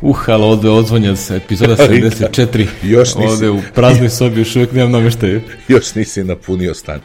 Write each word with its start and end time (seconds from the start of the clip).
Uh, 0.00 0.28
ali 0.28 0.42
ovde 0.44 0.70
odzvonjac, 0.70 1.30
epizoda 1.30 1.76
74. 1.88 2.66
Još 2.82 3.08
nisi- 3.10 3.28
Ovde 3.28 3.50
u 3.50 3.60
praznoj 3.74 4.08
sobi 4.10 4.40
još 4.40 4.56
uvijek 4.56 4.72
nemam 4.72 4.92
nameštaje. 4.92 5.40
Još 5.68 5.94
nisi 5.94 6.24
napunio 6.24 6.74
stan. 6.74 7.00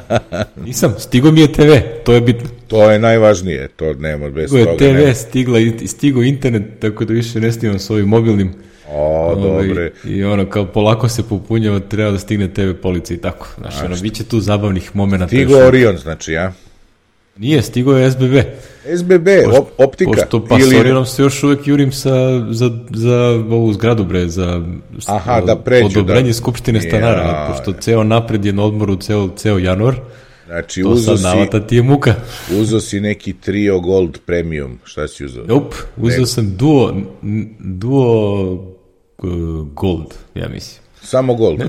Nisam, 0.66 0.94
stigo 0.98 1.30
mi 1.30 1.40
je 1.40 1.52
TV, 1.52 1.70
to 2.04 2.12
je 2.12 2.20
bitno. 2.20 2.48
to 2.68 2.90
je 2.90 2.98
najvažnije, 2.98 3.68
to 3.68 3.94
nema 3.94 4.30
bez 4.30 4.44
Stigo 4.46 4.58
je 4.60 4.64
toga. 4.66 4.78
TV, 4.78 4.84
nema. 4.94 5.14
stigla, 5.14 5.58
i- 5.58 5.86
stigo 5.86 6.22
internet, 6.22 6.62
tako 6.78 7.04
da 7.04 7.12
više 7.12 7.40
ne 7.40 7.52
snimam 7.52 7.78
s 7.78 7.90
ovim 7.90 8.08
mobilnim. 8.08 8.52
O, 8.88 9.32
Ovaj, 9.32 9.66
dobre. 9.66 9.92
I 10.04 10.24
ono, 10.24 10.46
kao 10.46 10.66
polako 10.66 11.08
se 11.08 11.22
popunjava, 11.22 11.80
treba 11.80 12.10
da 12.10 12.18
stigne 12.18 12.48
TV 12.48 12.70
policija 12.72 13.14
i 13.14 13.20
tako. 13.20 13.48
Znaš, 13.58 13.74
ono, 13.82 13.96
bit 13.96 14.14
će 14.14 14.24
tu 14.24 14.40
zabavnih 14.40 14.96
momenta. 14.96 15.26
Stigo. 15.26 15.56
Orion, 15.56 15.98
znači, 15.98 16.32
ja? 16.32 16.52
Nije, 17.36 17.62
stigo 17.62 17.92
je 17.92 18.10
SBB. 18.10 18.34
SBB, 18.96 19.28
op, 19.58 19.68
optika. 19.78 20.10
Pošto 20.12 20.44
pa 20.46 20.58
ili- 20.58 20.70
Sorinom 20.70 21.06
se 21.06 21.22
još 21.22 21.42
uvijek 21.42 21.66
jurim 21.66 21.92
sa, 21.92 22.10
za, 22.50 22.70
za 22.90 23.16
ovu 23.50 23.72
zgradu, 23.72 24.04
bre, 24.04 24.28
za 24.28 24.62
Aha, 25.06 25.40
da 25.40 25.56
pređu, 25.56 25.86
odobrenje 25.88 26.26
da. 26.26 26.32
Skupštine 26.34 26.80
stanara, 26.80 27.22
Ja. 27.22 27.48
pošto 27.48 27.72
ceo 27.72 28.04
napred 28.04 28.44
je 28.44 28.52
na 28.52 28.64
odmoru 28.64 28.96
ceo, 28.96 29.28
ceo 29.28 29.58
januar, 29.58 29.94
Znači, 30.46 30.82
to 30.82 30.88
uzo 30.88 31.16
sad 31.16 31.24
navata 31.28 31.60
ti 31.60 31.76
je 31.76 31.82
muka. 31.82 32.14
uzo 32.52 32.80
si 32.80 33.00
neki 33.00 33.32
Trio 33.32 33.80
Gold 33.80 34.18
Premium. 34.26 34.78
Šta 34.84 35.08
si 35.08 35.24
uzao? 35.24 35.44
Nope, 35.44 35.76
uzeo 35.96 36.26
sam 36.26 36.56
Duo, 36.56 36.94
Duo 37.60 38.74
Gold, 39.66 40.06
ja 40.34 40.48
mislim. 40.48 40.82
Samo 41.02 41.34
Gold. 41.34 41.60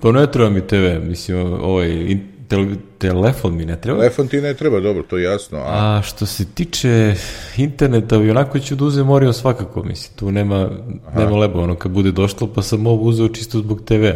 Pa 0.00 0.12
ne 0.12 0.30
treba 0.32 0.50
mi 0.50 0.60
TV, 0.60 0.76
mislim, 1.00 1.38
ovaj, 1.54 2.16
tel, 2.48 2.66
telefon 2.98 3.56
mi 3.56 3.64
ne 3.64 3.80
treba. 3.80 3.98
Telefon 3.98 4.28
ti 4.28 4.40
ne 4.40 4.54
treba, 4.54 4.80
dobro, 4.80 5.02
to 5.02 5.18
je 5.18 5.24
jasno. 5.24 5.58
A, 5.58 5.98
A 5.98 6.02
što 6.02 6.26
se 6.26 6.44
tiče 6.54 7.14
interneta, 7.56 8.16
i 8.16 8.30
onako 8.30 8.58
ću 8.58 8.74
da 8.74 8.84
uzem 8.84 9.10
Orion 9.10 9.34
svakako, 9.34 9.82
mislim, 9.82 10.16
tu 10.16 10.30
nema, 10.32 10.70
nema 11.16 11.36
leba, 11.36 11.60
ono 11.60 11.74
kad 11.74 11.92
bude 11.92 12.12
došlo, 12.12 12.52
pa 12.54 12.62
sam 12.62 12.86
ovo 12.86 13.02
uzeo 13.04 13.28
čisto 13.28 13.58
zbog 13.58 13.84
TV-a. 13.84 14.14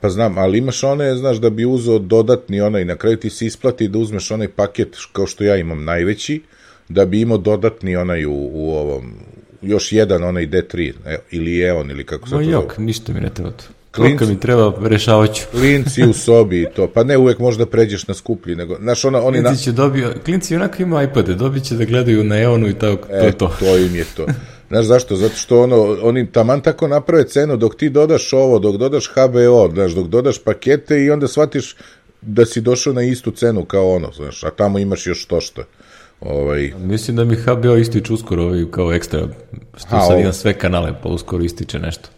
pa 0.00 0.10
znam, 0.10 0.38
ali 0.38 0.58
imaš 0.58 0.84
one, 0.84 1.14
znaš, 1.14 1.36
da 1.36 1.50
bi 1.50 1.64
uzeo 1.64 1.98
dodatni 1.98 2.60
onaj, 2.60 2.84
na 2.84 2.96
kraju 2.96 3.16
ti 3.16 3.30
se 3.30 3.46
isplati 3.46 3.88
da 3.88 3.98
uzmeš 3.98 4.30
onaj 4.30 4.48
paket, 4.48 4.96
kao 5.12 5.26
što 5.26 5.44
ja 5.44 5.56
imam 5.56 5.84
najveći, 5.84 6.42
da 6.88 7.04
bi 7.04 7.20
imao 7.20 7.38
dodatni 7.38 7.96
onaj 7.96 8.24
u, 8.26 8.34
u 8.52 8.70
ovom, 8.74 9.12
još 9.62 9.92
jedan 9.92 10.24
onaj 10.24 10.46
D3, 10.46 10.92
e, 11.06 11.18
ili 11.30 11.60
Eon, 11.60 11.90
ili 11.90 12.06
kako 12.06 12.28
se 12.28 12.34
Ma 12.34 12.40
to 12.40 12.44
zove. 12.44 12.54
jok, 12.56 12.78
ništa 12.78 13.12
mi 13.12 13.20
ne 13.20 13.30
treba 13.34 13.50
to. 13.50 13.64
To 13.92 14.02
Klinc- 14.02 14.28
mi 14.28 14.40
treba, 14.40 14.72
rešavat 14.82 15.34
ću. 15.34 15.42
Klinci 15.50 16.04
u 16.04 16.12
sobi 16.12 16.62
i 16.62 16.66
to, 16.76 16.86
pa 16.86 17.04
ne 17.04 17.18
uvek 17.18 17.38
možda 17.38 17.66
pređeš 17.66 18.06
na 18.06 18.14
skuplji, 18.14 18.56
nego, 18.56 18.76
znaš, 18.76 19.04
ona, 19.04 19.22
oni 19.22 19.40
na, 19.40 19.48
Klinci 19.48 19.64
će 19.64 19.72
dobio, 19.72 20.14
klinci 20.24 20.56
onako 20.56 20.82
imaju 20.82 21.08
iPade, 21.08 21.34
dobit 21.34 21.64
će 21.64 21.74
da 21.74 21.84
gledaju 21.84 22.24
na 22.24 22.40
Eonu 22.40 22.68
i 22.68 22.74
tako, 22.74 23.08
to 23.08 23.14
E, 23.14 23.24
je 23.26 23.32
to. 23.32 23.56
to 23.58 23.76
im 23.78 23.96
je 23.96 24.04
to. 24.16 24.26
Znaš 24.68 24.84
zašto? 24.84 25.16
Zato 25.16 25.34
što 25.34 25.62
ono, 25.62 25.96
oni 26.02 26.26
taman 26.26 26.60
tako 26.60 26.88
naprave 26.88 27.24
cenu 27.24 27.56
dok 27.56 27.76
ti 27.76 27.90
dodaš 27.90 28.32
ovo, 28.32 28.58
dok 28.58 28.76
dodaš 28.76 29.10
HBO, 29.10 29.70
znaš, 29.74 29.92
dok 29.92 30.06
dodaš 30.06 30.38
pakete 30.38 31.00
i 31.00 31.10
onda 31.10 31.28
shvatiš 31.28 31.76
da 32.22 32.46
si 32.46 32.60
došao 32.60 32.92
na 32.92 33.02
istu 33.02 33.30
cenu 33.30 33.64
kao 33.64 33.90
ono, 33.90 34.12
znaš, 34.12 34.44
a 34.44 34.50
tamo 34.50 34.78
imaš 34.78 35.06
još 35.06 35.26
to 35.26 35.40
što. 35.40 35.62
Ovaj, 36.20 36.72
Mislim 36.78 37.16
da 37.16 37.24
mi 37.24 37.36
HBO 37.36 37.76
ističe 37.76 38.12
uskoro 38.12 38.42
ovaj 38.42 38.64
kao 38.70 38.92
ekstra, 38.92 39.28
što 39.76 39.88
Ha, 39.88 40.00
sad 40.00 40.20
imam 40.20 40.32
sve 40.32 40.52
kanale, 40.52 40.94
pa 41.02 41.08
uskoro 41.08 41.44
ističe 41.44 41.78
nešto. 41.78 42.08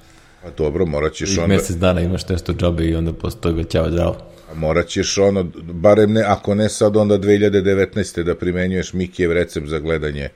Pa 0.45 0.51
dobro, 0.51 0.87
morat 0.87 1.13
ćeš 1.13 1.29
Ovih 1.29 1.43
onda, 1.43 1.55
mesec 1.55 1.77
dana 1.77 2.01
imaš 2.01 2.29
nešto 2.29 2.53
džabe 2.53 2.85
i 2.85 2.95
onda 2.95 3.13
posle 3.13 3.41
toga 3.41 3.65
ćao 3.65 3.91
zdravo. 3.91 4.17
morat 4.55 4.87
ćeš 4.87 5.19
ono, 5.19 5.45
barem 5.63 6.13
ne, 6.13 6.23
ako 6.27 6.55
ne 6.55 6.69
sad, 6.69 6.97
onda 6.97 7.19
2019. 7.19 8.23
da 8.23 8.35
primenjuješ 8.35 8.93
Mikijev 8.93 9.33
recept 9.33 9.67
za 9.67 9.79
gledanje 9.79 10.29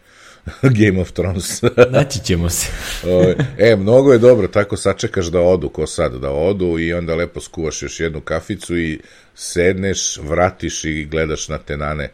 Game 0.79 1.01
of 1.01 1.13
Thrones. 1.13 1.63
Naći 1.97 2.21
ćemo 2.25 2.51
se. 2.51 2.67
Ovaj, 3.13 3.35
e, 3.59 3.77
mnogo 3.77 4.13
je 4.13 4.19
dobro, 4.19 4.49
tako 4.49 4.77
sačekaš 4.77 5.27
da 5.27 5.41
odu, 5.41 5.69
ko 5.69 5.87
sad, 5.87 6.13
da 6.13 6.31
odu 6.31 6.79
i 6.79 6.93
onda 6.93 7.15
lepo 7.15 7.41
skuvaš 7.41 7.83
još 7.83 8.01
jednu 8.01 8.21
kaficu 8.21 8.79
i 8.79 9.01
sedneš, 9.35 10.17
vratiš 10.17 10.85
i 10.85 11.05
gledaš 11.05 11.49
na 11.49 11.59
tenane. 11.59 12.11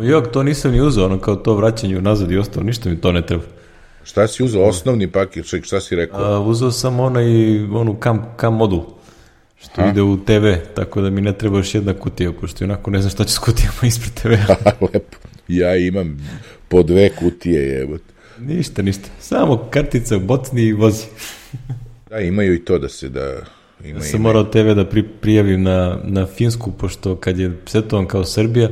Jok, 0.00 0.32
to 0.32 0.42
nisam 0.42 0.72
ni 0.72 0.80
uzeo, 0.80 1.04
ono 1.04 1.18
kao 1.18 1.36
to 1.36 1.54
vraćanje 1.54 1.98
unazad 1.98 2.30
i 2.30 2.38
ostalo, 2.38 2.66
ništa 2.66 2.88
mi 2.88 3.00
to 3.00 3.12
ne 3.12 3.26
treba. 3.26 3.42
Šta 4.10 4.28
si 4.28 4.44
uzao? 4.44 4.62
Osnovni 4.62 5.06
paket, 5.10 5.48
ček, 5.48 5.64
šta 5.64 5.80
si 5.80 5.96
rekao? 5.96 6.24
A, 6.24 6.40
uzeo 6.40 6.70
sam 6.70 7.00
onaj, 7.00 7.24
onu 7.64 7.94
kam, 7.94 8.24
kam 8.36 8.54
modul, 8.54 8.82
što 9.62 9.88
ide 9.88 10.02
u 10.02 10.16
TV, 10.24 10.46
tako 10.74 11.00
da 11.00 11.10
mi 11.10 11.20
ne 11.20 11.32
treba 11.32 11.56
još 11.56 11.74
jedna 11.74 11.94
kutija, 11.94 12.32
pošto 12.32 12.64
onako 12.64 12.90
ne 12.90 13.00
znam 13.00 13.10
šta 13.10 13.24
će 13.24 13.34
s 13.34 13.38
kutijama 13.38 13.78
ispred 13.88 14.14
TV-a. 14.14 14.54
lepo. 14.92 15.16
Ja 15.48 15.76
imam 15.76 16.18
po 16.68 16.82
dve 16.82 17.08
kutije, 17.08 17.62
jebot. 17.62 18.02
ništa, 18.38 18.82
ništa. 18.82 19.08
Samo 19.20 19.68
kartica, 19.70 20.18
bocni 20.18 20.62
i 20.62 20.72
vozi. 20.72 21.04
Da, 22.10 22.18
imaju 22.20 22.54
i 22.54 22.64
to 22.64 22.78
da 22.78 22.88
se 22.88 23.08
da... 23.08 23.36
Ima, 23.84 24.00
Sam 24.00 24.20
ima. 24.20 24.28
morao 24.28 24.44
TV 24.44 24.72
da 24.76 24.84
pri, 24.84 25.02
prijavim 25.02 25.62
na, 25.62 25.98
na 26.04 26.26
Finsku, 26.26 26.72
pošto 26.72 27.16
kad 27.16 27.38
je 27.38 27.56
setovan 27.66 28.06
kao 28.06 28.24
Srbija, 28.24 28.68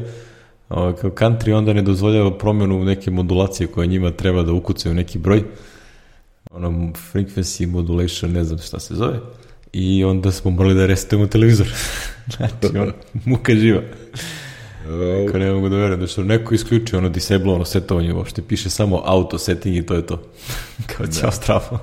kao 0.69 1.11
country, 1.11 1.53
onda 1.53 1.73
ne 1.73 1.83
dozvoljava 1.83 2.39
promjenu 2.39 2.85
neke 2.85 3.11
modulacije 3.11 3.67
koja 3.67 3.87
njima 3.87 4.11
treba 4.11 4.43
da 4.43 4.53
ukucaju 4.53 4.95
neki 4.95 5.19
broj. 5.19 5.43
Ono, 6.51 6.69
frequency 7.13 7.67
modulation, 7.67 8.33
ne 8.33 8.45
znam 8.45 8.59
šta 8.59 8.81
se 8.81 8.95
zove. 8.95 9.21
I 9.73 10.05
onda 10.05 10.33
smo 10.33 10.51
morali 10.51 10.75
da 10.75 10.87
resetujemo 10.87 11.27
televizor. 11.27 11.67
znači, 12.37 12.79
ono, 12.79 12.93
muka 13.25 13.55
živa. 13.55 13.83
Kako 15.27 15.39
ne 15.39 15.53
mogu 15.53 15.69
da 15.69 15.77
verujem, 15.77 16.01
da 16.01 16.07
što 16.07 16.25
neko 16.25 16.55
isključio 16.55 16.99
ono 16.99 17.09
disable, 17.09 17.53
ono 17.53 17.65
setovanje 17.65 18.15
uopšte, 18.15 18.43
piše 18.43 18.71
samo 18.71 19.03
auto 19.05 19.39
setting 19.39 19.77
i 19.77 19.87
to 19.87 19.95
je 19.95 20.07
to. 20.07 20.23
kao 20.97 21.07
ćao 21.07 21.31
stravo. 21.33 21.79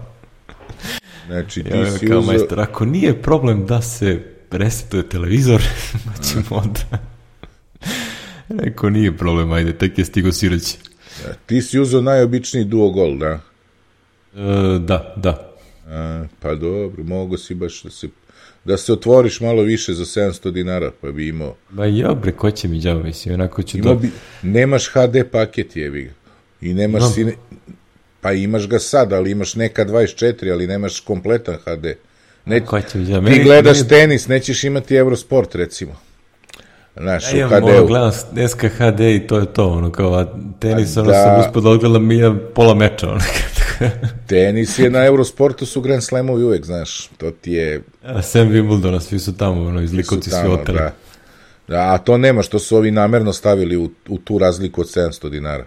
Znači, 1.28 1.64
ti 1.64 1.78
Ja, 1.78 1.92
si 1.92 2.08
kao 2.08 2.20
uzao... 2.20 2.34
majstor, 2.34 2.60
ako 2.60 2.86
nije 2.86 3.22
problem 3.22 3.66
da 3.66 3.82
se 3.82 4.24
resetuje 4.52 5.10
televizor, 5.10 5.62
pa 6.06 6.24
ćemo 6.24 6.46
onda... 6.50 7.15
Rekao, 8.50 8.90
nije 8.90 9.18
problem, 9.18 9.52
ajde, 9.52 9.74
tek 9.78 9.98
je 9.98 10.06
stigo 10.06 10.32
sirać. 10.32 10.76
Ti 11.46 11.62
si 11.62 11.80
uzao 11.80 12.02
najobičniji 12.02 12.64
duo 12.66 12.90
gol, 12.90 13.18
da? 13.18 13.40
E, 14.36 14.80
da, 14.80 15.14
da. 15.18 15.56
A, 15.88 16.26
pa 16.40 16.56
dobro, 16.56 17.04
mogo 17.04 17.38
si 17.38 17.56
baš 17.56 17.84
da 17.84 17.90
se, 17.90 18.08
da 18.66 18.78
se 18.78 18.94
otvoriš 18.94 19.40
malo 19.42 19.62
više 19.62 19.94
za 19.94 20.06
700 20.06 20.52
dinara, 20.52 20.92
pa 21.02 21.12
bi 21.12 21.28
imao... 21.28 21.56
Ma 21.70 21.86
ja, 21.86 22.14
bre, 22.14 22.32
ko 22.32 22.52
će 22.52 22.68
mi 22.68 22.80
djavo, 22.80 23.04
mislim, 23.04 23.34
onako 23.34 23.64
ću 23.64 23.78
Imao 23.78 23.94
da... 23.94 24.00
bi, 24.00 24.12
nemaš 24.42 24.88
HD 24.88 25.16
paket, 25.32 25.76
jebi 25.76 26.04
ga. 26.04 26.12
I 26.62 26.74
nemaš 26.74 27.02
Znam. 27.02 27.14
sine, 27.14 27.34
pa 28.22 28.32
imaš 28.32 28.68
ga 28.68 28.80
sad, 28.80 29.14
ali 29.14 29.32
imaš 29.32 29.56
neka 29.56 29.86
24, 29.86 30.52
ali 30.52 30.68
nemaš 30.68 31.00
kompletan 31.00 31.56
HD. 31.56 31.86
Ne, 32.46 32.66
Ko 32.66 32.82
će 32.82 32.98
mi 32.98 33.06
djavo? 33.06 33.28
ti 33.28 33.44
gledaš 33.44 33.88
tenis, 33.88 34.28
nećeš 34.28 34.64
imati 34.64 34.96
Eurosport, 34.96 35.56
recimo. 35.56 35.96
Znaš, 36.98 37.34
Ja 37.34 37.48
u 37.48 37.50
imam, 37.50 37.64
ono, 37.64 37.86
gledam 37.86 38.12
SKHD 38.50 39.00
i 39.00 39.28
to 39.28 39.38
je 39.38 39.46
to, 39.46 39.70
ono, 39.70 39.92
kao, 39.92 40.14
a 40.14 40.26
tenis, 40.60 40.98
A 40.98 41.02
ono, 41.02 41.12
da. 41.12 41.24
sam 41.24 41.40
uspio 41.40 41.62
da 41.62 41.70
odgledam 41.70 42.12
i 42.12 42.16
jedan 42.16 42.40
pola 42.54 42.74
meča, 42.74 43.10
ono, 43.10 43.20
Tenis 44.28 44.80
je 44.80 44.90
na 44.90 45.06
Eurosportu 45.06 45.66
su 45.66 45.82
Grand 45.82 46.04
Slamovi 46.04 46.44
uvek, 46.44 46.66
znaš. 46.66 47.10
To 47.18 47.32
ti 47.32 47.52
je... 47.52 47.82
a 48.04 48.22
Sam 48.22 48.50
Wimbledona, 48.50 49.00
svi 49.00 49.20
su 49.20 49.38
tamo, 49.38 49.62
ono, 49.68 49.82
iz 49.82 49.94
Likovci 49.94 50.30
svi 50.30 50.48
oteli. 50.48 50.78
da. 50.78 50.92
Da, 51.68 51.94
a 51.94 51.98
to 51.98 52.18
nema, 52.18 52.42
što 52.42 52.60
su 52.60 52.78
ovi 52.78 52.92
namerno 52.92 53.34
stavili 53.34 53.78
u, 53.78 53.90
u 54.10 54.18
tu 54.18 54.38
razliku 54.38 54.82
od 54.82 54.88
700 54.88 55.30
dinara. 55.30 55.66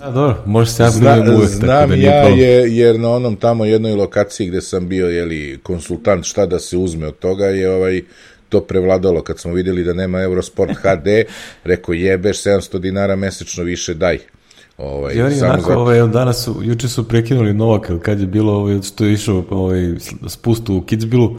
A, 0.00 0.10
dobro, 0.10 0.42
može 0.46 0.70
se 0.70 0.76
Zna, 0.76 0.88
upgradem 0.88 1.34
uvek, 1.34 1.50
tako 1.50 1.56
znam 1.56 1.88
da 1.88 1.96
ja, 1.96 2.22
je, 2.22 2.76
jer 2.76 3.00
na 3.00 3.10
onom 3.10 3.36
tamo 3.36 3.64
jednoj 3.64 3.92
lokaciji 3.92 4.48
gde 4.48 4.60
sam 4.60 4.88
bio, 4.88 5.08
jeli, 5.08 5.60
konsultant 5.62 6.24
šta 6.24 6.46
da 6.46 6.58
se 6.58 6.76
uzme 6.76 7.06
od 7.06 7.18
toga, 7.18 7.46
je 7.46 7.70
ovaj 7.70 8.02
to 8.48 8.60
prevladalo 8.60 9.22
kad 9.22 9.38
smo 9.38 9.52
videli 9.52 9.84
da 9.84 9.92
nema 9.92 10.20
Eurosport 10.20 10.70
HD, 10.72 11.06
rekao 11.64 11.92
jebeš 11.92 12.42
700 12.42 12.78
dinara 12.78 13.16
mesečno 13.16 13.64
više 13.64 13.94
daj. 13.94 14.18
Ovaj, 14.78 15.22
oni 15.22 15.34
samo 15.34 15.52
onako, 15.52 15.68
zato- 15.68 15.80
ovaj, 15.80 16.06
danas 16.08 16.44
su, 16.44 16.60
juče 16.62 16.88
su 16.88 17.08
prekinuli 17.08 17.54
Novak, 17.54 17.90
kad 18.02 18.20
je 18.20 18.26
bilo 18.26 18.52
ovaj, 18.52 18.82
što 18.82 19.04
je 19.04 19.12
išao 19.12 19.44
ovaj, 19.50 19.94
spust 20.28 20.68
u 20.68 20.80
Kitzbilu, 20.82 21.36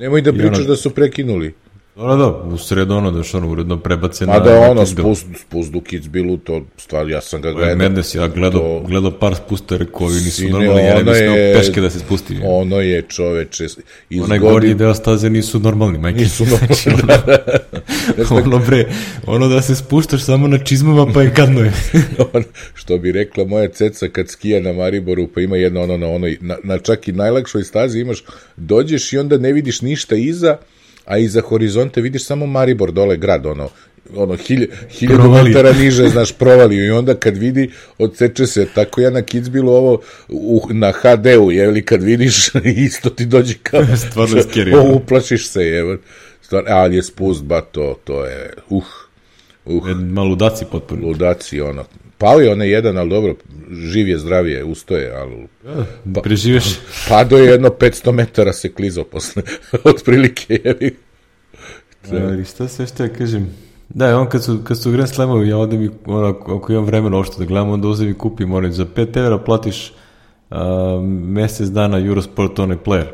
Nemoj 0.00 0.22
da 0.22 0.32
pričaš 0.32 0.58
ono- 0.58 0.66
da 0.66 0.76
su 0.76 0.90
prekinuli. 0.90 1.54
Ono 1.98 2.16
da, 2.16 2.26
u 2.26 2.58
sredo 2.58 2.96
ono 2.96 3.10
da 3.10 3.22
što 3.22 3.38
ono 3.38 3.50
uredno 3.50 3.76
prebace 3.78 4.26
na... 4.26 4.32
A 4.32 4.40
da 4.40 4.60
na 4.60 4.70
ono, 4.70 4.86
spust, 4.86 5.26
spust 5.40 5.74
u 5.74 5.80
Kitzbilu, 5.80 6.36
to 6.36 6.62
stvar, 6.76 7.08
ja 7.08 7.20
sam 7.20 7.42
ga 7.42 7.48
je 7.48 7.54
gledao. 7.54 7.76
Madness, 7.76 8.14
ja 8.14 8.28
gledao, 8.28 8.60
To- 8.60 8.84
gledao 8.86 9.10
par 9.10 9.34
spusta, 9.34 9.76
rekao, 9.76 10.06
ovi 10.06 10.14
nisu 10.14 10.30
Sine, 10.30 10.50
normalni, 10.50 10.82
ja 10.82 10.94
ne 10.94 11.02
bi 11.04 11.10
je- 11.10 11.54
peške 11.54 11.80
da 11.80 11.90
se 11.90 11.98
spusti. 11.98 12.38
Ono 12.44 12.80
je 12.80 13.02
čoveče, 13.02 13.66
iz 14.10 14.22
Onaj 14.22 14.38
gornji 14.38 14.74
deo 14.74 14.94
staze 14.94 15.30
nisu 15.30 15.58
normalni, 15.60 15.98
majke. 15.98 16.18
Nisu 16.20 16.44
Znači, 16.58 16.88
ono, 18.30 18.42
ono 18.44 18.58
bre, 18.58 18.84
ono 19.26 19.48
da 19.48 19.62
se 19.62 19.76
spuštaš 19.76 20.22
samo 20.22 20.48
na 20.48 20.58
čizmama 20.58 21.12
pa 21.14 21.22
je 21.22 21.32
gadno 21.36 21.60
je. 21.60 21.72
on, 22.32 22.44
što 22.74 22.98
bi 22.98 23.12
rekla 23.12 23.44
moja 23.44 23.68
ceca 23.68 24.08
kad 24.08 24.28
skija 24.28 24.60
na 24.60 24.72
Mariboru, 24.72 25.28
pa 25.34 25.40
ima 25.40 25.56
jedno 25.56 25.82
ono 25.82 25.96
na 25.96 26.06
onoj, 26.06 26.38
na, 26.40 26.56
na 26.64 26.78
čak 26.78 27.08
i 27.08 27.12
najlakšoj 27.12 27.64
stazi 27.64 28.00
imaš, 28.00 28.24
dođeš 28.56 29.12
i 29.12 29.18
onda 29.18 29.38
ne 29.38 29.52
vidiš 29.52 29.82
ništa 29.82 30.16
iza, 30.16 30.56
a 31.08 31.18
iza 31.18 31.40
horizonte 31.40 32.00
vidiš 32.00 32.24
samo 32.24 32.46
Maribor 32.46 32.92
dole 32.92 33.16
grad, 33.16 33.46
ono, 33.46 33.68
ono 34.16 34.36
hilj, 34.36 34.68
hiljadu 34.90 35.30
metara 35.30 35.72
niže, 35.72 36.08
znaš, 36.08 36.32
provalio. 36.32 36.84
I 36.84 36.90
onda 36.90 37.14
kad 37.14 37.36
vidi, 37.36 37.70
odseče 37.98 38.46
se, 38.46 38.66
tako 38.74 39.00
ja 39.00 39.10
na 39.10 39.22
Kidsbilu 39.22 39.72
ovo 39.72 40.00
u, 40.28 40.62
na 40.70 40.92
HD-u, 40.92 41.50
je 41.50 41.70
li 41.70 41.84
kad 41.84 42.02
vidiš, 42.02 42.50
isto 42.88 43.10
ti 43.10 43.26
dođe 43.26 43.54
kao, 43.62 43.84
Stvarno 44.10 44.36
scary. 44.48 44.76
o, 44.76 44.96
uplašiš 44.96 45.48
se, 45.48 45.62
je, 45.64 45.98
stvarno, 46.42 46.70
ali 46.72 46.96
je 46.96 47.02
spust, 47.02 47.42
ba, 47.44 47.60
to, 47.60 47.98
to 48.04 48.24
je, 48.24 48.52
uh, 48.68 48.84
uh, 49.64 49.88
Malo 49.96 50.28
ludaci 50.28 50.64
potpuno. 50.70 51.06
ludaci, 51.06 51.60
ono, 51.60 51.84
pao 52.18 52.40
je 52.40 52.52
onaj 52.52 52.68
jedan, 52.68 52.98
ali 52.98 53.10
dobro, 53.10 53.34
živ 53.70 54.08
je, 54.08 54.18
zdrav 54.18 54.48
je, 54.48 54.64
ustoje, 54.64 55.12
ali 55.16 55.46
Pa, 56.14 56.20
Preživeš. 56.20 56.78
pado 57.08 57.38
je 57.38 57.50
jedno 57.50 57.68
500 57.68 58.12
metara 58.12 58.52
se 58.52 58.72
klizao 58.72 59.04
posle, 59.04 59.42
otprilike, 59.84 60.60
je 60.64 60.94
Ali 62.12 62.44
šta 62.44 62.68
se 62.68 62.86
što 62.86 63.02
ja 63.02 63.08
kažem? 63.08 63.54
Da, 63.88 64.18
on 64.18 64.28
kad 64.28 64.44
su, 64.44 64.58
kad 64.64 64.78
su 64.78 64.90
Grand 64.90 65.08
Slamovi, 65.08 65.48
ja 65.48 65.56
ovde 65.56 65.78
mi, 65.78 65.90
ono, 66.06 66.28
ako 66.28 66.72
imam 66.72 66.84
vremena 66.84 67.18
ošto 67.18 67.38
da 67.38 67.44
gledam, 67.44 67.70
onda 67.70 67.88
uzem 67.88 68.08
i 68.08 68.14
kupim, 68.14 68.52
ono, 68.52 68.70
za 68.72 68.84
5 68.84 69.16
evra 69.18 69.38
platiš 69.38 69.92
a, 70.50 71.00
mesec 71.04 71.68
dana 71.68 71.98
Eurosport 71.98 72.58
onaj 72.58 72.76
player. 72.76 73.06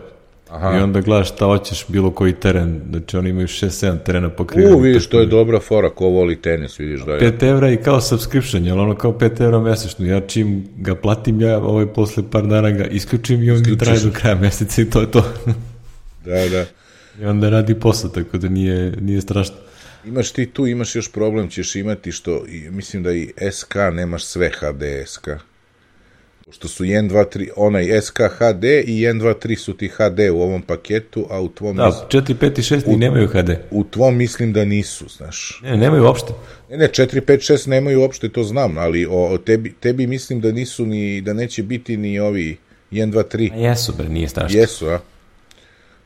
Aha. 0.55 0.79
I 0.79 0.81
onda 0.81 1.01
gledaš 1.01 1.29
šta 1.29 1.45
hoćeš 1.45 1.85
bilo 1.89 2.11
koji 2.11 2.33
teren, 2.33 2.81
znači 2.91 3.17
oni 3.17 3.31
imaju 3.31 3.47
6-7 3.47 4.03
terena 4.05 4.31
pokriveni. 4.31 4.75
U, 4.75 4.79
vidiš, 4.79 5.07
to 5.07 5.21
je 5.21 5.27
dobra 5.27 5.61
fora, 5.61 5.91
ko 5.91 6.07
voli 6.07 6.43
tenis, 6.43 6.81
vidiš 6.81 7.01
da 7.01 7.13
je. 7.13 7.33
5 7.33 7.49
evra 7.51 7.71
i 7.71 7.77
kao 7.77 8.01
subscription, 8.01 8.67
jel 8.67 8.81
ono 8.81 8.95
kao 8.95 9.13
5 9.13 9.45
evra 9.45 9.59
mesečno. 9.59 10.07
Ja 10.07 10.21
čim 10.21 10.69
ga 10.77 10.95
platim, 10.95 11.41
ja 11.41 11.59
ovaj 11.59 11.87
posle 11.87 12.23
par 12.31 12.47
dana 12.47 12.71
ga 12.71 12.85
isključim 12.85 13.43
i 13.43 13.51
on 13.51 13.63
mi 13.67 13.79
traje 13.79 14.01
do 14.01 14.11
kraja 14.13 14.35
meseca 14.35 14.83
i 14.83 14.91
to 14.91 15.01
je 15.01 15.11
to. 15.11 15.25
Da, 16.25 16.49
da. 16.49 16.65
I 17.23 17.25
onda 17.25 17.49
radi 17.49 17.81
posao, 17.81 18.11
tako 18.11 18.39
da 18.39 18.49
nije, 18.49 18.93
nije 19.01 19.21
strašno. 19.21 19.57
Imaš 20.05 20.31
ti 20.31 20.47
tu, 20.47 20.67
imaš 20.67 20.97
još 20.97 21.13
problem, 21.13 21.49
ćeš 21.49 21.77
imati 21.77 22.13
što, 22.13 22.45
mislim 22.71 23.03
da 23.03 23.13
i 23.13 23.33
SK 23.53 23.75
nemaš 23.93 24.25
sve 24.25 24.51
HD 24.51 24.83
SK. 25.07 25.29
Što 26.51 26.69
su 26.69 26.85
1, 26.85 27.11
2, 27.11 27.25
3, 27.29 27.49
onaj 27.57 28.01
SK 28.03 28.21
HD 28.29 28.65
i 28.65 29.01
1, 29.01 29.21
2, 29.21 29.35
3 29.39 29.57
su 29.57 29.77
ti 29.77 29.89
HD 29.89 30.19
u 30.33 30.41
ovom 30.41 30.63
paketu, 30.63 31.27
a 31.31 31.41
u 31.41 31.49
tvom, 31.49 31.77
Da, 31.77 32.07
4, 32.11 32.35
5 32.35 32.59
i 32.59 32.63
6 32.63 32.93
i 32.93 32.97
nemaju 32.97 33.29
HD. 33.29 33.51
u 33.71 33.85
tvom 33.85 34.17
mislim 34.17 34.53
da 34.53 34.65
nisu, 34.65 35.09
znaš. 35.09 35.61
Ne, 35.63 35.77
nemaju 35.77 36.05
uopšte. 36.05 36.33
Ne, 36.71 36.77
ne, 36.77 36.89
4, 36.89 37.21
5, 37.21 37.53
6 37.53 37.69
nemaju 37.69 38.01
uopšte, 38.01 38.29
to 38.29 38.43
znam, 38.43 38.79
ali 38.79 39.07
o, 39.07 39.27
o 39.27 39.39
tebi, 39.39 39.75
tebi 39.81 40.07
mislim 40.07 40.41
da 40.41 40.53
nisu 40.53 40.87
ni, 40.87 41.21
da 41.21 41.33
neće 41.33 41.63
biti 41.63 41.97
ni 41.97 42.21
ovi 42.21 42.57
1, 42.91 43.13
2, 43.13 43.37
3. 43.37 43.53
A 43.53 43.57
jesu, 43.57 43.93
bre, 43.99 44.09
nije 44.09 44.29
strašno. 44.29 44.59
Jesu, 44.61 44.87
a? 44.89 44.99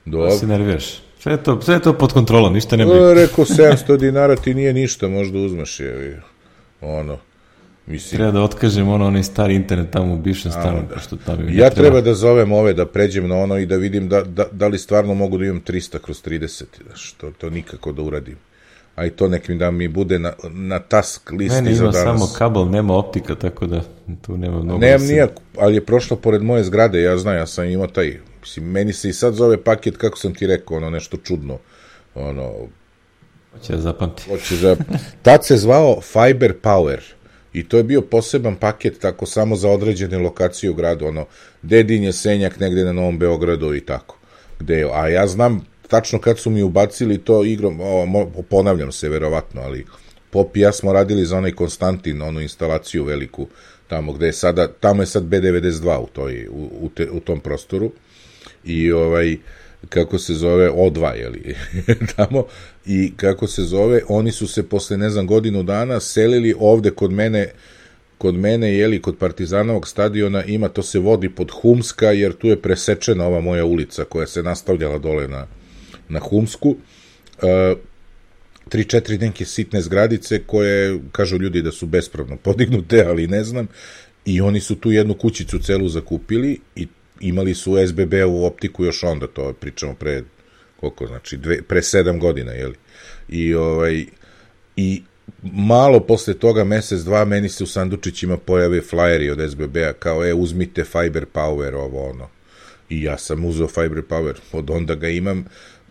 Dobro. 0.05 0.31
Se 0.31 0.47
nerviraš. 0.47 1.03
Sve 1.21 1.33
je 1.33 1.43
to, 1.43 1.61
sve 1.63 1.75
je 1.75 1.81
to 1.83 1.93
pod 1.93 2.13
kontrolom, 2.13 2.55
ništa 2.55 2.77
ne. 2.77 2.85
E, 2.85 3.15
Rekao 3.15 3.45
700 3.45 3.97
dinara 3.97 4.37
ti 4.37 4.55
nije 4.55 4.73
ništa, 4.73 5.09
možda 5.09 5.39
uzmeš 5.39 5.81
je, 5.81 6.21
ono, 6.81 7.19
mislim, 7.89 8.19
Treba 8.19 8.33
da 8.33 8.43
otkažem 8.43 8.89
ono, 8.89 9.07
onaj 9.07 9.23
stari 9.23 9.55
internet 9.55 9.91
tamo 9.91 10.15
u 10.15 10.19
bivšem 10.19 10.53
stanu, 10.53 10.83
pošto 10.95 11.17
tamo 11.17 11.39
mi 11.39 11.51
ne 11.51 11.57
ja 11.57 11.71
treba 11.71 12.01
da 12.01 12.15
zovem 12.15 12.53
ove, 12.53 12.75
da 12.75 12.87
pređem 12.87 13.29
na 13.29 13.37
ono 13.37 13.59
i 13.59 13.67
da 13.67 13.77
vidim 13.77 14.09
da, 14.09 14.23
da, 14.23 14.45
da 14.53 14.69
li 14.69 14.79
stvarno 14.79 15.15
mogu 15.15 15.39
da 15.39 15.45
imam 15.45 15.63
300 15.63 15.99
kroz 15.99 16.23
30, 16.23 16.65
znaš, 16.87 17.13
to, 17.13 17.31
to 17.31 17.51
nikako 17.51 17.93
da 17.93 18.03
uradim. 18.03 18.37
A 18.95 19.07
i 19.07 19.11
to 19.11 19.29
nek 19.29 19.49
mi 19.49 19.55
da 19.55 19.71
mi 19.71 19.89
bude 19.89 20.19
na, 20.19 20.33
na 20.51 20.79
task 20.79 21.31
listi 21.31 21.63
Meni 21.63 21.75
za 21.75 21.83
ima 21.83 21.93
danas. 21.93 22.21
samo 22.21 22.33
kabel, 22.39 22.71
nema 22.71 22.97
optika, 22.97 23.35
tako 23.35 23.67
da 23.67 23.83
tu 24.23 24.37
nema 24.37 24.63
mnogo. 24.63 24.79
Nemam 24.79 25.07
da 25.07 25.13
nijak, 25.13 25.31
ali 25.59 25.75
je 25.75 25.85
prošlo 25.85 26.17
pored 26.17 26.43
moje 26.43 26.65
zgrade, 26.65 27.03
ja 27.03 27.19
znam, 27.19 27.37
ja 27.37 27.47
sam 27.47 27.65
imao 27.65 27.87
taj, 27.87 28.19
mislim, 28.41 28.71
meni 28.71 28.93
se 28.93 29.09
i 29.09 29.13
sad 29.13 29.35
zove 29.35 29.63
paket, 29.63 29.97
kako 29.97 30.19
sam 30.19 30.35
ti 30.35 30.47
rekao, 30.47 30.77
ono 30.77 30.91
nešto 30.91 31.17
čudno, 31.17 31.59
ono, 32.15 32.53
Hoće 33.53 33.73
da 33.73 33.81
zapamti. 33.81 34.23
Hoće 34.31 34.57
da... 34.57 34.77
Tad 35.23 35.47
se 35.47 35.57
zvao 35.57 36.01
Fiber 36.01 36.55
Power 36.63 36.99
i 37.53 37.69
to 37.69 37.77
je 37.77 37.83
bio 37.83 38.01
poseban 38.01 38.57
paket 38.57 38.99
tako 39.01 39.27
samo 39.27 39.57
za 39.57 39.71
određene 39.71 40.19
lokacije 40.19 40.71
u 40.71 40.75
gradu, 40.75 41.07
ono, 41.07 41.27
Dedinje, 41.63 42.13
Senjak, 42.13 42.61
negde 42.61 42.85
na 42.85 42.93
Novom 42.93 43.19
Beogradu 43.19 43.75
i 43.75 43.81
tako. 43.81 44.19
Gde, 44.59 44.87
a 44.93 45.09
ja 45.09 45.27
znam 45.27 45.65
tačno 45.89 46.19
kad 46.19 46.39
su 46.39 46.51
mi 46.51 46.63
ubacili 46.63 47.19
to 47.19 47.45
igrom, 47.45 47.81
o, 47.81 48.43
ponavljam 48.51 48.93
se 48.93 49.09
verovatno, 49.09 49.63
ali 49.63 49.85
Pop 50.31 50.57
i 50.57 50.61
ja 50.61 50.73
smo 50.73 50.93
radili 50.93 51.25
za 51.25 51.37
onaj 51.37 51.53
Konstantin, 51.53 52.23
onu 52.23 52.41
instalaciju 52.41 53.05
veliku, 53.05 53.47
tamo 53.87 54.13
gde 54.13 54.27
je 54.27 54.33
sada, 54.33 54.69
tamo 54.69 55.03
je 55.03 55.07
sad 55.07 55.25
B92 55.25 55.97
u, 55.97 56.07
toj, 56.07 56.49
u, 56.51 56.71
u, 56.81 56.89
te, 56.89 57.11
u 57.11 57.21
tom 57.21 57.41
prostoru 57.41 57.93
i 58.65 58.93
ovaj 58.93 59.37
kako 59.89 60.19
se 60.19 60.35
zove 60.35 60.71
O2 60.71 61.15
je 61.15 61.29
li? 61.29 61.55
Tamo. 62.17 62.47
I 62.87 63.13
kako 63.17 63.47
se 63.47 63.63
zove 63.63 64.03
oni 64.09 64.33
su 64.33 64.47
se 64.47 64.69
posle 64.69 64.97
ne 64.97 65.11
znam 65.11 65.27
godinu 65.27 65.63
dana 65.63 66.01
selili 66.01 66.55
ovde 66.59 66.91
kod 66.91 67.13
mene 67.13 67.51
kod 68.19 68.35
mene 68.35 68.75
jeli 68.75 69.03
kod 69.03 69.19
Partizanovog 69.19 69.89
stadiona 69.89 70.45
ima 70.45 70.69
to 70.69 70.83
se 70.83 70.99
vodi 70.99 71.29
pod 71.29 71.51
Humska 71.51 72.07
jer 72.07 72.33
tu 72.33 72.49
je 72.49 72.63
presečena 72.63 73.27
ova 73.27 73.41
moja 73.41 73.65
ulica 73.65 74.05
koja 74.05 74.27
se 74.27 74.43
nastavljala 74.43 74.99
dole 74.99 75.29
na 75.29 75.47
na 76.09 76.21
Humsku. 76.21 76.77
E, 77.43 77.75
tri, 78.69 78.85
četiri 78.85 79.19
neke 79.19 79.45
sitne 79.45 79.81
zgradice 79.81 80.43
koje, 80.47 81.01
kažu 81.13 81.37
ljudi 81.37 81.63
da 81.63 81.73
su 81.73 81.87
bespravno 81.87 82.37
podignute, 82.37 83.05
ali 83.05 83.27
ne 83.27 83.45
znam, 83.45 83.69
i 84.25 84.41
oni 84.41 84.61
su 84.61 84.77
tu 84.77 84.93
jednu 84.93 85.15
kućicu 85.15 85.59
celu 85.59 85.89
zakupili 85.89 86.61
i 86.77 86.87
imali 87.21 87.55
su 87.55 87.87
SBB 87.87 88.15
u 88.29 88.45
optiku 88.45 88.85
još 88.85 89.03
onda, 89.03 89.27
to 89.27 89.53
pričamo 89.53 89.95
pre, 89.95 90.23
koliko, 90.81 91.07
znači, 91.07 91.37
dve, 91.37 91.63
pre 91.63 91.83
sedam 91.83 92.21
godina, 92.21 92.53
jeli? 92.53 92.75
I, 93.29 93.55
ovaj, 93.55 94.05
i 94.77 95.03
malo 95.43 96.01
posle 96.01 96.35
toga, 96.35 96.65
mesec, 96.65 97.01
dva, 97.01 97.25
meni 97.25 97.49
se 97.49 97.65
u 97.65 97.67
sandučićima 97.67 98.37
pojave 98.37 98.81
flyeri 98.81 99.31
od 99.31 99.51
SBB-a, 99.51 99.93
kao, 99.93 100.27
e, 100.27 100.35
uzmite 100.35 100.85
Fiber 100.85 101.27
Power, 101.35 101.75
ovo, 101.75 102.11
ono. 102.11 102.29
I 102.89 103.03
ja 103.03 103.19
sam 103.19 103.45
uzeo 103.45 103.69
Fiber 103.69 104.03
Power, 104.09 104.35
od 104.53 104.71
onda 104.71 104.95
ga 104.95 105.09
imam, 105.09 105.45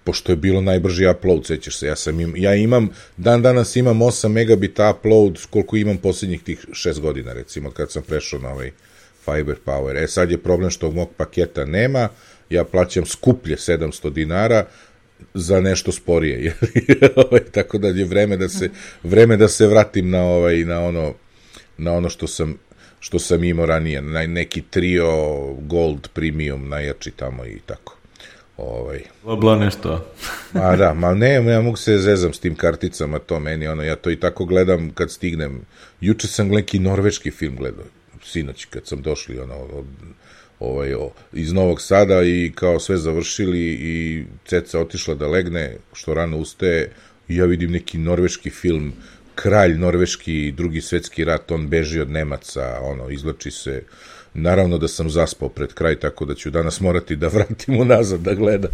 pošto 0.03 0.31
je 0.31 0.35
bilo 0.35 0.61
najbrži 0.61 1.07
upload, 1.07 1.45
sećaš 1.45 1.77
se, 1.77 1.87
ja 1.87 1.95
sam 1.95 2.19
im, 2.19 2.33
ja 2.37 2.55
imam, 2.55 2.89
dan 3.17 3.41
danas 3.41 3.75
imam 3.75 3.99
8 3.99 4.27
megabita 4.27 4.91
upload, 4.91 5.39
koliko 5.49 5.77
imam 5.77 5.97
posljednjih 5.97 6.43
tih 6.43 6.65
6 6.71 6.99
godina, 6.99 7.33
recimo, 7.33 7.71
kad 7.71 7.91
sam 7.91 8.03
prešao 8.03 8.39
na 8.39 8.49
ovaj 8.49 8.71
Fiber 9.27 9.57
Power. 9.65 10.03
E, 10.03 10.07
sad 10.07 10.31
je 10.31 10.37
problem 10.37 10.69
što 10.69 10.91
mog 10.91 11.09
paketa 11.17 11.65
nema, 11.65 12.09
ja 12.49 12.63
plaćam 12.63 13.05
skuplje 13.05 13.55
700 13.55 14.09
dinara, 14.09 14.65
za 15.33 15.61
nešto 15.61 15.91
sporije. 15.91 16.53
Ovaj, 17.29 17.41
Tako 17.51 17.77
da 17.77 17.87
je 17.87 18.05
vreme 18.05 18.37
da 18.37 18.49
se 18.49 18.69
vreme 19.03 19.37
da 19.37 19.47
se 19.47 19.67
vratim 19.67 20.09
na 20.09 20.23
ovaj 20.23 20.57
na 20.57 20.79
ono 20.79 21.13
na 21.77 21.93
ono 21.93 22.09
što 22.09 22.27
sam 22.27 22.57
što 22.99 23.19
sam 23.19 23.43
imao 23.43 23.65
ranije, 23.65 24.01
na 24.01 24.27
neki 24.27 24.61
trio 24.61 25.07
Gold 25.61 26.07
Premium 26.13 26.69
najjači 26.69 27.11
tamo 27.11 27.45
i 27.45 27.59
tako. 27.65 27.97
Ovaj. 28.57 29.01
Bla, 29.23 29.35
bla 29.35 29.55
nešto. 29.55 30.13
Ma 30.53 30.75
da, 30.75 30.93
ma 30.93 31.13
ne, 31.13 31.33
ja 31.33 31.61
mogu 31.61 31.77
se 31.77 31.97
zezam 31.97 32.33
s 32.33 32.39
tim 32.39 32.55
karticama, 32.55 33.19
to 33.19 33.39
meni, 33.39 33.67
ono, 33.67 33.83
ja 33.83 33.95
to 33.95 34.11
i 34.11 34.19
tako 34.19 34.45
gledam 34.45 34.89
kad 34.89 35.11
stignem. 35.11 35.61
Juče 36.01 36.27
sam 36.27 36.47
neki 36.47 36.79
norveški 36.79 37.31
film 37.31 37.55
gledao, 37.55 37.85
sinoć 38.27 38.65
kad 38.65 38.87
sam 38.87 39.01
došli, 39.01 39.39
ono, 39.39 39.85
ovaj, 40.59 40.93
o, 40.93 41.11
iz 41.33 41.53
Novog 41.53 41.81
Sada 41.81 42.23
i 42.23 42.51
kao 42.55 42.79
sve 42.79 42.97
završili 42.97 43.59
i 43.69 44.23
ceca 44.45 44.79
otišla 44.79 45.15
da 45.15 45.27
legne, 45.27 45.77
što 45.93 46.13
rano 46.13 46.37
ustaje, 46.37 46.91
i 47.27 47.35
ja 47.35 47.45
vidim 47.45 47.71
neki 47.71 47.97
norveški 47.97 48.49
film, 48.49 48.93
kralj 49.35 49.77
norveški, 49.77 50.53
drugi 50.57 50.81
svetski 50.81 51.23
rat, 51.23 51.51
on 51.51 51.67
beži 51.67 51.99
od 51.99 52.09
Nemaca, 52.09 52.79
ono, 52.81 53.09
izlači 53.09 53.51
se, 53.51 53.83
Naravno 54.39 54.77
da 54.77 54.87
sam 54.87 55.09
zaspao 55.09 55.49
pred 55.49 55.73
kraj, 55.73 55.95
tako 55.95 56.25
da 56.25 56.35
ću 56.35 56.49
danas 56.49 56.81
morati 56.81 57.15
da 57.15 57.27
vratim 57.27 57.79
unazad 57.79 58.19
da 58.19 58.33
gledam. 58.33 58.71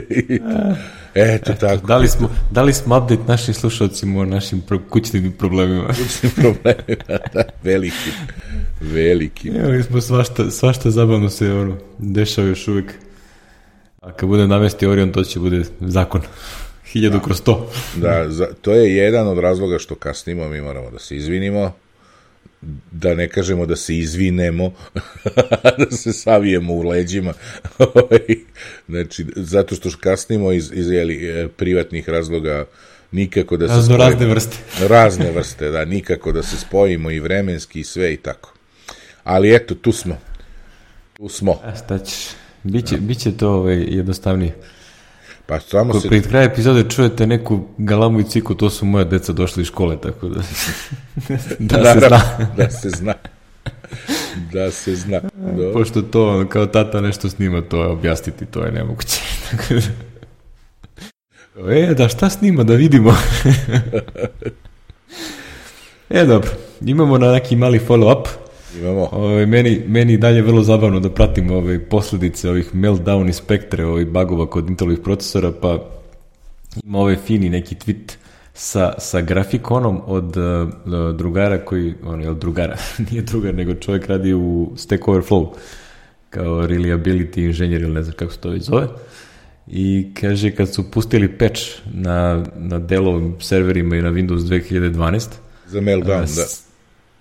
Eto 1.16 1.52
tako. 1.60 1.86
Da 1.86 1.96
li 1.96 2.08
smo, 2.08 2.30
da 2.50 2.62
li 2.62 2.72
smo 2.72 2.98
update 2.98 3.22
našim 3.28 3.54
slušalcima 3.54 4.20
o 4.20 4.24
našim 4.24 4.60
pro, 4.60 4.78
kućnim 4.90 5.32
problemima? 5.32 5.88
Kućnim 5.88 6.32
problemima, 6.34 7.18
da, 7.34 7.42
veliki, 7.62 8.10
veliki. 8.80 9.48
Imali 9.48 9.82
smo 9.82 10.00
svašta, 10.00 10.50
svašta 10.50 10.90
zabavno 10.90 11.28
se 11.28 11.52
ono, 11.52 11.76
dešava 11.98 12.48
još 12.48 12.68
uvek. 12.68 12.94
A 14.00 14.12
kad 14.12 14.28
bude 14.28 14.46
namesti 14.46 14.86
Orion, 14.86 15.12
to 15.12 15.24
će 15.24 15.40
bude 15.40 15.62
zakon. 15.80 16.20
Hiljadu 16.86 17.20
kroz 17.20 17.42
to. 17.42 17.70
Da, 17.96 18.30
za, 18.30 18.46
to 18.60 18.72
je 18.72 18.96
jedan 18.96 19.28
od 19.28 19.38
razloga 19.38 19.78
što 19.78 19.94
kasnimo, 19.94 20.48
mi 20.48 20.60
moramo 20.60 20.90
da 20.90 20.98
se 20.98 21.16
izvinimo, 21.16 21.72
da 22.92 23.14
ne 23.14 23.28
kažemo 23.28 23.66
da 23.66 23.76
se 23.76 23.98
izvinemo, 23.98 24.72
da 25.78 25.96
se 25.96 26.12
savijemo 26.12 26.74
u 26.74 26.82
leđima, 26.82 27.32
znači, 28.88 29.26
zato 29.36 29.74
što 29.74 29.90
kasnimo 30.00 30.52
iz, 30.52 30.70
iz 30.74 30.90
jeli, 30.90 31.28
e, 31.28 31.48
privatnih 31.48 32.08
razloga, 32.08 32.64
nikako 33.12 33.56
da 33.56 33.68
se 33.68 33.74
Razno 33.74 33.94
spojimo. 33.94 34.10
razne 34.10 34.26
vrste. 34.26 34.56
razne 34.94 35.30
vrste, 35.30 35.70
da, 35.70 35.84
nikako 35.84 36.32
da 36.32 36.42
se 36.42 36.56
spojimo 36.56 37.10
i 37.10 37.20
vremenski 37.20 37.80
i 37.80 37.84
sve 37.84 38.12
i 38.12 38.16
tako. 38.16 38.52
Ali 39.24 39.54
eto, 39.54 39.74
tu 39.74 39.92
smo. 39.92 40.18
Tu 41.16 41.28
smo. 41.28 41.60
A 41.64 41.76
šta 41.84 41.98
ćeš? 41.98 42.26
Biće, 42.62 42.96
biće 42.96 43.36
to 43.36 43.50
ovaj, 43.50 43.84
jednostavnije. 43.88 44.54
Pa 45.46 45.60
samo 45.60 45.92
Ko 45.92 46.00
se... 46.00 46.08
pred 46.08 46.28
kraj 46.28 46.44
epizode 46.44 46.90
čujete 46.90 47.26
neku 47.26 47.60
galamu 47.78 48.20
i 48.20 48.24
ciku, 48.24 48.54
to 48.54 48.70
su 48.70 48.86
moja 48.86 49.04
deca 49.04 49.32
došli 49.32 49.60
iz 49.60 49.66
škole, 49.66 50.00
tako 50.00 50.28
da, 50.28 50.40
da 51.58 51.92
se 51.92 52.00
zna. 52.08 52.20
da 52.56 52.70
se 52.70 52.90
zna. 52.90 53.14
Da 54.52 54.70
se 54.70 54.96
zna. 54.96 55.20
Dobro. 55.34 55.72
Pošto 55.72 56.02
to 56.02 56.46
kao 56.48 56.66
tata 56.66 57.00
nešto 57.00 57.28
snima, 57.28 57.60
to 57.60 57.82
je 57.82 57.88
objasniti, 57.88 58.46
to 58.46 58.64
je 58.64 58.72
nemoguće. 58.72 59.20
Tako 59.50 59.74
da... 59.74 59.80
E, 61.72 61.94
da 61.94 62.08
šta 62.08 62.30
snima, 62.30 62.62
da 62.62 62.74
vidimo. 62.74 63.16
e, 66.10 66.24
dobro, 66.24 66.50
imamo 66.80 67.18
na 67.18 67.32
neki 67.32 67.56
mali 67.56 67.80
follow-up. 67.88 68.26
Imamo. 68.80 69.08
Ove, 69.12 69.46
meni, 69.46 69.82
meni 69.86 70.12
i 70.12 70.18
dalje 70.18 70.42
vrlo 70.42 70.62
zabavno 70.62 71.00
da 71.00 71.10
pratim 71.10 71.50
ove 71.50 71.88
posledice 71.88 72.50
ovih 72.50 72.74
meltdown 72.74 73.28
i 73.28 73.32
spektre, 73.32 73.84
ovih 73.84 74.06
bagova 74.06 74.46
kod 74.50 74.70
Intelovih 74.70 74.98
procesora, 75.04 75.52
pa 75.62 75.78
ima 76.84 76.98
ovaj 76.98 77.16
fini 77.16 77.48
neki 77.48 77.74
tweet 77.74 78.16
sa, 78.54 78.94
sa 78.98 79.20
grafikonom 79.20 80.00
od 80.06 80.36
uh, 80.36 81.16
drugara 81.16 81.58
koji, 81.64 81.94
on 82.04 82.20
je 82.20 82.30
od 82.30 82.38
drugara, 82.38 82.76
nije 83.10 83.22
drugar, 83.22 83.54
nego 83.54 83.74
čovjek 83.74 84.06
radi 84.06 84.34
u 84.34 84.72
Stack 84.76 85.02
Overflow, 85.02 85.48
kao 86.30 86.66
reliability 86.66 87.44
inženjer 87.44 87.82
ili 87.82 87.94
ne 87.94 88.02
znam 88.02 88.16
kako 88.16 88.32
se 88.32 88.38
to 88.38 88.50
već 88.50 88.62
zove. 88.62 88.88
I 89.66 90.08
kaže 90.20 90.50
kad 90.50 90.74
su 90.74 90.90
pustili 90.90 91.38
patch 91.38 91.60
na, 91.94 92.44
na 92.56 92.78
Dellovim 92.78 93.34
serverima 93.40 93.96
i 93.96 94.02
na 94.02 94.10
Windows 94.10 94.38
2012, 94.38 95.28
Za 95.66 95.80
meltdown, 95.80 96.36
da. 96.36 96.65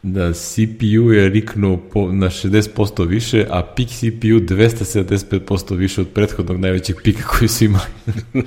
Da 0.06 0.34
CPU 0.34 1.12
je 1.12 1.30
riknuo 1.30 1.78
po, 1.94 2.12
na 2.12 2.30
60% 2.30 3.08
više, 3.08 3.48
a 3.50 3.64
pik 3.76 3.90
CPU 3.90 4.40
275% 4.56 5.76
više 5.76 6.02
od 6.02 6.08
prethodnog 6.08 6.60
najvećeg 6.60 6.96
pika 7.04 7.24
koji 7.28 7.48
su 7.48 7.66
imali. 7.66 7.86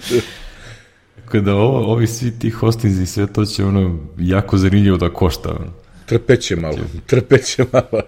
Tako 1.25 1.41
da 1.41 1.55
ovo, 1.55 1.93
ovi 1.93 2.07
svi 2.07 2.39
ti 2.39 2.51
hostinzi 2.51 3.03
i 3.03 3.07
sve 3.07 3.27
to 3.27 3.45
će 3.45 3.65
ono 3.65 3.99
jako 4.19 4.59
zanimljivo 4.59 4.97
da 4.97 5.13
košta. 5.13 5.51
Ono. 5.51 5.73
Trpeće 6.07 6.57
malo, 6.57 6.79
trpeće 7.07 7.65
malo. 7.73 8.03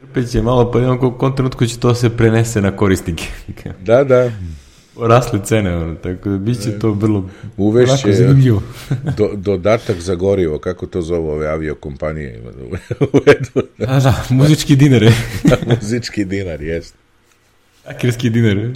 Trpeće 0.00 0.42
malo, 0.42 0.70
pa 0.70 0.78
jednom 0.78 1.18
kom 1.18 1.36
trenutku 1.36 1.66
će 1.66 1.78
to 1.78 1.94
se 1.94 2.16
prenese 2.16 2.60
na 2.60 2.76
korisnike. 2.76 3.24
Da, 3.84 4.04
da. 4.04 4.30
Rasle 5.00 5.40
cene, 5.44 5.76
ono, 5.76 5.94
tako 5.94 6.28
da 6.28 6.38
bit 6.38 6.62
će 6.62 6.78
to 6.78 6.92
vrlo 6.92 7.28
Uvešće 7.56 8.12
zanimljivo. 8.12 8.62
do, 9.18 9.30
dodatak 9.34 10.00
za 10.00 10.14
gorivo, 10.14 10.58
kako 10.58 10.86
to 10.86 11.02
zove 11.02 11.32
ove 11.32 11.48
aviokompanije. 11.48 12.34
ima 12.38 12.50
da 12.50 13.06
uvedu. 13.12 13.68
Da, 13.78 13.86
da, 13.86 14.24
muzički 14.30 14.76
dinare. 14.76 15.12
Muzički 15.70 16.24
dinar, 16.24 16.62
jest. 16.62 16.94
Akirski 17.86 18.30
dinare. 18.30 18.72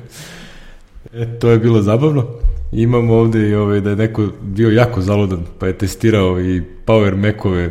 E, 1.14 1.38
to 1.38 1.50
je 1.50 1.58
bilo 1.58 1.82
zabavno. 1.82 2.28
Imamo 2.72 3.14
ovde 3.14 3.48
i 3.48 3.54
ovaj, 3.54 3.80
da 3.80 3.90
je 3.90 3.96
neko 3.96 4.28
bio 4.42 4.70
jako 4.70 5.02
zaludan, 5.02 5.46
pa 5.58 5.66
je 5.66 5.78
testirao 5.78 6.40
i 6.40 6.62
Power 6.86 7.16
Macove, 7.16 7.70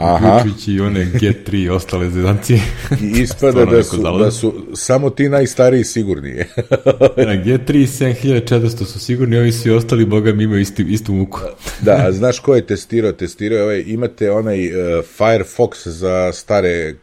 Aha. 0.00 0.36
uključujući 0.36 0.72
i 0.72 0.80
one 0.80 1.06
G3 1.14 1.64
i 1.64 1.68
ostale 1.68 2.10
zedancije. 2.10 2.60
I 3.02 3.06
ispada 3.22 3.64
da 3.64 3.82
su, 3.82 4.18
da 4.18 4.30
su 4.30 4.66
samo 4.74 5.10
ti 5.10 5.28
najstariji 5.28 5.84
sigurni. 5.84 6.34
Na 7.28 7.34
G3 7.44 7.74
i 7.74 7.86
7400 7.86 8.84
su 8.84 9.00
sigurni, 9.00 9.36
ovi 9.36 9.52
svi 9.52 9.70
ostali, 9.70 10.04
boga 10.04 10.32
mi 10.32 10.44
imaju 10.44 10.60
isti, 10.60 10.82
istu 10.88 11.12
muku. 11.12 11.40
da, 11.86 12.04
a 12.06 12.12
znaš 12.12 12.38
ko 12.38 12.54
je 12.54 12.66
testirao? 12.66 13.12
Testirao 13.12 13.56
je 13.56 13.62
ovaj, 13.62 13.84
imate 13.86 14.30
onaj 14.30 14.66
uh, 14.66 15.04
Firefox 15.18 15.88
za 15.88 16.32
stare, 16.32 16.94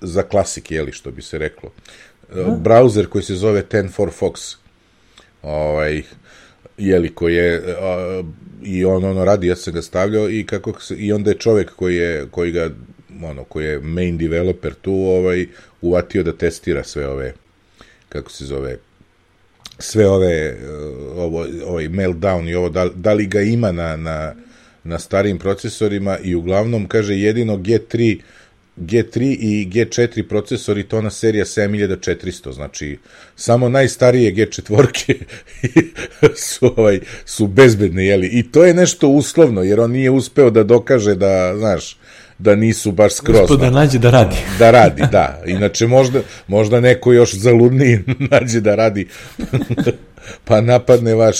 za 0.00 0.22
klasike, 0.22 0.74
jeli, 0.74 0.92
što 0.92 1.10
bi 1.10 1.22
se 1.22 1.38
reklo. 1.38 1.70
Uh, 2.30 2.36
browser 2.36 3.06
koji 3.06 3.24
se 3.24 3.34
zove 3.34 3.62
10 3.70 4.10
Fox. 4.20 4.56
Ovaj, 5.42 6.02
jeli, 6.78 7.14
koji 7.14 7.34
je, 7.34 7.58
uh, 7.58 8.26
i 8.64 8.84
on 8.84 9.04
ono 9.04 9.24
radi, 9.24 9.46
ja 9.46 9.56
sam 9.56 9.74
ga 9.74 9.82
stavljao 9.82 10.30
i 10.30 10.46
kako 10.46 10.80
se, 10.80 10.94
i 10.94 11.12
onda 11.12 11.30
je 11.30 11.38
čovek 11.38 11.70
koji 11.70 11.96
je, 11.96 12.26
koji 12.30 12.52
ga, 12.52 12.70
ono, 13.22 13.44
koji 13.44 13.66
je 13.66 13.80
main 13.80 14.18
developer 14.18 14.74
tu, 14.74 14.92
ovaj, 14.92 15.46
uvatio 15.80 16.22
da 16.22 16.32
testira 16.32 16.84
sve 16.84 17.08
ove, 17.08 17.34
kako 18.08 18.30
se 18.30 18.44
zove, 18.44 18.76
sve 19.78 20.08
ove 20.08 20.54
uh, 20.54 21.18
ovo 21.18 21.46
ovaj 21.66 21.88
meltdown 21.88 22.48
i 22.48 22.54
ovo 22.54 22.68
da, 22.68 22.88
da 22.94 23.12
li 23.12 23.26
ga 23.26 23.40
ima 23.40 23.72
na 23.72 23.96
na 23.96 24.34
na 24.84 24.98
starijim 24.98 25.38
procesorima 25.38 26.18
i 26.18 26.34
uglavnom 26.34 26.88
kaže 26.88 27.14
jedino 27.14 27.56
G3 27.56 28.20
G3 28.76 29.36
i 29.40 29.68
G4 29.72 30.28
procesori 30.28 30.82
to 30.82 31.00
na 31.02 31.10
serija 31.10 31.44
7400 31.44 32.52
znači 32.52 32.98
samo 33.36 33.68
najstarije 33.68 34.34
G4 34.34 35.14
su 36.50 36.74
ovaj 36.76 37.00
su 37.24 37.46
bezbedne 37.46 38.06
jeli? 38.06 38.26
I 38.26 38.50
to 38.50 38.64
je 38.64 38.74
nešto 38.74 39.08
uslovno 39.08 39.62
jer 39.62 39.80
on 39.80 39.90
nije 39.90 40.10
uspeo 40.10 40.50
da 40.50 40.64
dokaže 40.64 41.14
da 41.14 41.54
znaš 41.58 41.96
da 42.42 42.54
nisu 42.54 42.92
baš 42.92 43.14
skroz 43.14 43.40
Uspio 43.40 43.56
da 43.56 43.70
nađe 43.70 43.98
da 43.98 44.10
radi. 44.10 44.36
da 44.58 44.70
radi, 44.70 45.02
da. 45.12 45.42
Inače 45.46 45.86
možda, 45.86 46.20
možda 46.48 46.80
neko 46.80 47.12
još 47.12 47.34
zaludniji 47.34 47.98
nađe 48.30 48.60
da 48.60 48.74
radi 48.74 49.08
pa 50.44 50.60
napadne 50.60 51.14
vaš 51.14 51.38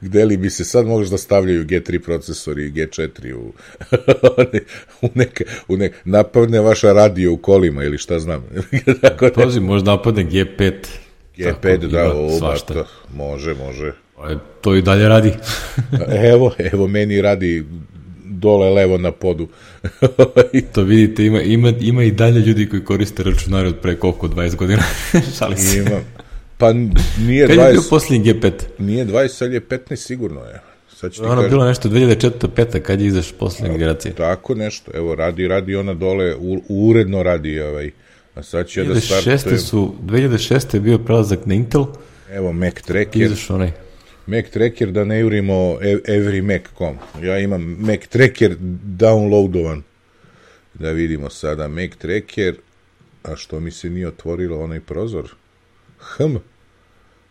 gde 0.00 0.24
li 0.24 0.36
bi 0.36 0.50
se 0.50 0.64
sad 0.64 0.86
možeš 0.86 1.10
da 1.10 1.18
stavljaju 1.18 1.64
G3 1.64 1.98
procesori 1.98 2.66
i 2.66 2.72
G4 2.72 3.32
u, 3.34 3.52
u 5.02 5.08
neke, 5.14 5.44
u 5.68 5.76
neke, 5.76 5.94
napadne 6.04 6.60
vaša 6.60 6.92
radio 6.92 7.32
u 7.32 7.36
kolima 7.36 7.84
ili 7.84 7.98
šta 7.98 8.18
znam. 8.18 8.44
Tako 9.00 9.28
da, 9.28 9.42
Pazi, 9.42 9.60
možda 9.60 9.90
napadne 9.90 10.24
G5. 10.24 10.72
G5, 11.36 11.60
Tako, 11.62 11.86
da, 11.86 12.04
ima 12.04 12.14
o, 12.14 12.38
svašta. 12.38 12.74
to, 12.74 12.86
može, 13.14 13.54
može. 13.54 13.92
Pa, 14.16 14.34
To 14.60 14.74
i 14.74 14.82
dalje 14.82 15.08
radi. 15.08 15.32
Evo, 16.32 16.54
evo 16.72 16.86
meni 16.86 17.22
radi 17.22 17.64
dole 18.38 18.70
levo 18.70 18.98
na 18.98 19.12
podu. 19.12 19.48
To 20.74 20.82
vidite, 20.82 21.24
ima, 21.24 21.40
ima, 21.42 21.72
ima 21.80 22.04
i 22.04 22.10
dalje 22.10 22.40
ljudi 22.40 22.68
koji 22.68 22.84
koriste 22.84 23.22
računare 23.22 23.68
od 23.68 23.76
pre 23.78 23.96
koliko, 23.96 24.28
20 24.28 24.56
godina. 24.56 24.82
Šali 25.38 25.56
se. 25.56 25.78
Ima. 25.78 26.00
Pa 26.58 26.72
nije 26.72 27.46
Kad 27.46 27.56
je 27.56 27.72
bio 27.72 27.80
20, 27.80 27.90
posljednji 27.90 28.32
G5? 28.34 28.52
nije 28.78 29.06
20, 29.06 29.44
ali 29.44 29.54
je 29.54 29.60
15 29.60 29.96
sigurno 29.96 30.40
je. 30.40 30.60
Sad 30.96 31.12
ću 31.12 31.20
ti 31.20 31.26
Ono 31.26 31.34
kažem. 31.34 31.50
bilo 31.50 31.64
nešto 31.64 31.88
2004. 31.88 32.30
5. 32.48 32.80
kad 32.80 33.00
je 33.00 33.06
izaš 33.06 33.32
posljednja 33.32 33.72
generacija. 33.72 34.14
Tako 34.14 34.54
nešto. 34.54 34.90
Evo, 34.94 35.14
radi, 35.14 35.48
radi 35.48 35.76
ona 35.76 35.94
dole, 35.94 36.34
u, 36.34 36.62
uredno 36.68 37.22
radi 37.22 37.60
ovaj. 37.60 37.90
A 38.34 38.42
sad 38.42 38.68
ću 38.68 38.80
ja 38.80 38.84
da 38.84 38.94
2006. 38.94 39.00
startujem. 39.16 39.58
su, 39.58 39.94
2006. 40.02 40.74
je 40.74 40.80
bio 40.80 40.98
prelazak 40.98 41.46
na 41.46 41.54
Intel, 41.54 41.84
Evo, 42.32 42.52
Mac 42.52 42.74
Tracker. 42.74 43.22
izaš 43.22 43.50
onaj. 43.50 43.72
Mac 44.28 44.50
Tracker, 44.50 44.90
da 44.90 45.04
ne 45.04 45.20
jurimo 45.20 45.78
ev- 45.82 46.00
everymac.com. 46.04 46.98
Ja 47.22 47.38
imam 47.38 47.62
Mac 47.62 48.06
Tracker 48.08 48.56
downloadovan. 48.98 49.82
Da 50.74 50.90
vidimo 50.92 51.30
sada 51.30 51.68
Mac 51.68 51.90
Tracker. 51.98 52.54
A 53.22 53.36
što 53.36 53.60
mi 53.60 53.70
se 53.70 53.90
nije 53.90 54.08
otvorilo 54.08 54.60
onaj 54.60 54.80
prozor? 54.80 55.30
Hm. 56.16 56.36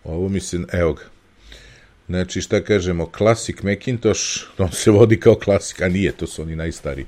Ovo 0.03 0.29
mi 0.29 0.39
se, 0.39 0.57
evo 0.73 0.93
ga. 0.93 1.03
Znači, 2.07 2.41
šta 2.41 2.63
kažemo, 2.63 3.11
Classic 3.17 3.61
Macintosh, 3.61 4.21
on 4.57 4.71
se 4.71 4.91
vodi 4.91 5.19
kao 5.19 5.35
klasik, 5.35 5.81
a 5.81 5.89
nije, 5.89 6.11
to 6.11 6.27
su 6.27 6.41
oni 6.41 6.55
najstariji. 6.55 7.05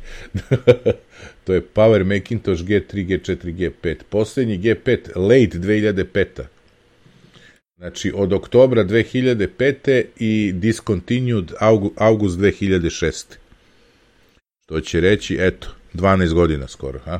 to 1.43 1.53
je 1.53 1.61
Power 1.75 2.03
Macintosh 2.03 2.63
G3, 2.63 2.93
G4, 2.93 3.71
G5. 3.83 3.95
Poslednji 4.09 4.59
G5, 4.59 4.97
late 5.15 5.57
2005. 5.57 6.25
Znači, 7.79 8.11
od 8.15 8.33
oktobra 8.33 8.83
2005. 8.83 10.03
i 10.17 10.51
discontinued 10.53 11.51
augu, 11.59 11.93
august 11.97 12.39
2006. 12.39 13.25
To 14.65 14.81
će 14.81 15.01
reći, 15.01 15.37
eto, 15.39 15.67
12 15.93 16.33
godina 16.33 16.67
skoro, 16.67 16.99
ha? 16.99 17.19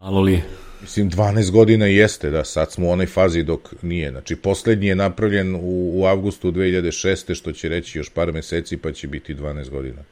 Malo 0.00 0.20
li? 0.20 0.42
Mislim, 0.80 1.10
12 1.10 1.50
godina 1.50 1.86
jeste, 1.86 2.30
da, 2.30 2.44
sad 2.44 2.72
smo 2.72 2.86
u 2.86 2.90
onoj 2.90 3.06
fazi 3.06 3.42
dok 3.42 3.74
nije. 3.82 4.10
Znači, 4.10 4.36
poslednji 4.36 4.86
je 4.86 4.94
napravljen 4.94 5.54
u, 5.54 5.90
u 6.00 6.04
avgustu 6.06 6.52
2006. 6.52 7.34
što 7.34 7.52
će 7.52 7.68
reći 7.68 7.98
još 7.98 8.10
par 8.10 8.32
meseci, 8.32 8.76
pa 8.76 8.92
će 8.92 9.08
biti 9.08 9.34
12 9.34 9.70
godina. 9.70 10.02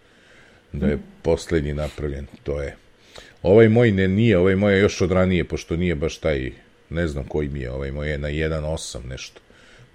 Da 0.72 0.86
je 0.86 0.98
poslednji 1.22 1.74
napravljen, 1.74 2.26
to 2.42 2.62
je. 2.62 2.76
Ovaj 3.42 3.68
moj 3.68 3.90
ne 3.90 4.08
nije, 4.08 4.38
ovaj 4.38 4.56
moj 4.56 4.74
je 4.74 4.80
još 4.80 5.00
od 5.00 5.12
ranije, 5.12 5.44
pošto 5.44 5.76
nije 5.76 5.94
baš 5.94 6.18
taj, 6.18 6.52
ne 6.90 7.08
znam 7.08 7.24
koji 7.24 7.48
mi 7.48 7.60
je, 7.60 7.70
ovaj 7.70 7.92
moj 7.92 8.10
je 8.10 8.18
na 8.18 8.28
1.8 8.28 9.06
nešto. 9.08 9.40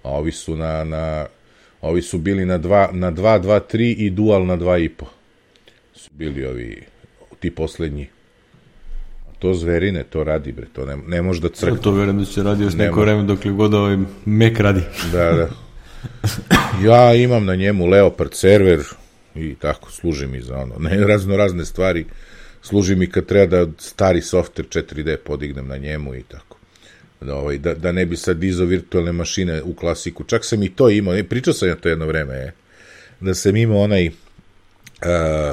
A 0.02 0.10
ovi 0.10 0.32
su 0.32 0.56
na, 0.56 0.84
na 0.84 1.26
ovi 1.80 2.02
su 2.02 2.18
bili 2.18 2.44
na 2.44 2.58
2, 2.58 2.92
na 2.92 3.12
2, 3.12 3.40
2, 3.40 3.60
3 3.72 3.94
i 3.98 4.10
dual 4.10 4.46
na 4.46 4.56
2,5. 4.56 5.04
Su 5.94 6.10
bili 6.12 6.46
ovi, 6.46 6.82
ti 7.40 7.50
poslednji. 7.50 8.08
To 9.38 9.54
zverine, 9.54 10.04
to 10.04 10.24
radi, 10.24 10.52
bre, 10.52 10.66
to 10.72 10.86
ne, 10.86 10.96
ne 11.06 11.22
može 11.22 11.40
da 11.40 11.48
Crk. 11.48 11.58
crkne. 11.58 11.82
To 11.82 11.90
verujem 11.90 12.18
da 12.18 12.24
će 12.24 12.42
radi 12.42 12.64
još 12.64 12.74
neko 12.74 13.00
vreme 13.00 13.22
dok 13.22 13.44
li 13.44 13.52
god 13.52 13.74
ovaj 13.74 13.96
Mac 14.24 14.52
radi. 14.58 14.80
Da, 15.12 15.32
da. 15.32 15.48
Ja 16.84 17.14
imam 17.14 17.44
na 17.44 17.54
njemu 17.54 17.86
Leopard 17.86 18.34
server 18.34 18.80
i 19.34 19.54
tako, 19.54 19.90
služi 19.90 20.26
mi 20.26 20.40
za 20.40 20.56
ono, 20.56 20.74
ne 20.78 21.06
razno 21.06 21.36
razne 21.36 21.64
stvari, 21.64 22.06
služi 22.62 22.96
mi 22.96 23.06
kad 23.06 23.26
treba 23.26 23.64
da 23.64 23.72
stari 23.78 24.20
software 24.20 24.82
4D 24.82 25.16
podignem 25.16 25.68
na 25.68 25.76
njemu 25.76 26.14
i 26.14 26.22
tako. 26.22 26.51
Da, 27.22 27.34
ovaj, 27.34 27.58
da, 27.58 27.74
da 27.74 27.92
ne 27.92 28.06
bi 28.06 28.16
sad 28.16 28.36
dizao 28.36 28.66
virtualne 28.66 29.12
mašine 29.12 29.62
u 29.62 29.74
klasiku. 29.74 30.24
Čak 30.24 30.44
sam 30.44 30.62
i 30.62 30.68
to 30.68 30.90
imao, 30.90 31.14
ne, 31.14 31.24
pričao 31.24 31.54
sam 31.54 31.68
ja 31.68 31.74
to 31.74 31.88
jedno 31.88 32.06
vreme, 32.06 32.34
je, 32.34 32.52
da 33.20 33.34
sam 33.34 33.56
imao 33.56 33.80
onaj, 33.80 34.06
uh, 34.06 34.12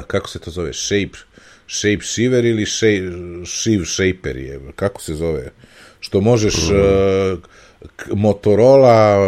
kako 0.06 0.28
se 0.28 0.38
to 0.38 0.50
zove, 0.50 0.72
shape, 0.72 1.18
shape 1.66 2.02
shiver 2.02 2.44
ili 2.44 2.66
shape, 2.66 3.10
shiv 3.46 3.84
shaper 3.84 4.36
je, 4.36 4.60
kako 4.76 5.02
se 5.02 5.14
zove, 5.14 5.52
što 6.00 6.20
možeš 6.20 6.54
uh, 6.54 7.38
Motorola 8.12 9.18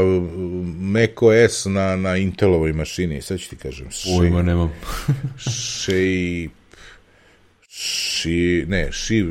macOS 0.78 1.64
na, 1.64 1.96
na 1.96 2.16
Intelovoj 2.16 2.72
mašini, 2.72 3.22
sad 3.22 3.40
ću 3.40 3.50
ti 3.50 3.56
kažem. 3.56 3.88
Ujma, 4.18 4.42
nemam. 4.42 4.72
shape, 5.38 6.54
shi, 7.68 8.64
ne, 8.68 8.88
shiv, 8.92 9.26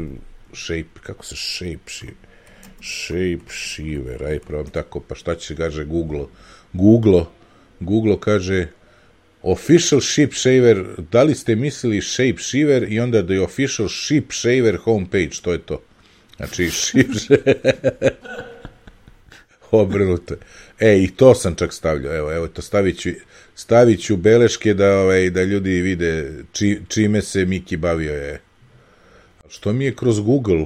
shape, 0.53 0.99
kako 1.03 1.25
se 1.25 1.35
shape, 1.35 1.87
shiv, 1.87 2.13
shape 2.81 3.49
shiver, 3.49 4.23
aj 4.23 4.39
probam 4.39 4.69
tako, 4.71 4.99
pa 4.99 5.15
šta 5.15 5.35
će 5.35 5.55
kaže 5.55 5.85
Google, 5.85 6.25
Google, 6.73 7.25
Google 7.79 8.19
kaže 8.19 8.67
official 9.41 10.01
ship 10.01 10.33
shaver, 10.33 10.83
da 11.11 11.23
li 11.23 11.35
ste 11.35 11.55
mislili 11.55 12.01
shape 12.01 12.37
shiver 12.39 12.91
i 12.91 12.99
onda 12.99 13.25
the 13.25 13.39
official 13.39 13.89
ship 13.89 14.31
shaver 14.31 14.77
homepage, 14.77 15.41
to 15.41 15.51
je 15.51 15.59
to. 15.59 15.81
Znači, 16.37 16.69
ship 16.81 17.07
obrnuto. 19.71 20.35
E, 20.79 21.03
i 21.03 21.07
to 21.15 21.35
sam 21.35 21.55
čak 21.55 21.73
stavljao, 21.73 22.15
evo, 22.15 22.33
evo 22.33 22.47
to 22.47 22.61
stavit 22.61 22.99
ću, 22.99 23.09
stavit 23.55 24.03
ću 24.03 24.17
beleške 24.17 24.73
da, 24.73 24.97
ovaj, 24.97 25.29
da 25.29 25.43
ljudi 25.43 25.81
vide 25.81 26.33
či, 26.51 26.79
čime 26.87 27.21
se 27.21 27.45
Miki 27.45 27.77
bavio 27.77 28.13
je. 28.13 28.41
Što 29.49 29.73
mi 29.73 29.85
je 29.85 29.95
kroz 29.95 30.19
Google? 30.19 30.65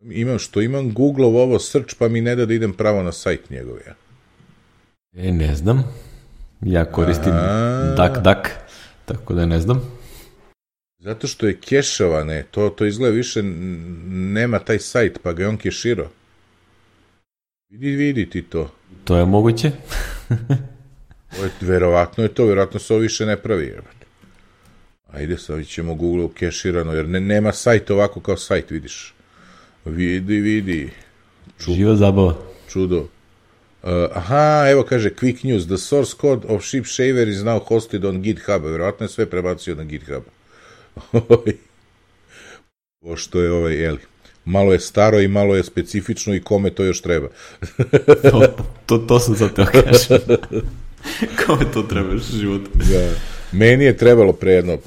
Imam, 0.00 0.38
što 0.38 0.60
imam 0.60 0.92
Google 0.92 1.26
ovo 1.26 1.58
search, 1.58 1.94
pa 1.98 2.08
mi 2.08 2.20
ne 2.20 2.36
da 2.36 2.46
da 2.46 2.54
idem 2.54 2.72
pravo 2.72 3.02
na 3.02 3.12
sajt 3.12 3.50
njegov, 3.50 3.76
ja. 3.86 3.94
E, 5.16 5.32
ne 5.32 5.54
znam. 5.54 5.84
Ja 6.60 6.84
koristim 6.84 7.32
DuckDuck, 7.96 8.48
tako 9.04 9.34
da 9.34 9.46
ne 9.46 9.60
znam. 9.60 10.00
Zato 10.98 11.26
što 11.26 11.46
je 11.46 11.56
kešovane, 11.60 12.44
to, 12.50 12.68
to 12.68 12.86
izgleda 12.86 13.14
više 13.14 13.42
nema 13.42 14.58
taj 14.58 14.78
sajt, 14.78 15.18
pa 15.22 15.32
ga 15.32 15.42
je 15.42 15.48
on 15.48 15.56
keširao. 15.56 16.08
Vidi, 17.70 17.90
vidi 17.90 18.30
ti 18.30 18.42
to. 18.42 18.70
To 19.04 19.16
je 19.16 19.24
moguće. 19.24 19.70
to 21.36 21.44
je, 21.44 21.50
verovatno 21.60 22.24
je 22.24 22.34
to, 22.34 22.46
verovatno 22.46 22.80
se 22.80 22.92
ovo 22.92 23.02
više 23.02 23.26
ne 23.26 23.36
pravi. 23.36 23.74
Ajde, 25.12 25.38
sad 25.38 25.66
ćemo 25.66 25.94
Google 25.94 26.28
keširano, 26.34 26.92
jer 26.92 27.08
ne, 27.08 27.20
nema 27.20 27.52
sajt 27.52 27.90
ovako 27.90 28.20
kao 28.20 28.36
sajt, 28.36 28.70
vidiš. 28.70 29.14
Vidi, 29.84 30.40
vidi. 30.40 30.90
Ču, 31.64 31.72
Živa 31.74 31.96
zabava. 31.96 32.34
Čudo. 32.68 33.08
Uh, 33.82 33.88
aha, 34.14 34.68
evo 34.70 34.82
kaže 34.84 35.10
quick 35.10 35.44
news, 35.44 35.66
the 35.66 35.78
source 35.78 36.14
code 36.20 36.46
of 36.48 36.64
Ship 36.64 36.86
Shaver 36.86 37.28
is 37.28 37.42
now 37.42 37.60
hosted 37.68 38.04
on 38.04 38.22
GitHub. 38.22 38.64
Verovatno 38.64 39.04
je 39.04 39.08
sve 39.08 39.26
prebacio 39.26 39.74
na 39.74 39.84
GitHub. 39.84 40.22
Pošto 43.02 43.40
je 43.40 43.52
ovaj, 43.52 43.74
jeli, 43.74 43.98
malo 44.44 44.72
je 44.72 44.80
staro 44.80 45.20
i 45.20 45.28
malo 45.28 45.56
je 45.56 45.64
specifično 45.64 46.34
i 46.34 46.40
kome 46.40 46.70
to 46.70 46.84
još 46.84 47.00
treba. 47.00 47.28
to, 48.30 48.54
to, 48.86 48.98
to 48.98 49.20
sam 49.20 49.36
sad 49.36 49.54
teo 49.54 49.66
kažem. 49.66 50.18
kome 51.46 51.72
to 51.72 51.82
treba 51.82 52.12
još 52.12 52.30
život? 52.30 52.60
Da. 52.74 53.10
Meni 53.52 53.84
je 53.84 53.96
trebalo 53.96 54.32
pre 54.32 54.52
jedno 54.52 54.78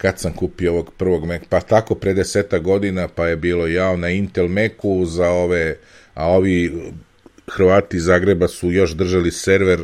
kad 0.00 0.18
sam 0.18 0.32
kupio 0.32 0.72
ovog 0.72 0.92
prvog 0.96 1.26
Mac, 1.26 1.42
pa 1.48 1.60
tako 1.60 1.94
pre 1.94 2.14
deseta 2.14 2.58
godina, 2.58 3.08
pa 3.08 3.26
je 3.26 3.36
bilo 3.36 3.66
jao 3.66 3.96
na 3.96 4.08
Intel 4.10 4.48
Macu 4.48 5.04
za 5.06 5.28
ove, 5.28 5.76
a 6.14 6.28
ovi 6.28 6.72
Hrvati 7.46 7.96
iz 7.96 8.04
Zagreba 8.04 8.48
su 8.48 8.72
još 8.72 8.90
držali 8.90 9.30
server. 9.30 9.80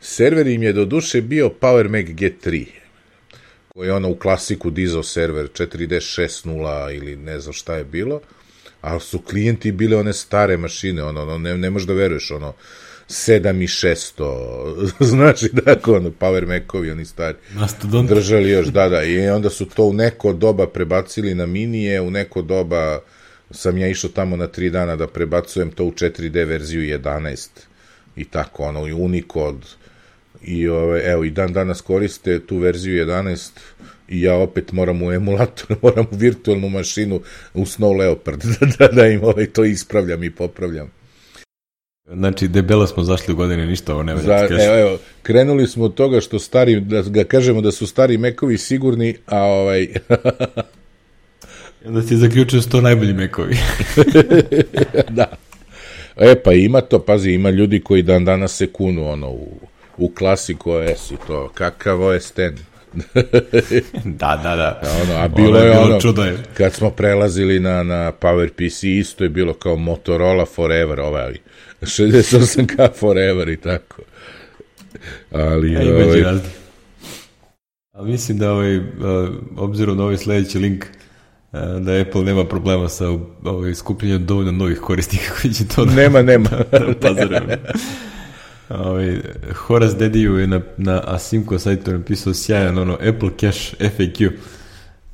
Server 0.00 0.46
im 0.46 0.62
je 0.62 0.72
do 0.72 0.84
duše 0.84 1.22
bio 1.22 1.50
Power 1.60 1.88
Mac 1.88 2.06
G3, 2.06 2.66
koji 3.68 3.86
je 3.86 3.92
ono 3.92 4.10
u 4.10 4.16
klasiku 4.16 4.70
dizao 4.70 5.02
server 5.02 5.48
4D60 5.48 6.96
ili 6.96 7.16
ne 7.16 7.40
znam 7.40 7.52
šta 7.52 7.74
je 7.74 7.84
bilo, 7.84 8.20
ali 8.80 9.00
su 9.00 9.18
klijenti 9.18 9.72
bile 9.72 9.96
one 9.96 10.12
stare 10.12 10.56
mašine, 10.56 11.02
ono, 11.02 11.22
ono 11.22 11.38
ne, 11.38 11.58
ne 11.58 11.70
možeš 11.70 11.86
da 11.86 11.94
veruješ, 11.94 12.30
ono, 12.30 12.54
7600, 13.08 14.90
znači 15.14 15.48
da, 15.52 15.76
ono, 15.86 16.10
Power 16.10 16.46
Macovi, 16.46 16.90
oni 16.90 17.04
stari, 17.04 17.36
Mastodon. 17.54 18.06
držali 18.06 18.50
još, 18.50 18.66
da, 18.66 18.88
da, 18.88 19.02
i 19.02 19.28
onda 19.28 19.50
su 19.50 19.66
to 19.66 19.84
u 19.84 19.92
neko 19.92 20.32
doba 20.32 20.66
prebacili 20.66 21.34
na 21.34 21.46
minije, 21.46 22.00
u 22.00 22.10
neko 22.10 22.42
doba 22.42 23.00
sam 23.50 23.78
ja 23.78 23.88
išao 23.88 24.10
tamo 24.10 24.36
na 24.36 24.46
tri 24.46 24.70
dana 24.70 24.96
da 24.96 25.06
prebacujem 25.06 25.70
to 25.70 25.84
u 25.84 25.90
4D 25.90 26.46
verziju 26.46 26.98
11 26.98 27.48
i 28.16 28.24
tako, 28.24 28.62
ono, 28.62 28.86
i 28.88 28.92
Unicode, 28.92 29.66
i 30.42 30.68
ove, 30.68 31.02
evo, 31.04 31.24
i 31.24 31.30
dan 31.30 31.52
danas 31.52 31.80
koriste 31.80 32.46
tu 32.46 32.58
verziju 32.58 33.06
11 33.06 33.50
i 34.08 34.22
ja 34.22 34.34
opet 34.34 34.72
moram 34.72 35.02
u 35.02 35.12
emulator, 35.12 35.76
moram 35.82 36.06
u 36.10 36.16
virtualnu 36.16 36.68
mašinu 36.68 37.20
u 37.54 37.64
Snow 37.64 37.98
Leopard 37.98 38.42
da, 38.60 38.66
da, 38.78 38.88
da 38.92 39.06
im 39.06 39.24
ovaj, 39.24 39.46
to 39.46 39.64
ispravljam 39.64 40.24
i 40.24 40.30
popravljam. 40.30 41.03
Znači, 42.06 42.48
debelo 42.48 42.86
smo 42.86 43.02
zašli 43.02 43.34
u 43.34 43.36
godine, 43.36 43.66
ništa 43.66 43.94
ovo 43.94 44.02
ne 44.02 44.16
Za, 44.16 44.48
evo, 44.50 44.78
evo, 44.78 44.98
krenuli 45.22 45.66
smo 45.66 45.84
od 45.84 45.94
toga 45.94 46.20
što 46.20 46.38
stari, 46.38 46.80
da 46.80 47.02
ga 47.02 47.24
kažemo 47.24 47.60
da 47.60 47.72
su 47.72 47.86
stari 47.86 48.18
mekovi 48.18 48.58
sigurni, 48.58 49.16
a 49.26 49.42
ovaj... 49.42 49.88
Onda 51.86 52.02
ti 52.02 52.16
zaključio 52.16 52.62
sto 52.62 52.80
najbolji 52.80 53.12
mekovi. 53.12 53.56
da. 55.18 55.32
E, 56.16 56.34
pa 56.44 56.52
ima 56.52 56.80
to, 56.80 56.98
pazi, 56.98 57.30
ima 57.30 57.50
ljudi 57.50 57.80
koji 57.80 58.02
dan 58.02 58.24
danas 58.24 58.56
se 58.56 58.66
kunu, 58.66 59.08
ono, 59.08 59.30
u, 59.30 59.60
u 59.96 60.08
klasiku 60.08 60.70
OS 60.70 61.10
i 61.10 61.16
to, 61.26 61.50
kakav 61.54 62.02
OS 62.02 62.30
ten. 62.30 62.56
da, 64.20 64.40
da, 64.42 64.56
da. 64.56 64.80
Ono, 65.02 65.14
a 65.14 65.28
bilo 65.28 65.58
je, 65.58 65.66
je 65.66 65.72
bilo 65.72 65.84
ono, 65.84 66.00
čudo 66.00 66.22
je. 66.22 66.38
kad 66.56 66.72
smo 66.72 66.90
prelazili 66.90 67.60
na, 67.60 67.82
na 67.82 68.12
PowerPC, 68.20 68.98
isto 69.00 69.24
je 69.24 69.30
bilo 69.30 69.54
kao 69.54 69.76
Motorola 69.76 70.44
Forever, 70.44 71.00
ovaj, 71.00 71.34
68K 71.80 72.88
Forever 73.00 73.48
i 73.48 73.56
tako. 73.56 74.02
Ali, 75.30 75.72
ja, 75.72 75.80
ovaj... 75.80 76.24
Ali 77.92 78.10
mislim 78.10 78.38
da 78.38 78.52
ovaj, 78.52 78.80
obzirom 79.56 79.96
na 79.96 80.02
ovaj 80.04 80.16
sledeći 80.16 80.58
link, 80.58 80.84
da 81.80 82.00
Apple 82.00 82.22
nema 82.22 82.44
problema 82.44 82.88
sa 82.88 83.04
ovaj, 83.44 83.74
skupljenjem 83.74 84.26
dovoljno 84.26 84.52
novih 84.52 84.78
korisnika 84.78 85.24
koji 85.40 85.54
će 85.54 85.68
to 85.68 85.84
nema, 85.84 86.22
da, 86.22 86.22
nema. 86.22 86.48
da 87.02 87.56
Ovaj, 88.78 89.20
Horace 89.54 89.96
Dediju 89.96 90.38
je 90.38 90.46
na, 90.46 90.60
na 90.76 91.02
Asimco 91.04 91.58
sajtu 91.58 91.92
napisao 91.92 92.34
sjajan 92.34 92.78
ono 92.78 92.92
Apple 92.94 93.30
Cache 93.40 93.76
FAQ 93.98 94.30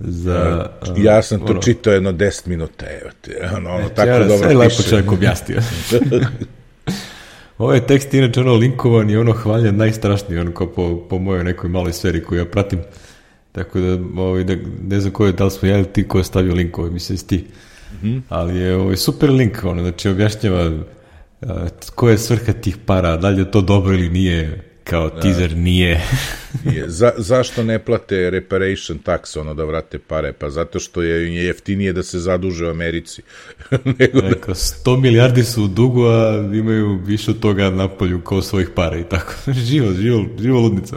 za... 0.01 0.71
Uh, 0.89 1.05
ja 1.05 1.23
sam 1.23 1.41
to 1.41 1.53
ono, 1.53 1.63
čitao 1.63 1.93
jedno 1.93 2.13
10 2.13 2.49
minuta, 2.49 2.87
evo 3.03 3.11
te, 3.21 3.51
ono, 3.57 3.71
ono 3.71 3.89
tako 3.89 4.09
ja, 4.09 4.19
dobro 4.19 4.37
piše. 4.37 4.49
Sve 4.49 4.55
lepo 4.55 4.83
čovjek 4.83 5.13
objasnio. 5.13 5.61
Ovo 7.59 7.73
je 7.73 7.87
tekst 7.87 8.15
inače 8.15 8.41
ono 8.41 8.55
linkovan 8.55 9.11
i 9.11 9.17
ono 9.17 9.33
hvaljen 9.33 9.77
najstrašniji, 9.77 10.39
ono 10.39 10.53
kao 10.53 10.67
po, 10.67 11.07
po 11.11 11.19
mojoj 11.19 11.45
nekoj 11.45 11.71
maloj 11.71 11.93
sferi 11.93 12.25
koju 12.25 12.39
ja 12.39 12.45
pratim. 12.45 12.79
Tako 13.53 13.81
da, 13.81 13.99
ovaj, 14.17 14.45
da 14.45 14.57
ne 14.83 15.01
znam 15.01 15.13
ko 15.13 15.27
je, 15.27 15.33
da 15.33 15.45
li 15.45 15.51
smo 15.51 15.69
ja 15.69 15.77
ili 15.77 15.87
ti 15.87 16.09
ko 16.09 16.19
je 16.19 16.25
stavio 16.25 16.55
link, 16.55 16.79
ovaj, 16.79 16.91
mislim 16.91 17.19
da 17.19 17.27
ti. 17.27 17.45
Mm 17.93 18.07
-hmm. 18.07 18.21
Ali 18.29 18.59
je 18.59 18.77
ovaj, 18.77 18.97
super 18.97 19.31
link, 19.31 19.65
ono, 19.65 19.83
znači 19.83 20.09
objašnjava 20.09 20.71
ko 21.95 22.09
je 22.09 22.19
svrha 22.19 22.53
tih 22.53 22.77
para, 22.87 23.17
da 23.17 23.29
li 23.29 23.41
je 23.41 23.51
to 23.51 23.61
dobro 23.61 23.95
ili 23.95 24.09
nije, 24.09 24.71
kao 24.85 25.09
da. 25.09 25.21
teaser 25.21 25.57
nije. 25.57 26.01
je. 26.77 26.85
Za, 26.89 27.13
zašto 27.17 27.63
ne 27.63 27.79
plate 27.79 28.31
reparation 28.31 28.99
tax, 28.99 29.39
ono 29.41 29.55
da 29.55 29.65
vrate 29.65 29.99
pare? 29.99 30.33
Pa 30.33 30.51
zato 30.51 30.79
što 30.79 31.03
je 31.03 31.35
jeftinije 31.35 31.93
da 31.93 32.03
se 32.03 32.19
zaduže 32.19 32.67
u 32.67 32.71
Americi. 32.71 33.23
Nego 33.99 34.21
da... 34.21 34.29
Eko, 34.29 34.53
100 34.53 35.01
milijardi 35.01 35.45
su 35.45 35.65
u 35.65 35.69
dugu, 35.69 36.05
a 36.05 36.51
imaju 36.55 37.01
više 37.05 37.31
od 37.31 37.41
toga 37.41 37.71
na 37.71 37.89
polju 37.89 38.21
kao 38.21 38.43
svojih 38.43 38.71
para 38.75 38.99
i 38.99 39.05
tako. 39.05 39.33
živo, 39.69 39.93
živo, 39.93 40.25
živo 40.39 40.61
ludnica. 40.61 40.97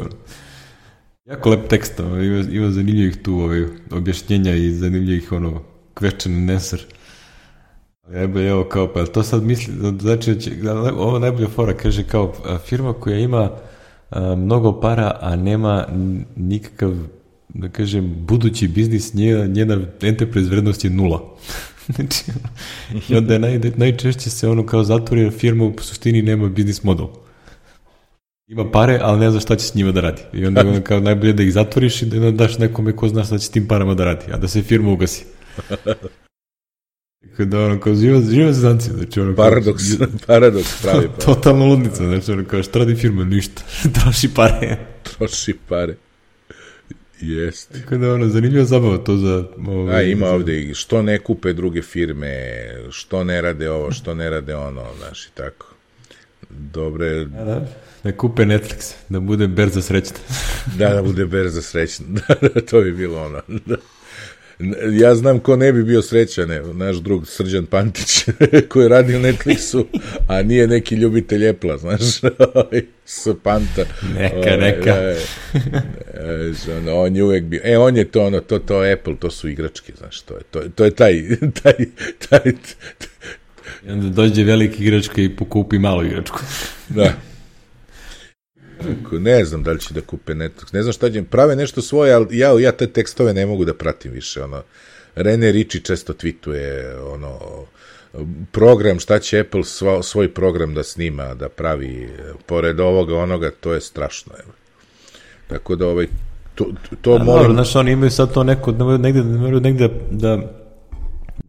Jako 1.26 1.50
lep 1.50 1.68
tekst, 1.68 2.00
ima, 2.00 2.44
ima 2.52 2.72
zanimljivih 2.72 3.18
tu 3.24 3.34
ovaj, 3.34 3.66
objašnjenja 3.92 4.56
i 4.56 4.72
zanimljivih 4.72 5.32
ono, 5.32 5.64
question 5.96 6.38
and 6.38 6.50
answer. 6.50 6.80
Evo, 8.12 8.40
evo 8.40 8.64
kao, 8.64 8.94
pa 8.94 9.06
to 9.06 9.24
sad 9.24 9.44
misli, 9.44 9.74
znači, 10.02 10.36
ovo 10.98 11.20
najbolja 11.20 11.48
fora, 11.48 11.74
kaže 11.74 12.04
kao 12.04 12.34
firma 12.66 12.94
koja 12.94 13.20
ima 13.20 13.52
a, 14.10 14.36
mnogo 14.36 14.80
para, 14.80 15.18
a 15.22 15.36
nema 15.36 15.88
nikakav, 16.36 16.94
da 17.50 17.70
kažem, 17.70 18.16
budući 18.18 18.68
biznis, 18.68 19.14
njena, 19.14 19.46
njena 19.46 19.78
enterprise 20.02 20.50
vrednost 20.50 20.84
je 20.84 20.90
nula. 20.90 21.22
znači, 21.96 22.24
i 23.10 23.16
onda 23.16 23.34
je 23.34 23.40
naj, 23.40 23.60
najčešće 23.76 24.30
se 24.30 24.48
ono 24.48 24.66
kao 24.66 24.84
zatvori, 24.84 25.22
jer 25.22 25.32
firma 25.32 25.66
u 25.66 25.74
suštini 25.82 26.22
nema 26.22 26.50
biznis 26.50 26.84
model. 26.84 27.08
Ima 28.48 28.72
pare, 28.72 29.00
ali 29.02 29.20
ne 29.20 29.32
zna 29.32 29.40
šta 29.40 29.56
će 29.56 29.66
s 29.66 29.76
njima 29.76 29.92
da 29.92 30.02
radi. 30.02 30.22
I 30.34 30.46
onda 30.46 30.62
je 30.62 30.84
kao 30.84 31.00
najbolje 31.00 31.34
da 31.34 31.44
ih 31.44 31.54
zatvoriš 31.54 32.02
i 32.02 32.06
da 32.06 32.32
daš 32.32 32.58
nekome 32.58 32.96
ko 32.96 33.08
zna 33.08 33.24
šta 33.24 33.38
će 33.38 33.46
s 33.46 33.52
tim 33.52 33.68
parama 33.68 33.94
da 33.94 34.06
radi, 34.06 34.26
a 34.32 34.38
da 34.38 34.48
se 34.48 34.62
firma 34.62 34.92
ugasi. 34.92 35.26
Kada 37.38 37.60
ono, 37.60 37.80
kao 37.80 37.96
živa, 37.96 38.22
živa 38.22 38.52
zanci, 38.54 38.90
znači 38.90 39.20
ono... 39.20 39.36
Paradoks, 39.36 39.84
paradoks 40.28 40.82
pravi. 40.82 41.08
To, 41.20 41.26
totalno 41.26 41.66
ludnica, 41.66 41.96
znači 41.96 42.32
ono, 42.32 42.46
kao 42.46 42.64
šta 42.64 42.80
radi 42.80 42.96
firma, 42.96 43.24
ništa, 43.24 43.62
troši 44.02 44.30
pare. 44.36 44.78
Troši 45.04 45.54
pare. 45.70 45.96
Jeste. 47.22 47.80
Tako 47.80 47.98
da, 47.98 48.14
ono, 48.14 48.28
zanimljiva 48.28 48.66
zabava 48.66 48.98
to 48.98 49.18
za... 49.18 49.44
Ovaj, 49.68 49.96
A, 49.96 50.02
ima 50.02 50.28
ovde 50.28 50.62
i 50.62 50.74
što 50.74 51.02
ne 51.02 51.20
kupe 51.20 51.54
druge 51.54 51.82
firme, 51.82 52.36
što 52.92 53.24
ne 53.24 53.42
rade 53.42 53.70
ovo, 53.70 53.92
što 53.92 54.16
ne 54.16 54.30
rade 54.30 54.56
ono, 54.56 54.86
znaš, 54.98 55.26
i 55.26 55.30
tako. 55.34 55.74
Dobre... 56.50 57.26
Da, 57.26 57.44
da. 57.44 57.68
Da 58.04 58.12
kupe 58.12 58.44
Netflix, 58.44 58.94
da 59.10 59.20
bude 59.20 59.48
berza 59.48 59.82
srećna. 59.82 60.18
da, 60.78 60.90
da 60.90 61.02
bude 61.02 61.26
berza 61.26 61.62
srećna. 61.62 62.06
Da, 62.08 62.62
to 62.62 62.82
bi 62.82 62.92
bilo 62.92 63.26
ono. 63.26 63.42
Da. 63.48 63.76
Ja 65.00 65.16
znam 65.16 65.40
ko 65.40 65.56
ne 65.56 65.74
bi 65.74 65.84
bio 65.84 66.02
srećan, 66.02 66.52
evo, 66.52 66.74
naš 66.74 66.96
drug 66.96 67.28
Srđan 67.28 67.66
Pantić, 67.66 68.26
koji 68.70 68.88
radi 68.88 69.16
u 69.16 69.20
Netflixu, 69.20 69.84
a 70.28 70.42
nije 70.42 70.68
neki 70.68 70.96
ljubitelj 70.96 71.50
Apple, 71.50 71.78
znaš, 71.78 72.02
s 73.06 73.28
Panta. 73.44 73.84
Neka, 74.16 74.36
o, 74.36 74.40
ovaj, 74.40 74.58
neka. 74.58 74.96
E, 74.96 75.18
ono, 76.78 76.96
on 77.02 77.16
je 77.16 77.24
uvek 77.24 77.44
bio, 77.44 77.62
e, 77.64 77.78
on 77.78 77.98
je 77.98 78.06
to, 78.06 78.26
ono, 78.26 78.40
to, 78.40 78.60
to 78.60 78.82
Apple, 78.94 79.16
to 79.20 79.32
su 79.32 79.50
igračke, 79.50 79.94
znaš, 79.98 80.22
to 80.22 80.34
je, 80.34 80.44
to, 80.52 80.62
to 80.76 80.86
je 80.86 80.92
taj, 80.92 81.14
taj, 81.64 81.76
taj, 82.30 82.42
taj 82.42 83.14
onda 83.88 84.10
dođe 84.10 84.44
veliki 84.44 84.84
igračka 84.84 85.22
i 85.22 85.30
pokupi 85.30 85.80
malu 85.80 86.06
igračku. 86.06 86.40
da. 86.90 87.14
Ne 89.12 89.46
znam 89.46 89.64
da 89.64 89.72
li 89.72 89.80
će 89.80 89.94
da 89.94 90.02
kupe 90.02 90.34
Netflix. 90.34 90.74
Ne 90.74 90.84
znam 90.84 90.94
šta 90.94 91.12
će, 91.12 91.24
prave 91.24 91.56
nešto 91.56 91.82
svoje, 91.82 92.14
ali 92.14 92.38
ja, 92.38 92.60
ja 92.60 92.72
te 92.72 92.88
tekstove 92.88 93.34
ne 93.34 93.46
mogu 93.46 93.66
da 93.66 93.74
pratim 93.74 94.12
više. 94.12 94.44
Ono, 94.44 94.64
Rene 95.16 95.52
Ricci 95.52 95.80
često 95.80 96.14
tweetuje 96.14 96.96
ono, 97.14 97.40
program, 98.52 99.00
šta 99.00 99.20
će 99.20 99.40
Apple 99.40 99.64
svo, 99.64 100.04
svoj 100.04 100.34
program 100.34 100.74
da 100.74 100.84
snima, 100.84 101.34
da 101.34 101.50
pravi, 101.50 102.10
pored 102.46 102.80
ovoga, 102.80 103.18
onoga, 103.18 103.52
to 103.60 103.74
je 103.74 103.82
strašno. 103.82 104.34
Evo. 104.44 104.54
Tako 105.48 105.76
da, 105.76 105.88
ovaj, 105.88 106.08
to, 106.56 106.66
to 107.02 107.16
A, 107.16 107.24
moram... 107.24 107.42
Dobro, 107.42 107.54
znaš, 107.54 107.76
oni 107.76 107.92
imaju 107.92 108.12
sad 108.12 108.34
to 108.34 108.44
neko, 108.44 108.72
negde, 108.72 109.22
da, 109.22 109.60
negde 109.60 109.90
da, 110.12 110.40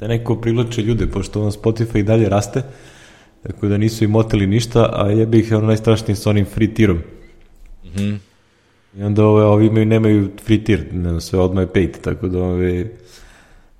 da 0.00 0.08
neko 0.08 0.36
privlače 0.40 0.82
ljude, 0.82 1.06
pošto 1.06 1.42
on 1.42 1.50
Spotify 1.50 1.98
i 1.98 2.02
dalje 2.02 2.28
raste, 2.28 2.62
tako 3.42 3.68
da 3.68 3.76
nisu 3.76 4.04
im 4.04 4.16
oteli 4.16 4.46
ništa, 4.46 4.90
a 4.92 5.10
je 5.10 5.26
bih 5.26 5.52
ono 5.52 5.66
najstrašniji 5.66 6.16
sa 6.16 6.30
onim 6.30 6.44
free 6.44 6.74
tirom. 6.74 7.02
Mm 7.94 8.00
-hmm. 8.00 8.18
I 8.96 9.02
onda 9.02 9.24
ove, 9.24 9.44
ovi 9.44 9.66
imaju, 9.66 9.86
nemaju 9.86 10.30
free 10.44 10.64
tier, 10.64 10.84
ne, 10.92 11.20
sve 11.20 11.38
odmah 11.38 11.62
je 11.62 11.72
paid, 11.72 12.00
tako 12.00 12.28
da 12.28 12.38
ove, 12.38 12.86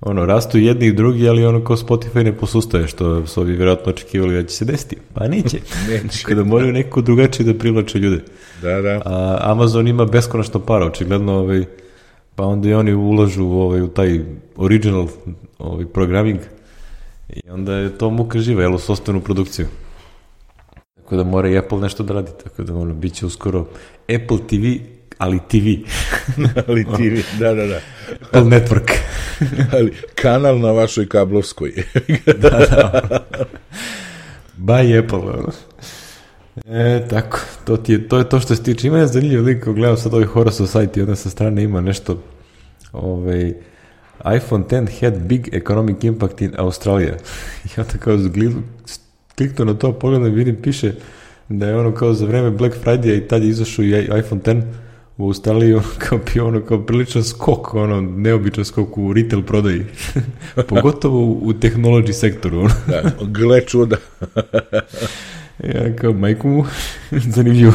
ono, 0.01 0.25
rastu 0.25 0.57
jedni 0.57 0.85
i 0.85 0.93
drugi, 0.93 1.29
ali 1.29 1.45
ono 1.45 1.63
kao 1.63 1.77
Spotify 1.77 2.23
ne 2.23 2.37
posustaje, 2.37 2.87
što 2.87 3.27
su 3.27 3.41
ovi 3.41 3.55
vjerojatno 3.55 3.89
očekivali 3.91 4.35
da 4.35 4.47
će 4.47 4.55
se 4.55 4.65
desiti. 4.65 4.97
Pa 5.13 5.27
neće. 5.27 5.57
neće. 5.89 6.21
Tako 6.21 6.35
da 6.35 6.43
moraju 6.43 6.73
neko 6.73 7.01
drugačije 7.01 7.53
da 7.53 7.59
privlače 7.59 7.99
ljude. 7.99 8.23
Da, 8.61 8.81
da. 8.81 9.01
A 9.05 9.37
Amazon 9.41 9.87
ima 9.87 10.05
beskonačno 10.05 10.59
para, 10.59 10.85
očigledno 10.85 11.33
ovaj, 11.33 11.65
pa 12.35 12.43
onda 12.43 12.69
i 12.69 12.73
oni 12.73 12.93
ulažu 12.93 13.45
ovaj, 13.45 13.81
u 13.81 13.87
taj 13.87 14.19
original 14.55 15.07
ovaj, 15.59 15.85
programming 15.85 16.39
i 17.29 17.49
onda 17.49 17.75
je 17.75 17.97
to 17.97 18.09
muka 18.09 18.39
živa, 18.39 18.61
jel, 18.61 18.75
u 18.75 18.79
sostanu 18.79 19.21
produkciju. 19.21 19.67
Tako 21.05 21.15
da 21.15 21.23
mora 21.23 21.49
i 21.49 21.57
Apple 21.57 21.79
nešto 21.79 22.03
da 22.03 22.13
radi, 22.13 22.31
tako 22.43 22.63
da 22.63 22.75
ono, 22.75 22.93
bit 22.93 23.13
će 23.13 23.25
uskoro 23.25 23.65
Apple 24.15 24.37
TV, 24.47 24.63
ali 25.17 25.39
TV. 25.49 25.67
ali 26.67 26.83
TV, 26.83 27.39
da, 27.39 27.53
da, 27.53 27.67
da. 27.67 27.79
Apple 28.21 28.41
Network. 28.41 28.91
ali 29.73 29.93
kanal 30.15 30.59
na 30.59 30.71
vašoj 30.71 31.09
kablovskoj. 31.09 31.73
da, 32.41 32.49
da. 32.49 33.01
By 34.57 35.03
Apple, 35.03 35.19
ono. 35.19 35.51
E, 36.65 37.07
tako, 37.09 37.39
to, 37.65 37.77
ti 37.77 37.91
je, 37.91 38.07
to 38.07 38.17
je 38.17 38.29
to 38.29 38.39
što 38.39 38.55
se 38.55 38.63
tiče. 38.63 38.87
Ima 38.87 38.97
je 38.97 39.07
zanimljiv 39.07 39.43
lik, 39.43 39.65
gledam 39.65 39.97
sad 39.97 40.13
ovaj 40.13 40.25
Horror 40.25 40.53
Society, 40.53 41.01
onda 41.01 41.15
sa 41.15 41.29
strane 41.29 41.63
ima 41.63 41.81
nešto, 41.81 42.21
ovaj, 42.91 43.53
iPhone 44.37 44.63
10 44.63 45.01
had 45.01 45.19
big 45.19 45.49
economic 45.51 46.03
impact 46.03 46.41
in 46.41 46.53
Australia. 46.57 47.17
I 47.65 47.79
onda 47.79 47.93
kao 47.99 48.17
kliknuo 49.37 49.65
na 49.65 49.73
to, 49.73 49.93
pogledam, 49.93 50.33
vidim, 50.33 50.55
piše 50.55 50.93
da 51.49 51.67
je 51.67 51.77
ono 51.77 51.93
kao 51.93 52.13
za 52.13 52.25
vreme 52.25 52.51
Black 52.51 52.75
Friday 52.83 53.17
i 53.17 53.27
tad 53.27 53.43
je 53.43 53.49
izašao 53.49 53.85
i 53.85 53.89
iPhone 53.89 54.41
10 54.41 54.61
u 55.17 55.27
Australiji 55.27 55.73
ono 55.73 55.83
kao 55.97 56.19
bio 56.33 56.47
ono 56.47 56.61
kao 56.61 56.85
priličan 56.85 57.23
skok, 57.23 57.73
ono 57.73 58.01
neobičan 58.01 58.65
skok 58.65 58.97
u 58.97 59.13
retail 59.13 59.43
prodaji. 59.43 59.85
Pogotovo 60.69 61.25
u, 61.25 61.53
technology 61.53 62.11
sektoru. 62.11 62.59
Ono. 62.59 62.69
da, 62.87 63.11
gle 63.25 63.61
čuda. 63.61 63.97
ja 65.73 65.95
kao 65.95 66.13
majku 66.13 66.47
mu, 66.47 66.65
zanimljivo. 67.35 67.73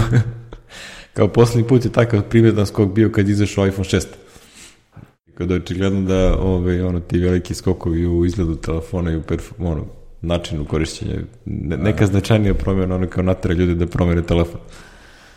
kao 1.14 1.28
poslednji 1.28 1.68
put 1.68 1.84
je 1.84 1.92
takav 1.92 2.22
primjetan 2.22 2.66
skok 2.66 2.92
bio 2.92 3.10
kad 3.12 3.28
izašao 3.28 3.66
iPhone 3.66 3.88
6. 3.88 4.06
Kada 5.34 5.54
očigledno 5.54 6.00
da 6.00 6.38
ove, 6.38 6.84
ono, 6.84 7.00
ti 7.00 7.18
veliki 7.18 7.54
skokovi 7.54 8.06
u 8.06 8.24
izgledu 8.24 8.56
telefona 8.56 9.12
i 9.12 9.16
u 9.16 9.22
perform, 9.22 9.66
ono, 9.66 9.99
načinu 10.22 10.64
korišćenja, 10.64 11.16
ne, 11.44 11.76
neka 11.76 12.06
značajnija 12.06 12.54
promjena, 12.54 12.94
ono 12.94 13.06
kao 13.06 13.22
natara 13.22 13.54
ljudi 13.54 13.74
da 13.74 13.86
promene 13.86 14.22
telefon. 14.22 14.60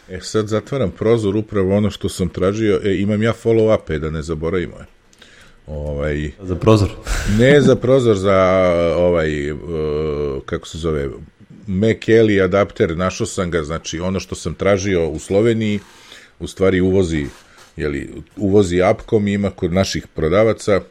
E 0.09 0.19
sad 0.21 0.47
zatvaram 0.47 0.91
prozor, 0.91 1.35
upravo 1.35 1.77
ono 1.77 1.91
što 1.91 2.09
sam 2.09 2.29
tražio, 2.29 2.81
e, 2.83 2.95
imam 2.95 3.23
ja 3.23 3.33
follow-up, 3.43 3.99
da 3.99 4.09
ne 4.09 4.21
zaboravimo 4.21 4.75
je. 4.75 4.85
Ovaj, 5.67 6.31
za 6.41 6.55
prozor? 6.55 6.89
ne 7.39 7.61
za 7.61 7.75
prozor, 7.75 8.17
za 8.17 8.37
ovaj, 8.97 9.51
uh, 9.51 9.59
kako 10.45 10.67
se 10.67 10.77
zove, 10.77 11.09
Mac 11.67 11.97
adapter, 12.43 12.97
našao 12.97 13.27
sam 13.27 13.51
ga, 13.51 13.63
znači 13.63 13.99
ono 13.99 14.19
što 14.19 14.35
sam 14.35 14.53
tražio 14.53 15.09
u 15.09 15.19
Sloveniji, 15.19 15.79
u 16.39 16.47
stvari 16.47 16.81
uvozi, 16.81 17.25
jeli, 17.77 18.09
uvozi 18.37 18.81
Apcom 18.81 19.27
ima 19.27 19.49
kod 19.49 19.73
naših 19.73 20.07
prodavaca, 20.07 20.81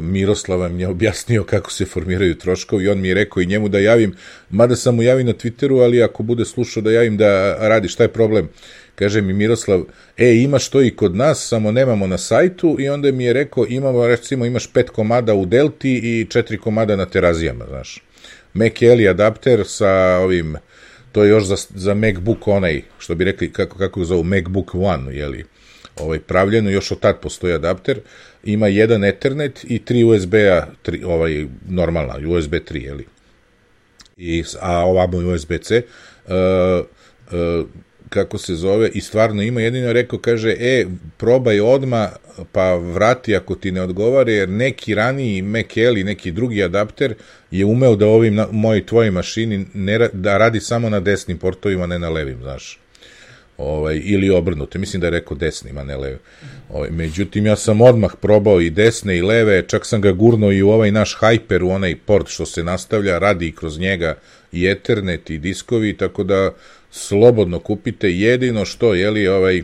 Miroslava 0.00 0.68
mi 0.68 0.82
je 0.82 0.88
objasnio 0.88 1.44
kako 1.44 1.72
se 1.72 1.84
formiraju 1.84 2.38
troškovi 2.38 2.84
i 2.84 2.88
on 2.88 3.00
mi 3.00 3.08
je 3.08 3.14
rekao 3.14 3.40
i 3.40 3.46
njemu 3.46 3.68
da 3.68 3.78
javim, 3.78 4.14
mada 4.50 4.76
sam 4.76 4.94
mu 4.94 5.02
javim 5.02 5.26
na 5.26 5.32
Twitteru, 5.32 5.82
ali 5.82 6.02
ako 6.02 6.22
bude 6.22 6.44
slušao 6.44 6.82
da 6.82 6.90
javim 6.90 7.16
da 7.16 7.56
radi, 7.68 7.88
šta 7.88 8.02
je 8.02 8.08
problem? 8.08 8.48
Kaže 8.94 9.20
mi 9.20 9.32
Miroslav, 9.32 9.84
e, 10.16 10.34
imaš 10.34 10.68
to 10.68 10.82
i 10.82 10.90
kod 10.90 11.16
nas, 11.16 11.48
samo 11.48 11.72
nemamo 11.72 12.06
na 12.06 12.18
sajtu 12.18 12.76
i 12.78 12.88
onda 12.88 13.12
mi 13.12 13.24
je 13.24 13.32
rekao, 13.32 13.66
imamo, 13.68 14.06
recimo, 14.06 14.46
imaš 14.46 14.72
pet 14.72 14.90
komada 14.90 15.34
u 15.34 15.46
Delti 15.46 16.00
i 16.02 16.26
četiri 16.30 16.58
komada 16.58 16.96
na 16.96 17.06
terazijama, 17.06 17.64
znaš. 17.68 18.02
Mac 18.54 18.72
adapter 19.10 19.62
sa 19.66 20.18
ovim, 20.22 20.56
to 21.12 21.24
je 21.24 21.30
još 21.30 21.44
za, 21.44 21.56
za 21.74 21.94
MacBook 21.94 22.48
onaj, 22.48 22.82
što 22.98 23.14
bi 23.14 23.24
rekli, 23.24 23.52
kako, 23.52 23.78
kako 23.78 24.04
zovu, 24.04 24.24
MacBook 24.24 24.74
One, 24.74 25.16
jeli, 25.16 25.44
ovaj, 25.96 26.18
pravljeno, 26.18 26.70
još 26.70 26.90
od 26.90 27.00
tad 27.00 27.20
postoji 27.20 27.54
adapter, 27.54 28.00
ima 28.44 28.68
jedan 28.68 29.04
Ethernet 29.04 29.64
i 29.68 29.78
tri 29.78 30.04
USB-a, 30.04 30.66
ovaj, 31.04 31.46
normalna, 31.68 32.14
USB 32.28 32.52
3, 32.54 32.84
jeli. 32.84 33.06
I, 34.16 34.44
a 34.60 34.84
ovamo 34.84 35.18
USB-C, 35.18 35.82
uh, 36.26 36.32
uh, 37.32 37.66
kako 38.08 38.38
se 38.38 38.54
zove, 38.54 38.88
i 38.94 39.00
stvarno 39.00 39.42
ima, 39.42 39.60
jedino 39.60 39.92
rekao, 39.92 40.18
kaže, 40.18 40.56
e, 40.60 40.86
probaj 41.16 41.60
odma, 41.60 42.10
pa 42.52 42.74
vrati 42.74 43.36
ako 43.36 43.54
ti 43.54 43.72
ne 43.72 43.82
odgovara, 43.82 44.30
jer 44.30 44.48
neki 44.48 44.94
raniji 44.94 45.42
Mac 45.42 45.76
ili 45.76 46.04
neki 46.04 46.32
drugi 46.32 46.62
adapter 46.62 47.14
je 47.50 47.64
umeo 47.64 47.96
da 47.96 48.06
ovim 48.06 48.34
na, 48.34 48.48
moj 48.50 48.86
tvojoj 48.86 49.10
mašini 49.10 49.66
ne, 49.74 50.08
da 50.12 50.38
radi 50.38 50.60
samo 50.60 50.88
na 50.88 51.00
desnim 51.00 51.38
portovima, 51.38 51.86
ne 51.86 51.98
na 51.98 52.08
levim, 52.08 52.38
znaš 52.42 52.78
ovaj, 53.62 54.00
ili 54.04 54.30
obrnuto, 54.30 54.78
mislim 54.78 55.00
da 55.00 55.06
je 55.06 55.10
rekao 55.10 55.36
desnim, 55.36 55.78
a 55.78 55.84
ne 55.84 55.96
leve. 55.96 56.18
Ovaj, 56.70 56.90
međutim, 56.90 57.46
ja 57.46 57.56
sam 57.56 57.80
odmah 57.80 58.10
probao 58.20 58.60
i 58.60 58.70
desne 58.70 59.16
i 59.16 59.22
leve, 59.22 59.62
čak 59.68 59.86
sam 59.86 60.00
ga 60.00 60.12
gurno 60.12 60.52
i 60.52 60.62
u 60.62 60.70
ovaj 60.70 60.90
naš 60.90 61.18
Hyper, 61.20 61.62
u 61.62 61.70
onaj 61.70 61.96
port 61.96 62.28
što 62.28 62.46
se 62.46 62.64
nastavlja, 62.64 63.18
radi 63.18 63.46
i 63.46 63.52
kroz 63.52 63.78
njega 63.78 64.14
i 64.52 64.66
Ethernet 64.66 65.30
i 65.30 65.38
diskovi, 65.38 65.96
tako 65.96 66.24
da 66.24 66.50
slobodno 66.90 67.58
kupite 67.58 68.10
jedino 68.10 68.64
što, 68.64 68.94
jeli, 68.94 69.28
ovaj, 69.28 69.58
e, 69.58 69.62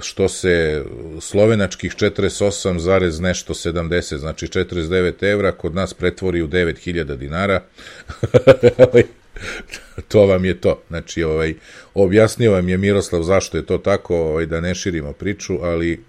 što 0.00 0.28
se 0.28 0.84
slovenačkih 1.20 1.92
48 1.92 2.78
zarez 2.78 3.20
nešto 3.20 3.54
70, 3.54 4.16
znači 4.16 4.46
49 4.46 5.32
evra, 5.32 5.52
kod 5.52 5.74
nas 5.74 5.94
pretvori 5.94 6.42
u 6.42 6.48
9000 6.48 7.16
dinara. 7.16 7.60
To 10.08 10.26
vam 10.26 10.44
je 10.44 10.60
to. 10.60 10.82
Znači, 10.88 11.22
ovaj, 11.22 11.54
objasnio 11.94 12.52
vam 12.52 12.68
je 12.68 12.76
Miroslav 12.76 13.22
zašto 13.22 13.56
je 13.56 13.66
to 13.66 13.78
tako, 13.78 14.16
ovaj, 14.16 14.46
da 14.46 14.60
ne 14.60 14.74
širimo 14.74 15.12
priču, 15.12 15.58
ali 15.62 16.04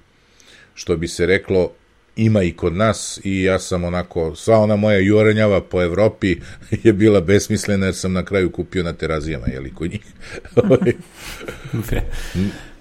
što 0.73 0.97
bi 0.97 1.07
se 1.07 1.25
reklo, 1.25 1.71
ima 2.15 2.43
i 2.43 2.51
kod 2.51 2.75
nas 2.75 3.19
i 3.23 3.43
ja 3.43 3.59
sam 3.59 3.83
onako, 3.83 4.35
sva 4.35 4.57
ona 4.57 4.75
moja 4.75 4.97
jurenjava 4.97 5.61
po 5.61 5.81
Evropi 5.81 6.35
je 6.83 6.93
bila 6.93 7.21
besmislena 7.21 7.85
jer 7.85 7.95
sam 7.95 8.13
na 8.13 8.25
kraju 8.25 8.51
kupio 8.51 8.83
na 8.83 8.93
terazijama, 8.93 9.47
jeli, 9.47 9.73
kod 9.73 9.91
njih. 9.91 10.01
Ovaj. 10.63 10.93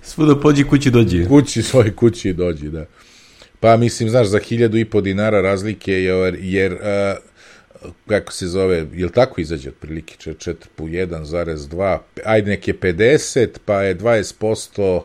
Svuda 0.03 0.41
pođi 0.41 0.65
kući 0.65 0.91
dođi. 0.91 1.27
Kući, 1.29 1.63
svoj 1.63 1.97
kući 1.97 2.33
dođi, 2.33 2.69
da. 2.69 2.87
Pa 3.61 3.77
mislim, 3.77 4.09
znaš, 4.09 4.27
za 4.27 4.39
hiljadu 4.39 4.79
i 4.79 4.85
po 4.85 5.01
dinara 5.01 5.41
razlike, 5.41 5.93
jer, 5.93 6.37
jer 6.41 6.73
uh, 6.73 6.79
kako 8.09 8.33
se 8.33 8.47
zove, 8.47 8.87
jel 8.95 9.09
tako 9.09 9.41
izađe 9.41 9.69
otprilike 9.69 10.15
4 10.19 10.55
po 10.77 10.85
1,2, 10.85 11.99
ajde 12.25 12.51
nek 12.51 12.69
je 12.69 12.75
50, 12.81 13.49
pa 13.65 13.83
je 13.83 13.99
20%, 13.99 15.03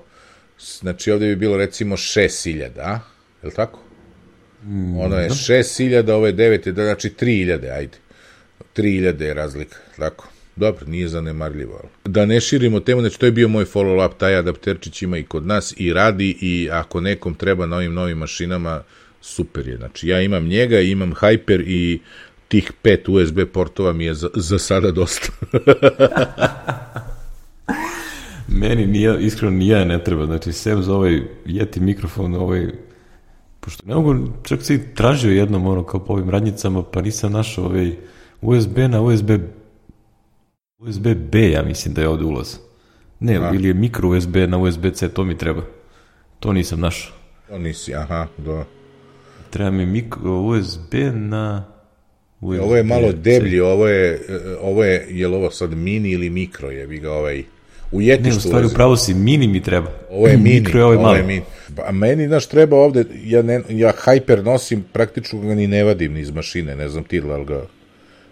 znači 0.79 1.11
ovde 1.11 1.27
bi 1.27 1.35
bilo 1.35 1.57
recimo 1.57 1.97
6000, 1.97 2.69
a? 2.79 2.99
Jel 3.43 3.51
tako? 3.51 3.79
Mm, 4.63 4.99
ono 4.99 5.15
je 5.15 5.29
6000, 5.29 6.11
ovo 6.11 6.27
je 6.27 6.33
9, 6.33 6.73
znači 6.73 7.09
3000, 7.19 7.71
ajde. 7.71 7.97
3000 8.75 9.21
je 9.21 9.33
razlika, 9.33 9.77
tako? 9.97 10.27
Dobro, 10.55 10.85
nije 10.87 11.07
zanemarljivo. 11.07 11.81
Da 12.05 12.25
ne 12.25 12.41
širimo 12.41 12.79
temu, 12.79 13.01
znači 13.01 13.19
to 13.19 13.25
je 13.25 13.31
bio 13.31 13.47
moj 13.47 13.65
follow-up, 13.65 14.17
taj 14.17 14.35
adapterčić 14.35 15.01
ima 15.01 15.17
i 15.17 15.23
kod 15.23 15.45
nas 15.45 15.73
i 15.77 15.93
radi 15.93 16.37
i 16.41 16.69
ako 16.71 17.01
nekom 17.01 17.35
treba 17.35 17.65
na 17.65 17.75
ovim 17.75 17.93
novim 17.93 18.17
mašinama, 18.17 18.83
super 19.21 19.67
je. 19.67 19.77
Znači 19.77 20.07
ja 20.07 20.21
imam 20.21 20.47
njega, 20.47 20.79
imam 20.79 21.13
Hyper 21.13 21.63
i 21.65 21.99
tih 22.47 22.71
pet 22.81 23.09
USB 23.09 23.39
portova 23.53 23.93
mi 23.93 24.05
je 24.05 24.13
za, 24.13 24.29
za 24.35 24.59
sada 24.59 24.91
dosta. 24.91 25.27
Meni 28.47 28.85
nije, 28.85 29.17
iskreno 29.19 29.57
nije 29.57 29.85
ne 29.85 30.03
treba, 30.03 30.25
znači 30.25 30.51
sem 30.51 30.83
za 30.83 30.95
ovaj 30.95 31.21
Yeti 31.45 31.79
mikrofon, 31.79 32.35
ovaj, 32.35 32.67
pošto 33.59 33.83
ne 33.87 33.95
mogu, 33.95 34.15
čak 34.43 34.63
si 34.63 34.93
tražio 34.95 35.31
jednom 35.31 35.67
ono 35.67 35.83
kao 35.83 36.05
po 36.05 36.13
ovim 36.13 36.29
radnicama, 36.29 36.83
pa 36.83 37.01
nisam 37.01 37.31
našao 37.31 37.65
ovaj 37.65 37.95
USB 38.41 38.77
na 38.77 39.01
USB 39.01 39.31
USB-B, 40.79 41.51
ja 41.51 41.63
mislim 41.63 41.93
da 41.93 42.01
je 42.01 42.07
ovde 42.07 42.25
ulaz. 42.25 42.57
Ne, 43.19 43.35
aha. 43.35 43.51
ili 43.55 43.67
je 43.67 43.73
mikro 43.73 44.09
USB 44.09 44.35
na 44.35 44.57
USB-C, 44.57 45.09
to 45.09 45.23
mi 45.23 45.37
treba. 45.37 45.61
To 46.39 46.53
nisam 46.53 46.79
našao. 46.79 47.15
To 47.47 47.57
nisi, 47.57 47.95
aha, 47.95 48.27
do. 48.37 48.63
Treba 49.49 49.71
mi 49.71 49.85
mikro 49.85 50.41
USB 50.41 50.93
na... 51.13 51.76
USB 52.41 52.61
ovo 52.61 52.75
je 52.75 52.83
malo 52.83 53.11
deblji, 53.11 53.59
ovo 53.59 53.87
je, 53.87 54.21
ovo 54.61 54.83
je, 54.83 55.07
je 55.09 55.27
li 55.27 55.35
ovo 55.35 55.51
sad 55.51 55.73
mini 55.73 56.09
ili 56.09 56.29
mikro, 56.29 56.71
je 56.71 56.87
bi 56.87 56.99
ga 56.99 57.11
ovaj... 57.11 57.43
U 57.91 57.99
Yeti 57.99 58.23
ne, 58.23 58.29
u 58.29 58.39
stvari 58.39 58.65
upravo 58.65 58.97
si, 58.97 59.13
mini 59.13 59.47
mi 59.47 59.63
treba. 59.63 59.91
Ovo 60.11 60.27
je 60.27 60.37
mini, 60.43 60.59
mikro 60.59 60.79
je 60.79 60.85
ovaj 60.85 60.97
ovo 60.97 61.15
je 61.15 61.23
mini. 61.23 61.41
A 61.85 61.91
meni, 61.91 62.27
znaš, 62.27 62.45
treba 62.47 62.77
ovde, 62.77 63.03
ja, 63.23 63.41
ne, 63.41 63.61
ja 63.69 63.93
Hyper 64.05 64.43
nosim, 64.43 64.85
praktično 64.93 65.39
ga 65.39 65.55
ni 65.55 65.67
ne 65.67 65.83
vadim 65.83 66.13
ni 66.13 66.19
iz 66.19 66.31
mašine, 66.31 66.75
ne 66.75 66.89
znam 66.89 67.03
ti 67.03 67.21
da 67.21 67.37
li 67.37 67.45
ga 67.45 67.61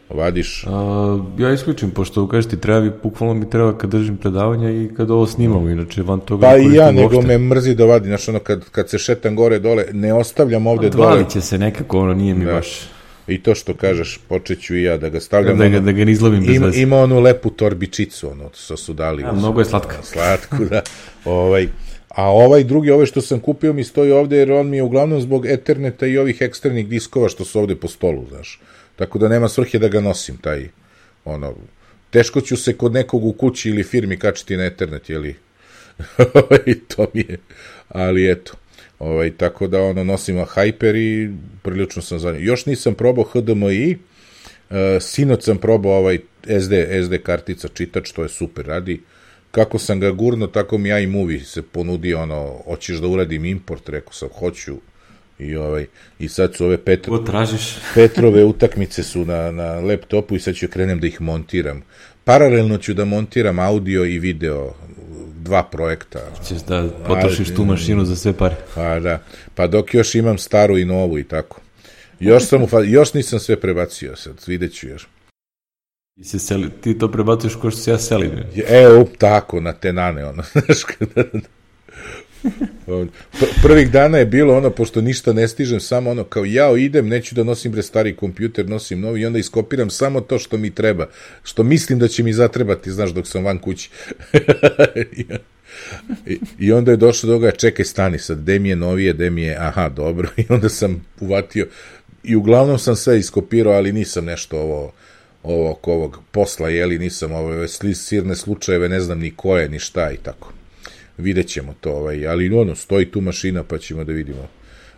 vadiš? 0.09 0.65
A, 0.67 1.19
ja 1.39 1.53
isključim, 1.53 1.91
pošto 1.91 2.27
kažeš 2.27 2.49
ti 2.49 2.59
treba, 2.59 2.91
bukvalno 3.03 3.33
mi 3.33 3.49
treba 3.49 3.77
kad 3.77 3.89
držim 3.89 4.17
predavanja 4.17 4.71
i 4.71 4.89
kad 4.97 5.11
ovo 5.11 5.27
snimamo, 5.27 5.69
inače 5.69 6.01
van 6.01 6.19
toga... 6.19 6.47
Pa 6.47 6.57
i 6.57 6.73
ja, 6.73 6.91
nego 6.91 7.21
me 7.21 7.37
mrzi 7.37 7.75
da 7.75 7.85
vadi, 7.85 8.07
znaš, 8.07 8.29
ono, 8.29 8.39
kad, 8.39 8.69
kad 8.69 8.89
se 8.89 8.97
šetam 8.97 9.35
gore 9.35 9.59
dole, 9.59 9.85
ne 9.93 10.13
ostavljam 10.13 10.67
ovde 10.67 10.89
dole. 10.89 11.07
Odvalit 11.07 11.29
će 11.29 11.41
se 11.41 11.57
nekako, 11.57 11.99
ono, 11.99 12.13
nije 12.13 12.33
mi 12.33 12.45
da. 12.45 12.51
baš... 12.51 12.94
I 13.27 13.43
to 13.43 13.55
što 13.55 13.73
kažeš, 13.73 14.19
počeću 14.27 14.75
i 14.75 14.83
ja 14.83 14.97
da 14.97 15.09
ga 15.09 15.19
stavljam. 15.19 15.57
Da 15.57 15.67
ga, 15.67 15.79
da 15.79 15.91
ga 15.91 16.05
ne 16.05 16.11
izlovim 16.11 16.45
bez 16.45 16.55
ima, 16.55 16.71
ima 16.75 16.97
onu 16.97 17.19
lepu 17.19 17.49
torbičicu, 17.49 18.31
ono, 18.31 18.49
što 18.53 18.77
su 18.77 18.93
dali. 18.93 19.23
Ja, 19.23 19.31
mnogo 19.31 19.61
je 19.61 19.65
slatka. 19.65 20.03
Slatku, 20.11 20.65
da. 20.65 20.81
ovaj, 21.25 21.67
a 22.09 22.31
ovaj 22.31 22.63
drugi, 22.63 22.91
ovaj 22.91 23.05
što 23.05 23.21
sam 23.21 23.39
kupio 23.39 23.73
mi 23.73 23.83
stoji 23.83 24.11
ovde, 24.11 24.37
jer 24.37 24.51
on 24.51 24.69
mi 24.69 24.77
je 24.77 24.83
uglavnom 24.83 25.21
zbog 25.21 25.45
Etherneta 25.45 26.07
i 26.07 26.17
ovih 26.17 26.41
eksternih 26.41 26.87
diskova 26.87 27.29
što 27.29 27.45
su 27.45 27.59
ovde 27.59 27.75
po 27.75 27.87
stolu, 27.87 28.25
znaš. 28.29 28.59
Tako 28.95 29.19
da 29.19 29.27
nema 29.27 29.49
svrhe 29.49 29.79
da 29.79 29.87
ga 29.87 30.01
nosim, 30.01 30.37
taj, 30.37 30.69
ono, 31.25 31.53
teško 32.09 32.41
ću 32.41 32.57
se 32.57 32.77
kod 32.77 32.93
nekog 32.93 33.25
u 33.25 33.33
kući 33.33 33.69
ili 33.69 33.83
firmi 33.83 34.19
kačiti 34.19 34.57
na 34.57 34.65
Ethernet, 34.65 35.09
jeli? 35.09 35.35
I 36.65 36.79
to 36.95 37.07
mi 37.13 37.25
je, 37.29 37.37
ali 37.89 38.31
eto. 38.31 38.53
Ovaj, 39.05 39.31
tako 39.31 39.67
da 39.67 39.81
ono 39.81 40.03
nosim 40.03 40.35
Hyper 40.37 40.95
i 40.95 41.29
prilično 41.61 42.01
sam 42.01 42.19
za 42.19 42.29
Još 42.29 42.65
nisam 42.65 42.93
probao 42.93 43.23
HDMI, 43.23 43.97
uh, 44.69 44.75
sinoć 45.01 45.43
sam 45.43 45.57
probao 45.57 45.97
ovaj 45.97 46.19
SD, 46.59 46.73
SD 47.05 47.17
kartica 47.23 47.67
čitač, 47.67 48.11
to 48.11 48.23
je 48.23 48.29
super, 48.29 48.65
radi. 48.65 49.01
Kako 49.51 49.79
sam 49.79 49.99
ga 49.99 50.11
gurno, 50.11 50.47
tako 50.47 50.77
mi 50.77 50.89
ja 50.89 50.99
i 50.99 51.07
movie 51.07 51.39
se 51.39 51.61
ponudi 51.61 52.13
ono, 52.13 52.57
hoćeš 52.65 52.97
da 52.97 53.07
uradim 53.07 53.45
import, 53.45 53.89
rekao 53.89 54.13
sam, 54.13 54.29
hoću, 54.39 54.77
I, 55.39 55.55
ovaj, 55.55 55.85
I 56.19 56.29
sad 56.29 56.55
su 56.55 56.65
ove 56.65 56.77
Petro, 56.77 57.17
tražiš? 57.17 57.75
Petrove 57.95 58.43
utakmice 58.43 59.03
su 59.03 59.25
na, 59.25 59.51
na 59.51 59.79
laptopu 59.79 60.35
i 60.35 60.39
sad 60.39 60.55
ću 60.55 60.67
krenem 60.67 60.99
da 60.99 61.07
ih 61.07 61.21
montiram. 61.21 61.81
Paralelno 62.23 62.77
ću 62.77 62.93
da 62.93 63.05
montiram 63.05 63.59
audio 63.59 64.05
i 64.05 64.19
video, 64.19 64.73
dva 65.45 65.63
projekta. 65.63 66.19
Ćeš 66.47 66.57
da 66.57 66.87
potrošiš 67.07 67.55
tu 67.55 67.65
mašinu 67.65 68.05
za 68.05 68.15
sve 68.15 68.33
pare. 68.33 68.55
Pa 68.75 68.99
da, 68.99 69.19
pa 69.55 69.67
dok 69.67 69.93
još 69.93 70.15
imam 70.15 70.37
staru 70.37 70.77
i 70.77 70.85
novu 70.85 71.19
i 71.19 71.23
tako. 71.23 71.61
Još, 72.19 72.43
sam 72.43 72.63
u, 72.63 72.67
još 72.85 73.13
nisam 73.13 73.39
sve 73.39 73.59
prebacio 73.59 74.15
sad, 74.15 74.33
vidjet 74.47 74.73
ću 74.73 74.87
još. 74.87 75.07
Ti, 76.15 76.23
se 76.23 76.39
seli, 76.39 76.69
ti 76.81 76.97
to 76.97 77.11
prebacuješ 77.11 77.55
ko 77.55 77.71
što 77.71 77.79
se 77.79 77.91
ja 77.91 77.97
selim. 77.97 78.31
Evo, 78.67 79.05
tako, 79.17 79.59
na 79.59 79.73
te 79.73 79.93
nane, 79.93 80.25
ono, 80.25 80.43
znaš, 80.53 80.83
kada... 80.83 81.23
Prvih 83.61 83.91
dana 83.91 84.17
je 84.17 84.25
bilo 84.25 84.57
ono, 84.57 84.69
pošto 84.69 85.01
ništa 85.01 85.33
ne 85.33 85.47
stižem, 85.47 85.79
samo 85.79 86.11
ono, 86.11 86.23
kao 86.23 86.45
jao 86.45 86.77
idem, 86.77 87.07
neću 87.07 87.35
da 87.35 87.43
nosim 87.43 87.71
bre 87.71 87.83
stari 87.83 88.15
kompjuter, 88.15 88.69
nosim 88.69 88.99
novi 88.99 89.21
i 89.21 89.25
onda 89.25 89.39
iskopiram 89.39 89.89
samo 89.89 90.21
to 90.21 90.39
što 90.39 90.57
mi 90.57 90.69
treba, 90.69 91.07
što 91.43 91.63
mislim 91.63 91.99
da 91.99 92.07
će 92.07 92.23
mi 92.23 92.33
zatrebati, 92.33 92.91
znaš, 92.91 93.09
dok 93.09 93.27
sam 93.27 93.45
van 93.45 93.57
kući. 93.57 93.89
I, 96.59 96.71
onda 96.71 96.91
je 96.91 96.97
došlo 96.97 97.27
do 97.27 97.35
toga, 97.35 97.51
čekaj, 97.51 97.85
stani 97.85 98.19
sad, 98.19 98.41
gde 98.41 98.59
mi 98.59 98.69
je 98.69 98.75
novije, 98.75 99.13
gde 99.13 99.29
mi 99.29 99.41
je, 99.41 99.57
aha, 99.59 99.89
dobro, 99.89 100.29
i 100.37 100.45
onda 100.49 100.69
sam 100.69 101.05
uvatio, 101.19 101.67
i 102.23 102.35
uglavnom 102.35 102.79
sam 102.79 102.95
sve 102.95 103.19
iskopirao, 103.19 103.73
ali 103.73 103.91
nisam 103.93 104.25
nešto 104.25 104.59
ovo, 104.59 104.93
ovo, 105.43 105.79
ovog 105.83 106.19
posla, 106.31 106.69
jeli, 106.69 106.99
nisam 106.99 107.31
ove 107.31 107.67
sirne 107.93 108.35
slučajeve, 108.35 108.89
ne 108.89 108.99
znam 108.99 109.19
ni 109.19 109.31
koje, 109.35 109.69
ni 109.69 109.79
šta 109.79 110.11
i 110.11 110.17
tako 110.17 110.53
vidjet 111.17 111.47
ćemo 111.47 111.73
to, 111.81 111.91
ovaj, 111.91 112.27
ali 112.27 112.53
ono, 112.53 112.75
stoji 112.75 113.11
tu 113.11 113.21
mašina 113.21 113.63
pa 113.63 113.77
ćemo 113.77 114.03
da 114.03 114.13
vidimo 114.13 114.47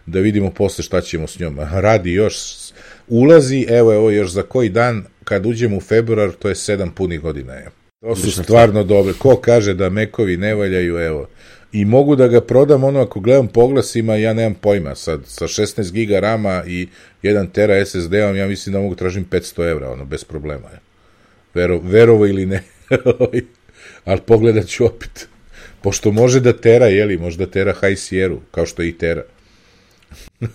da 0.08 0.20
vidimo 0.20 0.52
posle 0.52 0.84
šta 0.84 1.02
ćemo 1.02 1.28
s 1.28 1.40
njom. 1.40 1.60
Radi 1.60 2.14
još, 2.14 2.36
ulazi, 3.08 3.66
evo, 3.70 3.94
evo, 3.94 4.12
još 4.12 4.32
za 4.32 4.44
koji 4.44 4.70
dan, 4.70 5.04
kad 5.24 5.46
uđemo 5.46 5.78
u 5.78 5.82
februar, 5.82 6.32
to 6.32 6.50
je 6.50 6.56
sedam 6.56 6.92
punih 6.92 7.22
godina. 7.22 7.54
Je. 7.54 7.68
To 8.02 8.16
su 8.16 8.32
stvarno 8.32 8.84
dobre. 8.84 9.14
Ko 9.14 9.36
kaže 9.36 9.74
da 9.74 9.90
mekovi 9.90 10.38
ne 10.38 10.56
valjaju, 10.56 10.98
evo. 10.98 11.28
I 11.72 11.86
mogu 11.86 12.16
da 12.16 12.28
ga 12.28 12.42
prodam, 12.42 12.84
ono, 12.84 13.02
ako 13.02 13.20
gledam 13.20 13.48
poglasima, 13.48 14.16
ja 14.16 14.34
nemam 14.34 14.54
pojma. 14.54 14.96
Sad, 14.96 15.22
sa 15.26 15.48
16 15.48 15.92
giga 15.92 16.20
rama 16.20 16.64
i 16.68 16.88
1 17.24 17.52
tera 17.52 17.86
SSD-om, 17.86 18.36
ja 18.36 18.48
mislim 18.48 18.74
da 18.74 18.80
mogu 18.80 18.96
tražim 18.96 19.26
500 19.32 19.72
evra, 19.72 19.92
ono, 19.92 20.06
bez 20.06 20.24
problema. 20.24 20.70
Je. 20.70 20.80
Vero, 21.54 21.80
verovo 21.80 22.28
ili 22.28 22.46
ne. 22.46 22.64
Ali 24.06 24.22
pogledat 24.22 24.68
ću 24.68 24.86
opet. 24.86 25.28
Pošto 25.82 26.12
može 26.12 26.40
da 26.40 26.54
tera, 26.54 26.86
jeli, 26.86 27.18
može 27.18 27.38
da 27.38 27.46
tera 27.46 27.74
High 27.74 27.98
Sierra, 27.98 28.36
kao 28.52 28.66
što 28.66 28.84
i 28.84 28.92
tera. 28.92 29.24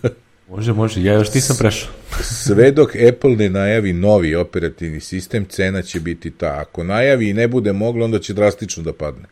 može, 0.49 0.73
može, 0.73 1.03
ja 1.03 1.13
još 1.13 1.33
nisam 1.33 1.55
prešao. 1.59 1.91
Sve 2.45 2.71
dok 2.71 2.95
Apple 3.09 3.35
ne 3.35 3.49
najavi 3.49 3.93
novi 3.93 4.35
operativni 4.35 4.99
sistem, 4.99 5.45
cena 5.45 5.81
će 5.81 5.99
biti 5.99 6.31
ta. 6.31 6.59
Ako 6.59 6.83
najavi 6.83 7.29
i 7.29 7.33
ne 7.33 7.47
bude 7.47 7.73
moglo, 7.73 8.05
onda 8.05 8.19
će 8.19 8.33
drastično 8.33 8.83
da 8.83 8.93
padne. 8.93 9.25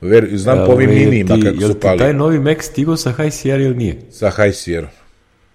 Ver, 0.00 0.28
znam 0.32 0.58
ja, 0.58 0.66
po 0.66 0.72
ovim 0.72 0.90
minijima 0.90 1.38
kako 1.44 1.60
su 1.60 1.80
pali. 1.80 1.98
Taj 1.98 2.12
novi 2.12 2.38
Mac 2.38 2.62
stigao 2.62 2.96
sa 2.96 3.12
High 3.12 3.32
Sierra 3.32 3.62
ili 3.62 3.74
nije? 3.74 3.96
Sa 4.10 4.30
High 4.30 4.54
Sierra. 4.54 4.90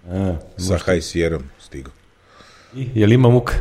A, 0.08 0.36
sa 0.56 0.78
High 0.78 1.02
Sierra 1.02 1.38
stigao. 1.60 1.92
I, 2.74 2.88
jel 2.94 3.12
ima 3.12 3.28
muka? 3.28 3.54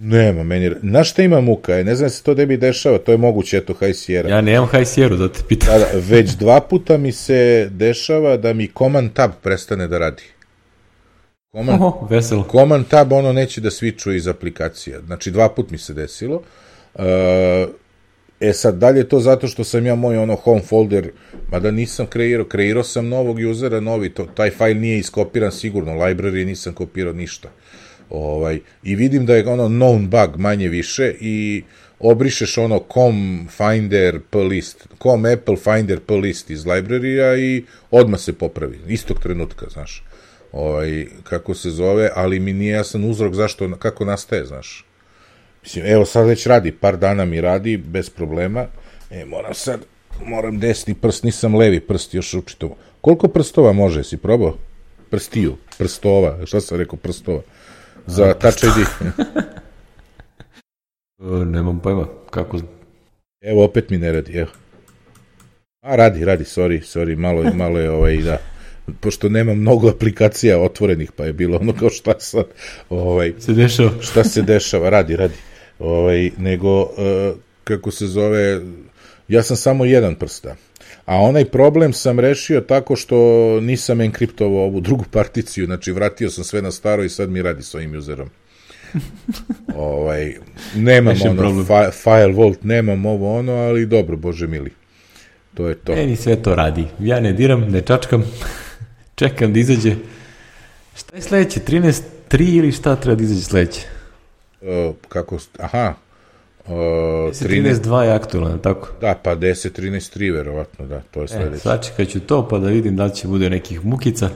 Nema, 0.00 0.42
meni... 0.42 0.70
Znaš 0.82 1.10
šta 1.10 1.22
ima 1.22 1.40
muka? 1.40 1.74
Je? 1.74 1.84
Ne 1.84 1.94
znam 1.94 2.10
se 2.10 2.22
to 2.22 2.34
bi 2.34 2.56
dešava, 2.56 2.98
to 2.98 3.12
je 3.12 3.18
moguće, 3.18 3.56
eto, 3.56 3.74
High 3.74 3.94
Sierra. 3.94 4.30
Ja 4.30 4.40
nemam 4.40 4.68
High 4.68 4.86
Sierra, 4.86 5.16
da 5.16 5.32
te 5.32 5.40
pitam. 5.48 5.68
Da, 5.68 5.78
da, 5.78 5.86
već 5.94 6.30
dva 6.30 6.60
puta 6.60 6.96
mi 6.96 7.12
se 7.12 7.68
dešava 7.72 8.36
da 8.36 8.52
mi 8.52 8.70
Command 8.78 9.12
Tab 9.12 9.30
prestane 9.42 9.88
da 9.88 9.98
radi. 9.98 10.22
Command, 11.52 11.82
Oho, 11.82 12.06
veselo. 12.10 12.46
Command 12.50 12.88
Tab 12.88 13.12
ono 13.12 13.32
neće 13.32 13.60
da 13.60 13.70
svičuje 13.70 14.16
iz 14.16 14.28
aplikacija. 14.28 15.00
Znači, 15.06 15.30
dva 15.30 15.48
put 15.48 15.70
mi 15.70 15.78
se 15.78 15.94
desilo. 15.94 16.42
Uh, 16.94 17.02
e 18.40 18.52
sad, 18.52 18.78
dalje 18.78 19.08
to 19.08 19.20
zato 19.20 19.46
što 19.48 19.64
sam 19.64 19.86
ja 19.86 19.94
moj 19.94 20.18
ono 20.18 20.36
home 20.36 20.60
folder, 20.60 21.10
mada 21.50 21.70
nisam 21.70 22.06
kreirao, 22.06 22.44
kreirao 22.44 22.84
sam 22.84 23.08
novog 23.08 23.38
usera, 23.50 23.80
novi, 23.80 24.10
to, 24.10 24.26
taj 24.34 24.50
fajl 24.50 24.76
nije 24.76 24.98
iskopiran 24.98 25.52
sigurno, 25.52 25.92
library 25.92 26.44
nisam 26.44 26.74
kopirao 26.74 27.12
ništa. 27.12 27.48
Uh, 27.48 27.87
Ovaj, 28.10 28.60
I 28.82 28.94
vidim 28.94 29.26
da 29.26 29.34
je 29.36 29.48
ono 29.48 29.68
known 29.68 30.06
bug 30.06 30.40
manje 30.40 30.68
više 30.68 31.14
i 31.20 31.62
obrišeš 31.98 32.58
ono 32.58 32.84
com 32.92 33.48
finder 33.50 34.20
p 34.30 34.38
list, 34.38 34.88
com 35.02 35.24
apple 35.24 35.56
finder 35.56 36.00
p 36.00 36.14
list 36.14 36.50
iz 36.50 36.66
librarija 36.66 37.36
i 37.36 37.64
odmah 37.90 38.20
se 38.20 38.32
popravi, 38.32 38.78
istog 38.88 39.20
trenutka, 39.20 39.66
znaš. 39.70 40.04
Ovaj, 40.52 41.06
kako 41.24 41.54
se 41.54 41.70
zove, 41.70 42.10
ali 42.14 42.40
mi 42.40 42.52
nije 42.52 42.72
jasan 42.72 43.04
uzrok 43.04 43.34
zašto, 43.34 43.76
kako 43.78 44.04
nastaje, 44.04 44.44
znaš. 44.44 44.84
Mislim, 45.62 45.86
evo 45.86 46.04
sad 46.04 46.26
već 46.26 46.46
radi, 46.46 46.72
par 46.72 46.96
dana 46.96 47.24
mi 47.24 47.40
radi, 47.40 47.76
bez 47.76 48.10
problema. 48.10 48.66
E, 49.10 49.24
moram 49.24 49.54
sad, 49.54 49.80
moram 50.24 50.58
desni 50.58 50.94
prst, 50.94 51.24
nisam 51.24 51.54
levi 51.54 51.80
prst 51.80 52.14
još 52.14 52.34
učito. 52.34 52.76
Koliko 53.00 53.28
prstova 53.28 53.72
može, 53.72 54.04
si 54.04 54.16
probao? 54.16 54.56
prstiju, 55.10 55.56
prstova, 55.78 56.46
šta 56.46 56.60
sam 56.60 56.78
rekao, 56.78 56.98
prstova, 56.98 57.42
za 58.08 58.34
Touch 58.34 58.64
ID. 58.64 58.86
E, 61.20 61.44
nemam 61.44 61.80
pojma, 61.80 62.06
kako... 62.30 62.60
Evo, 63.40 63.64
opet 63.64 63.90
mi 63.90 63.98
ne 63.98 64.12
radi, 64.12 64.38
evo. 64.38 64.50
A, 65.80 65.96
radi, 65.96 66.24
radi, 66.24 66.44
sorry, 66.44 66.80
sorry, 66.82 67.16
malo, 67.16 67.42
malo 67.54 67.78
je 67.78 67.90
ovaj, 67.90 68.16
da, 68.16 68.38
pošto 69.00 69.28
nema 69.28 69.54
mnogo 69.54 69.88
aplikacija 69.90 70.60
otvorenih, 70.60 71.12
pa 71.12 71.24
je 71.24 71.32
bilo 71.32 71.58
ono 71.58 71.72
kao 71.72 71.90
šta 71.90 72.14
sad, 72.18 72.44
ovaj, 72.90 73.32
Se 73.38 73.52
dešava. 73.52 73.90
šta 74.00 74.24
se 74.24 74.42
dešava, 74.42 74.90
radi, 74.90 75.16
radi. 75.16 75.34
Ovaj, 75.78 76.30
nego, 76.38 76.82
uh, 76.82 76.88
kako 77.64 77.90
se 77.90 78.06
zove, 78.06 78.60
ja 79.28 79.42
sam 79.42 79.56
samo 79.56 79.84
jedan 79.84 80.14
prsta. 80.14 80.56
A 81.08 81.16
onaj 81.16 81.44
problem 81.44 81.92
sam 81.92 82.20
rešio 82.20 82.60
tako 82.60 82.96
što 82.96 83.16
nisam 83.60 84.00
enkriptovao 84.00 84.64
ovu 84.64 84.80
drugu 84.80 85.04
particiju, 85.18 85.66
znači 85.66 85.92
vratio 85.92 86.30
sam 86.30 86.44
sve 86.44 86.62
na 86.62 86.70
staro 86.70 87.04
i 87.04 87.08
sad 87.08 87.30
mi 87.30 87.42
radi 87.42 87.62
s 87.62 87.74
ovim 87.74 87.98
userom. 87.98 88.30
ovaj, 89.74 90.34
nemam 90.74 91.16
ono, 91.24 91.36
problem. 91.36 91.66
fi, 91.66 91.72
firewall, 92.08 92.56
nemam 92.62 93.06
ovo 93.06 93.38
ono, 93.38 93.52
ali 93.52 93.86
dobro, 93.86 94.16
bože 94.16 94.46
mili. 94.46 94.70
To 95.54 95.68
je 95.68 95.74
to. 95.74 95.94
Meni 95.94 96.16
sve 96.16 96.42
to 96.42 96.54
radi. 96.54 96.84
Ja 97.00 97.20
ne 97.20 97.32
diram, 97.32 97.60
ne 97.60 97.80
čačkam, 97.80 98.24
čekam 99.20 99.52
da 99.52 99.60
izađe. 99.60 99.94
Šta 100.96 101.16
je 101.16 101.22
sledeće? 101.22 101.60
13.3 101.60 102.56
ili 102.56 102.72
šta 102.72 102.96
treba 102.96 103.16
da 103.16 103.22
izađe 103.22 103.42
sledeće? 103.42 103.80
Uh, 104.60 104.94
kako, 105.08 105.38
aha, 105.58 105.94
uh, 106.68 106.74
13, 107.30 107.48
13.2 107.82 108.00
je 108.00 108.12
aktualno, 108.12 108.58
tako? 108.58 108.88
da, 109.00 109.14
pa 109.14 109.36
10, 109.36 109.48
13, 109.72 110.18
3, 110.18 110.32
verovatno, 110.32 110.86
da, 110.86 111.00
to 111.02 111.20
je 111.20 111.24
E, 111.24 111.28
sledeće. 111.28 111.58
sačekat 111.58 112.08
ću 112.08 112.20
to 112.20 112.48
pa 112.48 112.58
da 112.58 112.68
vidim 112.68 112.96
da 112.96 113.04
li 113.04 113.14
će 113.14 113.28
bude 113.28 113.50
nekih 113.50 113.84
mukica, 113.84 114.28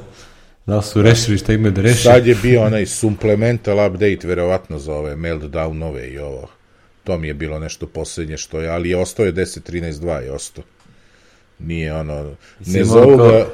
da 0.66 0.82
su 0.82 1.02
rešili 1.02 1.38
šta 1.38 1.52
imaju 1.52 1.72
da 1.72 1.82
reše. 1.82 2.02
Sad 2.02 2.26
je 2.26 2.36
bio 2.36 2.62
onaj 2.62 2.86
supplemental 2.86 3.86
update, 3.86 4.18
verovatno 4.24 4.78
za 4.78 4.94
ove 4.94 5.16
meltdownove 5.16 6.04
i 6.04 6.18
ovo. 6.18 6.48
To 7.04 7.18
mi 7.18 7.28
je 7.28 7.34
bilo 7.34 7.58
nešto 7.58 7.86
poslednje 7.86 8.36
što 8.36 8.60
je, 8.60 8.68
ali 8.68 8.90
je 8.90 8.96
ostao 8.96 9.26
je 9.26 9.32
10.13.2 9.32 10.16
je 10.16 10.32
ostao. 10.32 10.64
Nije 11.58 11.94
ono, 11.94 12.34
ne 12.66 12.84
zovu 12.84 13.16
kao- 13.18 13.28
ga, 13.28 13.46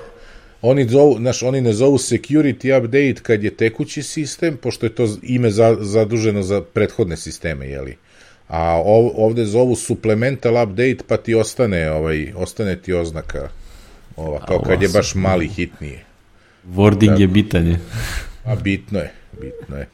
oni, 0.62 0.88
zovu, 0.88 1.16
znaš, 1.16 1.42
oni 1.42 1.60
ne 1.60 1.72
zovu 1.72 1.96
security 1.96 2.78
update 2.78 3.22
kad 3.22 3.44
je 3.44 3.50
tekući 3.52 4.02
sistem, 4.02 4.56
pošto 4.56 4.86
je 4.86 4.90
to 4.90 5.08
ime 5.22 5.50
za, 5.50 5.76
zaduženo 5.80 6.42
za 6.42 6.62
prethodne 6.62 7.16
sisteme, 7.16 7.68
jeli? 7.68 7.96
A 8.48 8.80
ov, 8.84 9.10
ovde 9.16 9.44
zovu 9.44 9.76
supplemental 9.76 10.62
update, 10.62 11.04
pa 11.06 11.16
ti 11.16 11.34
ostane, 11.34 11.90
ovaj, 11.90 12.32
ostane 12.36 12.76
ti 12.76 12.92
oznaka, 12.92 13.48
ova, 14.16 14.46
kao 14.46 14.62
kad 14.62 14.82
je 14.82 14.88
baš 14.88 15.14
mali 15.14 15.48
hitnije. 15.48 16.04
Wording 16.74 17.20
je 17.20 17.26
bitan 17.26 17.66
je. 17.66 17.80
A 18.44 18.54
bitno 18.54 18.98
je, 18.98 19.12
bitno 19.40 19.76
je. 19.76 19.88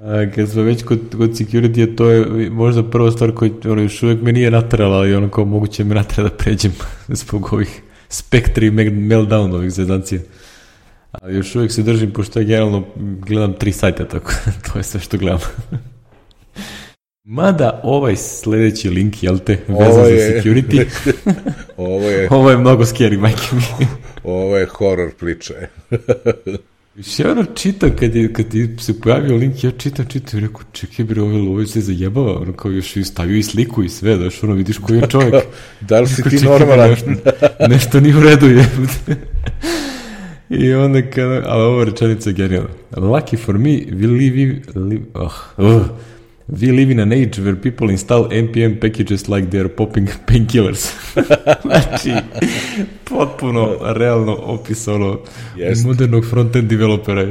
A, 0.00 0.30
kad 0.34 0.50
smo 0.50 0.62
već 0.62 0.82
kod, 0.82 1.00
kod 1.16 1.30
security, 1.30 1.96
to 1.96 2.10
je 2.10 2.50
možda 2.50 2.90
prva 2.90 3.10
stvar 3.10 3.34
koja 3.34 3.50
ono, 3.64 3.82
još 3.82 4.02
uvijek 4.02 4.22
me 4.22 4.32
nije 4.32 4.50
natrala, 4.50 4.96
ali 4.96 5.14
ono 5.14 5.30
kao 5.30 5.44
moguće 5.44 5.84
me 5.84 5.94
natra 5.94 6.24
da 6.24 6.30
pređem 6.30 6.72
zbog 7.08 7.52
ovih 7.52 7.82
spektri 8.08 8.66
i 8.66 8.70
meltdown 8.70 9.54
ovih 9.54 9.70
zezancija. 9.70 10.20
Ali 11.12 11.36
još 11.36 11.54
uvijek 11.54 11.72
se 11.72 11.82
držim, 11.82 12.10
pošto 12.10 12.40
ja 12.40 12.44
generalno 12.44 12.84
gledam 12.96 13.52
tri 13.52 13.72
sajta, 13.72 14.08
tako 14.08 14.32
to 14.72 14.78
je 14.78 14.82
sve 14.82 15.00
što 15.00 15.18
gledam. 15.18 15.40
Mada 17.24 17.80
ovaj 17.82 18.16
sledeći 18.16 18.90
link, 18.90 19.22
jel 19.22 19.38
te, 19.38 19.58
vezan 19.68 19.86
Ovo 19.86 20.04
za 20.04 20.10
je- 20.10 20.42
security, 20.42 20.84
Ovo 21.76 22.08
je, 22.08 22.28
ovo 22.36 22.50
je 22.50 22.56
mnogo 22.58 22.84
scary, 22.84 23.18
majke 23.18 23.46
mi. 23.52 23.86
ovo 24.34 24.56
je 24.58 24.66
horror 24.66 25.10
priča. 25.20 25.54
Više 26.94 27.30
ono 27.30 27.44
čitam, 27.44 27.90
kad, 27.96 28.14
je, 28.14 28.32
kad 28.32 28.54
je 28.54 28.76
se 28.78 29.00
pojavio 29.00 29.36
link, 29.36 29.64
ja 29.64 29.70
čitam, 29.70 30.06
čitam 30.06 30.38
i 30.38 30.42
rekao, 30.42 30.60
čekaj 30.72 31.04
bre, 31.04 31.22
ovo, 31.22 31.38
ovo 31.38 31.66
se 31.66 31.80
zajebava, 31.80 32.40
ono 32.40 32.52
kao 32.52 32.70
još 32.70 32.96
i 32.96 33.04
stavio 33.04 33.36
i 33.36 33.42
sliku 33.42 33.82
i 33.82 33.88
sve, 33.88 34.16
daš, 34.16 34.42
ono 34.42 34.54
vidiš 34.54 34.78
koji 34.78 34.98
je 34.98 35.08
čovjek. 35.08 35.34
da 35.80 36.00
li 36.00 36.06
si 36.08 36.22
ti 36.22 36.30
čekaj, 36.30 36.48
normalan? 36.58 36.90
Nešto, 36.90 37.10
nešto 37.68 38.00
nije 38.00 38.16
u 38.16 38.20
redu 38.20 38.46
je. 38.46 38.66
I 40.50 40.72
onda 40.72 41.10
kada, 41.10 41.42
ali 41.46 41.62
ova 41.62 41.84
rečenica 41.84 42.30
je 42.30 42.34
genijalna. 42.34 42.68
Lucky 42.90 43.36
for 43.44 43.58
me, 43.58 43.70
we 43.70 44.06
live, 44.18 44.60
live 44.74 45.04
oh, 45.14 45.32
oh, 45.56 45.82
we 46.48 46.72
live 46.72 46.90
in 46.92 47.00
an 47.00 47.12
age 47.12 47.38
where 47.38 47.56
people 47.56 47.90
install 47.90 48.28
NPM 48.28 48.80
packages 48.80 49.28
like 49.28 49.50
they 49.50 49.60
are 49.60 49.68
popping 49.68 50.08
painkillers. 50.26 50.92
znači, 51.62 52.12
potpuno 53.04 53.78
realno 53.94 54.36
opisano 54.36 55.20
Jest. 55.56 55.84
modernog 55.84 56.24
front-end 56.30 56.68
developera. 56.68 57.26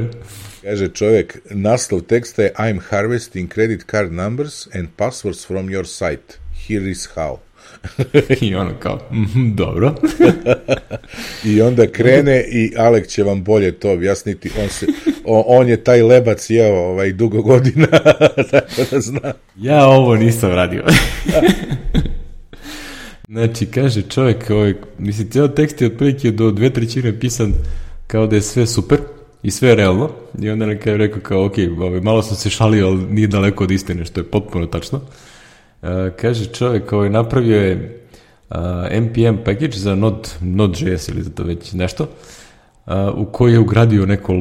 Kaže 0.62 0.88
čovjek, 0.88 1.38
naslov 1.50 2.00
teksta 2.00 2.42
je 2.42 2.52
I'm 2.58 2.80
harvesting 2.90 3.52
credit 3.52 3.84
card 3.90 4.12
numbers 4.12 4.68
and 4.74 4.88
passwords 4.96 5.46
from 5.46 5.70
your 5.70 5.86
site. 5.86 6.38
Here 6.68 6.90
is 6.90 7.08
how. 7.14 7.38
I 8.40 8.54
ono 8.54 8.70
kao, 8.78 9.00
mhm, 9.12 9.54
dobro. 9.54 9.94
I 11.44 11.62
onda 11.62 11.86
krene 11.86 12.44
i 12.52 12.72
Alek 12.76 13.06
će 13.06 13.22
vam 13.22 13.44
bolje 13.44 13.72
to 13.72 13.92
objasniti. 13.92 14.50
On, 14.62 14.68
se, 14.68 14.86
o, 15.24 15.44
on 15.46 15.68
je 15.68 15.84
taj 15.84 16.02
lebac 16.02 16.50
jeo 16.50 16.74
ovaj, 16.74 17.12
dugo 17.12 17.42
godina, 17.42 17.86
tako 18.50 18.82
da 18.90 19.00
zna. 19.00 19.32
Ja 19.56 19.86
ovo 19.86 20.16
nisam 20.16 20.50
radio. 20.50 20.84
znači, 23.28 23.66
kaže 23.66 24.02
čovjek, 24.02 24.50
ovaj, 24.50 24.74
mislim, 24.98 25.30
cijel 25.30 25.48
tekst 25.48 25.80
je 25.80 25.86
otprilike 25.86 26.30
do 26.30 26.50
dve 26.50 26.70
trećine 26.70 27.20
pisan 27.20 27.52
kao 28.06 28.26
da 28.26 28.36
je 28.36 28.42
sve 28.42 28.66
super 28.66 28.98
i 29.42 29.50
sve 29.50 29.68
je 29.68 29.74
realno. 29.74 30.10
I 30.38 30.50
onda 30.50 30.66
na 30.66 30.78
kraju 30.78 30.98
rekao 30.98 31.20
kao, 31.20 31.44
ok, 31.44 31.54
ovaj, 31.78 32.00
malo 32.00 32.22
sam 32.22 32.36
se 32.36 32.50
šalio, 32.50 32.86
ali 32.86 33.06
nije 33.10 33.28
daleko 33.28 33.64
od 33.64 33.70
istine, 33.70 34.04
što 34.04 34.20
je 34.20 34.24
potpuno 34.24 34.66
tačno. 34.66 35.00
Uh, 35.82 35.88
kaže 36.16 36.44
čovjek, 36.44 36.92
ovaj, 36.92 37.10
napravio 37.10 37.62
je 37.62 37.98
NPM 38.90 39.36
package 39.44 39.76
za 39.76 39.94
Node, 39.94 40.28
Node.js 40.40 41.08
ili 41.08 41.22
za 41.22 41.30
to 41.30 41.42
već 41.42 41.72
nešto, 41.72 42.06
uh, 42.86 42.92
u 43.16 43.24
koji 43.24 43.52
je 43.52 43.58
ugradio 43.58 44.06
neko, 44.06 44.32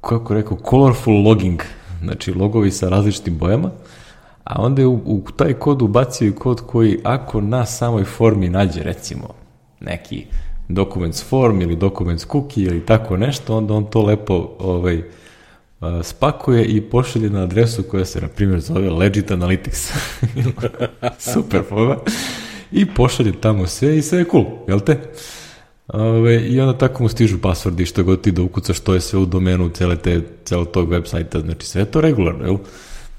kako 0.00 0.34
rekao, 0.34 0.58
colorful 0.70 1.22
logging, 1.22 1.62
znači 2.02 2.32
logovi 2.32 2.70
sa 2.70 2.88
različitim 2.88 3.38
bojama, 3.38 3.70
a 4.44 4.62
onda 4.62 4.82
je 4.82 4.86
u, 4.86 5.00
u 5.04 5.22
taj 5.36 5.52
kod 5.52 5.82
ubacio 5.82 6.28
i 6.28 6.32
kod 6.34 6.60
koji 6.60 6.98
ako 7.04 7.40
na 7.40 7.66
samoj 7.66 8.04
formi 8.04 8.48
nađe 8.48 8.82
recimo 8.82 9.28
neki 9.80 10.26
documents 10.68 11.24
form 11.24 11.60
ili 11.60 11.76
documents 11.76 12.26
cookie 12.32 12.64
ili 12.64 12.86
tako 12.86 13.16
nešto, 13.16 13.56
onda 13.56 13.74
on 13.74 13.84
to 13.84 14.02
lepo 14.02 14.48
ovaj, 14.58 15.02
spakuje 16.02 16.64
i 16.64 16.80
pošalje 16.80 17.30
na 17.30 17.42
adresu 17.42 17.82
koja 17.82 18.04
se, 18.04 18.20
na 18.20 18.28
primjer, 18.28 18.60
zove 18.60 18.90
Legit 18.90 19.30
Analytics. 19.30 19.92
Super 21.32 21.62
pojma. 21.62 21.96
I 22.72 22.86
pošalje 22.86 23.32
tamo 23.40 23.66
sve 23.66 23.98
i 23.98 24.02
sve 24.02 24.18
je 24.18 24.24
cool, 24.30 24.44
jel 24.68 24.80
te? 24.80 25.00
Ove, 25.88 26.48
I 26.48 26.60
onda 26.60 26.78
tako 26.78 27.02
mu 27.02 27.08
stižu 27.08 27.38
pasvordi 27.40 27.86
što 27.86 28.04
god 28.04 28.20
ti 28.20 28.32
da 28.32 28.42
ukucaš 28.42 28.76
što 28.76 28.94
je 28.94 29.00
sve 29.00 29.18
u 29.18 29.26
domenu 29.26 29.68
cele 29.68 29.96
te, 29.96 30.20
celog 30.44 30.70
tog 30.70 30.90
web 30.90 31.04
sajta, 31.06 31.40
znači 31.40 31.66
sve 31.66 31.82
je 31.82 31.90
to 31.90 32.00
regularno, 32.00 32.44
jel? 32.44 32.56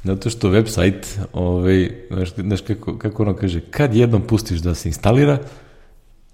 Zato 0.03 0.29
što 0.29 0.49
web 0.49 0.67
sajt, 0.67 1.19
ovaj, 1.33 1.91
znaš, 2.11 2.29
znaš 2.35 2.61
kako, 2.61 2.97
kako 2.97 3.23
ono 3.23 3.35
kaže, 3.35 3.59
kad 3.59 3.95
jednom 3.95 4.21
pustiš 4.21 4.59
da 4.59 4.75
se 4.75 4.89
instalira, 4.89 5.37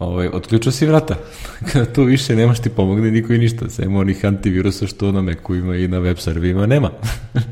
ovaj, 0.04 0.28
otključao 0.28 0.72
si 0.72 0.86
vrata. 0.86 1.16
Kada 1.72 1.86
tu 1.86 2.04
više 2.04 2.36
nemaš 2.36 2.60
ti 2.60 2.70
pomogne 2.70 3.12
niko 3.12 3.34
i 3.34 3.38
ništa, 3.38 3.70
sem 3.70 3.96
onih 3.96 4.26
antivirusa 4.26 4.88
što 4.88 5.12
na 5.12 5.22
Macu 5.22 5.56
ima 5.56 5.76
i 5.76 5.88
na 5.88 6.00
web 6.00 6.18
serverima 6.18 6.66
nema. 6.66 6.90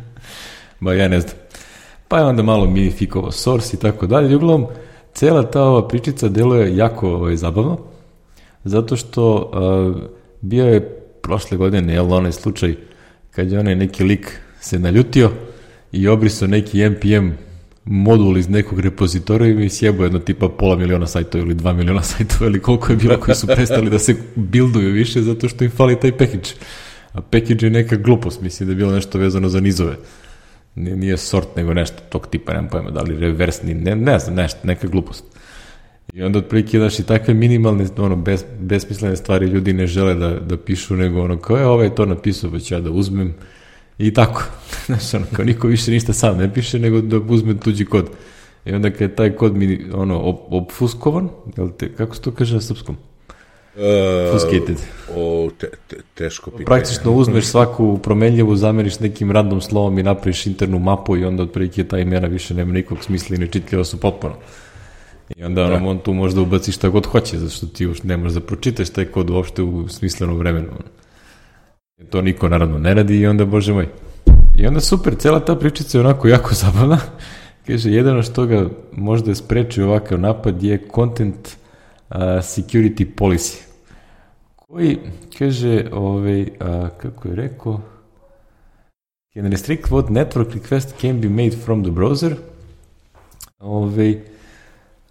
ba 0.80 0.94
ja 0.94 1.08
ne 1.08 1.22
znam. 1.22 1.34
Pa 2.08 2.18
je 2.18 2.26
onda 2.26 2.44
malo 2.44 2.66
minifikovao 2.66 3.32
source 3.32 3.78
i 3.78 3.80
tako 3.80 4.08
dalje. 4.08 4.36
Uglavnom, 4.36 4.68
cela 5.14 5.44
ta 5.44 5.64
ova 5.64 5.88
pričica 5.88 6.30
deluje 6.30 6.76
jako 6.76 7.10
ovaj, 7.10 7.36
zabavno, 7.36 7.78
zato 8.64 8.96
što 8.96 9.36
uh, 9.36 10.02
bio 10.42 10.66
je 10.66 11.02
prošle 11.22 11.58
godine, 11.58 11.94
jel, 11.94 12.14
onaj 12.14 12.32
slučaj 12.32 12.76
kad 13.32 13.52
je 13.52 13.60
onaj 13.60 13.76
neki 13.76 14.04
lik 14.04 14.40
se 14.60 14.80
naljutio 14.80 15.32
i 15.92 16.08
obrisao 16.08 16.48
neki 16.48 16.90
NPM 16.90 17.30
modul 17.86 18.38
iz 18.38 18.50
nekog 18.50 18.80
repozitorija 18.80 19.62
i 19.62 19.70
sjebo 19.70 20.04
jedno 20.04 20.20
tipa 20.20 20.50
pola 20.50 20.76
miliona 20.76 21.08
sajtova 21.08 21.44
ili 21.44 21.54
dva 21.54 21.74
miliona 21.74 22.02
sajtova 22.02 22.46
ili 22.46 22.62
koliko 22.62 22.92
je 22.92 22.98
bilo 22.98 23.18
koji 23.18 23.36
su 23.36 23.48
prestali 23.48 23.90
da 23.90 24.00
se 24.00 24.16
bilduju 24.36 24.94
više 24.94 25.22
zato 25.22 25.50
što 25.50 25.64
im 25.64 25.72
fali 25.72 26.00
taj 26.00 26.12
package. 26.12 26.50
A 27.14 27.22
package 27.22 27.66
je 27.66 27.70
neka 27.70 27.96
glupost, 27.96 28.42
mislim 28.42 28.68
da 28.68 28.72
je 28.72 28.76
bilo 28.76 28.92
nešto 28.92 29.18
vezano 29.18 29.50
za 29.50 29.60
nizove. 29.60 29.96
Nije, 30.76 30.96
nije 30.96 31.18
sort, 31.18 31.56
nego 31.56 31.74
nešto 31.74 31.98
tog 32.10 32.28
tipa, 32.28 32.54
nemam 32.54 32.70
pojma, 32.70 32.92
da 32.92 33.02
li 33.02 33.20
reversni, 33.20 33.74
ne, 33.74 33.96
ne 33.96 34.20
znam, 34.20 34.36
nešto, 34.36 34.60
neka 34.64 34.88
glupost. 34.88 35.24
I 36.14 36.24
onda 36.24 36.40
otprilike, 36.40 36.78
znaš, 36.78 37.00
i 37.00 37.04
takve 37.04 37.34
minimalne, 37.34 37.86
ono, 37.98 38.16
bes, 38.16 38.46
besmislene 38.60 39.16
stvari 39.16 39.46
ljudi 39.46 39.74
ne 39.74 39.88
žele 39.88 40.16
da, 40.16 40.40
da 40.40 40.58
pišu, 40.58 40.96
nego 40.96 41.22
ono, 41.22 41.38
kao 41.38 41.58
je, 41.58 41.66
ovaj 41.66 41.86
je 41.86 41.96
to 41.96 42.06
napisao, 42.06 42.52
pa 42.52 42.60
ću 42.60 42.74
ja 42.74 42.80
da 42.80 42.92
uzmem, 42.92 43.36
i 43.98 44.14
tako. 44.14 44.44
Znaš, 44.86 45.14
ono, 45.14 45.26
kao 45.36 45.46
niko 45.46 45.68
više 45.68 45.92
ništa 45.92 46.14
sam 46.14 46.38
ne 46.38 46.54
piše, 46.54 46.80
nego 46.80 47.02
da 47.02 47.18
uzme 47.18 47.60
tuđi 47.60 47.86
kod. 47.86 48.10
I 48.66 48.74
onda 48.74 48.90
kad 48.92 49.02
je 49.02 49.16
taj 49.16 49.36
kod 49.36 49.56
mi, 49.56 49.86
ono, 49.94 50.20
op, 50.20 50.54
opfuskovan, 50.54 51.30
jel 51.58 51.70
te, 51.78 51.96
kako 51.96 52.16
se 52.16 52.22
to 52.22 52.32
kaže 52.32 52.56
na 52.56 52.62
srpskom? 52.62 52.98
Uh, 53.76 54.32
Fuskated. 54.32 54.78
O, 55.16 55.50
te, 55.58 55.70
te, 55.88 55.96
teško 56.14 56.52
pitanje. 56.52 56.66
Praktično 56.66 57.12
uzmeš 57.12 57.46
svaku 57.46 58.00
promenljivu, 58.04 58.56
zameriš 58.56 59.00
nekim 59.00 59.32
random 59.32 59.62
slovom 59.62 60.00
i 60.00 60.04
napraviš 60.04 60.46
internu 60.46 60.80
mapu 60.80 61.18
i 61.18 61.26
onda 61.26 61.44
otprilike 61.44 61.84
ta 61.84 62.00
imena 62.00 62.28
više 62.28 62.54
nema 62.54 62.74
nikog 62.74 63.04
smisla 63.04 63.36
i 63.36 63.40
nečitljiva 63.40 63.84
su 63.84 64.00
potpuno. 64.00 64.34
I 65.36 65.44
onda 65.44 65.68
da. 65.68 65.82
on 65.86 66.00
tu 66.00 66.14
možda 66.14 66.42
ubaci 66.42 66.72
šta 66.72 66.90
god 66.90 67.06
hoće, 67.06 67.38
zato 67.40 67.52
što 67.52 67.66
ti 67.66 67.84
još 67.84 68.04
ne 68.04 68.18
možeš 68.18 68.34
da 68.34 68.40
pročitaš 68.40 68.90
taj 68.90 69.06
kod 69.06 69.30
uopšte 69.30 69.62
u 69.62 69.88
smislenom 69.88 70.38
vremenu. 70.38 70.68
To 72.10 72.22
niko 72.22 72.50
naravno 72.50 72.78
ne 72.78 72.94
radi 72.94 73.20
i 73.20 73.28
onda, 73.28 73.46
bože 73.46 73.74
moj. 73.74 73.88
I 74.56 74.68
onda 74.68 74.80
super, 74.80 75.16
cela 75.16 75.40
ta 75.40 75.56
pričica 75.56 75.98
je 75.98 76.06
onako 76.06 76.28
jako 76.28 76.54
zabavna. 76.64 77.00
Kaže, 77.68 77.92
jedino 77.92 78.24
što 78.24 78.46
ga 78.46 78.70
možda 78.92 79.36
spreči 79.36 79.82
ovakav 79.82 80.20
napad 80.20 80.64
je 80.64 80.88
content 80.96 81.48
uh, 82.10 82.18
security 82.42 83.06
policy. 83.18 83.62
Koji, 84.56 84.98
kaže, 85.38 85.86
ovaj, 85.92 86.42
uh, 86.42 86.48
kako 86.98 87.28
je 87.28 87.36
rekao, 87.36 87.82
can 89.34 89.52
restrict 89.52 89.90
what 89.90 90.10
network 90.10 90.54
request 90.54 91.02
can 91.02 91.22
be 91.22 91.30
made 91.30 91.52
from 91.66 91.84
the 91.84 91.92
browser. 91.92 92.36
Ovaj, 93.60 94.16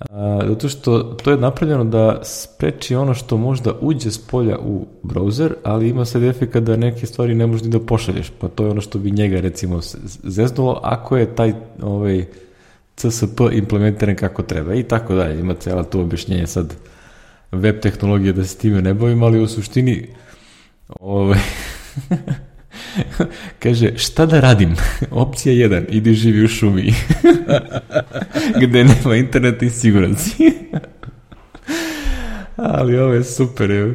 A, 0.08 0.40
zato 0.48 0.68
što 0.68 1.02
to 1.02 1.30
je 1.30 1.36
napravljeno 1.36 1.84
da 1.84 2.20
spreči 2.24 2.94
ono 2.94 3.14
što 3.14 3.36
možda 3.36 3.72
uđe 3.80 4.10
s 4.10 4.18
polja 4.18 4.58
u 4.58 4.86
browser, 5.02 5.52
ali 5.64 5.88
ima 5.88 6.04
sad 6.04 6.22
efekt 6.22 6.56
da 6.56 6.76
neke 6.76 7.06
stvari 7.06 7.34
ne 7.34 7.46
možeš 7.46 7.62
ni 7.62 7.70
da 7.70 7.80
pošalješ, 7.80 8.32
pa 8.40 8.48
to 8.48 8.64
je 8.64 8.70
ono 8.70 8.80
što 8.80 8.98
bi 8.98 9.10
njega 9.10 9.40
recimo 9.40 9.80
zeznulo, 10.22 10.80
ako 10.82 11.16
je 11.16 11.34
taj 11.34 11.52
ovaj, 11.82 12.26
CSP 12.96 13.40
implementiran 13.52 14.16
kako 14.16 14.42
treba 14.42 14.74
i 14.74 14.82
tako 14.82 15.14
dalje. 15.14 15.40
Ima 15.40 15.54
cijela 15.54 15.82
to 15.82 16.00
objašnjenje 16.00 16.46
sad 16.46 16.74
web 17.52 17.80
tehnologije 17.80 18.32
da 18.32 18.44
se 18.44 18.58
time 18.58 18.82
ne 18.82 18.94
bavim, 18.94 19.22
ali 19.22 19.42
u 19.42 19.48
suštini 19.48 20.06
ovaj, 21.00 21.38
Kaže, 23.58 23.98
šta 23.98 24.26
da 24.26 24.40
radim? 24.40 24.76
Opcija 25.10 25.68
1, 25.68 25.84
idi 25.88 26.14
živi 26.14 26.44
u 26.44 26.48
šumi. 26.48 26.94
Gde 28.62 28.84
nema 28.84 29.16
interneta 29.16 29.64
i 29.64 29.70
siguran 29.70 30.16
si. 30.16 30.52
Ali 32.56 32.98
ovo 32.98 33.14
je 33.14 33.24
super, 33.24 33.70
evo. 33.70 33.94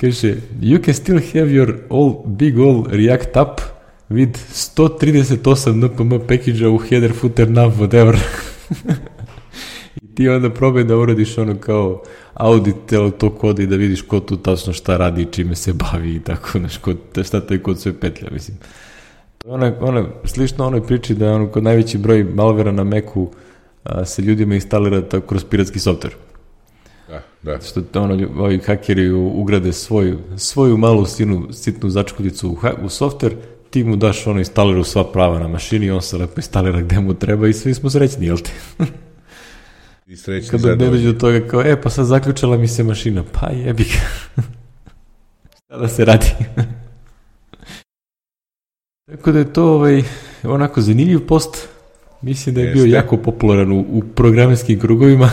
Kaže, 0.00 0.34
you 0.60 0.84
can 0.84 0.94
still 0.94 1.20
have 1.34 1.52
your 1.52 1.74
all 1.90 2.26
big 2.26 2.58
all 2.58 2.84
React 2.90 3.36
app 3.36 3.60
with 4.08 4.38
138 4.52 5.72
npm 5.72 6.18
package 6.28 6.66
u 6.66 6.78
header, 6.78 7.12
footer, 7.12 7.50
nav, 7.50 7.72
whatever. 7.78 8.18
I 10.12 10.14
ti 10.14 10.28
onda 10.28 10.50
probaj 10.50 10.84
da 10.84 10.96
uradiš 10.96 11.38
ono 11.38 11.56
kao 11.56 12.02
audit 12.34 12.76
telo 12.86 13.10
to 13.10 13.30
koda 13.30 13.62
i 13.62 13.66
da 13.66 13.76
vidiš 13.76 14.02
ko 14.02 14.20
tu 14.20 14.36
tačno 14.36 14.72
šta 14.72 14.96
radi 14.96 15.22
i 15.22 15.32
čime 15.32 15.54
se 15.54 15.72
bavi 15.72 16.14
i 16.14 16.20
tako, 16.20 16.58
znaš, 16.58 16.78
kod, 16.78 16.96
šta 17.24 17.40
taj 17.40 17.58
kod 17.58 17.80
sve 17.80 17.92
petlja, 18.00 18.28
mislim. 18.30 18.56
To 19.38 19.48
je 19.48 19.54
ona, 19.54 19.72
ona, 19.80 20.06
slično 20.24 20.66
onoj 20.66 20.86
priči 20.86 21.14
da 21.14 21.26
je 21.26 21.32
ono, 21.32 21.48
kod 21.48 21.62
najveći 21.62 21.98
broj 21.98 22.24
malvera 22.24 22.72
na 22.72 22.84
Macu 22.84 23.30
a, 23.84 24.04
se 24.04 24.22
ljudima 24.22 24.54
instalira 24.54 25.02
tako 25.02 25.26
kroz 25.26 25.44
piratski 25.44 25.78
software. 25.78 26.14
Da, 27.08 27.22
da. 27.42 27.60
Što 27.60 27.82
ono, 27.94 28.28
ovi 28.38 28.58
hakeri 28.58 29.10
ugrade 29.10 29.72
svoju, 29.72 30.18
svoju 30.36 30.76
malu 30.76 31.06
sinu, 31.06 31.52
sitnu 31.52 31.90
začkudicu 31.90 32.48
u, 32.48 32.52
u 32.84 32.88
software, 32.88 33.34
ti 33.70 33.84
mu 33.84 33.96
daš 33.96 34.26
ono 34.26 34.38
instaliru 34.38 34.84
sva 34.84 35.04
prava 35.04 35.38
na 35.38 35.48
mašini, 35.48 35.90
on 35.90 36.02
se 36.02 36.16
lepo 36.16 36.32
instalira 36.36 36.80
gde 36.80 37.00
mu 37.00 37.14
treba 37.14 37.48
i 37.48 37.52
svi 37.52 37.74
smo 37.74 37.90
srećni, 37.90 38.26
jel 38.26 38.36
te? 38.36 38.50
I 40.12 40.16
srećni 40.16 40.50
Kada 40.50 40.68
ne 40.68 40.90
dođe 40.90 41.12
do 41.12 41.18
toga 41.18 41.48
kao, 41.48 41.62
e, 41.62 41.82
pa 41.82 41.90
sad 41.90 42.06
zaključala 42.06 42.56
mi 42.56 42.68
se 42.68 42.82
mašina. 42.82 43.24
Pa 43.32 43.46
jebi 43.46 43.84
ga. 43.84 44.42
Šta 45.56 45.78
da 45.78 45.88
se 45.88 46.04
radi? 46.04 46.26
Tako 49.10 49.32
da 49.32 49.38
je 49.38 49.52
to 49.52 49.64
ovaj, 49.64 50.02
onako 50.42 50.80
zanimljiv 50.80 51.26
post. 51.26 51.68
Mislim 52.22 52.54
da 52.54 52.60
je 52.60 52.66
Jeste. 52.66 52.82
bio 52.82 52.94
jako 52.94 53.16
popularan 53.16 53.72
u, 53.72 53.80
u 53.80 54.02
programerskim 54.14 54.80
krugovima. 54.80 55.30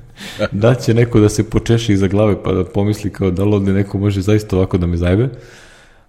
da 0.52 0.74
će 0.74 0.94
neko 0.94 1.20
da 1.20 1.28
se 1.28 1.50
počeše 1.50 1.92
iza 1.92 2.08
glave 2.08 2.42
pa 2.42 2.52
da 2.52 2.64
pomisli 2.64 3.10
kao 3.10 3.30
da 3.30 3.44
li 3.44 3.54
ovde 3.54 3.72
neko 3.72 3.98
može 3.98 4.20
zaista 4.20 4.56
ovako 4.56 4.78
da 4.78 4.86
me 4.86 4.96
zajebe. 4.96 5.28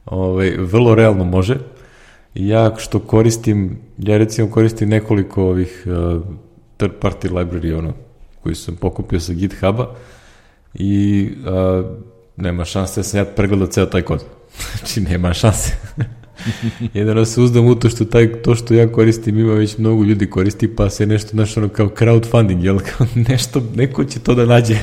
Ovaj, 0.05 0.57
vrlo 0.57 0.95
realno 0.95 1.24
može. 1.24 1.57
Ja 2.36 2.76
što 2.78 2.99
koristim, 2.99 3.78
ja 3.97 4.18
recimo 4.18 4.49
koristim 4.49 4.89
nekoliko 4.89 5.43
ovih 5.43 5.84
uh, 5.86 6.24
third 6.78 6.93
party 7.01 7.30
library, 7.30 7.78
ono, 7.78 7.93
koji 8.43 8.55
sam 8.55 8.76
pokupio 8.76 9.19
sa 9.19 9.34
GitHuba 9.34 9.95
i 10.74 11.30
uh, 11.45 11.86
nema 12.38 12.65
šanse 12.65 12.99
da 12.99 13.03
sam 13.03 13.19
ja 13.19 13.26
pregledao 13.26 13.67
ceo 13.67 13.86
taj 13.86 14.01
kod. 14.01 14.24
znači, 14.78 15.01
nema 15.01 15.34
šanse. 15.34 15.76
Jedino 16.93 17.26
se 17.26 17.41
uzdam 17.41 17.65
u 17.65 17.76
to 17.76 17.89
što 17.89 18.05
taj, 18.05 18.41
to 18.41 18.55
što 18.55 18.74
ja 18.74 18.91
koristim 18.91 19.39
ima 19.39 19.53
već 19.53 19.78
mnogo 19.78 20.03
ljudi 20.03 20.30
koristi, 20.30 20.76
pa 20.76 20.89
se 20.89 21.05
nešto 21.05 21.30
znaš 21.30 21.57
ono 21.57 21.69
kao 21.69 21.88
crowdfunding, 21.88 22.63
jel? 22.63 22.80
Kao 22.97 23.07
nešto, 23.15 23.63
neko 23.76 24.03
će 24.03 24.19
to 24.19 24.36
da 24.36 24.45
nađe. 24.45 24.78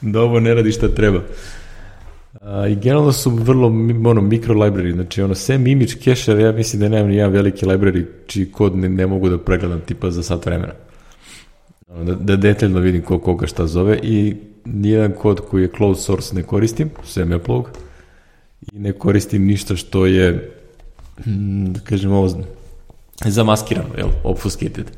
da 0.00 0.20
ovo 0.20 0.40
ne 0.40 0.54
radi 0.54 0.72
šta 0.72 0.88
treba. 0.88 1.22
I 2.42 2.76
generalno 2.76 3.12
su 3.12 3.30
vrlo 3.30 3.66
ono, 4.10 4.20
mikro 4.20 4.54
library, 4.54 4.94
znači 4.94 5.22
ono, 5.22 5.34
sem 5.34 5.66
image 5.66 5.92
cache, 6.04 6.32
ja 6.32 6.52
mislim 6.52 6.80
da 6.80 6.88
nemam 6.88 7.08
ni 7.08 7.16
jedan 7.16 7.32
veliki 7.32 7.66
library 7.66 8.04
čiji 8.26 8.52
kod 8.52 8.76
ne, 8.76 8.88
ne 8.88 9.06
mogu 9.06 9.28
da 9.28 9.38
pregledam 9.38 9.80
tipa 9.80 10.10
za 10.10 10.22
sat 10.22 10.46
vremena. 10.46 10.72
Da, 12.04 12.14
da 12.14 12.36
detaljno 12.36 12.80
vidim 12.80 13.02
ko 13.02 13.18
koga 13.18 13.46
šta 13.46 13.66
zove 13.66 13.98
i 14.02 14.36
nijedan 14.64 15.12
kod 15.12 15.40
koji 15.40 15.62
je 15.62 15.70
closed 15.76 16.04
source 16.04 16.34
ne 16.34 16.42
koristim, 16.42 16.90
sem 17.04 17.32
Apple 17.32 17.62
i 18.72 18.78
ne 18.78 18.92
koristim 18.92 19.46
ništa 19.46 19.76
što 19.76 20.06
je, 20.06 20.52
hm, 21.24 21.72
da 21.72 21.80
kažem 21.80 22.12
ovo, 22.12 22.42
zamaskirano, 23.24 23.88
jel, 23.96 24.08
obfuscated. 24.24 24.90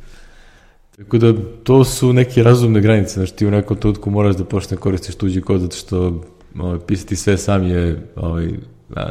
Tako 0.96 1.18
da 1.18 1.34
to 1.64 1.84
su 1.84 2.12
neke 2.12 2.42
razumne 2.42 2.80
granice, 2.80 3.14
znači 3.14 3.34
ti 3.34 3.46
u 3.46 3.50
nekom 3.50 3.76
trenutku 3.76 4.10
moraš 4.10 4.36
da 4.36 4.44
počne 4.44 4.76
koristiš 4.76 5.14
tuđi 5.14 5.40
kod 5.40 5.60
zato 5.60 5.76
što 5.76 6.24
ovaj, 6.58 6.78
pisati 6.86 7.16
sve 7.16 7.38
sam 7.38 7.66
je 7.66 8.06
ovaj, 8.16 8.48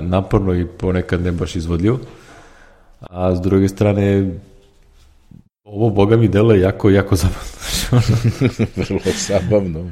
naporno 0.01 0.53
i 0.53 0.65
ponekad 0.65 1.21
ne 1.21 1.31
baš 1.31 1.55
izvodljivo. 1.55 1.99
A 2.99 3.35
s 3.35 3.41
druge 3.41 3.67
strane, 3.67 4.31
ovo, 5.63 5.89
boga 5.89 6.17
mi, 6.17 6.27
delo 6.27 6.53
je 6.53 6.61
jako, 6.61 6.89
jako 6.89 7.15
zabavno. 7.15 7.59
Vrlo 8.87 8.99
zabavno. 9.27 9.91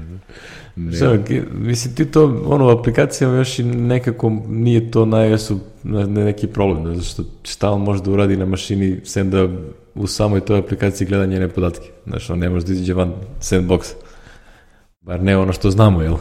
Ne. 0.76 0.98
Šta, 0.98 1.18
mislim, 1.54 1.96
ti 1.96 2.06
to, 2.06 2.44
ono, 2.46 2.70
aplikacijama 2.70 3.38
još 3.38 3.60
i 3.60 3.64
nekako 3.64 4.30
nije 4.48 4.92
to 4.92 5.06
najvesu 5.06 5.60
ne, 5.84 6.06
neki 6.06 6.48
problem, 6.48 6.96
zato 6.96 7.02
što 7.02 7.24
šta 7.44 7.72
on 7.72 7.82
može 7.82 8.04
da 8.04 8.12
uradi 8.12 8.38
na 8.38 8.46
mašini, 8.46 9.00
sem 9.04 9.30
da 9.30 9.48
u 9.96 10.08
samoj 10.08 10.40
toj 10.40 10.60
aplikaciji 10.60 11.08
gleda 11.08 11.26
njene 11.26 11.48
podatke. 11.50 11.90
Znaš, 12.06 12.30
on 12.30 12.40
ne 12.40 12.50
može 12.50 12.66
da 12.66 12.74
izađe 12.74 12.94
van 12.94 13.14
sandboxa. 13.42 13.94
Bar 15.02 15.24
ne 15.24 15.38
ono 15.38 15.54
što 15.54 15.72
znamo, 15.72 16.02
jel? 16.02 16.18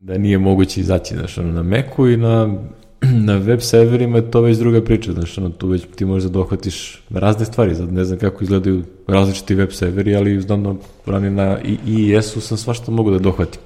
Da 0.00 0.18
nije 0.18 0.38
moguće 0.38 0.80
izaći, 0.80 1.14
znaš, 1.14 1.38
ono, 1.38 1.52
na 1.52 1.62
Macu 1.62 2.08
i 2.08 2.16
na 2.16 2.58
na 3.28 3.36
web 3.36 3.60
serverima 3.60 4.18
je 4.18 4.30
to 4.30 4.40
već 4.40 4.58
druga 4.58 4.84
priča, 4.84 5.12
znaš, 5.12 5.38
ono, 5.38 5.48
tu 5.50 5.68
već 5.68 5.82
ti 5.96 6.04
možeš 6.04 6.24
da 6.24 6.32
dohvatiš 6.32 7.02
razne 7.10 7.44
stvari, 7.44 7.74
sad 7.74 7.92
ne 7.92 8.04
znam 8.04 8.18
kako 8.18 8.44
izgledaju 8.44 8.82
različiti 9.06 9.54
web 9.54 9.70
serveri, 9.72 10.16
ali 10.16 10.40
znam 10.40 10.62
da 10.62 10.74
rani 11.06 11.30
na 11.30 11.58
IIS-u 11.86 12.40
sam 12.40 12.58
svašta 12.58 12.90
mogu 12.90 13.10
da 13.10 13.18
dohvatim. 13.18 13.60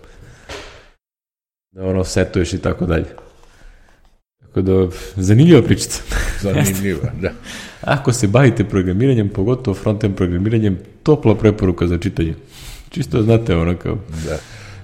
Da 1.73 1.85
ono, 1.87 2.05
setuješ 2.05 2.53
i 2.53 2.59
tako 2.59 2.87
dalje. 2.87 3.07
Tako 4.41 4.63
da, 4.63 4.89
zanimljiva 5.17 5.63
pričica. 5.63 6.03
Zanimljiva, 6.43 7.13
da. 7.21 7.31
Ako 7.81 8.13
se 8.13 8.29
bavite 8.29 8.65
programiranjem, 8.65 9.29
pogotovo 9.29 9.75
frontend 9.75 10.17
programiranjem, 10.17 10.79
topla 11.03 11.35
preporuka 11.35 11.87
za 11.87 11.99
čitanje. 11.99 12.35
Čisto 12.91 13.23
znate 13.23 13.57
ono 13.57 13.77
kao... 13.77 13.99
Da. 14.27 14.39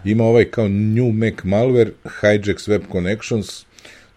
Ima 0.05 0.25
ovaj 0.25 0.45
kao 0.45 0.69
New 0.69 1.13
Mac 1.13 1.35
malware, 1.45 1.91
Hijacks 2.21 2.69
Web 2.69 2.83
Connections, 2.93 3.65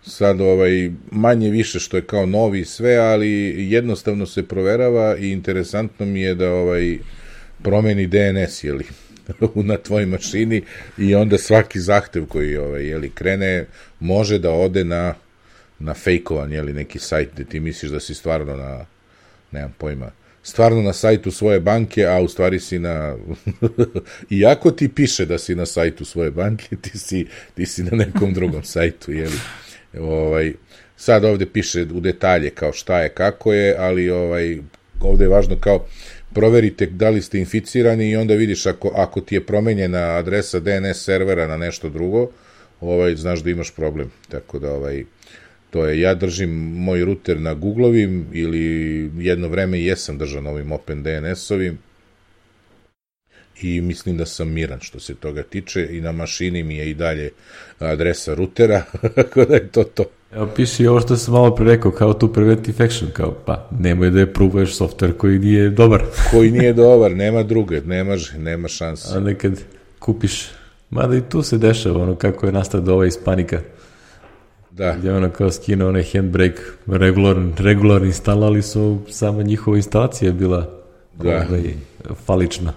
sad 0.05 0.41
ovaj 0.41 0.91
manje 1.11 1.49
više 1.49 1.79
što 1.79 1.97
je 1.97 2.03
kao 2.03 2.25
novi 2.25 2.65
sve, 2.65 2.95
ali 2.95 3.55
jednostavno 3.71 4.25
se 4.25 4.43
proverava 4.43 5.17
i 5.17 5.31
interesantno 5.31 6.05
mi 6.05 6.21
je 6.21 6.35
da 6.35 6.51
ovaj 6.51 6.97
promeni 7.63 8.07
DNS 8.07 8.63
je 8.63 8.73
li 8.73 8.85
na 9.55 9.77
tvojoj 9.77 10.05
mašini 10.05 10.61
i 10.97 11.15
onda 11.15 11.37
svaki 11.37 11.79
zahtev 11.79 12.25
koji 12.25 12.57
ovaj 12.57 12.87
je 12.87 12.97
li 12.97 13.09
krene 13.09 13.65
može 13.99 14.39
da 14.39 14.51
ode 14.51 14.83
na 14.83 15.13
na 15.79 15.93
fejkovan 15.93 16.51
je 16.51 16.61
li 16.61 16.73
neki 16.73 16.99
sajt 16.99 17.29
gde 17.33 17.43
ti 17.43 17.59
misliš 17.59 17.91
da 17.91 17.99
si 17.99 18.13
stvarno 18.13 18.55
na 18.55 18.85
nemam 19.51 19.73
pojma 19.77 20.11
stvarno 20.43 20.81
na 20.81 20.93
sajtu 20.93 21.31
svoje 21.31 21.59
banke, 21.59 22.05
a 22.05 22.19
u 22.19 22.27
stvari 22.27 22.59
si 22.59 22.79
na... 22.79 23.15
Iako 24.29 24.71
ti 24.71 24.89
piše 24.89 25.25
da 25.25 25.37
si 25.37 25.55
na 25.55 25.65
sajtu 25.65 26.05
svoje 26.05 26.31
banke, 26.31 26.75
ti 26.81 26.97
si, 26.97 27.25
ti 27.55 27.65
si 27.65 27.83
na 27.83 27.97
nekom 27.97 28.33
drugom 28.33 28.63
sajtu, 28.63 29.11
jeli? 29.11 29.39
Ovaj, 29.99 30.53
sad 30.97 31.25
ovde 31.25 31.45
piše 31.45 31.85
u 31.93 31.99
detalje 31.99 32.49
kao 32.49 32.73
šta 32.73 32.99
je, 32.99 33.09
kako 33.09 33.53
je, 33.53 33.75
ali 33.79 34.09
ovaj, 34.09 34.57
ovde 34.99 35.25
je 35.25 35.29
važno 35.29 35.57
kao 35.59 35.85
proverite 36.33 36.85
da 36.85 37.09
li 37.09 37.21
ste 37.21 37.39
inficirani 37.39 38.09
i 38.09 38.15
onda 38.15 38.33
vidiš 38.33 38.65
ako, 38.65 38.91
ako 38.95 39.21
ti 39.21 39.35
je 39.35 39.45
promenjena 39.45 39.99
adresa 39.99 40.59
DNS 40.59 41.03
servera 41.03 41.47
na 41.47 41.57
nešto 41.57 41.89
drugo, 41.89 42.29
ovaj, 42.81 43.15
znaš 43.15 43.39
da 43.39 43.49
imaš 43.49 43.71
problem. 43.71 44.11
Tako 44.29 44.59
da, 44.59 44.71
ovaj, 44.71 45.03
to 45.73 45.85
je, 45.85 45.99
ja 45.99 46.13
držim 46.13 46.49
moj 46.75 47.05
router 47.05 47.39
na 47.39 47.53
Googlovim 47.53 48.25
ili 48.33 48.61
jedno 49.17 49.47
vreme 49.47 49.81
jesam 49.81 50.17
držao 50.17 50.41
na 50.41 50.49
ovim 50.49 50.71
Open 50.71 51.03
DNS-ovim 51.03 51.77
i 53.61 53.81
mislim 53.81 54.17
da 54.17 54.25
sam 54.25 54.51
miran 54.51 54.79
što 54.81 54.99
se 54.99 55.15
toga 55.15 55.43
tiče 55.43 55.87
i 55.91 56.01
na 56.01 56.11
mašini 56.11 56.63
mi 56.63 56.75
je 56.75 56.89
i 56.89 56.93
dalje 56.93 57.31
adresa 57.79 58.33
rutera, 58.33 58.83
tako 59.15 59.45
da 59.45 59.53
je 59.53 59.67
to 59.67 59.83
to. 59.83 60.03
Evo 60.33 60.47
piši 60.55 60.87
ovo 60.87 61.01
što 61.01 61.15
sam 61.17 61.33
malo 61.33 61.55
pre 61.55 61.65
rekao, 61.65 61.91
kao 61.91 62.13
tu 62.13 62.33
preventive 62.33 62.85
action, 62.85 63.11
kao 63.13 63.35
pa 63.45 63.69
nemoj 63.79 64.09
da 64.09 64.19
je 64.19 64.33
probuješ 64.33 64.77
software 64.77 65.17
koji 65.17 65.39
nije 65.39 65.69
dobar. 65.69 66.03
koji 66.31 66.51
nije 66.51 66.73
dobar, 66.73 67.11
nema 67.11 67.43
druge, 67.43 67.81
nema, 67.81 68.15
nema 68.37 68.67
šanse. 68.67 69.17
A 69.17 69.19
nekad 69.19 69.61
kupiš, 69.99 70.49
mada 70.89 71.15
i 71.15 71.21
tu 71.29 71.43
se 71.43 71.57
dešava 71.57 72.03
ono 72.03 72.15
kako 72.15 72.45
je 72.45 72.51
nastao 72.51 72.83
ova 72.87 73.05
iz 73.05 73.17
panika. 73.25 73.61
Da. 74.77 74.95
Gdje 74.97 75.13
ono 75.13 75.29
kao 75.29 75.51
skinuo 75.51 75.89
onaj 75.89 76.03
handbrake, 76.13 76.61
regular, 76.87 77.37
regular 77.57 78.03
install, 78.03 78.43
ali 78.43 78.61
su 78.61 78.99
sama 79.09 79.43
njihova 79.43 79.77
instalacija 79.77 80.31
bila 80.31 80.69
da. 81.13 81.45
ovaj, 81.49 81.73
falična. 82.25 82.73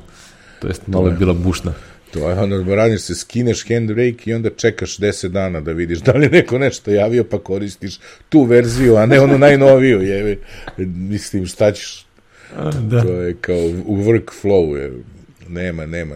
To 0.60 0.68
jest 0.68 0.86
malo 0.86 1.08
je 1.08 1.14
bila 1.14 1.32
bušna. 1.32 1.72
To 2.10 2.30
je 2.30 2.38
onda 2.38 2.74
radiš 2.74 3.00
se, 3.00 3.14
skineš 3.14 3.68
handbrake 3.68 4.30
i 4.30 4.34
onda 4.34 4.50
čekaš 4.50 4.98
10 4.98 5.28
dana 5.28 5.60
da 5.60 5.72
vidiš 5.72 5.98
da 5.98 6.12
li 6.12 6.28
neko 6.28 6.58
nešto 6.58 6.90
javio 6.90 7.24
pa 7.24 7.38
koristiš 7.38 7.98
tu 8.28 8.42
verziju, 8.42 8.96
a 8.96 9.06
ne 9.06 9.20
onu 9.20 9.38
najnoviju. 9.38 10.02
Je, 10.02 10.38
mislim, 10.86 11.46
šta 11.46 11.72
ćeš? 11.72 12.06
A, 12.56 12.70
da. 12.70 13.02
To 13.02 13.12
je 13.12 13.34
kao 13.34 13.70
u 13.86 13.96
workflow. 13.96 14.76
Je. 14.76 14.92
Nema, 15.48 15.86
nema. 15.86 16.14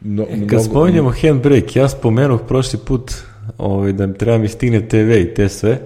No, 0.00 0.22
e, 0.22 0.26
Kad 0.26 0.38
mnogo... 0.38 0.58
spominjamo 0.58 1.12
handbrake, 1.20 1.78
ja 1.78 1.88
spomenuh 1.88 2.40
prošli 2.48 2.78
put 2.86 3.12
ovaj, 3.58 3.92
da 3.92 4.12
treba 4.12 4.38
mi 4.38 4.48
stigne 4.48 4.88
TV 4.88 5.10
i 5.10 5.34
te 5.34 5.48
sve. 5.48 5.78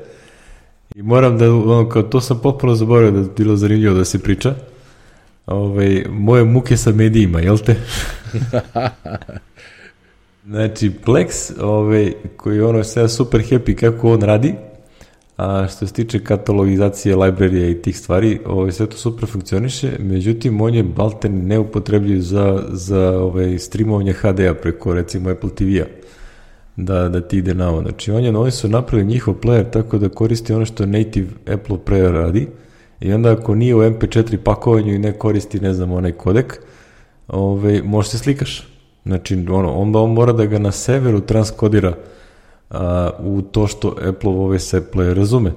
I 0.94 1.02
moram 1.02 1.38
da, 1.38 1.54
ono, 1.54 1.88
kao, 1.88 2.02
to 2.02 2.20
sam 2.20 2.40
potpuno 2.42 2.74
zaboravio 2.74 3.10
da 3.10 3.18
je 3.18 3.26
bilo 3.36 3.56
zanimljivo 3.56 3.94
da 3.94 4.04
se 4.04 4.18
priča 4.18 4.54
ovaj, 5.46 6.04
moje 6.10 6.44
muke 6.44 6.76
sa 6.76 6.92
medijima, 6.92 7.40
jel 7.40 7.58
te? 7.58 7.76
znači, 10.50 10.92
Plex, 11.06 11.52
ovaj, 11.60 12.12
koji 12.36 12.60
ono 12.60 12.84
sve 12.84 13.08
super 13.08 13.40
happy 13.40 13.74
kako 13.74 14.12
on 14.12 14.22
radi, 14.22 14.54
a 15.36 15.66
što 15.68 15.86
se 15.86 15.92
tiče 15.92 16.24
katalogizacije 16.24 17.16
librarija 17.16 17.68
i 17.68 17.82
tih 17.82 17.98
stvari, 17.98 18.40
ovaj, 18.46 18.72
sve 18.72 18.86
to 18.86 18.96
super 18.96 19.28
funkcioniše, 19.28 19.90
međutim, 19.98 20.60
on 20.60 20.74
je 20.74 20.82
balten 20.82 21.46
neupotrebljiv 21.46 22.20
za, 22.20 22.64
za 22.68 23.10
ovaj, 23.10 23.58
streamovanje 23.58 24.12
HD-a 24.12 24.54
preko, 24.54 24.94
recimo, 24.94 25.30
Apple 25.30 25.50
TV-a 25.50 25.99
da, 26.84 27.08
da 27.08 27.20
ti 27.20 27.38
ide 27.38 27.54
na 27.54 27.68
ovo. 27.70 27.82
Znači, 27.82 28.10
on 28.10 28.24
je, 28.24 28.36
oni 28.36 28.50
su 28.50 28.68
napravili 28.68 29.08
njihov 29.08 29.34
player 29.34 29.70
tako 29.70 29.98
da 29.98 30.08
koristi 30.08 30.52
ono 30.52 30.64
što 30.64 30.86
native 30.86 31.28
Apple 31.46 31.76
player 31.86 32.12
radi, 32.12 32.48
I 33.00 33.12
onda 33.12 33.32
ako 33.32 33.54
nije 33.54 33.74
u 33.74 33.78
MP4 33.78 34.36
pakovanju 34.36 34.94
i 34.94 34.98
ne 34.98 35.12
koristi, 35.12 35.60
ne 35.60 35.74
znam, 35.74 35.92
onaj 35.92 36.12
kodek, 36.12 36.60
ovaj, 37.28 37.82
može 37.82 38.08
se 38.08 38.18
slikaš. 38.18 38.68
Znači, 39.04 39.46
ono, 39.50 39.72
onda 39.72 39.98
on 39.98 40.12
mora 40.12 40.32
da 40.32 40.46
ga 40.46 40.58
na 40.58 40.72
severu 40.72 41.20
transkodira 41.20 41.94
a, 42.70 43.10
u 43.18 43.42
to 43.42 43.66
što 43.66 43.96
Apple 44.08 44.30
ove 44.30 44.58
se 44.58 44.82
player 44.92 45.14
razume. 45.14 45.52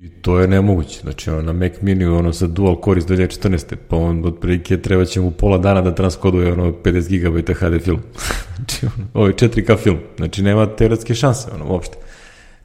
I 0.00 0.08
to 0.08 0.38
je 0.38 0.48
nemoguće. 0.48 1.00
Znači, 1.00 1.30
ono, 1.30 1.42
na 1.42 1.52
Mac 1.52 1.72
Mini, 1.80 2.04
ono, 2.04 2.32
sa 2.32 2.46
dual 2.46 2.76
core 2.84 2.98
iz 2.98 3.06
2014. 3.06 3.76
Pa 3.88 3.96
on, 3.96 4.24
otprilike, 4.24 4.82
treba 4.82 5.04
će 5.04 5.20
mu 5.20 5.30
pola 5.30 5.58
dana 5.58 5.80
da 5.80 5.94
transkoduje, 5.94 6.52
ono, 6.52 6.72
50 6.72 7.20
GB 7.20 7.54
HD 7.54 7.84
film. 7.84 8.00
znači, 8.56 8.86
ono, 8.86 9.06
ovo 9.14 9.26
je 9.26 9.34
4K 9.34 9.78
film. 9.78 9.98
Znači, 10.16 10.42
nema 10.42 10.66
teoretske 10.66 11.14
šanse, 11.14 11.50
ono, 11.54 11.72
uopšte. 11.72 11.96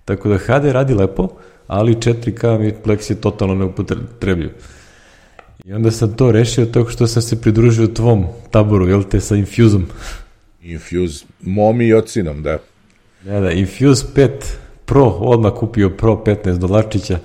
Tako 0.06 0.30
da 0.30 0.38
HD 0.38 0.66
radi 0.66 0.94
lepo, 0.94 1.30
ali 1.68 1.96
4K 1.96 2.60
mi 2.60 2.74
Plex 2.86 3.12
je 3.12 3.22
totalno 3.22 3.56
neupotrebljiv. 3.56 4.50
I 5.66 5.74
onda 5.74 5.92
sam 5.92 6.16
to 6.16 6.32
rešio 6.32 6.66
tako 6.66 6.90
što 6.90 7.08
sam 7.08 7.22
se 7.22 7.42
pridružio 7.42 7.88
tvom 7.88 8.26
taboru, 8.52 8.88
jel 8.88 9.04
te, 9.04 9.20
sa 9.20 9.36
Infuseom. 9.36 9.88
Infuse, 10.62 11.26
mom 11.42 11.82
i 11.82 11.94
ocinom, 11.94 12.44
da. 12.44 12.58
Da, 13.24 13.40
da, 13.40 13.52
Infuse 13.52 14.06
5 14.16 14.30
Pro, 14.88 15.04
odmah 15.06 15.54
kupio 15.54 15.90
Pro 15.90 16.22
15 16.26 16.58
dolarčića, 16.58 17.20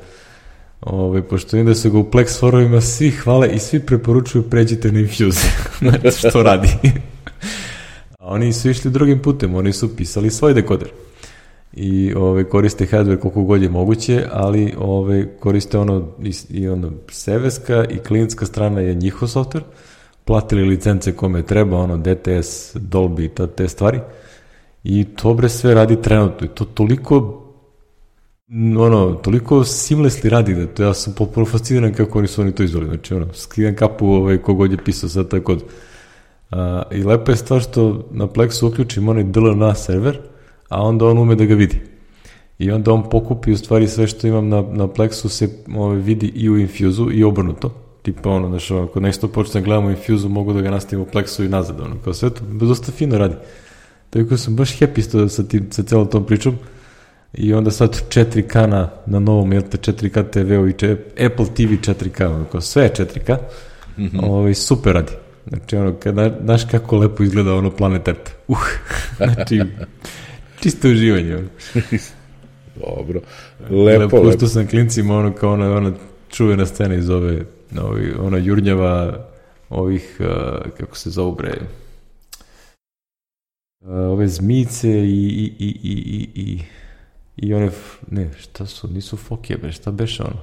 Ove, 0.83 1.03
ovaj, 1.03 1.23
pošto 1.23 1.57
vidim 1.57 1.67
da 1.67 1.75
se 1.75 1.91
ga 1.91 1.99
u 1.99 2.05
Plex 2.05 2.41
forovima 2.41 2.81
svi 2.81 3.11
hvale 3.11 3.49
i 3.49 3.59
svi 3.59 3.81
preporučuju 3.81 4.43
pređite 4.43 4.93
na 4.93 5.01
Infuse, 5.01 5.49
znači 6.01 6.29
što 6.29 6.43
radi. 6.43 6.69
A 8.19 8.27
oni 8.27 8.53
su 8.53 8.71
išli 8.71 8.91
drugim 8.91 9.23
putem, 9.23 9.55
oni 9.55 9.73
su 9.73 9.97
pisali 9.97 10.31
svoj 10.31 10.55
dekoder. 10.55 10.89
I 11.73 12.15
ove, 12.15 12.49
koriste 12.49 12.87
hardware 12.87 13.19
koliko 13.19 13.43
god 13.43 13.63
je 13.63 13.69
moguće, 13.69 14.27
ali 14.33 14.75
ove, 14.79 15.39
koriste 15.39 15.79
ono 15.79 16.09
i, 16.23 16.33
i 16.51 16.69
ono 16.69 16.91
seveska 17.09 17.85
i 17.85 17.99
klijentska 17.99 18.47
strana 18.47 18.81
je 18.81 18.95
njihov 18.95 19.29
software, 19.29 19.63
platili 20.25 20.63
licence 20.65 21.13
kome 21.13 21.43
treba, 21.43 21.79
ono 21.79 21.97
DTS, 21.97 22.75
Dolby, 22.75 23.29
ta, 23.35 23.47
te 23.47 23.69
stvari. 23.69 24.01
I 24.85 25.05
to 25.05 25.35
bre 25.35 25.49
sve 25.49 25.75
radi 25.75 26.03
trenutno. 26.03 26.47
I 26.47 26.51
to 26.51 26.65
toliko 26.65 27.41
ono, 28.79 29.15
toliko 29.15 29.65
seamlessly 29.65 30.29
radi 30.29 30.55
da 30.55 30.67
to 30.67 30.83
ja 30.83 30.95
sam 30.95 31.13
potpuno 31.13 31.47
fasciniran 31.47 31.95
kako 31.95 32.19
oni 32.19 32.29
su 32.29 32.41
oni 32.41 32.53
to 32.53 32.63
izvoli, 32.63 32.87
znači 32.87 33.15
ono, 33.15 33.27
skidam 33.35 33.75
kapu 33.77 34.07
ovaj, 34.07 34.39
kogod 34.39 34.73
je 34.73 34.85
pisao 34.85 35.09
sad 35.09 35.29
taj 35.29 35.41
kod. 35.41 35.63
Uh, 35.63 36.59
I 36.91 37.03
lepa 37.03 37.33
je 37.33 37.37
stvar 37.37 37.61
što 37.61 38.09
na 38.11 38.27
Plexu 38.27 38.69
uključim 38.69 39.09
onaj 39.09 39.25
DLNA 39.25 39.75
server, 39.75 40.19
a 40.69 40.83
onda 40.83 41.07
on 41.07 41.19
ume 41.19 41.35
da 41.35 41.45
ga 41.45 41.55
vidi. 41.55 41.81
I 42.59 42.71
onda 42.71 42.93
on 42.93 43.11
pokupi 43.11 43.53
u 43.53 43.57
stvari 43.57 43.89
sve 43.89 44.07
što 44.07 44.27
imam 44.27 44.49
na, 44.49 44.63
na 44.63 44.87
Plexu 44.87 45.29
se 45.29 45.49
ovaj, 45.77 45.99
vidi 45.99 46.33
i 46.35 46.51
u 46.51 46.59
Infuzu 46.59 47.09
i 47.13 47.25
obrnuto. 47.25 47.75
Tipa 48.03 48.31
ono, 48.31 48.49
znaš, 48.49 48.71
ako 48.71 49.01
nešto 49.01 49.29
počne 49.29 49.61
da 49.61 49.65
gledamo 49.65 49.91
Infuzu, 49.91 50.29
mogu 50.29 50.53
da 50.53 50.61
ga 50.61 50.71
nastavim 50.71 51.03
u 51.03 51.07
Plexu 51.13 51.45
i 51.45 51.49
nazad, 51.49 51.81
ono, 51.81 51.97
kao 52.05 52.15
sve 52.15 52.31
to 52.31 52.41
dosta 52.45 52.93
fino 52.93 53.19
radi. 53.19 53.35
Tako 54.11 54.29
da 54.29 54.37
sam 54.37 54.57
baš 54.57 54.79
happy 54.79 55.29
sa, 55.29 55.49
tim, 55.49 55.67
sa 55.71 55.83
celom 55.83 56.07
tom 56.07 56.27
pričom. 56.27 56.59
I 57.35 57.55
onda 57.55 57.70
sad 57.70 58.03
4K 58.09 58.66
na, 58.66 58.91
na 59.07 59.18
novom, 59.18 59.53
jel 59.53 59.62
te 59.62 59.93
4K 59.93 60.30
TV-u 60.30 60.68
i 60.68 60.72
če, 60.72 60.97
Apple 61.26 61.47
TV 61.47 61.72
4K, 61.80 62.26
ono, 62.26 62.45
kao 62.45 62.61
sve 62.61 62.91
4K, 62.97 63.37
mm 63.99 64.05
-hmm. 64.05 64.20
ovaj, 64.22 64.55
super 64.55 64.95
radi. 64.95 65.12
Znači, 65.49 65.76
ono, 65.76 65.95
kada, 65.95 66.39
znaš 66.45 66.64
kako 66.70 66.97
lepo 66.97 67.22
izgleda 67.22 67.55
ono 67.55 67.70
Planet 67.70 68.09
Earth. 68.09 68.33
Uh, 68.49 68.59
znači, 69.16 69.62
Čisto 70.61 70.89
uživanje. 70.89 71.39
Dobro. 72.80 73.20
Lepo, 73.70 73.76
lepo. 73.76 74.22
Pusto 74.22 74.47
sam 74.47 74.66
klincima 74.66 75.16
ono 75.16 75.33
kao 75.33 75.53
ona, 75.53 75.70
ona 75.70 75.93
čuvena 76.28 76.66
scena 76.66 76.95
iz 76.95 77.11
ove, 77.11 77.45
ovi, 77.80 78.14
ona 78.18 78.39
jurnjava 78.39 79.26
ovih, 79.70 80.16
uh, 80.20 80.26
kako 80.78 80.97
se 80.97 81.11
zove 81.11 81.35
bre, 81.37 81.53
uh, 83.80 83.89
ove 83.89 84.28
zmice 84.28 84.89
i, 84.89 85.26
i, 85.26 85.55
i, 85.59 85.78
i, 85.83 85.93
i, 85.93 86.43
i 86.43 86.61
one, 87.55 87.70
ne, 88.11 88.30
šta 88.39 88.66
su, 88.66 88.89
nisu 88.89 89.16
fokije, 89.16 89.57
bre, 89.57 89.72
šta 89.72 89.91
beše 89.91 90.22
ono? 90.22 90.43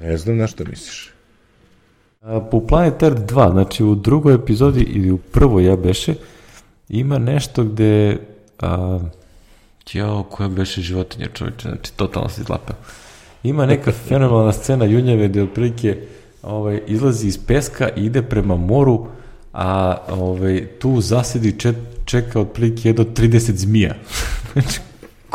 Ne 0.00 0.16
znam 0.16 0.36
na 0.36 0.46
što 0.46 0.64
misliš. 0.64 1.10
A, 2.22 2.40
po 2.50 2.66
Planet 2.66 3.02
Earth 3.02 3.20
2, 3.20 3.52
znači 3.52 3.84
u 3.84 3.94
drugoj 3.94 4.34
epizodi 4.34 4.80
ili 4.80 5.10
u 5.10 5.18
prvoj 5.18 5.64
ja 5.64 5.76
beše, 5.76 6.14
ima 6.88 7.18
nešto 7.18 7.64
gde 7.64 8.18
a, 8.60 8.98
Jao, 9.92 10.22
koja 10.22 10.48
beše 10.48 10.80
životinja 10.80 11.28
čovječe, 11.34 11.68
znači 11.68 11.92
totalno 11.92 12.28
se 12.28 12.40
izlapeo. 12.40 12.76
Ima 13.42 13.66
neka 13.66 13.92
fenomenalna 14.08 14.52
scena 14.52 14.84
Junjeve 14.84 15.28
gde 15.28 15.42
otprilike 15.42 15.98
ovaj, 16.42 16.80
izlazi 16.86 17.28
iz 17.28 17.38
peska 17.46 17.88
i 17.96 18.04
ide 18.04 18.22
prema 18.22 18.56
moru, 18.56 19.06
a 19.52 19.98
ovaj, 20.08 20.66
tu 20.78 21.00
zasedi 21.00 21.58
čet, 21.58 21.76
čeka 22.04 22.40
otprilike 22.40 22.88
jedno 22.88 23.04
30 23.04 23.52
zmija. 23.52 23.94
znači, 24.52 24.80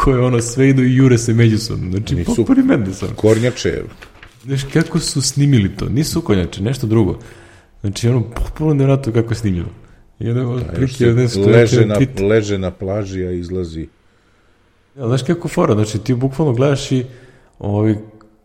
koje 0.03 0.19
ono 0.19 0.41
sve 0.41 0.69
idu 0.69 0.83
i 0.83 0.95
jure 0.95 1.17
se 1.17 1.33
međusobno. 1.33 1.91
Znači, 1.91 2.15
Nisu 2.15 2.35
popori 2.35 2.63
Mendelson. 2.63 3.09
Kornjače. 3.15 3.83
Znaš, 4.43 4.63
kako 4.73 4.99
su 4.99 5.21
snimili 5.21 5.75
to? 5.75 5.89
Nisu 5.89 6.21
kornjače, 6.21 6.63
nešto 6.63 6.87
drugo. 6.87 7.19
Znači, 7.81 8.07
ono, 8.07 8.23
potpuno 8.23 8.73
nevratno 8.73 9.13
kako 9.13 9.31
je 9.31 9.35
snimljeno. 9.35 9.69
I 10.19 10.29
onda, 10.29 10.47
otprilike, 10.47 11.05
leže, 11.05 11.85
na, 11.85 11.97
leže 12.27 12.57
na 12.57 12.71
plaži, 12.71 13.25
a 13.25 13.31
izlazi 13.31 13.87
Ja, 14.97 15.07
znaš 15.07 15.23
kako 15.23 15.47
fora, 15.47 15.73
znači 15.73 15.99
ti 15.99 16.13
bukvalno 16.13 16.53
gledaš 16.53 16.91
i 16.91 17.05
ovaj, 17.59 17.95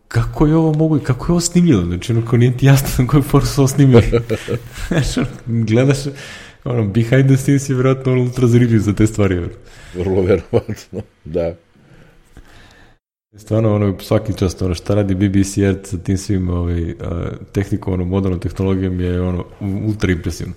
kako 0.07 0.47
je 0.47 0.55
ovo 0.55 0.73
mogu 0.73 0.97
i 0.97 0.99
kako 0.99 1.25
je 1.25 1.31
ovo 1.31 1.39
snimljeno, 1.39 1.85
znači 1.85 2.11
ono 2.11 2.25
kao 2.25 2.39
nije 2.39 2.57
ti 2.57 2.65
jasno 2.65 3.03
na 3.03 3.07
koju 3.09 3.23
foru 3.23 3.45
su 3.45 3.61
ovo 3.61 3.67
snimljeno. 3.67 4.01
znači, 4.87 5.19
ono, 5.19 5.29
gledaš, 5.45 5.97
ono, 6.63 6.87
behind 6.87 7.27
the 7.27 7.37
scenes 7.37 7.69
je 7.69 7.75
vjerojatno 7.75 8.21
ultra 8.21 8.47
zanimljiv 8.47 8.79
za 8.79 8.93
te 8.93 9.07
stvari. 9.07 9.49
Vrlo 9.93 10.21
verovatno, 10.21 11.01
da. 11.25 11.55
Stvarno, 13.35 13.75
ono, 13.75 13.99
svaki 13.99 14.33
čast, 14.33 14.61
ono, 14.61 14.73
šta 14.73 14.95
radi 14.95 15.15
BBC 15.15 15.57
Earth 15.57 15.89
sa 15.89 15.97
tim 15.97 16.17
svim 16.17 16.49
ovaj, 16.49 16.93
tehnikom, 17.51 17.93
ono, 17.93 18.05
modernom 18.05 18.39
tehnologijom 18.39 18.99
je, 18.99 19.21
ono, 19.21 19.45
ultra 19.87 20.11
impresivno. 20.11 20.53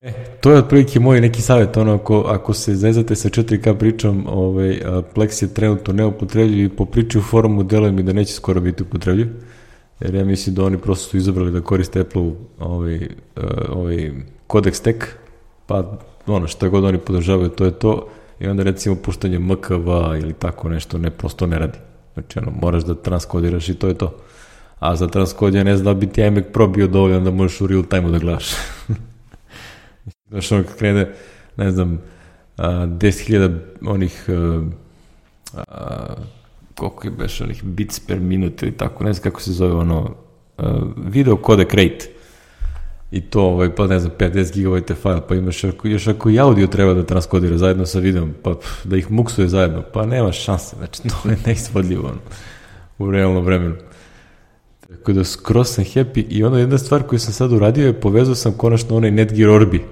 E, 0.00 0.12
to 0.40 0.50
je 0.50 0.58
otprilike 0.58 1.00
moj 1.00 1.20
neki 1.20 1.42
savjet, 1.42 1.76
ono, 1.76 1.94
ako, 1.94 2.20
ako 2.20 2.54
se 2.54 2.74
zezate 2.74 3.16
sa 3.16 3.28
4K 3.28 3.78
pričom, 3.78 4.26
ovaj, 4.28 4.80
Plex 5.14 5.42
je 5.42 5.54
trenutno 5.54 5.94
neupotrebljiv 5.94 6.64
i 6.64 6.76
po 6.76 6.84
priči 6.84 7.18
u 7.18 7.22
forumu 7.22 7.62
deluje 7.62 7.92
mi 7.92 8.02
da 8.02 8.12
neće 8.12 8.32
skoro 8.32 8.60
biti 8.60 8.82
upotrebljiv, 8.82 9.28
jer 10.00 10.14
ja 10.14 10.24
mislim 10.24 10.54
da 10.54 10.64
oni 10.64 10.78
prosto 10.78 11.08
su 11.08 11.16
izabrali 11.16 11.52
da 11.52 11.60
koriste 11.60 12.00
Apple 12.00 12.32
ovaj, 12.58 13.08
ovaj 13.68 14.12
kodek 14.46 14.74
stack, 14.74 15.04
pa 15.66 15.98
ono, 16.26 16.46
što 16.46 16.70
god 16.70 16.84
oni 16.84 16.98
podržavaju, 16.98 17.48
to 17.48 17.64
je 17.64 17.70
to, 17.70 18.08
i 18.40 18.46
onda 18.46 18.62
recimo 18.62 18.96
puštanje 18.96 19.38
MKV 19.38 19.88
ili 20.20 20.32
tako 20.32 20.68
nešto 20.68 20.98
ne, 20.98 21.10
prosto 21.10 21.46
ne 21.46 21.58
radi. 21.58 21.78
Znači, 22.14 22.38
ono, 22.38 22.50
moraš 22.62 22.84
da 22.84 22.94
transkodiraš 22.94 23.68
i 23.68 23.74
to 23.74 23.88
je 23.88 23.94
to. 23.94 24.16
A 24.78 24.96
za 24.96 25.08
transkod 25.08 25.54
ja 25.54 25.64
ne 25.64 25.76
znam 25.76 25.94
da 25.94 26.00
bi 26.00 26.12
ti 26.12 26.20
iMac 26.20 26.44
Pro 26.52 26.66
bio 26.66 26.86
dovoljan 26.86 27.24
da 27.24 27.30
možeš 27.30 27.60
u 27.60 27.66
real 27.66 27.82
time 27.82 28.10
da 28.10 28.18
gledaš. 28.18 28.46
Znaš, 30.30 30.52
ono 30.52 30.64
krene, 30.78 31.14
ne 31.56 31.70
znam, 31.70 32.00
a, 32.56 32.68
10.000 32.70 33.58
onih, 33.86 34.24
a, 34.28 34.62
a, 35.68 36.14
koliko 36.74 37.06
je 37.06 37.10
beš 37.10 37.40
onih 37.40 37.64
bits 37.64 38.00
per 38.00 38.20
minut 38.20 38.62
ili 38.62 38.72
tako, 38.72 39.04
ne 39.04 39.12
znam 39.12 39.22
kako 39.22 39.40
se 39.40 39.52
zove 39.52 39.72
ono, 39.72 40.14
a, 40.58 40.80
video 40.96 41.38
codec 41.46 41.70
rate. 41.70 42.13
I 43.10 43.20
to, 43.20 43.42
ovaj, 43.42 43.74
pa 43.74 43.86
ne 43.86 43.98
znam, 44.00 44.12
50 44.18 44.52
GB 44.52 44.94
file, 45.02 45.20
pa 45.28 45.34
imaš, 45.34 45.64
ako, 45.64 45.88
još 45.88 46.06
ako 46.06 46.30
i 46.30 46.38
audio 46.38 46.66
treba 46.66 46.94
da 46.94 47.06
transkodira 47.06 47.58
zajedno 47.58 47.86
sa 47.86 47.98
videom, 47.98 48.34
pa 48.42 48.54
da 48.84 48.96
ih 48.96 49.10
muksuje 49.10 49.48
zajedno, 49.48 49.82
pa 49.92 50.06
nema 50.06 50.32
šanse, 50.32 50.76
znači 50.76 51.02
to 51.22 51.28
je 51.28 51.36
neizvodljivo 51.46 52.08
ono, 52.08 52.18
u 52.98 53.10
realnom 53.10 53.44
vremenu. 53.44 53.74
Tako 54.88 55.12
da 55.12 55.24
skroz 55.24 55.68
sam 55.68 55.84
happy 55.84 56.24
i 56.28 56.44
onda 56.44 56.58
jedna 56.58 56.78
stvar 56.78 57.02
koju 57.02 57.18
sam 57.18 57.32
sad 57.32 57.52
uradio 57.52 57.86
je 57.86 58.00
povezao 58.00 58.34
sam 58.34 58.52
konačno 58.52 58.96
onaj 58.96 59.10
Netgear 59.10 59.50
Orbi. 59.50 59.84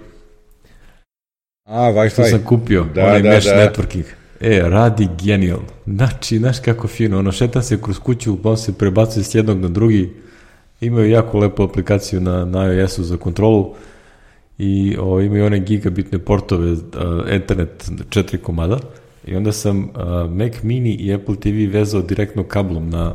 A, 1.65 1.93
Wi-Fi. 1.93 2.11
Što 2.11 2.25
sam 2.25 2.45
kupio, 2.45 2.87
da, 2.95 3.05
onaj 3.05 3.23
da, 3.23 3.29
mesh 3.29 3.47
da. 3.47 3.57
networking. 3.57 4.05
E, 4.41 4.61
radi 4.65 5.09
genijalno. 5.23 5.67
Znači, 5.87 6.39
znaš 6.39 6.59
kako 6.59 6.89
fino, 6.89 7.19
ono, 7.19 7.33
šeta 7.33 7.63
se 7.63 7.83
kroz 7.83 7.99
kuću, 7.99 8.39
on 8.45 8.57
se 8.57 8.73
prebacuje 8.73 9.25
s 9.25 9.35
jednog 9.35 9.59
na 9.59 9.69
drugi, 9.69 10.13
imaju 10.87 11.11
jako 11.11 11.39
lepu 11.39 11.63
aplikaciju 11.63 12.21
na, 12.21 12.45
na 12.45 12.73
iOS-u 12.73 13.03
za 13.03 13.17
kontrolu 13.17 13.75
i 14.59 14.97
o, 15.01 15.21
imaju 15.21 15.47
one 15.47 15.59
gigabitne 15.61 16.19
portove, 16.19 16.73
uh, 16.73 16.79
Ethernet 17.29 17.91
4 18.09 18.37
komada. 18.37 18.79
I 19.27 19.37
onda 19.37 19.53
sam 19.53 19.79
uh, 19.79 20.31
Mac 20.31 20.63
Mini 20.63 20.95
i 20.95 21.15
Apple 21.15 21.37
TV 21.37 21.73
vezao 21.73 22.03
direktno 22.03 22.45
kablom 22.45 22.91
na, 22.91 23.15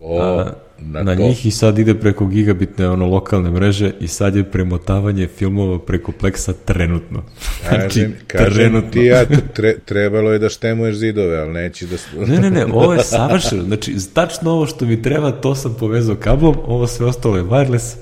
o, 0.00 0.20
a, 0.22 0.52
na, 0.80 1.02
na 1.02 1.14
njih 1.14 1.46
i 1.46 1.50
sad 1.50 1.78
ide 1.78 1.94
preko 1.94 2.26
gigabitne 2.26 2.88
ono 2.88 3.06
lokalne 3.06 3.50
mreže 3.50 3.92
i 4.00 4.08
sad 4.08 4.36
je 4.36 4.44
premotavanje 4.44 5.26
filmova 5.26 5.78
preko 5.78 6.12
Plexa 6.20 6.52
trenutno. 6.64 7.22
Kažem, 7.70 7.90
znači, 7.90 8.10
kažem 8.26 8.54
trenutno. 8.54 8.90
ti 8.90 9.00
ja, 9.00 9.24
tre, 9.54 9.78
trebalo 9.78 10.32
je 10.32 10.38
da 10.38 10.48
štemuješ 10.48 10.96
zidove, 10.96 11.38
ali 11.38 11.52
neći 11.52 11.86
da... 11.86 11.96
ne, 12.26 12.40
ne, 12.40 12.50
ne, 12.50 12.66
ovo 12.74 12.94
je 12.94 13.02
savršeno. 13.02 13.62
Znači, 13.62 13.94
tačno 14.14 14.50
ovo 14.50 14.66
što 14.66 14.84
mi 14.84 15.02
treba, 15.02 15.32
to 15.32 15.54
sam 15.54 15.76
povezao 15.78 16.16
kablom, 16.16 16.56
ovo 16.66 16.86
sve 16.86 17.06
ostalo 17.06 17.36
je 17.36 17.42
wireless 17.42 17.96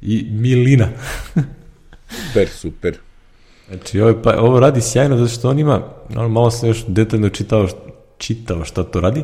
i 0.00 0.26
milina. 0.30 0.88
super, 2.26 2.48
super. 2.48 2.98
Znači, 3.68 4.00
ovo, 4.00 4.22
pa, 4.22 4.40
ovo 4.40 4.60
radi 4.60 4.80
sjajno, 4.80 5.16
zato 5.16 5.28
što 5.28 5.50
on 5.50 5.58
ima, 5.58 5.82
ono, 6.16 6.28
malo 6.28 6.50
sam 6.50 6.68
još 6.68 6.84
detaljno 6.86 7.28
čitao, 7.28 7.68
čitao 8.18 8.64
šta 8.64 8.82
to 8.82 9.00
radi, 9.00 9.22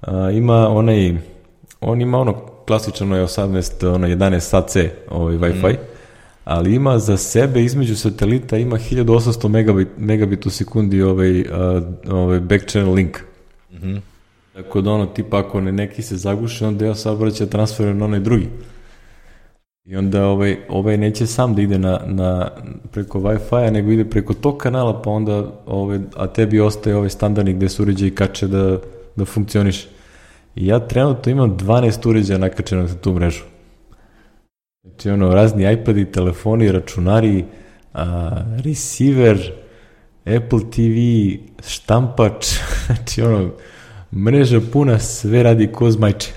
a, 0.00 0.30
ima 0.30 0.68
onaj 0.68 1.14
on 1.80 2.00
ima 2.00 2.18
ono 2.18 2.32
klasično 2.66 3.16
je 3.16 3.24
18, 3.24 3.86
ono 3.86 4.06
11 4.08 4.56
AC 4.58 4.76
ovaj 5.10 5.36
Wi-Fi, 5.36 5.72
mm. 5.72 5.78
ali 6.44 6.74
ima 6.74 6.98
za 6.98 7.16
sebe 7.16 7.64
između 7.64 7.96
satelita 7.96 8.56
ima 8.56 8.76
1800 8.76 9.48
megabit, 9.48 9.88
megabit 9.96 10.46
u 10.46 10.50
sekundi 10.50 11.02
ovaj, 11.02 11.44
ovaj 12.08 12.40
back 12.40 12.66
channel 12.66 12.94
link. 12.94 13.18
Mm. 13.72 13.96
Tako 14.52 14.80
da 14.80 14.90
ono, 14.90 15.06
tipa 15.06 15.38
ako 15.38 15.60
ne 15.60 15.72
neki 15.72 16.02
se 16.02 16.16
zaguši, 16.16 16.64
onda 16.64 16.86
ja 16.86 16.94
saobraća 16.94 17.46
transfer 17.46 17.94
na 17.94 18.04
onaj 18.04 18.20
drugi. 18.20 18.48
I 19.84 19.96
onda 19.96 20.26
ovaj, 20.26 20.56
ovaj 20.68 20.96
neće 20.96 21.26
sam 21.26 21.54
da 21.54 21.62
ide 21.62 21.78
na, 21.78 22.00
na 22.06 22.50
preko 22.92 23.18
Wi-Fi-a, 23.20 23.70
nego 23.70 23.90
ide 23.90 24.04
preko 24.04 24.34
tog 24.34 24.58
kanala, 24.58 25.02
pa 25.02 25.10
onda, 25.10 25.52
ovaj, 25.66 25.98
a 26.16 26.26
tebi 26.26 26.60
ostaje 26.60 26.96
ovaj 26.96 27.10
standardni 27.10 27.52
gde 27.52 27.68
se 27.68 27.82
uređaj 27.82 28.10
kače 28.10 28.46
da, 28.46 28.78
da 29.16 29.24
funkcioniše. 29.24 29.88
I 30.54 30.66
ja 30.66 30.78
trenutno 30.88 31.32
imam 31.32 31.58
12 31.58 32.08
uređaja 32.08 32.38
nakačenog 32.38 32.86
za 32.86 32.96
tu 32.98 33.12
mrežu. 33.12 33.42
Znači, 34.82 35.10
ono, 35.10 35.34
razni 35.34 35.72
iPadi, 35.72 36.12
telefoni, 36.12 36.72
računari, 36.72 37.44
a, 37.94 38.30
receiver, 38.64 39.52
Apple 40.24 40.60
TV, 40.70 40.98
štampač, 41.68 42.46
znači, 42.86 43.22
ono, 43.22 43.50
mreža 44.12 44.60
puna, 44.72 44.98
sve 44.98 45.42
radi 45.42 45.72
ko 45.72 45.90
zmajče. 45.90 46.30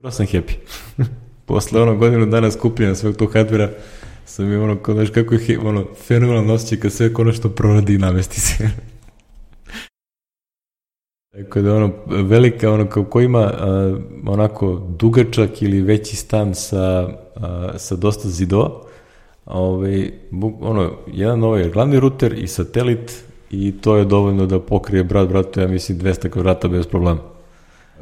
Pro 0.00 0.10
sam 0.10 0.26
happy. 0.26 0.54
Posle 1.46 1.82
ono 1.82 1.96
godinu 1.96 2.26
dana 2.26 2.50
skupljena 2.50 2.94
sveg 2.94 3.16
tog 3.16 3.32
hardvera, 3.32 3.70
sam 4.24 4.52
je 4.52 4.60
ono, 4.60 4.78
znaš 4.86 5.10
kako 5.10 5.34
je 5.34 5.58
ono, 5.58 5.86
fenomenalno 6.06 6.54
osjećaj 6.54 6.78
kad 6.78 6.92
sve 6.92 7.12
konačno 7.12 7.50
proradi 7.50 7.94
i 7.94 7.98
namesti 7.98 8.40
se. 8.40 8.70
Tako 11.36 11.60
da 11.60 11.74
ono, 11.74 11.92
velika, 12.06 12.70
ono, 12.70 12.86
kao 12.86 13.04
ko 13.04 13.20
ima 13.20 13.40
a, 13.40 13.96
onako 14.26 14.82
dugačak 14.98 15.62
ili 15.62 15.80
veći 15.80 16.16
stan 16.16 16.54
sa, 16.54 17.08
a, 17.36 17.72
sa 17.76 17.96
dosta 17.96 18.28
zidova, 18.28 18.70
ovaj, 19.46 20.10
ono, 20.60 20.92
jedan 21.12 21.44
ovaj 21.44 21.68
glavni 21.68 22.00
ruter 22.00 22.38
i 22.38 22.46
satelit 22.46 23.24
i 23.50 23.74
to 23.80 23.96
je 23.96 24.04
dovoljno 24.04 24.46
da 24.46 24.60
pokrije 24.60 25.04
brat 25.04 25.28
bratu, 25.28 25.60
ja 25.60 25.68
mislim, 25.68 25.98
200 25.98 26.28
kvadrata 26.28 26.68
bez 26.68 26.86
problema. 26.86 27.20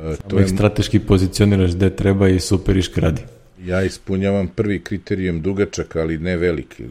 E, 0.01 0.15
to 0.29 0.39
je... 0.39 0.49
strateški 0.49 0.99
pozicioniraš 0.99 1.75
gde 1.75 1.97
treba 1.97 2.29
i 2.29 2.41
super 2.41 2.89
radi. 2.97 3.23
Ja 3.65 3.83
ispunjavam 3.83 4.49
prvi 4.49 4.81
kriterijum 4.81 5.43
dugačak, 5.43 5.97
ali 5.97 6.19
ne 6.19 6.37
veliki. 6.37 6.85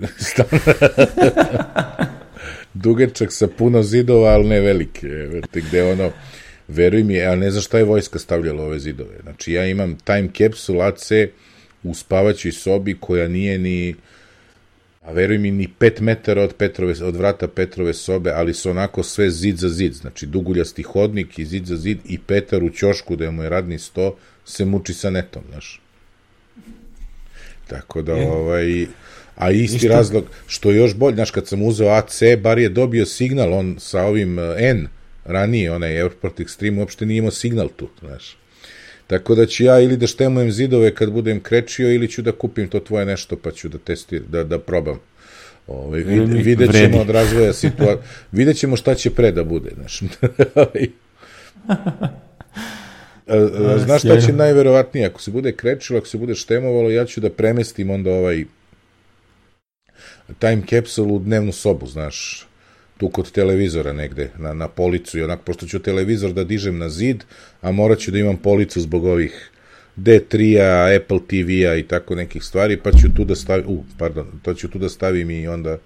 dugačak 2.74 3.32
sa 3.32 3.48
puno 3.48 3.84
zidova, 3.84 4.30
ali 4.30 4.48
ne 4.48 4.60
velike. 4.60 5.08
Gde 5.54 5.84
ono, 5.84 6.12
veruj 6.68 7.04
mi, 7.04 7.22
a 7.22 7.36
ne 7.36 7.52
znam 7.52 7.62
šta 7.62 7.78
je 7.78 7.84
vojska 7.84 8.20
stavljala 8.20 8.64
ove 8.64 8.80
zidove. 8.80 9.20
Znači, 9.24 9.54
ja 9.54 9.66
imam 9.66 9.98
time 9.98 10.30
capsule 10.38 10.86
AC 10.86 11.12
u 11.84 11.94
spavaćoj 11.94 12.52
sobi 12.52 12.98
koja 13.00 13.28
nije 13.28 13.58
ni 13.58 13.96
a 15.04 15.12
veruj 15.12 15.38
mi 15.38 15.52
ni 15.52 15.68
5 15.80 16.02
metara 16.02 16.44
od, 16.44 16.54
Petrove, 16.54 16.94
od 17.04 17.16
vrata 17.16 17.48
Petrove 17.48 17.94
sobe, 17.94 18.32
ali 18.32 18.54
su 18.54 18.70
onako 18.70 19.04
sve 19.04 19.30
zid 19.30 19.58
za 19.58 19.70
zid, 19.70 19.94
znači 19.94 20.26
duguljasti 20.26 20.84
hodnik 20.84 21.40
i 21.40 21.46
zid 21.46 21.66
za 21.66 21.78
zid 21.78 21.98
i 22.06 22.20
Petar 22.20 22.64
u 22.64 22.70
ćošku 22.70 23.16
da 23.16 23.24
je 23.26 23.32
mu 23.32 23.44
je 23.44 23.50
radni 23.50 23.80
sto 23.80 24.18
se 24.46 24.66
muči 24.66 24.94
sa 24.94 25.10
netom, 25.10 25.44
znaš. 25.52 25.82
Tako 27.68 28.02
da, 28.02 28.16
ovaj, 28.16 28.88
a 29.36 29.52
isti 29.52 29.76
Ništa. 29.76 29.90
razlog, 29.90 30.26
što 30.48 30.72
je 30.72 30.78
još 30.78 30.96
bolje, 30.96 31.16
znaš, 31.16 31.32
kad 31.32 31.48
sam 31.48 31.64
uzeo 31.64 31.90
AC, 31.90 32.22
bar 32.42 32.60
je 32.60 32.70
dobio 32.70 33.06
signal, 33.06 33.54
on 33.54 33.76
sa 33.80 34.04
ovim 34.04 34.40
eh, 34.40 34.56
N, 34.58 34.88
ranije, 35.26 35.72
onaj 35.72 36.02
Airport 36.02 36.40
Extreme, 36.40 36.80
uopšte 36.80 37.06
nije 37.06 37.18
imao 37.18 37.32
signal 37.32 37.70
tu, 37.76 37.90
znaš. 38.00 38.38
Tako 39.08 39.36
da 39.36 39.46
ću 39.46 39.64
ja 39.64 39.80
ili 39.80 39.98
da 39.98 40.08
štemujem 40.08 40.52
zidove 40.52 40.96
kad 40.96 41.12
budem 41.12 41.40
krečio 41.40 41.94
ili 41.94 42.08
ću 42.08 42.22
da 42.22 42.32
kupim 42.32 42.68
to 42.68 42.80
tvoje 42.80 43.06
nešto 43.06 43.36
pa 43.36 43.52
ću 43.52 43.70
da 43.70 43.78
testiram, 43.78 44.26
da, 44.30 44.44
da 44.44 44.60
probam. 44.60 45.00
Ove, 45.68 45.86
ovaj, 45.86 46.00
vid, 46.00 46.46
vidjet 46.46 46.72
ćemo 46.72 47.02
od 47.02 47.10
razvoja 47.10 47.54
situacije, 47.54 48.04
vidjet 48.32 48.58
ćemo 48.58 48.76
šta 48.76 48.96
će 48.96 49.10
pre 49.10 49.32
da 49.32 49.44
bude, 49.44 49.70
znaš. 49.76 50.02
znaš 53.86 54.02
šta 54.02 54.22
će 54.22 54.34
najverovatnije, 54.34 55.06
ako 55.06 55.22
se 55.22 55.32
bude 55.32 55.52
krečilo, 55.52 56.00
ako 56.00 56.08
se 56.08 56.18
bude 56.18 56.36
štemovalo, 56.36 56.90
ja 56.90 57.06
ću 57.06 57.22
da 57.22 57.30
premestim 57.30 57.90
onda 57.90 58.12
ovaj 58.12 58.46
time 60.40 60.62
capsule 60.70 61.14
u 61.14 61.20
dnevnu 61.20 61.52
sobu, 61.52 61.88
znaš, 61.88 62.48
tu 62.98 63.10
kod 63.10 63.32
televizora 63.32 63.94
negde, 63.94 64.30
na, 64.38 64.54
na 64.54 64.68
policu 64.68 65.20
i 65.20 65.24
onak, 65.24 65.42
pošto 65.46 65.68
ću 65.68 65.80
televizor 65.80 66.34
da 66.34 66.44
dižem 66.44 66.78
na 66.78 66.90
zid, 66.90 67.24
a 67.62 67.72
morat 67.72 68.00
ću 68.00 68.12
da 68.12 68.20
imam 68.20 68.38
policu 68.38 68.82
zbog 68.82 69.06
ovih 69.06 69.50
D3-a, 69.98 70.96
Apple 70.96 71.20
TV-a 71.28 71.76
i 71.76 71.84
tako 71.84 72.16
nekih 72.16 72.44
stvari, 72.44 72.78
pa 72.78 72.92
ću 72.92 73.14
tu 73.16 73.26
da 73.26 73.36
stavim, 73.36 73.66
u, 73.68 73.84
pardon, 73.98 74.40
to 74.42 74.54
ću 74.54 74.68
tu 74.68 74.80
da 74.80 74.90
stavim 74.90 75.32
i 75.32 75.48
onda 75.48 75.78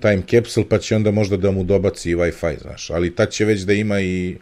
time 0.00 0.22
capsule, 0.30 0.66
pa 0.68 0.78
će 0.78 0.96
onda 0.96 1.10
možda 1.10 1.36
da 1.36 1.50
mu 1.50 1.64
dobaci 1.64 2.10
i 2.10 2.16
Wi-Fi, 2.16 2.60
znaš, 2.60 2.90
ali 2.90 3.14
tad 3.14 3.30
će 3.30 3.44
već 3.44 3.60
da 3.60 3.72
ima 3.72 4.00
i, 4.00 4.36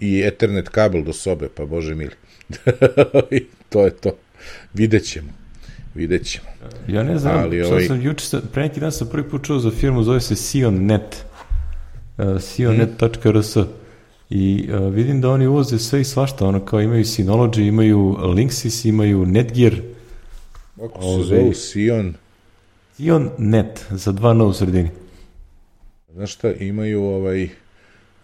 i 0.00 0.22
Ethernet 0.22 0.68
kabel 0.68 1.02
do 1.02 1.12
sobe, 1.12 1.48
pa 1.54 1.64
bože 1.64 1.94
mili. 1.94 2.14
To 3.70 3.84
je 3.84 3.90
to. 3.90 4.18
Vidjet 4.74 5.04
ćemo. 5.04 5.39
Vidjet 5.94 6.26
ćemo. 6.26 6.46
Ja 6.88 7.02
ne 7.02 7.18
znam, 7.18 7.38
ali, 7.38 7.62
ovaj... 7.62 7.84
sam 7.84 8.02
juče, 8.02 8.24
pre 8.52 8.62
neki 8.62 8.80
dan 8.80 8.92
sam 8.92 9.08
prvi 9.08 9.28
put 9.28 9.46
čuo 9.46 9.58
za 9.58 9.70
firmu, 9.70 10.02
zove 10.02 10.20
se 10.20 10.36
Sion.net. 10.36 11.24
Uh, 12.18 12.40
sionet.rs 12.40 13.56
I 14.30 14.68
uh, 14.72 14.94
vidim 14.94 15.20
da 15.20 15.30
oni 15.30 15.46
uvoze 15.46 15.78
sve 15.78 16.00
i 16.00 16.04
svašta, 16.04 16.46
ono 16.46 16.64
kao 16.64 16.80
imaju 16.80 17.04
Synology, 17.04 17.68
imaju 17.68 18.16
Linksys, 18.20 18.88
imaju 18.88 19.26
Netgear. 19.26 19.74
Kako 20.76 21.02
se 21.02 21.22
zove 21.22 21.54
Sion? 21.54 22.14
Sion 22.96 23.30
Net, 23.38 23.86
za 23.90 24.12
dva 24.12 24.34
na 24.34 24.44
u 24.44 24.52
sredini. 24.52 24.90
Znaš 26.14 26.32
šta, 26.32 26.52
imaju 26.52 27.02
ovaj 27.02 27.48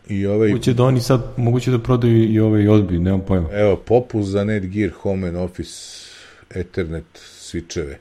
i 0.08 0.26
ovaj... 0.26 0.48
Moguće 0.48 0.74
da 0.74 0.84
oni 0.84 1.00
sad, 1.00 1.22
moguće 1.36 1.70
da 1.70 1.78
prodaju 1.78 2.32
i 2.32 2.40
ovaj 2.40 2.68
odbi, 2.68 2.98
nemam 2.98 3.20
pojma. 3.20 3.48
Evo, 3.52 3.76
Popus 3.76 4.26
za 4.26 4.44
Netgear, 4.44 4.90
Home 4.90 5.28
and 5.28 5.36
Office, 5.36 5.72
Ethernet, 6.54 7.04
switcheve. 7.52 7.96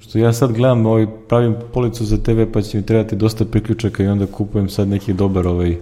Što 0.00 0.18
ja 0.18 0.32
sad 0.32 0.52
gledam, 0.52 0.86
ovaj, 0.86 1.06
pravim 1.28 1.56
policu 1.72 2.04
za 2.04 2.16
TV, 2.16 2.42
pa 2.52 2.62
će 2.62 2.76
mi 2.78 2.86
trebati 2.86 3.16
dosta 3.16 3.44
priključaka 3.44 4.02
i 4.02 4.06
onda 4.06 4.26
kupujem 4.26 4.68
sad 4.68 4.88
neki 4.88 5.12
dobar 5.12 5.46
ovaj, 5.46 5.76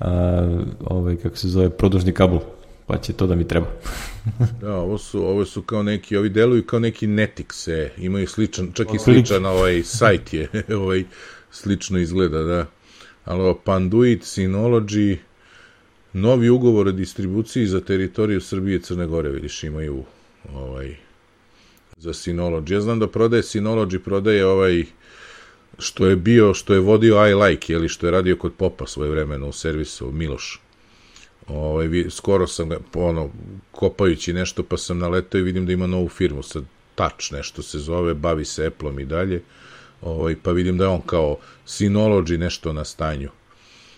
a, 0.00 0.60
ovaj 0.84 1.16
kako 1.16 1.36
se 1.36 1.48
zove, 1.48 1.70
produžni 1.70 2.12
kabel 2.12 2.40
pa 2.88 2.98
će 2.98 3.12
to 3.12 3.26
da 3.26 3.34
mi 3.34 3.48
treba. 3.48 3.66
da, 4.60 4.74
ovo 4.74 4.98
su, 4.98 5.26
ovo 5.26 5.44
su 5.44 5.62
kao 5.62 5.82
neki, 5.82 6.16
ovi 6.16 6.28
deluju 6.28 6.62
kao 6.66 6.78
neki 6.78 7.06
Netix, 7.06 7.88
imaju 7.98 8.26
sličan, 8.26 8.72
čak 8.72 8.94
i 8.94 8.98
sličan 8.98 9.46
ovaj 9.46 9.82
sajt 9.82 10.32
je, 10.32 10.48
ovaj, 10.82 11.04
slično 11.50 11.98
izgleda, 11.98 12.42
da. 12.42 12.66
Ali 13.24 13.40
ovo 13.40 13.54
Panduit, 13.64 14.22
Synology, 14.22 15.16
novi 16.12 16.48
ugovor 16.48 16.88
o 16.88 16.92
distribuciji 16.92 17.66
za 17.66 17.80
teritoriju 17.80 18.40
Srbije 18.40 18.76
i 18.76 18.80
Crne 18.82 19.06
Gore, 19.06 19.28
vidiš, 19.28 19.64
imaju 19.64 20.04
ovaj, 20.54 20.96
za 21.98 22.12
Synology. 22.12 22.72
Ja 22.72 22.80
znam 22.80 22.98
da 22.98 23.06
prodaje 23.06 23.42
Synology, 23.42 23.98
prodaje 23.98 24.46
ovaj 24.46 24.84
što 25.78 26.06
je 26.06 26.16
bio, 26.16 26.54
što 26.54 26.74
je 26.74 26.80
vodio 26.80 27.28
I 27.28 27.34
Like, 27.34 27.72
ili 27.72 27.88
što 27.88 28.06
je 28.06 28.10
radio 28.10 28.36
kod 28.36 28.52
Popa 28.52 28.86
svoje 28.86 29.10
vremeno 29.10 29.48
u 29.48 29.52
servisu 29.52 30.12
Miloš. 30.12 30.60
Ovaj, 31.46 31.88
skoro 32.10 32.46
sam 32.46 32.68
ga, 32.68 32.78
ono, 32.94 33.30
kopajući 33.70 34.32
nešto, 34.32 34.62
pa 34.62 34.76
sam 34.76 34.98
naletao 34.98 35.38
i 35.38 35.42
vidim 35.42 35.66
da 35.66 35.72
ima 35.72 35.86
novu 35.86 36.08
firmu, 36.08 36.42
sad 36.42 36.64
Touch 36.94 37.32
nešto 37.32 37.62
se 37.62 37.78
zove, 37.78 38.14
bavi 38.14 38.44
se 38.44 38.66
Apple-om 38.66 39.00
i 39.00 39.04
dalje, 39.04 39.42
ovaj, 40.02 40.36
pa 40.42 40.52
vidim 40.52 40.78
da 40.78 40.84
je 40.84 40.90
on 40.90 41.00
kao 41.00 41.36
Synology 41.66 42.36
nešto 42.36 42.72
na 42.72 42.84
stanju. 42.84 43.30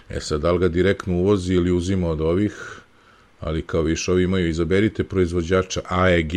E 0.09 0.21
sad, 0.21 0.41
da 0.41 0.53
li 0.53 0.59
ga 0.59 0.69
direktno 0.69 1.15
uvozi 1.15 1.55
ili 1.55 1.73
uzima 1.73 2.09
od 2.11 2.21
ovih, 2.21 2.80
ali 3.41 3.63
kao 3.63 3.83
više 3.83 4.13
ovi 4.13 4.23
imaju, 4.23 4.49
izaberite 4.49 5.05
proizvođača 5.05 5.81
AEG, 5.89 6.33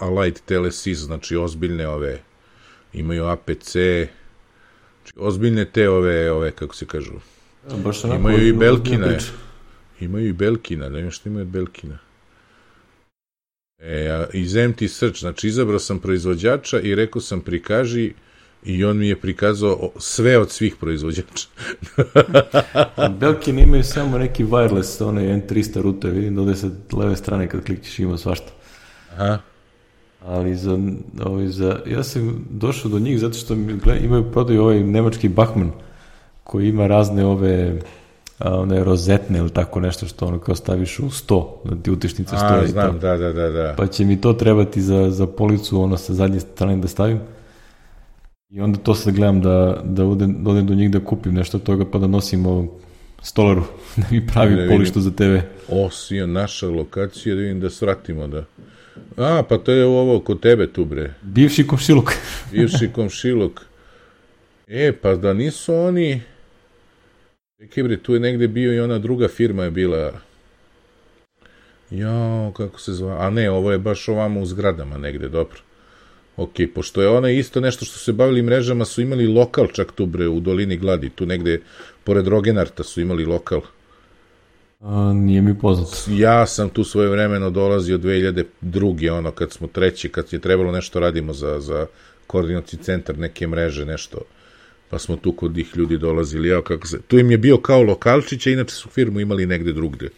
Allied 0.00 0.40
Telesis, 0.44 0.98
znači 0.98 1.36
ozbiljne 1.36 1.88
ove, 1.88 2.18
imaju 2.92 3.24
APC, 3.24 3.72
znači 3.72 5.14
ozbiljne 5.16 5.64
te 5.64 5.88
ove, 5.88 6.32
ove 6.32 6.50
kako 6.50 6.74
se 6.74 6.86
kažu, 6.86 7.12
ja, 7.70 7.76
baš 7.76 8.04
imaju 8.04 8.48
i 8.48 8.52
Belkina, 8.52 9.18
imaju 10.00 10.28
i 10.28 10.32
Belkina, 10.32 10.88
da 10.88 11.10
što 11.10 11.28
imaju 11.28 11.42
od 11.42 11.48
Belkina. 11.48 11.98
E, 13.78 14.26
iz 14.32 14.52
Empty 14.52 14.88
Search, 14.88 15.20
znači 15.20 15.48
izabrao 15.48 15.78
sam 15.78 15.98
proizvođača 15.98 16.80
i 16.80 16.94
rekao 16.94 17.22
sam 17.22 17.40
prikaži 17.40 18.12
I 18.64 18.84
on 18.84 18.98
mi 18.98 19.08
je 19.08 19.20
prikazao 19.20 19.90
sve 19.96 20.38
od 20.38 20.50
svih 20.50 20.76
proizvođača. 20.76 21.48
Belkin 23.20 23.58
imaju 23.58 23.84
samo 23.84 24.18
neki 24.18 24.44
wireless, 24.44 25.04
onaj 25.04 25.24
N300 25.24 25.80
rute, 25.80 26.10
vidim 26.10 26.34
da 26.34 26.40
ovde 26.40 26.56
sa 26.56 26.68
leve 26.92 27.16
strane 27.16 27.48
kad 27.48 27.64
klikćeš 27.64 27.98
ima 27.98 28.18
svašta. 28.18 28.52
Aha. 29.14 29.38
Ali 30.26 30.56
za, 30.56 30.78
ovaj, 31.24 31.46
za, 31.46 31.80
ja 31.86 32.02
sam 32.02 32.46
došao 32.50 32.90
do 32.90 32.98
njih 32.98 33.20
zato 33.20 33.34
što 33.34 33.54
imaju 34.04 34.32
prodaju 34.32 34.62
ovaj 34.62 34.80
nemački 34.80 35.28
Bachmann, 35.28 35.70
koji 36.44 36.68
ima 36.68 36.86
razne 36.86 37.24
ove 37.24 37.80
a, 38.38 38.56
one 38.58 38.84
rozetne 38.84 39.38
ili 39.38 39.50
tako 39.50 39.80
nešto 39.80 40.06
što 40.06 40.26
ono 40.26 40.38
kao 40.38 40.54
staviš 40.54 40.98
u 40.98 41.02
100, 41.02 41.46
da 41.64 41.82
ti 41.82 41.90
utišnica 41.90 42.36
stoji. 42.36 42.64
A, 42.64 42.66
znam, 42.66 42.98
da, 42.98 43.16
da, 43.16 43.32
da, 43.32 43.50
da. 43.50 43.74
Pa 43.76 43.86
će 43.86 44.04
mi 44.04 44.20
to 44.20 44.32
trebati 44.32 44.82
za, 44.82 45.10
za 45.10 45.26
policu, 45.26 45.82
ono 45.82 45.96
sa 45.96 46.14
zadnje 46.14 46.40
strane 46.40 46.76
da 46.76 46.88
stavim. 46.88 47.20
I 48.52 48.60
onda 48.60 48.78
to 48.78 48.94
sad 48.94 49.14
gledam 49.14 49.40
da, 49.40 49.82
da 49.84 50.04
odem, 50.04 50.44
da 50.44 50.50
odem 50.50 50.66
do 50.66 50.74
njih 50.74 50.90
da 50.90 51.04
kupim 51.04 51.34
nešto 51.34 51.56
od 51.56 51.62
toga 51.62 51.84
pa 51.90 51.98
da 51.98 52.06
nosim 52.06 52.46
ovom 52.46 52.70
stolaru 53.22 53.62
da 53.96 54.02
mi 54.10 54.26
pravi 54.26 54.56
da 54.56 54.68
polištu 54.68 55.00
za 55.00 55.10
TV. 55.10 55.36
O, 55.68 55.90
sija, 55.90 56.26
naša 56.26 56.68
lokacija, 56.68 57.34
da 57.34 57.40
vidim 57.40 57.60
da 57.60 57.70
svratimo 57.70 58.26
da... 58.26 58.44
A, 59.16 59.42
pa 59.48 59.58
to 59.58 59.72
je 59.72 59.84
ovo 59.84 60.20
kod 60.20 60.40
tebe 60.40 60.66
tu, 60.66 60.84
bre. 60.84 61.14
Bivši 61.22 61.66
komšiluk. 61.66 62.12
Bivši 62.52 62.90
komšiluk. 62.94 63.60
E, 64.68 64.92
pa 64.92 65.14
da 65.14 65.32
nisu 65.32 65.74
oni... 65.74 66.20
Čekaj 67.58 67.82
bre, 67.82 67.96
tu 67.96 68.14
je 68.14 68.20
negde 68.20 68.48
bio 68.48 68.74
i 68.74 68.80
ona 68.80 68.98
druga 68.98 69.28
firma 69.28 69.64
je 69.64 69.70
bila... 69.70 70.12
Jao, 71.90 72.52
kako 72.56 72.80
se 72.80 72.92
zva... 72.92 73.26
A 73.26 73.30
ne, 73.30 73.50
ovo 73.50 73.72
je 73.72 73.78
baš 73.78 74.08
ovamo 74.08 74.40
u 74.40 74.46
zgradama 74.46 74.98
negde, 74.98 75.28
dobro. 75.28 75.58
Ok, 76.42 76.54
pošto 76.74 77.02
je 77.02 77.08
ona 77.08 77.30
isto 77.30 77.60
nešto 77.60 77.84
što 77.84 77.98
se 77.98 78.12
bavili 78.12 78.42
mrežama, 78.42 78.84
su 78.84 79.02
imali 79.02 79.26
lokal 79.26 79.66
čak 79.66 79.92
tu 79.92 80.06
bre 80.06 80.28
u 80.28 80.40
dolini 80.40 80.76
Gladi, 80.76 81.10
tu 81.10 81.26
negde 81.26 81.60
pored 82.04 82.26
Rogenarta 82.26 82.84
su 82.84 83.00
imali 83.00 83.24
lokal. 83.24 83.60
A, 84.80 85.12
nije 85.12 85.42
mi 85.42 85.58
poznato. 85.58 85.96
Ja 86.10 86.46
sam 86.46 86.68
tu 86.68 86.84
svoje 86.84 87.08
vremeno 87.08 87.50
dolazio 87.50 87.98
2002. 87.98 89.10
ono 89.10 89.30
kad 89.30 89.52
smo 89.52 89.66
treći, 89.66 90.08
kad 90.08 90.32
je 90.32 90.38
trebalo 90.38 90.72
nešto 90.72 91.00
radimo 91.00 91.32
za, 91.32 91.60
za 91.60 91.86
koordinacijni 92.26 92.82
centar 92.82 93.18
neke 93.18 93.46
mreže, 93.46 93.84
nešto 93.84 94.18
pa 94.92 94.98
smo 94.98 95.16
tu 95.16 95.32
kod 95.32 95.58
ih 95.58 95.76
ljudi 95.76 95.98
dolazili, 95.98 96.48
ja 96.48 96.62
kako 96.62 96.86
se, 96.86 97.00
tu 97.08 97.18
im 97.18 97.30
je 97.30 97.38
bio 97.38 97.56
kao 97.56 97.82
lokalčić, 97.82 98.46
a 98.46 98.50
inače 98.50 98.74
su 98.74 98.88
firmu 98.88 99.20
imali 99.20 99.46
negde 99.46 99.72
drugde. 99.72 100.08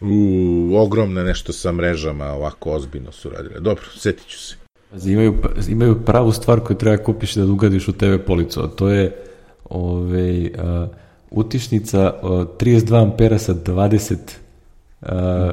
U, 0.00 0.72
ogromne 0.76 1.24
nešto 1.24 1.52
sa 1.52 1.72
mrežama, 1.72 2.32
ovako 2.32 2.70
ozbiljno 2.70 3.12
su 3.12 3.30
radile. 3.30 3.60
Dobro, 3.60 3.84
setit 3.96 4.26
ću 4.26 4.38
se. 4.38 4.67
Imaju, 5.06 5.34
imaju 5.68 6.04
pravu 6.06 6.32
stvar 6.32 6.60
koju 6.60 6.76
treba 6.76 6.96
kupiš 7.04 7.34
da 7.34 7.44
ugadiš 7.44 7.88
u 7.88 7.92
TV 7.92 8.16
policu, 8.26 8.60
a 8.60 8.68
to 8.68 8.88
je 8.88 9.16
ove, 9.64 10.42
uh, 10.42 10.88
utišnica 11.30 12.14
uh, 12.22 12.30
32 12.30 13.02
ampera 13.02 13.38
sa 13.38 13.54
20 13.54 14.16
uh, 15.00 15.08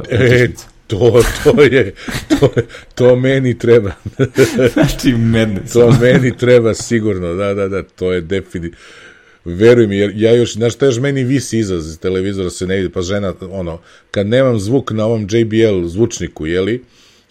e, 0.09 0.47
to, 0.87 1.23
to 1.43 1.61
je, 1.61 1.93
to, 2.29 2.49
to 2.95 3.15
meni 3.15 3.57
treba. 3.57 3.91
znači, 4.73 5.13
medne. 5.13 5.61
to 5.73 5.91
meni 6.01 6.37
treba 6.37 6.73
sigurno, 6.73 7.33
da, 7.33 7.53
da, 7.53 7.67
da, 7.67 7.83
to 7.83 8.13
je 8.13 8.21
definitivno. 8.21 8.77
Veruj 9.45 9.87
mi, 9.87 9.97
jer 9.97 10.11
ja 10.15 10.35
još, 10.35 10.53
znaš 10.53 10.73
šta 10.73 10.85
još 10.85 10.99
meni 10.99 11.23
visi 11.23 11.59
izaz 11.59 11.97
televizora 11.97 12.49
se 12.49 12.67
ne 12.67 12.75
vidi, 12.75 12.89
pa 12.89 13.01
žena, 13.01 13.33
ono, 13.51 13.79
kad 14.11 14.27
nemam 14.27 14.59
zvuk 14.59 14.91
na 14.91 15.05
ovom 15.05 15.27
JBL 15.29 15.85
zvučniku, 15.85 16.45
jeli, 16.45 16.83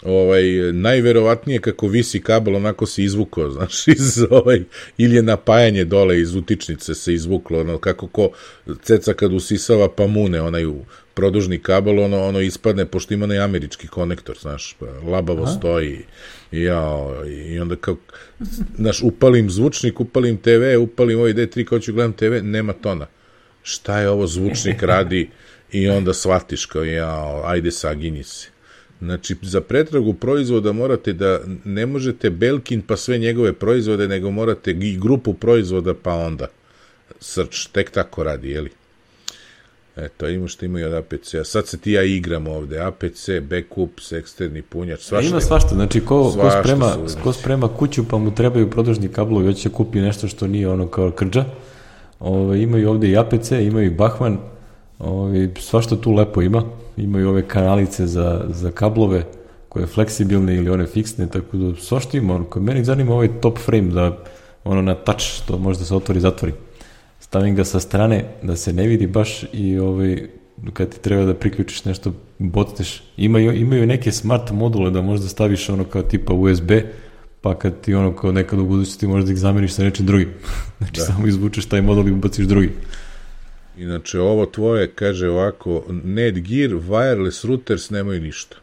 ovaj, 0.04 0.44
najverovatnije 0.72 1.60
kako 1.60 1.86
visi 1.86 2.20
kabel, 2.20 2.56
onako 2.56 2.86
se 2.86 3.04
izvukao, 3.04 3.50
znaš, 3.56 3.88
iz 3.88 4.18
ovaj, 4.30 4.62
ili 4.98 5.16
je 5.16 5.22
napajanje 5.22 5.84
dole 5.84 6.20
iz 6.20 6.34
utičnice 6.34 6.94
se 6.94 7.14
izvuklo, 7.14 7.60
ono, 7.60 7.78
kako 7.78 8.06
ko 8.06 8.30
ceca 8.82 9.12
kad 9.12 9.32
usisava 9.32 9.88
pa 9.88 10.06
mune 10.06 10.40
onaj 10.40 10.64
produžni 11.14 11.58
kabel, 11.58 12.00
ono, 12.00 12.24
ono 12.24 12.40
ispadne, 12.40 12.86
pošto 12.86 13.14
ima 13.14 13.24
onaj 13.24 13.38
američki 13.38 13.88
konektor, 13.88 14.38
znaš, 14.40 14.76
pa 14.78 14.86
labavo 15.10 15.42
Aha. 15.42 15.52
stoji, 15.52 16.04
ja, 16.52 17.10
i 17.26 17.58
onda 17.58 17.76
kao, 17.76 17.96
znaš, 18.76 19.02
upalim 19.02 19.50
zvučnik, 19.50 20.00
upalim 20.00 20.36
TV, 20.36 20.78
upalim 20.80 21.18
ovaj 21.18 21.34
D3, 21.34 21.64
kao 21.64 21.78
ću 21.78 21.92
gledam 21.92 22.12
TV, 22.12 22.32
nema 22.42 22.72
tona. 22.72 23.06
Šta 23.62 24.00
je 24.00 24.08
ovo 24.08 24.26
zvučnik 24.26 24.82
radi? 24.82 25.30
I 25.72 25.88
onda 25.88 26.14
shvatiš 26.14 26.66
kao, 26.66 26.84
ja, 26.84 27.42
ajde 27.44 27.70
saginji 27.70 28.22
se. 28.22 28.53
Znači, 29.04 29.36
za 29.42 29.60
pretragu 29.60 30.14
proizvoda 30.14 30.72
morate 30.72 31.12
da, 31.12 31.40
ne 31.64 31.86
možete 31.86 32.30
Belkin 32.30 32.82
pa 32.82 32.96
sve 32.96 33.18
njegove 33.18 33.52
proizvode, 33.52 34.08
nego 34.08 34.30
morate 34.30 34.70
i 34.70 34.98
grupu 34.98 35.34
proizvoda 35.34 35.94
pa 35.94 36.14
onda. 36.14 36.46
Srč, 37.20 37.66
tek 37.66 37.90
tako 37.90 38.22
radi, 38.22 38.50
jeli? 38.50 38.70
Eto, 39.96 40.28
ima 40.28 40.48
što 40.48 40.64
imaju 40.64 40.86
od 40.86 40.92
APC-a. 40.92 41.44
Sad 41.44 41.66
se 41.66 41.78
ti 41.78 41.92
ja 41.92 42.02
igram 42.02 42.46
ovde. 42.46 42.80
APC, 42.80 43.28
backup, 43.50 43.90
eksterni 44.12 44.62
punjač, 44.62 45.00
svašta. 45.00 45.30
Ima 45.30 45.40
svašta, 45.40 45.74
znači 45.74 46.00
ko, 46.00 46.34
ko, 46.40 46.50
sprema, 46.60 46.96
ko 47.22 47.32
sprema 47.32 47.68
kuću 47.68 48.08
pa 48.08 48.18
mu 48.18 48.34
trebaju 48.34 48.70
produžni 48.70 49.08
kablovi, 49.08 49.46
hoće 49.46 49.68
kupi 49.68 50.00
nešto 50.00 50.28
što 50.28 50.46
nije 50.46 50.68
ono 50.68 50.88
kao 50.88 51.10
krđa. 51.10 51.44
Ove, 52.20 52.62
imaju 52.62 52.90
ovde 52.90 53.08
i 53.08 53.16
APC, 53.16 53.50
imaju 53.50 53.86
i 53.86 53.94
Bachmann, 53.94 54.38
ove, 54.98 55.48
svašta 55.60 55.96
tu 55.96 56.12
lepo 56.12 56.42
ima 56.42 56.62
imaju 56.96 57.28
ove 57.28 57.48
kanalice 57.48 58.06
za, 58.06 58.44
za 58.48 58.70
kablove 58.70 59.24
koje 59.68 59.86
fleksibilne 59.86 60.56
ili 60.56 60.70
one 60.70 60.86
fiksne, 60.86 61.26
tako 61.26 61.56
da 61.56 61.76
svašta 61.76 62.18
ima, 62.18 62.34
ono, 62.34 62.46
meni 62.56 62.84
zanima 62.84 63.14
ovaj 63.14 63.28
top 63.40 63.58
frame 63.58 63.90
da 63.90 64.18
ono 64.64 64.82
na 64.82 64.94
touch, 64.94 65.46
to 65.46 65.58
može 65.58 65.78
da 65.78 65.84
se 65.84 65.94
otvori 65.94 66.18
i 66.18 66.20
zatvori. 66.20 66.52
Stavim 67.20 67.54
ga 67.54 67.64
sa 67.64 67.80
strane 67.80 68.24
da 68.42 68.56
se 68.56 68.72
ne 68.72 68.86
vidi 68.86 69.06
baš 69.06 69.44
i 69.52 69.78
ovaj, 69.78 70.28
kad 70.72 70.88
ti 70.88 71.00
treba 71.00 71.24
da 71.24 71.34
priključiš 71.34 71.84
nešto, 71.84 72.12
botneš. 72.38 73.02
Imaju, 73.16 73.52
imaju 73.52 73.86
neke 73.86 74.12
smart 74.12 74.50
module 74.50 74.90
da 74.90 75.02
možda 75.02 75.28
staviš 75.28 75.68
ono 75.68 75.84
kao 75.84 76.02
tipa 76.02 76.34
USB, 76.34 76.70
pa 77.40 77.54
kad 77.58 77.80
ti 77.80 77.94
ono 77.94 78.16
kao 78.16 78.32
nekad 78.32 78.58
u 78.58 78.66
budućnosti 78.66 79.06
možda 79.06 79.32
ih 79.32 79.38
zameriš 79.38 79.72
sa 79.72 79.82
nečim 79.82 80.06
drugim. 80.06 80.28
znači 80.78 81.00
da. 81.00 81.04
samo 81.06 81.26
izvučeš 81.26 81.66
taj 81.66 81.82
modul 81.82 82.08
i 82.08 82.12
ubaciš 82.12 82.46
drugi. 82.46 82.70
Inače, 83.78 84.20
ovo 84.20 84.46
tvoje, 84.46 84.90
kaže 84.90 85.28
ovako, 85.28 85.84
Netgear, 86.04 86.70
wireless 86.70 87.48
routers 87.48 87.90
nemaju 87.90 88.20
ništa. 88.20 88.56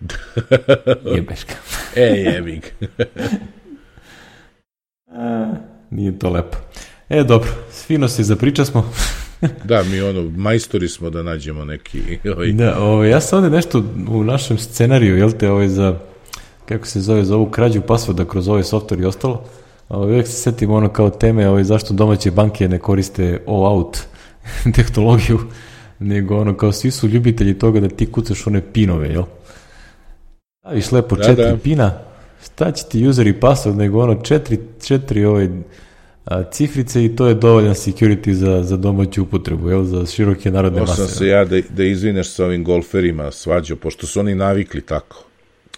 Jebeška. 1.14 1.54
e, 1.96 2.00
jebik. 2.00 2.74
Nije 5.90 6.18
to 6.18 6.30
lepo. 6.30 6.56
E, 7.08 7.24
dobro, 7.24 7.48
fino 7.86 8.08
se 8.08 8.22
zapriča 8.22 8.64
smo. 8.64 8.92
da, 9.64 9.82
mi 9.82 10.00
ono, 10.00 10.30
majstori 10.36 10.88
smo 10.88 11.10
da 11.10 11.22
nađemo 11.22 11.64
neki... 11.64 12.18
Ovaj... 12.34 12.52
Da, 12.52 12.78
ovaj, 12.78 13.10
ja 13.10 13.20
sam 13.20 13.38
ovde 13.38 13.56
nešto 13.56 13.84
u 14.08 14.24
našem 14.24 14.58
scenariju, 14.58 15.16
jel 15.16 15.32
te, 15.32 15.50
ovaj, 15.50 15.68
za, 15.68 15.98
kako 16.68 16.86
se 16.86 17.00
zove, 17.00 17.24
za 17.24 17.36
ovu 17.36 17.50
krađu 17.50 17.80
pasvoda 17.80 18.24
kroz 18.24 18.48
ovaj 18.48 18.62
software 18.62 19.02
i 19.02 19.06
ostalo, 19.06 19.44
ovaj, 19.88 20.10
uvijek 20.10 20.26
se 20.26 20.32
setim 20.32 20.70
ono 20.70 20.88
kao 20.88 21.10
teme 21.10 21.48
ovaj, 21.48 21.64
zašto 21.64 21.94
domaće 21.94 22.30
banke 22.30 22.68
ne 22.68 22.78
koriste 22.78 23.40
all-out 23.46 24.13
tehnologiju, 24.76 25.38
nego 25.98 26.36
ono 26.36 26.56
kao 26.56 26.72
svi 26.72 26.90
su 26.90 27.08
ljubitelji 27.08 27.58
toga 27.58 27.80
da 27.80 27.88
ti 27.88 28.12
kucaš 28.12 28.46
one 28.46 28.62
pinove, 28.72 29.08
jel? 29.08 29.24
Staviš 30.60 30.92
lepo 30.92 31.16
da, 31.16 31.24
četiri 31.24 31.44
da. 31.44 31.56
pina, 31.56 31.98
šta 32.44 32.72
će 32.72 32.84
ti 32.84 33.08
user 33.08 33.26
i 33.26 33.40
password, 33.40 33.76
nego 33.76 34.02
ono 34.02 34.22
četiri, 34.22 34.58
četiri 34.86 35.24
ovaj, 35.24 35.48
a, 36.24 36.42
cifrice 36.50 37.04
i 37.04 37.16
to 37.16 37.26
je 37.26 37.34
dovoljan 37.34 37.74
security 37.74 38.32
za, 38.32 38.62
za 38.62 38.76
domaću 38.76 39.22
upotrebu, 39.22 39.70
jel, 39.70 39.84
za 39.84 40.06
široke 40.06 40.50
narodne 40.50 40.80
mase. 40.80 40.92
Osam 40.92 41.08
se 41.08 41.26
ja 41.26 41.44
da, 41.44 41.60
da 41.76 41.84
izvineš 41.84 42.30
sa 42.30 42.44
ovim 42.44 42.64
golferima 42.64 43.30
svađo, 43.30 43.76
pošto 43.76 44.06
su 44.06 44.20
oni 44.20 44.34
navikli 44.34 44.80
tako. 44.80 45.24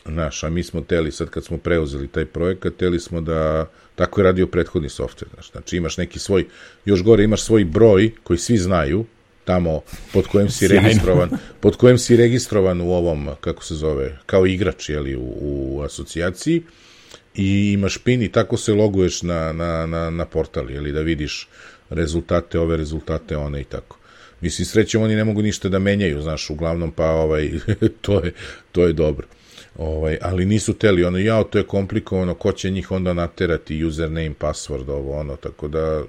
Znaš, 0.05 0.45
a 0.45 0.51
mi 0.51 0.63
smo 0.63 0.81
teli, 0.81 1.13
sad 1.13 1.31
kad 1.31 1.45
smo 1.45 1.59
preuzeli 1.59 2.09
taj 2.09 2.25
projekat, 2.25 2.73
teli 2.77 3.01
smo 3.01 3.21
da, 3.21 3.67
tako 3.97 4.21
je 4.21 4.25
radio 4.25 4.47
prethodni 4.47 4.89
znaš, 4.89 5.51
znači 5.53 5.77
imaš 5.77 5.97
neki 5.97 6.19
svoj, 6.19 6.47
još 6.85 7.03
gore 7.03 7.25
imaš 7.25 7.43
svoj 7.43 7.65
broj 7.65 8.11
koji 8.23 8.39
svi 8.39 8.59
znaju, 8.59 9.05
tamo 9.45 9.81
pod 10.13 10.27
kojim 10.27 10.51
si 10.51 10.69
registrovan, 10.75 11.31
pod 11.61 11.77
kojim 11.77 11.99
si 11.99 12.17
registrovan 12.17 12.81
u 12.81 12.93
ovom, 12.93 13.29
kako 13.41 13.65
se 13.65 13.75
zove, 13.75 14.19
kao 14.27 14.47
igrač, 14.47 14.89
jeli, 14.89 15.17
u, 15.17 15.37
u 15.41 15.83
asocijaciji, 15.83 16.63
i 17.35 17.73
imaš 17.73 17.99
pin 17.99 18.23
i 18.23 18.33
tako 18.33 18.57
se 18.57 18.73
loguješ 18.73 19.23
na, 19.23 19.53
na, 19.53 19.87
na, 19.87 20.11
na 20.11 20.25
portal, 20.25 20.71
jeli, 20.71 20.93
da 20.93 21.01
vidiš 21.01 21.49
rezultate, 21.91 22.59
ove 22.59 22.77
rezultate, 22.77 23.37
one 23.37 23.61
i 23.61 23.65
tako. 23.65 23.99
Mislim, 24.41 24.67
srećem, 24.67 25.03
oni 25.03 25.15
ne 25.15 25.25
mogu 25.25 25.43
ništa 25.43 25.69
da 25.69 25.79
menjaju, 25.79 26.23
znaš, 26.23 26.51
uglavnom, 26.51 26.93
pa 26.93 27.11
ovaj, 27.11 27.51
to, 28.05 28.25
je, 28.25 28.33
to 28.73 28.87
je 28.87 28.93
dobro. 28.93 29.27
Ovaj, 29.79 30.19
ali 30.23 30.45
nisu 30.45 30.75
teli, 30.75 31.05
ono, 31.05 31.19
jao, 31.19 31.45
to 31.45 31.59
je 31.59 31.65
komplikovano, 31.65 32.35
ko 32.35 32.53
će 32.53 32.71
njih 32.71 32.91
onda 32.91 33.13
naterati, 33.13 33.85
username, 33.85 34.35
password, 34.41 34.91
ovo, 34.91 35.19
ono, 35.19 35.37
tako 35.37 35.69
da, 35.69 36.03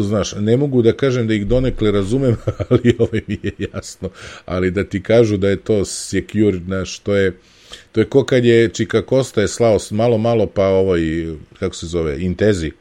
znaš, 0.00 0.34
ne 0.38 0.56
mogu 0.56 0.82
da 0.82 0.92
kažem 0.92 1.26
da 1.26 1.34
ih 1.34 1.46
donekle 1.46 1.90
razumem, 1.90 2.36
ali 2.68 2.96
ovaj 2.98 3.20
mi 3.26 3.38
je 3.42 3.52
jasno, 3.58 4.10
ali 4.44 4.70
da 4.70 4.84
ti 4.84 5.02
kažu 5.02 5.36
da 5.36 5.48
je 5.48 5.56
to 5.56 5.84
secure, 5.84 6.58
znaš, 6.64 6.98
to 6.98 7.14
je, 7.14 7.36
to 7.92 8.00
je 8.00 8.08
ko 8.08 8.24
kad 8.24 8.44
je 8.44 8.68
Čika 8.68 9.02
Kosta 9.02 9.40
je 9.40 9.48
slao 9.48 9.78
malo, 9.90 10.18
malo, 10.18 10.46
pa 10.46 10.66
ovaj, 10.66 11.00
kako 11.58 11.74
se 11.74 11.86
zove, 11.86 12.20
Intezi, 12.20 12.72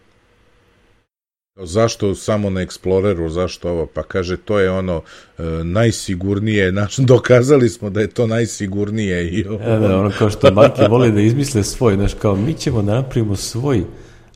Zašto 1.56 2.16
samo 2.16 2.50
na 2.50 2.62
Exploreru, 2.62 3.30
zašto 3.30 3.70
ovo? 3.70 3.86
Pa 3.86 4.04
kaže, 4.04 4.38
to 4.38 4.60
je 4.60 4.72
ono 4.72 5.02
e, 5.38 5.44
najsigurnije, 5.64 6.72
naš, 6.72 6.98
dokazali 7.14 7.70
smo 7.70 7.90
da 7.90 8.02
je 8.02 8.08
to 8.08 8.28
najsigurnije. 8.28 9.30
I 9.30 9.46
ovo. 9.46 9.64
E, 9.64 9.80
da, 9.80 10.00
ono 10.00 10.12
kao 10.18 10.30
što 10.30 10.52
banke 10.52 10.88
vole 10.88 11.12
da 11.12 11.22
izmisle 11.22 11.64
svoj, 11.64 11.96
znaš, 11.96 12.14
kao 12.14 12.36
mi 12.36 12.54
ćemo 12.54 12.82
da 12.82 12.94
napravimo 12.94 13.36
svoj 13.36 13.84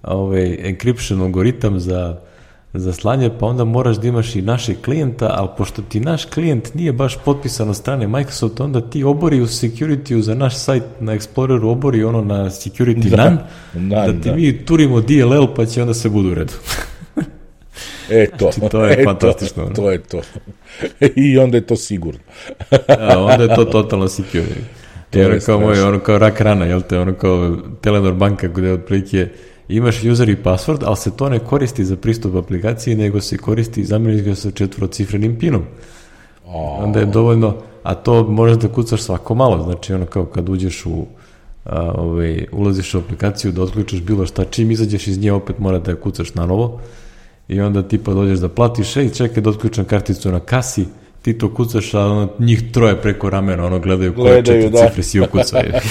ovaj, 0.03 0.43
encryption 0.43 1.21
algoritam 1.21 1.79
za, 1.79 2.19
za 2.73 2.93
slanje, 2.93 3.29
pa 3.39 3.45
onda 3.45 3.63
moraš 3.63 3.97
da 3.97 4.07
imaš 4.07 4.35
i 4.35 4.41
našeg 4.41 4.77
klijenta, 4.85 5.29
ali 5.37 5.49
pošto 5.57 5.81
ti 5.81 5.99
naš 5.99 6.25
klijent 6.25 6.73
nije 6.73 6.93
baš 6.93 7.17
potpisan 7.25 7.69
od 7.69 7.75
strane 7.75 8.07
Microsoft, 8.07 8.59
onda 8.59 8.81
ti 8.81 9.03
obori 9.03 9.41
u 9.41 9.47
security 9.47 10.19
za 10.19 10.35
naš 10.35 10.55
sajt 10.57 10.83
na 10.99 11.15
Exploreru, 11.17 11.65
obori 11.65 12.03
ono 12.03 12.21
na 12.21 12.45
security 12.45 13.09
da, 13.09 13.17
nan, 13.17 13.37
nan, 13.73 13.89
da 13.89 14.21
ti 14.21 14.29
da. 14.29 14.35
mi 14.35 14.65
turimo 14.65 15.01
DLL 15.01 15.47
pa 15.55 15.65
će 15.65 15.81
onda 15.81 15.93
se 15.93 16.09
budu 16.09 16.31
u 16.31 16.33
redu. 16.33 16.53
E 18.09 18.27
to. 18.37 18.51
Znači, 18.51 18.71
to 18.71 18.85
je 18.85 18.93
e, 19.01 19.03
fantastično. 19.03 19.65
To, 19.65 19.73
to 19.73 19.91
je 19.91 20.03
to. 20.03 20.21
I 21.25 21.37
onda 21.37 21.57
je 21.57 21.67
to 21.67 21.75
sigurno. 21.75 22.19
da, 22.87 23.19
onda 23.19 23.43
je 23.43 23.55
to 23.55 23.65
totalno 23.65 24.07
secure. 24.07 24.45
To 25.09 25.19
je 25.19 25.39
kao 25.39 25.59
moj, 25.59 25.81
ono 25.81 25.99
kao 25.99 26.17
rak 26.17 26.41
rana, 26.41 26.65
jel 26.65 26.81
te, 26.81 26.99
ono 26.99 27.13
kao 27.13 27.57
Telenor 27.81 28.13
banka 28.13 28.47
gde 28.47 28.71
otprilike 28.71 29.27
imaš 29.67 30.03
user 30.03 30.29
i 30.29 30.35
password, 30.43 30.83
ali 30.85 30.97
se 30.97 31.17
to 31.17 31.29
ne 31.29 31.39
koristi 31.39 31.85
za 31.85 31.95
pristup 31.95 32.35
aplikaciji, 32.35 32.95
nego 32.95 33.21
se 33.21 33.37
koristi 33.37 33.81
i 33.81 33.85
zameniš 33.85 34.21
ga 34.21 34.35
sa 34.35 34.51
četvrocifrenim 34.51 35.39
pinom. 35.39 35.63
Oh. 36.45 36.83
Onda 36.83 36.99
je 36.99 37.05
dovoljno, 37.05 37.55
a 37.83 37.95
to 37.95 38.23
možeš 38.23 38.57
da 38.57 38.67
kucaš 38.67 39.01
svako 39.01 39.35
malo, 39.35 39.63
znači 39.63 39.93
ono 39.93 40.05
kao 40.05 40.25
kad 40.25 40.49
uđeš 40.49 40.85
u 40.85 41.05
a, 41.65 41.91
ovaj, 41.97 42.45
ulaziš 42.51 42.93
u 42.93 42.97
aplikaciju 42.97 43.51
da 43.51 43.61
otključaš 43.61 44.01
bilo 44.01 44.25
šta, 44.25 44.45
čim 44.45 44.71
izađeš 44.71 45.07
iz 45.07 45.19
nje 45.19 45.31
opet 45.31 45.59
mora 45.59 45.79
da 45.79 45.91
je 45.91 45.97
kucaš 45.97 46.33
na 46.33 46.45
novo 46.45 46.79
i 47.47 47.61
onda 47.61 47.87
tipa 47.87 48.13
dođeš 48.13 48.39
da 48.39 48.49
platiš, 48.49 48.97
ej, 48.97 49.09
čekaj 49.09 49.43
da 49.43 49.49
otključam 49.49 49.85
karticu 49.85 50.31
na 50.31 50.39
kasi, 50.39 50.85
ti 51.21 51.37
to 51.37 51.53
kucaš, 51.53 51.93
a 51.93 51.99
ono, 51.99 52.29
njih 52.39 52.71
troje 52.71 53.01
preko 53.01 53.29
ramena, 53.29 53.65
ono, 53.65 53.79
gledaju 53.79 54.15
koje 54.15 54.41
gledaju, 54.41 54.63
četiri 54.63 54.79
da. 54.81 54.87
cifre 54.87 55.03
si 55.03 55.19
ukucaju. 55.19 55.71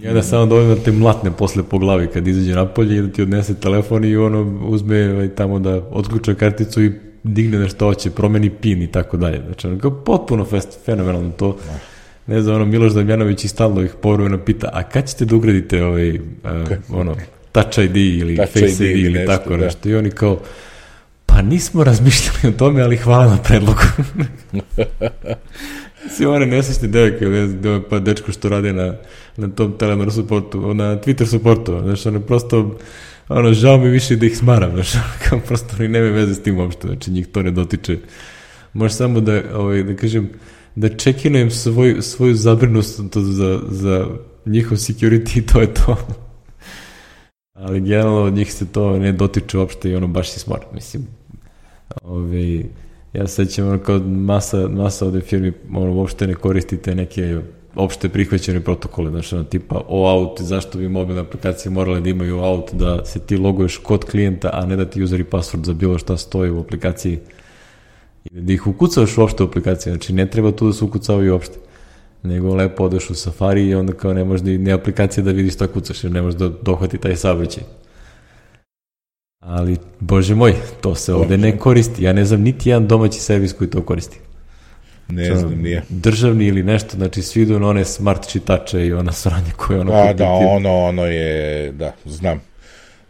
I 0.00 0.08
onda 0.08 0.22
samo 0.22 0.46
dovoljno 0.46 0.74
da 0.74 0.82
te 0.82 0.92
mlatne 0.92 1.30
posle 1.30 1.62
po 1.62 1.78
glavi 1.78 2.06
kad 2.06 2.28
izađe 2.28 2.54
napolje 2.54 2.98
i 2.98 3.02
da 3.02 3.12
ti 3.12 3.22
odnese 3.22 3.54
telefon 3.54 4.04
i 4.04 4.16
ono 4.16 4.60
uzme 4.68 5.12
ovaj, 5.12 5.28
tamo 5.28 5.58
da 5.58 5.74
otključa 5.90 6.34
karticu 6.34 6.82
i 6.84 6.92
digne 7.22 7.58
nešto 7.58 7.86
hoće, 7.86 8.10
promeni 8.10 8.50
pin 8.50 8.82
i 8.82 8.86
tako 8.86 9.16
dalje. 9.16 9.42
Znači, 9.46 9.66
ono, 9.66 9.78
kao 9.78 9.90
potpuno 9.90 10.44
fest, 10.44 10.78
fenomenalno 10.84 11.30
to. 11.30 11.56
Ne 12.26 12.42
znam, 12.42 12.56
ono, 12.56 12.64
Miloš 12.64 12.92
Damjanović 12.92 13.44
i 13.44 13.48
stalno 13.48 13.82
ih 13.82 13.94
povremeno 14.02 14.38
pita, 14.38 14.70
a 14.72 14.82
kad 14.82 15.08
ćete 15.08 15.24
da 15.24 15.36
ugradite 15.36 15.84
ovaj, 15.84 16.10
uh, 16.10 16.20
ono, 16.92 17.14
Touch 17.62 17.78
ID 17.78 17.96
ili 17.96 18.36
Touch 18.36 18.52
Face 18.52 18.66
ID, 18.66 18.80
ID 18.80 19.04
ili 19.04 19.12
nešto, 19.12 19.36
tako 19.36 19.50
da. 19.50 19.64
nešto. 19.64 19.88
I 19.88 19.94
oni 19.94 20.10
kao, 20.10 20.40
pa 21.26 21.42
nismo 21.42 21.84
razmišljali 21.84 22.54
o 22.54 22.58
tome, 22.58 22.82
ali 22.82 22.96
hvala 22.96 23.26
na 23.26 23.42
predlogu. 23.42 23.80
Svi 26.16 26.26
one 26.26 26.46
nesrećne 26.46 26.88
devojke, 26.88 27.26
pa 27.90 27.98
dečko 27.98 28.32
što 28.32 28.48
rade 28.48 28.72
na, 28.72 28.94
na 29.36 29.48
tom 29.48 29.78
Telenor 29.78 30.12
supportu, 30.12 30.74
na 30.74 30.96
Twitter 30.96 31.26
supportu, 31.26 31.80
znaš, 31.82 32.06
ono, 32.06 32.20
prosto, 32.20 32.78
ono, 33.28 33.52
žao 33.52 33.78
mi 33.78 33.88
više 33.88 34.16
da 34.16 34.26
ih 34.26 34.38
smaram, 34.38 34.72
znaš, 34.72 34.92
kao 35.28 35.40
prosto 35.40 35.76
oni 35.78 35.88
neme 35.88 36.10
veze 36.10 36.34
s 36.34 36.42
tim 36.42 36.58
uopšte, 36.58 36.88
znači 36.88 37.10
njih 37.10 37.26
to 37.26 37.42
ne 37.42 37.50
dotiče. 37.50 37.98
Može 38.72 38.94
samo 38.94 39.20
da, 39.20 39.42
ovaj, 39.54 39.82
da 39.82 39.96
kažem, 39.96 40.28
da 40.74 40.88
čekinujem 40.88 41.50
svoj, 41.50 42.02
svoju 42.02 42.34
zabrinost 42.34 43.00
za, 43.14 43.60
za 43.68 44.06
njihov 44.46 44.76
security 44.76 45.38
i 45.38 45.46
to 45.46 45.60
je 45.60 45.74
to 45.74 45.96
ali 47.58 47.80
generalno 47.80 48.22
od 48.22 48.32
njih 48.32 48.52
se 48.52 48.72
to 48.72 48.98
ne 48.98 49.12
dotiče 49.12 49.58
uopšte 49.58 49.90
i 49.90 49.94
ono 49.94 50.06
baš 50.06 50.30
si 50.30 50.40
smart, 50.40 50.66
mislim. 50.74 51.06
Ove, 52.02 52.62
ja 53.12 53.26
se 53.26 53.44
sećam 53.44 53.68
ono 53.68 53.78
kao 53.78 53.98
masa, 53.98 54.68
masa 54.68 55.06
ovde 55.06 55.20
firmi 55.20 55.52
ono, 55.74 55.92
uopšte 55.92 56.26
ne 56.26 56.34
koristite 56.34 56.94
neke 56.94 57.40
opšte 57.74 58.08
prihvaćene 58.08 58.60
protokole, 58.60 59.10
znači 59.10 59.34
ono 59.34 59.44
tipa 59.44 59.80
OAuth, 59.88 60.42
zašto 60.42 60.78
bi 60.78 60.88
mobilne 60.88 61.20
aplikacije 61.20 61.72
morale 61.72 62.00
da 62.00 62.08
imaju 62.08 62.38
OAuth, 62.38 62.74
da 62.74 63.04
se 63.04 63.20
ti 63.20 63.36
loguješ 63.36 63.76
kod 63.76 64.04
klijenta, 64.04 64.50
a 64.52 64.66
ne 64.66 64.76
da 64.76 64.84
ti 64.84 65.02
user 65.02 65.20
i 65.20 65.24
password 65.24 65.64
za 65.64 65.72
bilo 65.72 65.98
šta 65.98 66.16
stoji 66.16 66.50
u 66.50 66.60
aplikaciji 66.60 67.18
i 68.24 68.40
da 68.40 68.52
ih 68.52 68.66
ukucavaš 68.66 69.18
uopšte 69.18 69.42
u 69.42 69.46
aplikaciji, 69.46 69.92
znači 69.92 70.12
ne 70.12 70.30
treba 70.30 70.52
tu 70.52 70.66
da 70.66 70.72
se 70.72 70.84
ukucavaju 70.84 71.32
uopšte 71.32 71.58
nego 72.22 72.54
lepo 72.54 72.84
odeš 72.84 73.10
u 73.10 73.14
Safari 73.14 73.68
i 73.68 73.74
onda 73.74 73.92
kao 73.92 74.14
ne 74.14 74.24
možeš 74.24 74.44
ni, 74.44 74.58
ni 74.58 74.72
aplikacije 74.72 75.24
da 75.24 75.30
vidiš 75.30 75.54
šta 75.54 75.66
kucaš, 75.66 76.04
jer 76.04 76.12
ne 76.12 76.22
možeš 76.22 76.38
da 76.38 76.48
dohvati 76.48 76.98
taj 76.98 77.16
saobraćaj. 77.16 77.62
Ali, 79.40 79.76
bože 80.00 80.34
moj, 80.34 80.54
to 80.80 80.94
se 80.94 81.14
ovde 81.14 81.38
ne 81.38 81.58
koristi. 81.58 82.04
Ja 82.04 82.12
ne 82.12 82.24
znam 82.24 82.40
niti 82.40 82.68
jedan 82.68 82.86
domaći 82.86 83.20
servis 83.20 83.52
koji 83.52 83.70
to 83.70 83.82
koristi. 83.82 84.18
Ne 85.08 85.28
Čo, 85.28 85.36
znam, 85.36 85.62
nije. 85.62 85.82
Državni 85.88 86.46
ili 86.46 86.62
nešto, 86.62 86.96
znači 86.96 87.22
svi 87.22 87.42
idu 87.42 87.60
na 87.60 87.68
one 87.68 87.84
smart 87.84 88.28
čitače 88.28 88.86
i 88.86 88.92
ona 88.92 89.12
sranje 89.12 89.50
koje 89.56 89.80
ono... 89.80 89.92
A, 89.92 90.12
da, 90.12 90.28
ono, 90.30 90.78
ono 90.78 91.04
je, 91.04 91.72
da, 91.72 91.92
znam. 92.04 92.40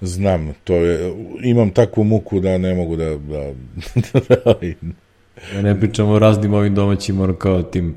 Znam, 0.01 0.53
to 0.65 0.75
je, 0.75 1.15
imam 1.43 1.71
takvu 1.71 2.05
muku 2.05 2.41
da 2.41 2.59
ne 2.59 2.75
mogu 2.75 2.97
da... 2.97 3.05
da, 3.05 3.53
da 4.29 4.55
ja 5.55 5.63
ne 5.63 5.81
pričamo 5.81 6.13
o 6.13 6.19
raznim 6.19 6.55
ovim 6.55 6.75
domaćim, 6.75 7.21
ono 7.21 7.35
kao 7.35 7.63
tim 7.63 7.95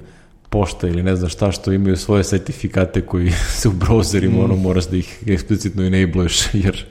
pošta 0.52 0.88
ili 0.88 1.04
ne 1.04 1.16
znam 1.16 1.30
šta 1.30 1.52
što 1.52 1.72
imaju 1.72 1.98
svoje 1.98 2.24
sertifikate 2.24 3.02
koji 3.02 3.32
se 3.60 3.70
u 3.70 3.72
browserima 3.72 4.38
mm. 4.38 4.44
ono 4.44 4.56
moraš 4.56 4.88
da 4.88 4.98
ih 4.98 5.24
eksplicitno 5.28 5.84
enabluješ 5.84 6.42
jer 6.64 6.86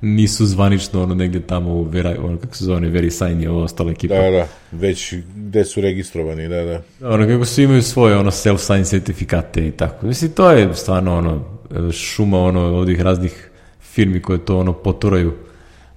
nisu 0.00 0.46
zvanično 0.46 1.02
ono 1.02 1.14
negde 1.14 1.40
tamo 1.40 1.70
u 1.70 1.82
vera, 1.82 2.16
ono 2.22 2.38
kako 2.38 2.56
se 2.56 2.64
zove 2.64 2.88
VeriSign 2.88 3.42
i 3.42 3.46
ovo 3.46 3.62
ostala 3.62 3.92
ekipa. 3.92 4.14
Da, 4.14 4.30
da, 4.30 4.48
već 4.72 5.14
gde 5.36 5.64
su 5.64 5.80
registrovani, 5.80 6.48
da, 6.48 6.64
da. 6.64 7.08
Ono 7.08 7.26
kako 7.26 7.44
su 7.44 7.62
imaju 7.62 7.82
svoje 7.82 8.16
ono 8.16 8.30
self-sign 8.30 8.84
sertifikate 8.84 9.66
i 9.68 9.70
tako. 9.70 10.06
Mislim, 10.06 10.30
to 10.30 10.50
je 10.50 10.74
stvarno 10.74 11.18
ono 11.18 11.44
šuma 11.92 12.38
ono 12.38 12.60
ovih 12.60 13.00
raznih 13.00 13.50
firmi 13.80 14.22
koje 14.22 14.44
to 14.44 14.58
ono 14.58 14.72
poturaju 14.72 15.32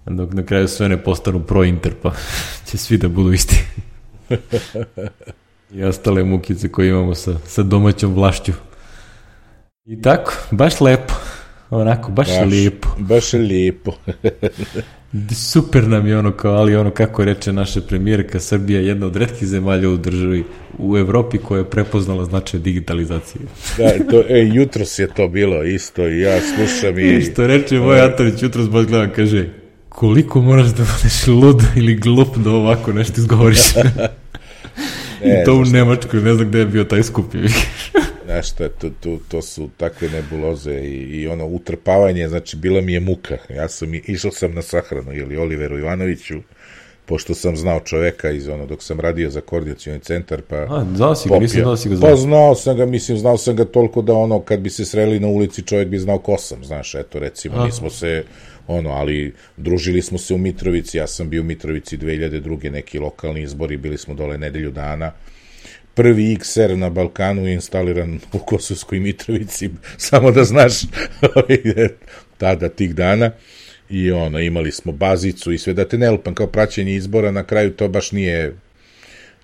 dok 0.06 0.34
na 0.34 0.46
kraju 0.46 0.68
sve 0.68 0.90
ne 0.90 1.04
postanu 1.04 1.44
pro 1.44 1.64
Inter, 1.64 1.94
pa 2.02 2.14
će 2.72 2.78
svi 2.78 2.98
da 2.98 3.08
budu 3.08 3.34
isti. 3.34 3.64
I 5.74 5.84
ostale 5.84 6.24
mukice 6.24 6.70
koje 6.70 6.90
imamo 6.90 7.16
sa, 7.16 7.40
sa 7.46 7.64
domaćom 7.64 8.14
vlašću. 8.14 8.52
I 9.86 10.02
tako, 10.02 10.34
baš 10.52 10.82
lepo. 10.82 11.14
Onako, 11.70 12.12
baš, 12.12 12.28
baš 12.28 12.50
lijepo. 12.50 12.88
Baš 13.00 13.34
je 13.34 13.40
lijepo. 13.40 13.92
Super 15.52 15.88
nam 15.88 16.08
je 16.08 16.18
ono 16.18 16.32
kao, 16.32 16.54
ali 16.54 16.76
ono 16.76 16.92
kako 16.92 17.26
reče 17.26 17.54
naša 17.54 17.82
premijerka, 17.82 18.40
Srbija 18.40 18.80
je 18.80 18.88
jedna 18.88 19.06
od 19.06 19.16
redkih 19.16 19.48
zemalja 19.48 19.90
u 19.90 19.98
državi 19.98 20.44
u 20.78 20.98
Evropi 20.98 21.38
koja 21.38 21.60
je 21.60 21.70
prepoznala 21.70 22.26
značaj 22.26 22.60
digitalizacije. 22.60 23.42
da, 23.78 24.12
to, 24.12 24.24
e, 24.30 24.50
jutros 24.54 25.00
je 25.00 25.08
to 25.08 25.28
bilo 25.28 25.64
isto 25.64 26.08
i 26.08 26.20
ja 26.20 26.40
slušam 26.42 27.00
i... 27.00 27.22
Što 27.32 27.48
reče 27.48 27.80
moj 27.80 28.02
Antonić, 28.02 28.44
jutros 28.44 28.70
baš 28.70 28.86
gledam, 28.86 29.10
kaže, 29.16 29.50
koliko 29.90 30.42
moraš 30.42 30.68
da 30.68 30.84
budeš 30.98 31.28
lud 31.28 31.64
ili 31.76 31.96
glup 31.96 32.38
da 32.38 32.52
ovako 32.52 32.94
nešto 32.94 33.22
izgovoriš. 33.22 33.60
ne, 35.24 35.42
I 35.42 35.46
to 35.46 35.56
u 35.56 35.66
Nemačkoj, 35.66 36.22
ne 36.22 36.34
znam 36.34 36.48
gde 36.48 36.60
je 36.60 36.66
bio 36.66 36.84
taj 36.84 37.04
skup. 37.04 37.26
Znaš 38.26 38.52
šta, 38.52 38.70
to, 38.70 38.90
to, 39.00 39.20
to 39.28 39.42
su 39.42 39.70
takve 39.78 40.10
nebuloze 40.10 40.74
i, 40.74 41.22
i 41.22 41.28
ono 41.28 41.46
utrpavanje, 41.46 42.28
znači 42.28 42.58
bila 42.58 42.82
mi 42.82 42.94
je 42.94 43.00
muka. 43.00 43.38
Ja 43.50 43.70
sam, 43.70 43.94
išao 43.94 44.32
sam 44.32 44.54
na 44.54 44.62
sahranu, 44.62 45.14
ili 45.14 45.38
Oliveru 45.38 45.78
Ivanoviću, 45.78 46.36
pošto 47.06 47.34
sam 47.34 47.58
znao 47.58 47.80
čoveka 47.80 48.32
iz 48.32 48.48
ono, 48.48 48.66
dok 48.66 48.84
sam 48.84 49.00
radio 49.00 49.30
za 49.30 49.42
koordinacioni 49.42 50.00
centar, 50.00 50.42
pa... 50.42 50.56
A, 50.56 50.86
znao 50.96 51.16
si 51.16 51.30
ga, 51.30 51.40
nisam 51.40 51.62
znao 51.62 51.78
si 51.78 51.90
ga 51.90 51.96
znao. 51.96 52.10
Pa 52.10 52.16
znao 52.16 52.56
sam 52.56 52.78
ga, 52.78 52.86
mislim, 52.86 53.18
znao 53.18 53.38
sam 53.38 53.56
ga 53.56 53.66
toliko 53.66 54.02
da 54.02 54.14
ono, 54.14 54.40
kad 54.40 54.60
bi 54.60 54.70
se 54.70 54.86
sreli 54.86 55.20
na 55.20 55.28
ulici, 55.28 55.62
čovjek 55.62 55.88
bi 55.88 55.98
znao 55.98 56.20
ko 56.20 56.38
sam, 56.38 56.64
znaš, 56.64 56.96
eto, 56.96 57.20
recimo, 57.20 57.58
A. 57.58 57.66
nismo 57.66 57.90
se, 57.90 58.24
ono, 58.68 58.90
ali 58.90 59.34
družili 59.58 60.02
smo 60.02 60.18
se 60.18 60.34
u 60.34 60.38
Mitrovici, 60.38 60.98
ja 60.98 61.08
sam 61.08 61.30
bio 61.30 61.42
u 61.42 61.46
Mitrovici 61.46 61.98
2002. 61.98 62.72
neki 62.72 63.00
lokalni 63.00 63.42
izbori, 63.42 63.78
bili 63.78 63.98
smo 63.98 64.14
dole 64.14 64.38
nedelju 64.38 64.72
dana, 64.72 65.12
prvi 65.94 66.36
XR 66.36 66.76
na 66.76 66.90
Balkanu 66.90 67.48
je 67.48 67.54
instaliran 67.54 68.20
u 68.34 68.40
Kosovskoj 68.40 69.00
Mitrovici, 69.00 69.70
samo 69.98 70.32
da 70.32 70.44
znaš 70.44 70.74
tada 72.38 72.70
tih 72.70 72.96
dana 72.96 73.32
i 73.90 74.12
ono, 74.12 74.40
imali 74.40 74.72
smo 74.72 74.92
bazicu 74.92 75.52
i 75.52 75.58
sve, 75.58 75.74
da 75.74 75.88
te 75.88 75.98
ne 75.98 76.12
lupam 76.12 76.36
kao 76.36 76.48
praćenje 76.48 76.96
izbora, 76.96 77.32
na 77.32 77.44
kraju 77.44 77.74
to 77.74 77.88
baš 77.88 78.12
nije 78.12 78.56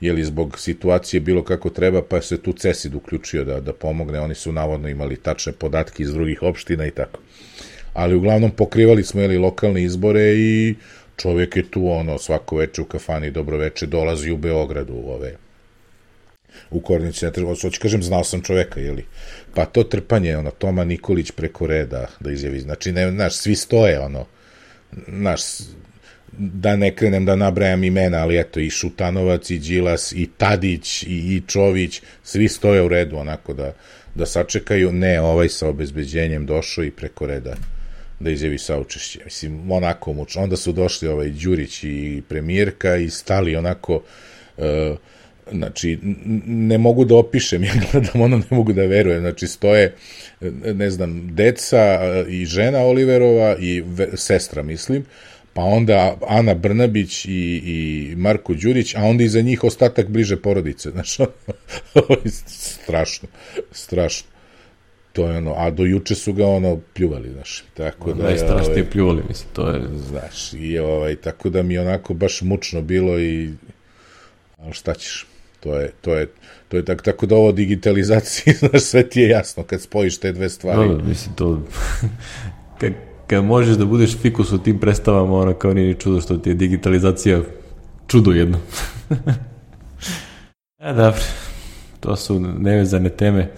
jeli 0.02 0.24
zbog 0.24 0.60
situacije 0.60 1.20
bilo 1.20 1.44
kako 1.44 1.70
treba, 1.70 2.02
pa 2.02 2.22
se 2.22 2.42
tu 2.42 2.54
CESID 2.54 2.96
uključio 2.96 3.44
da, 3.44 3.60
da 3.60 3.74
pomogne, 3.74 4.20
oni 4.20 4.36
su 4.36 4.52
navodno 4.52 4.90
imali 4.90 5.16
tačne 5.16 5.54
podatke 5.54 6.04
iz 6.04 6.14
drugih 6.14 6.44
opština 6.44 6.86
i 6.86 6.92
tako. 6.92 7.20
Ali 7.94 8.16
uglavnom 8.16 8.52
pokrivali 8.52 9.04
smo 9.04 9.22
jeli 9.22 9.38
lokalne 9.38 9.84
izbore 9.84 10.34
i 10.36 10.76
čovjek 11.18 11.56
je 11.56 11.72
tu 11.72 11.89
ono 11.89 12.18
svako 12.18 12.56
veče 12.56 12.82
u 12.82 12.86
kafani 12.86 13.32
dobro 13.32 13.58
veče 13.58 13.86
dolazi 13.86 14.32
u 14.32 14.38
Beogradu 14.38 14.94
u 14.94 15.12
ove 15.12 15.36
u 16.72 16.80
Kornici, 16.80 17.26
ne 17.26 17.32
treba, 17.32 17.56
hoću 17.62 17.80
kažem, 17.82 18.04
znao 18.04 18.24
sam 18.24 18.41
čoveka, 18.41 18.80
jeli. 18.80 19.06
Pa 19.54 19.66
to 19.66 19.84
trpanje, 19.84 20.38
ono, 20.38 20.52
Toma 20.52 20.84
Nikolić 20.84 21.32
preko 21.32 21.68
reda, 21.68 22.08
da 22.20 22.32
izjavi, 22.32 22.60
znači, 22.60 22.91
ne, 22.91 23.12
znaš, 23.12 23.38
svi 23.38 23.56
stoje, 23.56 24.00
ono, 24.00 24.26
znaš, 25.08 25.41
da 26.38 26.76
ne 26.76 26.96
krenem 26.96 27.26
da 27.26 27.36
nabrajam 27.36 27.84
imena, 27.84 28.18
ali 28.18 28.39
eto, 28.39 28.60
i 28.60 28.70
Šutanovac, 28.70 29.50
i 29.50 29.60
Đilas, 29.60 30.12
i 30.12 30.30
Tadić, 30.38 31.04
i, 31.04 31.08
i 31.08 31.41
Čović, 31.48 32.02
svi 32.24 32.48
stoje 32.48 32.82
u 32.82 32.88
redu, 32.88 33.18
onako, 33.18 33.54
da, 33.54 33.74
da 34.16 34.26
sačekaju, 34.26 34.91
ne, 34.91 35.22
ovaj 35.22 35.50
sa 35.50 35.68
obezbeđenjem 35.68 36.46
došao 36.46 36.84
i 36.84 36.91
preko 36.91 37.26
reda 37.26 37.56
da 38.24 38.32
izjavi 38.32 38.58
saučešće. 38.58 39.20
Mislim, 39.26 39.72
onako 39.72 40.14
mučno. 40.14 40.42
Onda 40.42 40.58
su 40.58 40.72
došli 40.72 41.08
ovaj 41.08 41.30
Đurić 41.30 41.84
i 41.84 42.22
premijerka 42.30 42.96
i 42.96 43.10
stali 43.10 43.56
onako 43.56 44.02
uh, 44.58 44.64
znači, 45.52 46.00
ne 46.46 46.78
mogu 46.78 47.06
da 47.06 47.16
opišem, 47.16 47.64
ja 47.70 47.74
gledam 47.92 48.22
ono, 48.22 48.38
ne 48.38 48.44
mogu 48.50 48.74
da 48.74 48.82
verujem, 48.82 49.20
znači, 49.20 49.48
stoje, 49.48 49.96
ne 50.74 50.90
znam, 50.90 51.36
deca 51.36 52.00
i 52.30 52.46
žena 52.46 52.80
Oliverova 52.80 53.56
i 53.60 53.82
ve, 53.82 54.08
sestra, 54.18 54.64
mislim, 54.64 55.06
pa 55.54 55.62
onda 55.62 56.18
Ana 56.28 56.54
Brnabić 56.54 57.26
i, 57.26 57.62
i 57.66 58.14
Marko 58.16 58.54
Đurić, 58.54 58.96
a 58.96 59.04
onda 59.04 59.24
iza 59.24 59.42
njih 59.42 59.64
ostatak 59.64 60.08
bliže 60.08 60.42
porodice, 60.42 60.92
znaš, 60.96 61.18
strašno, 62.48 63.30
strašno. 63.72 64.33
To 65.14 65.30
je 65.30 65.38
ono, 65.38 65.53
a 65.57 65.72
do 65.72 65.86
juče 65.86 66.16
su 66.16 66.34
ga 66.34 66.47
ono 66.47 66.80
pljuvali, 66.93 67.30
znaš, 67.32 67.64
tako 67.74 68.14
da... 68.14 68.24
Najstrašnije 68.24 68.80
ovaj, 68.80 68.89
pljuvali, 68.91 69.24
mislim, 69.28 69.49
to 69.53 69.70
je... 69.70 69.82
Znaš, 70.09 70.53
i 70.53 70.80
ovaj, 70.80 71.16
tako 71.16 71.49
da 71.49 71.64
mi 71.64 71.78
onako 71.78 72.14
baš 72.14 72.41
mučno 72.41 72.82
bilo 72.82 73.20
i... 73.20 73.53
Ali 74.59 74.74
šta 74.74 74.93
ćeš? 74.93 75.28
To 75.59 75.80
je, 75.80 75.91
to 76.01 76.14
je, 76.14 76.28
to 76.68 76.78
je 76.78 76.86
tako, 76.86 77.03
tako 77.03 77.26
da 77.26 77.36
ovo 77.36 77.51
digitalizaciji, 77.51 78.53
znaš, 78.61 78.82
sve 78.82 79.09
ti 79.09 79.22
je 79.22 79.30
jasno 79.30 79.64
kad 79.64 79.82
spojiš 79.82 80.18
te 80.18 80.32
dve 80.32 80.49
stvari. 80.49 80.89
No, 80.89 81.03
mislim, 81.03 81.36
to... 81.36 81.61
kad, 82.80 82.93
kad 83.28 83.43
možeš 83.43 83.76
da 83.76 83.86
budeš 83.86 84.18
fikus 84.18 84.51
u 84.51 84.64
tim 84.64 84.80
predstavama, 84.80 85.38
ono 85.38 85.53
kao 85.53 85.74
nije 85.74 85.88
ni 85.88 85.99
čudo 85.99 86.22
što 86.22 86.38
ti 86.38 86.49
je 86.49 86.53
digitalizacija 86.53 87.41
čudo 88.07 88.32
jedno. 88.32 88.59
e, 90.80 90.93
dobro. 90.93 91.22
To 91.99 92.16
su 92.16 92.39
nevezane 92.39 93.09
teme. 93.09 93.51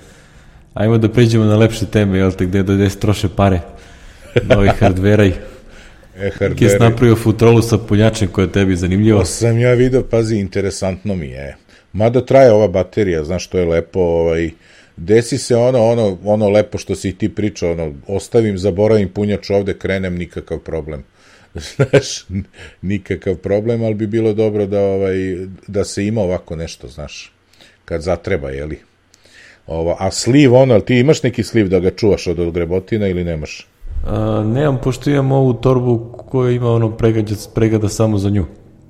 Ajmo 0.75 0.97
da 0.97 1.09
pređemo 1.09 1.45
na 1.45 1.57
lepše 1.57 1.85
teme, 1.85 2.17
jel 2.17 2.31
te, 2.31 2.45
gde, 2.45 2.63
gde 2.63 2.89
se 2.89 2.99
troše 2.99 3.29
pare. 3.35 3.61
Novi 4.43 4.69
hardvera 4.79 5.25
i 5.25 5.31
E, 6.19 6.29
Hardware... 6.39 6.55
Kje 6.55 6.79
napravio 6.79 7.15
futrolu 7.15 7.61
sa 7.61 7.77
punjačem 7.77 8.27
koja 8.27 8.45
je 8.45 8.51
tebi 8.51 8.75
zanimljivo? 8.75 9.19
To 9.19 9.25
sam 9.25 9.59
ja 9.59 9.73
video, 9.73 10.03
pazi, 10.03 10.35
interesantno 10.35 11.15
mi 11.15 11.27
je. 11.27 11.55
Mada 11.93 12.25
traje 12.25 12.51
ova 12.51 12.67
baterija, 12.67 13.23
znaš 13.23 13.45
što 13.45 13.57
je 13.57 13.65
lepo, 13.65 13.99
ovaj, 13.99 14.49
desi 14.97 15.37
se 15.37 15.55
ono, 15.55 15.83
ono, 15.83 16.17
ono 16.23 16.49
lepo 16.49 16.77
što 16.77 16.95
si 16.95 17.17
ti 17.17 17.29
pričao, 17.35 17.71
ono, 17.71 17.93
ostavim, 18.07 18.57
zaboravim 18.57 19.09
punjač 19.09 19.49
ovde, 19.49 19.73
krenem, 19.73 20.15
nikakav 20.15 20.59
problem. 20.59 21.03
Znaš, 21.75 22.25
nikakav 22.81 23.35
problem, 23.35 23.83
ali 23.83 23.93
bi 23.93 24.07
bilo 24.07 24.33
dobro 24.33 24.65
da, 24.65 24.81
ovaj, 24.81 25.15
da 25.67 25.83
se 25.83 26.05
ima 26.05 26.21
ovako 26.21 26.55
nešto, 26.55 26.87
znaš, 26.87 27.33
kad 27.85 28.01
zatreba, 28.01 28.49
jeli. 28.49 28.79
Ova, 29.67 29.95
a 29.99 30.11
sliv, 30.11 30.53
ono, 30.55 30.79
ti 30.79 30.99
imaš 30.99 31.23
neki 31.23 31.43
sliv 31.43 31.69
da 31.69 31.79
ga 31.79 31.91
čuvaš 31.91 32.27
od 32.27 32.51
grebotina 32.51 33.07
ili 33.07 33.23
nemaš? 33.23 33.67
A, 34.07 34.43
nemam, 34.45 34.77
pošto 34.83 35.09
imam 35.09 35.31
ovu 35.31 35.53
torbu 35.53 36.11
koja 36.29 36.51
ima 36.51 36.71
ono 36.71 36.91
pregađac, 36.91 37.47
pregada 37.47 37.89
samo 37.89 38.17
za 38.17 38.29
nju. 38.29 38.45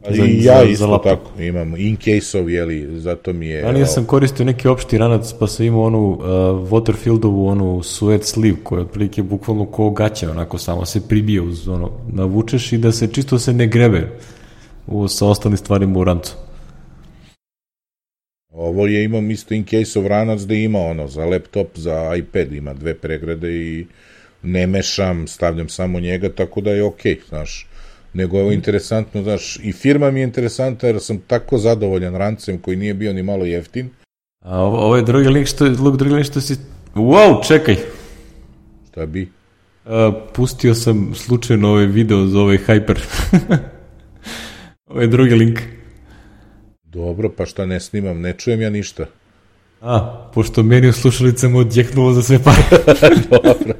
Za, 0.09 0.23
ja 0.23 0.57
za, 0.59 0.63
isto 0.63 0.87
za 0.87 0.97
tako, 0.97 1.41
imam 1.41 1.75
in 1.77 1.97
case-ov, 1.97 2.49
jeli, 2.49 2.99
zato 2.99 3.33
mi 3.33 3.47
je... 3.47 3.59
Ja 3.59 3.85
sam 3.85 4.05
koristio 4.05 4.45
neki 4.45 4.67
opšti 4.67 4.97
ranac, 4.97 5.33
pa 5.39 5.47
sam 5.47 5.65
imao 5.65 5.83
onu 5.83 6.09
uh, 6.09 6.19
Waterfieldovu, 6.71 7.49
onu 7.49 7.83
suede 7.83 8.23
sleeve, 8.23 8.57
koja 8.63 8.79
je 8.79 8.85
otprilike 8.85 9.23
bukvalno 9.23 9.65
ko 9.65 9.89
gaća, 9.89 10.31
onako 10.31 10.57
samo 10.57 10.85
se 10.85 11.07
pribije 11.07 11.41
uz, 11.41 11.67
ono, 11.67 11.91
navučeš 12.11 12.73
i 12.73 12.77
da 12.77 12.91
se 12.91 13.07
čisto 13.07 13.39
se 13.39 13.53
ne 13.53 13.67
grebe 13.67 14.07
u, 14.87 15.07
sa 15.07 15.27
ostalim 15.27 15.57
stvarima 15.57 15.99
u 15.99 16.03
rancu. 16.03 16.35
Ovo 18.55 18.87
je, 18.87 19.03
imam 19.03 19.31
isto 19.31 19.53
in 19.53 19.65
case-ov 19.65 20.07
ranac 20.07 20.41
da 20.41 20.53
ima 20.53 20.79
ono, 20.79 21.07
za 21.07 21.25
laptop, 21.25 21.67
za 21.75 22.15
iPad 22.15 22.53
ima 22.53 22.73
dve 22.73 22.93
pregrade 22.93 23.51
i 23.51 23.85
ne 24.43 24.67
mešam, 24.67 25.27
stavljam 25.27 25.69
samo 25.69 25.99
njega, 25.99 26.29
tako 26.29 26.61
da 26.61 26.71
je 26.71 26.83
okej, 26.83 27.15
okay, 27.15 27.27
znaš 27.29 27.67
nego 28.15 28.37
je 28.37 28.43
ovo 28.43 28.51
interesantno, 28.51 29.23
znaš, 29.23 29.59
i 29.63 29.71
firma 29.71 30.11
mi 30.11 30.19
je 30.19 30.23
interesantna 30.23 30.87
jer 30.87 30.99
sam 30.99 31.17
tako 31.27 31.57
zadovoljan 31.57 32.15
rancem 32.15 32.57
koji 32.57 32.77
nije 32.77 32.93
bio 32.93 33.13
ni 33.13 33.23
malo 33.23 33.45
jeftin. 33.45 33.89
A 34.39 34.59
ovo, 34.59 34.77
ovo 34.77 34.95
je 34.95 35.03
drugi 35.03 35.27
link 35.27 35.47
što, 35.47 35.65
luk, 35.65 35.97
drugi 35.97 36.13
link 36.13 36.25
što 36.25 36.41
si... 36.41 36.55
Wow, 36.95 37.47
čekaj! 37.47 37.75
Šta 38.91 39.05
bi? 39.05 39.31
A, 39.85 40.11
pustio 40.33 40.75
sam 40.75 41.11
slučajno 41.15 41.69
ovaj 41.69 41.85
video 41.85 42.27
za 42.27 42.39
ovaj 42.39 42.57
Hyper. 42.57 42.99
ovo 44.89 45.01
je 45.01 45.07
drugi 45.07 45.35
link. 45.35 45.59
Dobro, 46.95 47.29
pa 47.29 47.45
šta 47.45 47.65
ne 47.65 47.79
snimam, 47.79 48.21
ne 48.21 48.33
čujem 48.33 48.61
ja 48.61 48.69
ništa. 48.69 49.05
A, 49.81 50.25
pošto 50.33 50.63
meni 50.63 50.87
u 50.87 50.93
slušalicama 50.93 51.59
odjeknulo 51.59 52.13
za 52.13 52.21
sve 52.21 52.39
pare. 52.43 52.63
Dobro. 53.31 53.73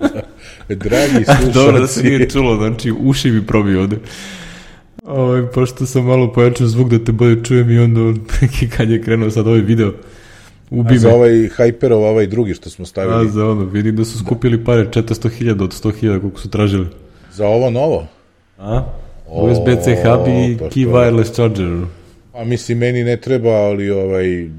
Dragi 0.69 1.25
slušalci. 1.25 1.51
Dobro 1.59 1.79
da 1.79 1.87
se 1.87 2.03
nije 2.03 2.29
čulo, 2.29 2.57
znači 2.57 2.93
uši 2.99 3.31
mi 3.31 3.45
probi 3.45 3.75
ovde. 3.75 3.97
Ovo, 5.03 5.23
ovaj, 5.23 5.47
pošto 5.47 5.85
sam 5.85 6.05
malo 6.05 6.33
pojačao 6.33 6.67
zvuk 6.67 6.89
da 6.89 7.03
te 7.03 7.11
bolje 7.11 7.43
čujem 7.43 7.71
i 7.71 7.79
onda 7.79 8.19
kad 8.77 8.89
je 8.89 9.01
krenuo 9.01 9.31
sad 9.31 9.47
ovaj 9.47 9.61
video, 9.61 9.93
ubi 10.69 10.95
A 10.95 10.99
za 10.99 11.09
ovaj 11.09 11.31
Hyperov, 11.31 12.09
ovaj 12.09 12.27
drugi 12.27 12.53
što 12.53 12.69
smo 12.69 12.85
stavili? 12.85 13.27
A 13.27 13.31
za 13.31 13.45
ono, 13.45 13.65
vidim 13.65 13.95
da 13.95 14.05
su 14.05 14.19
skupili 14.19 14.63
pare 14.63 14.85
400.000 14.85 15.63
od 15.63 15.83
100.000 15.83 16.19
koliko 16.19 16.39
su 16.39 16.49
tražili. 16.49 16.87
Za 17.33 17.47
ovo 17.47 17.69
novo? 17.69 18.07
A? 18.57 18.83
USB-C 19.27 19.95
hub 19.95 20.27
i 20.27 20.57
pa 20.57 20.65
key 20.65 20.87
wireless 20.87 21.33
charger. 21.33 21.85
A 22.35 22.43
mislim, 22.43 22.77
meni 22.77 23.03
ne 23.03 23.17
treba, 23.17 23.49
ali 23.49 23.89
ovaj, 23.89 24.49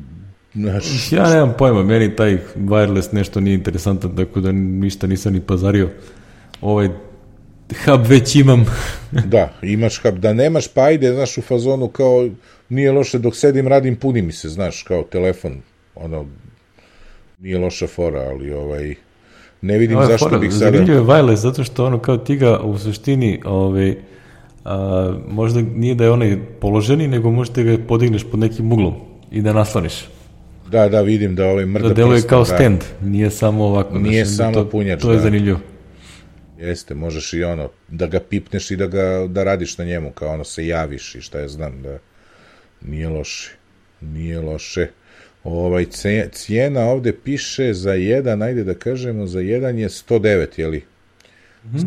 Znaš, 0.56 1.12
ja 1.12 1.30
nemam 1.30 1.54
pojma, 1.58 1.82
meni 1.82 2.16
taj 2.16 2.38
wireless 2.56 3.14
nešto 3.14 3.40
nije 3.40 3.54
interesantan, 3.54 4.16
tako 4.16 4.40
da 4.40 4.52
ništa 4.52 5.06
nisam 5.06 5.32
ni 5.32 5.40
pazario. 5.40 5.90
Ovaj 6.60 6.88
hub 7.84 8.06
već 8.06 8.36
imam. 8.36 8.66
da, 9.34 9.52
imaš 9.62 10.02
hub, 10.02 10.18
da 10.18 10.32
nemaš, 10.32 10.68
pa 10.68 10.82
ajde, 10.82 11.12
znaš, 11.12 11.38
u 11.38 11.42
fazonu 11.42 11.88
kao, 11.88 12.28
nije 12.68 12.92
loše 12.92 13.18
dok 13.18 13.36
sedim, 13.36 13.68
radim, 13.68 13.96
puni 13.96 14.22
mi 14.22 14.32
se, 14.32 14.48
znaš, 14.48 14.82
kao 14.82 15.02
telefon, 15.02 15.60
ono, 15.94 16.26
nije 17.38 17.58
loša 17.58 17.86
fora, 17.86 18.20
ali 18.20 18.52
ovaj, 18.52 18.94
ne 19.62 19.78
vidim 19.78 19.98
je 19.98 20.06
zašto 20.06 20.28
fora, 20.28 20.38
bih 20.38 20.52
sada... 20.52 20.64
Zanimljivo 20.64 20.98
je 20.98 21.04
wireless, 21.04 21.36
zato 21.36 21.64
što 21.64 21.86
ono 21.86 21.98
kao 21.98 22.16
ti 22.16 22.36
ga 22.36 22.58
u 22.58 22.78
suštini, 22.78 23.40
ovaj, 23.44 23.94
a, 24.66 25.14
možda 25.28 25.60
nije 25.60 25.94
da 25.94 26.04
je 26.04 26.10
onaj 26.10 26.38
položeni, 26.60 27.08
nego 27.08 27.30
možete 27.30 27.62
ga 27.62 27.78
podigneš 27.88 28.24
pod 28.30 28.40
nekim 28.40 28.72
uglom 28.72 28.94
i 29.30 29.42
da 29.42 29.52
nasloniš. 29.52 30.04
Da, 30.70 30.88
da, 30.88 31.00
vidim 31.00 31.34
da 31.34 31.46
ovaj 31.46 31.66
mrda 31.66 31.88
Da 31.88 31.94
deluje 31.94 32.22
kao 32.22 32.38
da. 32.38 32.44
stand, 32.44 32.84
nije 33.02 33.30
samo 33.30 33.64
ovako. 33.64 33.98
Nije 33.98 34.24
znaš, 34.24 34.36
samo 34.36 34.64
to, 34.64 34.70
punjač, 34.70 35.00
To 35.00 35.10
je 35.10 35.16
da. 35.16 35.22
zanimljivo. 35.22 35.58
Jeste, 36.58 36.94
možeš 36.94 37.32
i 37.32 37.44
ono, 37.44 37.68
da 37.88 38.06
ga 38.06 38.20
pipneš 38.20 38.70
i 38.70 38.76
da 38.76 38.86
ga 38.86 39.26
da 39.28 39.44
radiš 39.44 39.78
na 39.78 39.84
njemu, 39.84 40.10
kao 40.10 40.32
ono 40.32 40.44
se 40.44 40.66
javiš 40.66 41.14
i 41.14 41.20
šta 41.20 41.38
je 41.38 41.48
znam, 41.48 41.82
da 41.82 41.98
nije 42.82 43.08
loše. 43.08 43.50
Nije 44.00 44.40
loše. 44.40 44.86
Ovaj, 45.44 45.86
cijena 46.32 46.84
ovde 46.84 47.12
piše 47.12 47.74
za 47.74 47.92
jedan, 47.92 48.42
ajde 48.42 48.64
da 48.64 48.74
kažemo, 48.74 49.26
za 49.26 49.40
jedan 49.40 49.78
je 49.78 49.88
109, 49.88 50.46
jeli? 50.56 50.82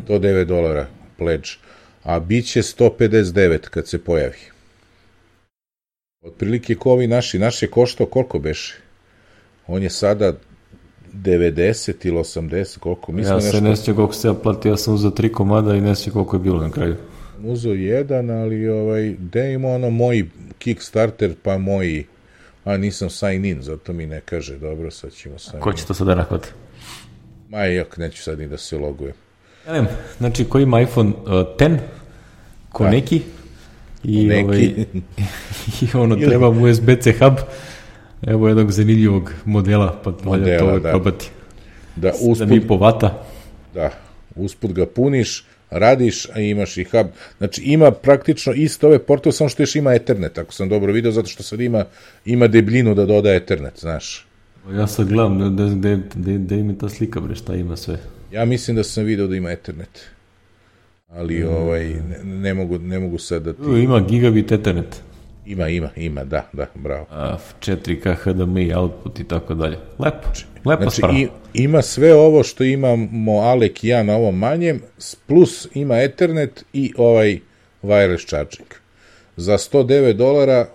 109 0.07 0.43
dolara 0.43 0.87
pledge, 1.17 1.49
a 2.03 2.19
bit 2.19 2.45
će 2.51 2.61
159 2.61 3.59
kad 3.59 3.87
se 3.87 4.03
pojavi. 4.03 4.37
Otprilike 6.21 6.75
ko 6.75 6.91
ovi 6.91 7.07
naši, 7.07 7.39
naš 7.39 7.61
je 7.61 7.69
koštao 7.71 8.07
koliko 8.07 8.39
beše? 8.39 8.75
On 9.67 9.83
je 9.83 9.89
sada 9.89 10.33
90 11.13 12.07
ili 12.07 12.17
80, 12.17 12.79
koliko? 12.79 13.11
Mi 13.11 13.23
smo 13.23 13.33
Ja 13.33 13.41
se 13.41 13.47
nešto 13.47 13.61
ne 13.61 13.75
sjećam 13.75 13.95
koliko 13.95 14.13
se 14.13 14.27
ja 14.27 14.33
platio, 14.33 14.69
ja 14.69 14.77
sam 14.77 14.93
uzeo 14.93 15.11
tri 15.11 15.31
komada 15.31 15.75
i 15.75 15.81
ne 15.81 15.95
sjećam 15.95 16.13
koliko 16.13 16.35
je 16.35 16.39
bilo 16.39 16.61
na 16.61 16.71
kraju. 16.71 16.95
uzeo 17.43 17.73
jedan, 17.73 18.29
ali 18.29 18.67
ovaj, 18.69 19.15
gde 19.19 19.53
ima 19.53 19.67
ono 19.69 19.89
moj 19.89 20.25
Kickstarter, 20.57 21.35
pa 21.43 21.57
moji, 21.57 22.05
a 22.63 22.77
nisam 22.77 23.09
sign 23.09 23.45
in, 23.45 23.61
zato 23.61 23.93
mi 23.93 24.05
ne 24.05 24.21
kaže, 24.21 24.57
dobro, 24.57 24.91
sad 24.91 25.11
ćemo 25.11 25.39
sign 25.39 25.59
Ko 25.59 25.69
in. 25.69 25.75
će 25.75 25.85
to 25.85 25.93
sada 25.93 26.15
nahvati? 26.15 26.47
Ma, 27.49 27.59
jak, 27.59 27.97
neću 27.97 28.23
sad 28.23 28.39
ni 28.39 28.47
da 28.47 28.57
se 28.57 28.77
logujem. 28.77 29.13
Nemam, 29.71 29.87
znači 30.17 30.45
ko 30.45 30.59
ima 30.59 30.81
iPhone 30.81 31.09
uh, 31.09 31.25
10, 31.25 31.77
ko 32.71 32.83
Da. 32.83 32.89
neki, 32.89 33.21
i, 34.03 34.25
Neki. 34.25 34.43
ovaj, 34.43 34.59
i 35.81 35.87
ono 35.93 36.15
Ili- 36.15 36.25
treba 36.25 36.51
mu 36.51 36.65
USB-C 36.65 37.13
hub, 37.19 37.33
evo 38.27 38.47
jednog 38.47 38.71
zanimljivog 38.71 39.31
modela, 39.45 40.01
pa 40.03 40.09
valja 40.09 40.25
Modela, 40.39 40.59
to 40.59 40.65
ovaj 40.65 40.79
da. 40.79 40.89
probati. 40.89 41.29
Da, 41.95 42.11
7,5 42.11 42.31
usput, 42.61 42.79
vata, 42.79 43.23
da, 43.73 43.89
usput 44.35 44.73
ga 44.73 44.85
puniš, 44.85 45.45
radiš, 45.69 46.29
a 46.29 46.39
imaš 46.39 46.77
i 46.77 46.83
hub. 46.83 47.07
Znači, 47.37 47.61
ima 47.61 47.91
praktično 47.91 48.53
isto 48.53 48.87
ove 48.87 48.99
portove, 48.99 49.33
samo 49.33 49.49
što 49.49 49.63
još 49.63 49.75
ima 49.75 49.93
Ethernet, 49.93 50.37
ako 50.37 50.53
sam 50.53 50.69
dobro 50.69 50.93
video, 50.93 51.11
zato 51.11 51.27
što 51.27 51.43
sad 51.43 51.59
ima, 51.61 51.85
ima 52.25 52.47
debljinu 52.47 52.95
da 52.95 53.05
doda 53.05 53.33
Ethernet, 53.33 53.79
znaš. 53.79 54.25
ja 54.71 54.87
sad 54.87 55.07
gledam, 55.07 55.55
gde, 55.55 55.99
gde, 56.15 56.37
gde 56.37 56.57
im 56.57 56.69
je 56.69 56.77
ta 56.77 56.89
slika, 56.89 57.19
bre, 57.19 57.35
šta 57.35 57.55
ima 57.55 57.77
sve. 57.77 57.97
Ja 58.31 58.45
mislim 58.45 58.75
da 58.77 58.83
sam 58.83 59.03
video 59.03 59.27
da 59.27 59.35
ima 59.35 59.51
Ethernet. 59.51 60.05
Ali, 61.07 61.43
ovaj, 61.43 61.85
ne, 61.85 62.23
ne, 62.23 62.53
mogu, 62.53 62.79
ne 62.79 62.99
mogu 62.99 63.17
sad 63.17 63.43
da 63.43 63.53
ti... 63.53 63.61
Ima 63.83 63.99
gigabit 63.99 64.51
Ethernet, 64.51 65.01
Ima, 65.45 65.67
ima, 65.69 65.89
ima, 65.95 66.23
da, 66.23 66.49
da, 66.53 66.65
bravo. 66.75 67.05
a 67.11 67.37
4K 67.61 68.15
HDMI 68.15 68.73
output 68.73 69.19
i 69.19 69.23
tako 69.23 69.53
dalje. 69.53 69.77
Lepo, 69.99 70.29
lepa 70.65 70.81
Znači, 70.81 70.95
stvar. 70.95 71.13
i, 71.13 71.27
ima 71.53 71.81
sve 71.81 72.13
ovo 72.13 72.43
što 72.43 72.63
imamo 72.63 73.31
Alek 73.39 73.83
i 73.83 73.87
ja 73.87 74.03
na 74.03 74.15
ovom 74.15 74.37
manjem, 74.37 74.81
plus 75.27 75.67
ima 75.73 75.97
Ethernet 76.01 76.65
i 76.73 76.93
ovaj 76.97 77.39
wireless 77.83 78.27
charging. 78.27 78.67
Za 79.37 79.57
109 79.57 80.13
dolara, 80.13 80.67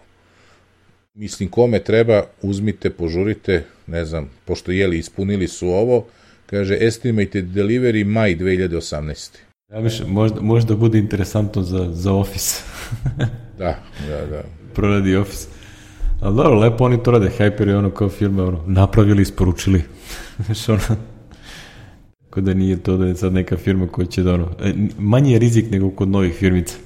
mislim, 1.14 1.48
kome 1.48 1.78
treba, 1.78 2.22
uzmite, 2.42 2.90
požurite, 2.90 3.64
ne 3.86 4.04
znam, 4.04 4.30
pošto 4.44 4.72
jeli, 4.72 4.98
ispunili 4.98 5.48
su 5.48 5.68
ovo, 5.68 6.06
kaže, 6.46 6.78
estimated 6.80 7.44
delivery 7.44 8.04
maj 8.04 8.36
2018. 8.36 9.36
Ja 9.72 9.80
mislim, 9.80 10.08
možda, 10.08 10.40
možda 10.40 10.76
bude 10.76 10.98
interesantno 10.98 11.62
za, 11.62 11.88
za 11.92 12.12
Office. 12.12 12.62
Da, 13.58 13.78
da, 14.08 14.26
da. 14.26 14.42
Proradi 14.74 15.16
Office. 15.16 15.48
Ali 16.20 16.36
dobro, 16.36 16.58
lepo 16.58 16.84
oni 16.84 17.02
to 17.02 17.10
rade. 17.10 17.30
Hyper 17.38 17.68
je 17.68 17.76
ono 17.76 17.90
kao 17.90 18.08
firme, 18.08 18.42
ono, 18.42 18.64
napravili, 18.66 19.22
isporučili. 19.22 19.82
Znaš, 20.44 20.68
ono, 20.68 20.80
Tako 22.24 22.40
da 22.40 22.54
nije 22.54 22.76
to 22.82 22.96
da 22.96 23.06
je 23.06 23.14
sad 23.14 23.32
neka 23.32 23.56
firma 23.56 23.86
koja 23.88 24.06
će 24.06 24.22
da 24.22 24.34
ono, 24.34 24.50
e, 24.64 24.72
manji 24.98 25.32
je 25.32 25.38
rizik 25.38 25.70
nego 25.70 25.90
kod 25.90 26.08
novih 26.08 26.34
firmica. 26.34 26.76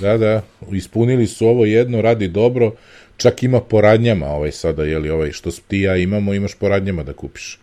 Da, 0.00 0.18
da, 0.18 0.42
ispunili 0.72 1.26
su 1.26 1.46
ovo 1.46 1.64
jedno, 1.64 2.02
radi 2.02 2.28
dobro, 2.28 2.72
čak 3.16 3.42
ima 3.42 3.60
po 3.60 3.80
radnjama 3.80 4.26
ovaj 4.26 4.52
sada, 4.52 4.84
jeli, 4.84 5.10
ovaj 5.10 5.32
što 5.32 5.50
ti 5.50 5.80
ja 5.80 5.96
imamo, 5.96 6.34
imaš 6.34 6.54
po 6.54 6.68
radnjama 6.68 7.02
da 7.02 7.12
kupiš. 7.12 7.58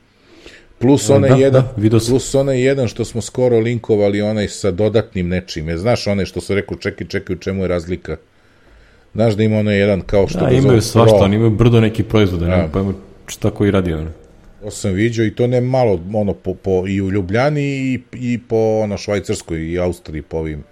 Plus 0.80 1.10
onaj 1.10 1.30
Da, 1.30 1.36
jedan, 1.36 1.62
da, 1.62 1.74
vidio 1.82 2.00
plus 2.10 2.36
onaj 2.36 2.62
jedan 2.62 2.88
što 2.88 3.06
smo 3.06 3.22
skoro 3.22 3.60
linkovali, 3.60 4.22
onaj 4.22 4.48
sa 4.48 4.72
dodatnim 4.72 5.28
nečim. 5.28 5.70
Je, 5.70 5.78
znaš 5.78 6.08
onaj 6.08 6.26
što 6.26 6.42
se 6.42 6.56
rekao, 6.56 6.78
čekaj, 6.78 7.08
čekaj, 7.08 7.36
u 7.36 7.40
čemu 7.40 7.62
je 7.64 7.68
razlika? 7.68 8.18
Znaš 9.14 9.34
da 9.34 9.44
ima 9.44 9.58
onaj 9.58 9.78
jedan 9.78 10.02
kao 10.02 10.28
što 10.28 10.40
Da, 10.40 10.50
ga 10.50 10.56
imaju 10.56 10.82
svašta, 10.82 11.16
oni 11.16 11.36
imaju 11.36 11.52
brdo 11.52 11.82
neki 11.82 12.04
proizvode, 12.04 12.46
Da. 12.46 12.58
ne 12.58 12.70
pojma 12.72 12.94
šta 13.28 13.50
koji 13.52 13.72
radi 13.72 13.94
ono. 13.94 14.10
To 14.64 14.72
sam 14.72 14.92
viđao 14.94 15.26
i 15.26 15.36
to 15.36 15.48
ne 15.48 15.62
malo, 15.62 16.00
ono, 16.14 16.34
po, 16.34 16.54
po, 16.54 16.84
i 16.88 17.02
u 17.02 17.12
Ljubljani 17.12 17.62
i, 17.64 18.00
i 18.14 18.40
po 18.50 18.80
ono, 18.84 18.98
Švajcarskoj 18.98 19.72
i 19.72 19.80
Austriji, 19.80 20.22
po 20.22 20.38
ovim, 20.38 20.64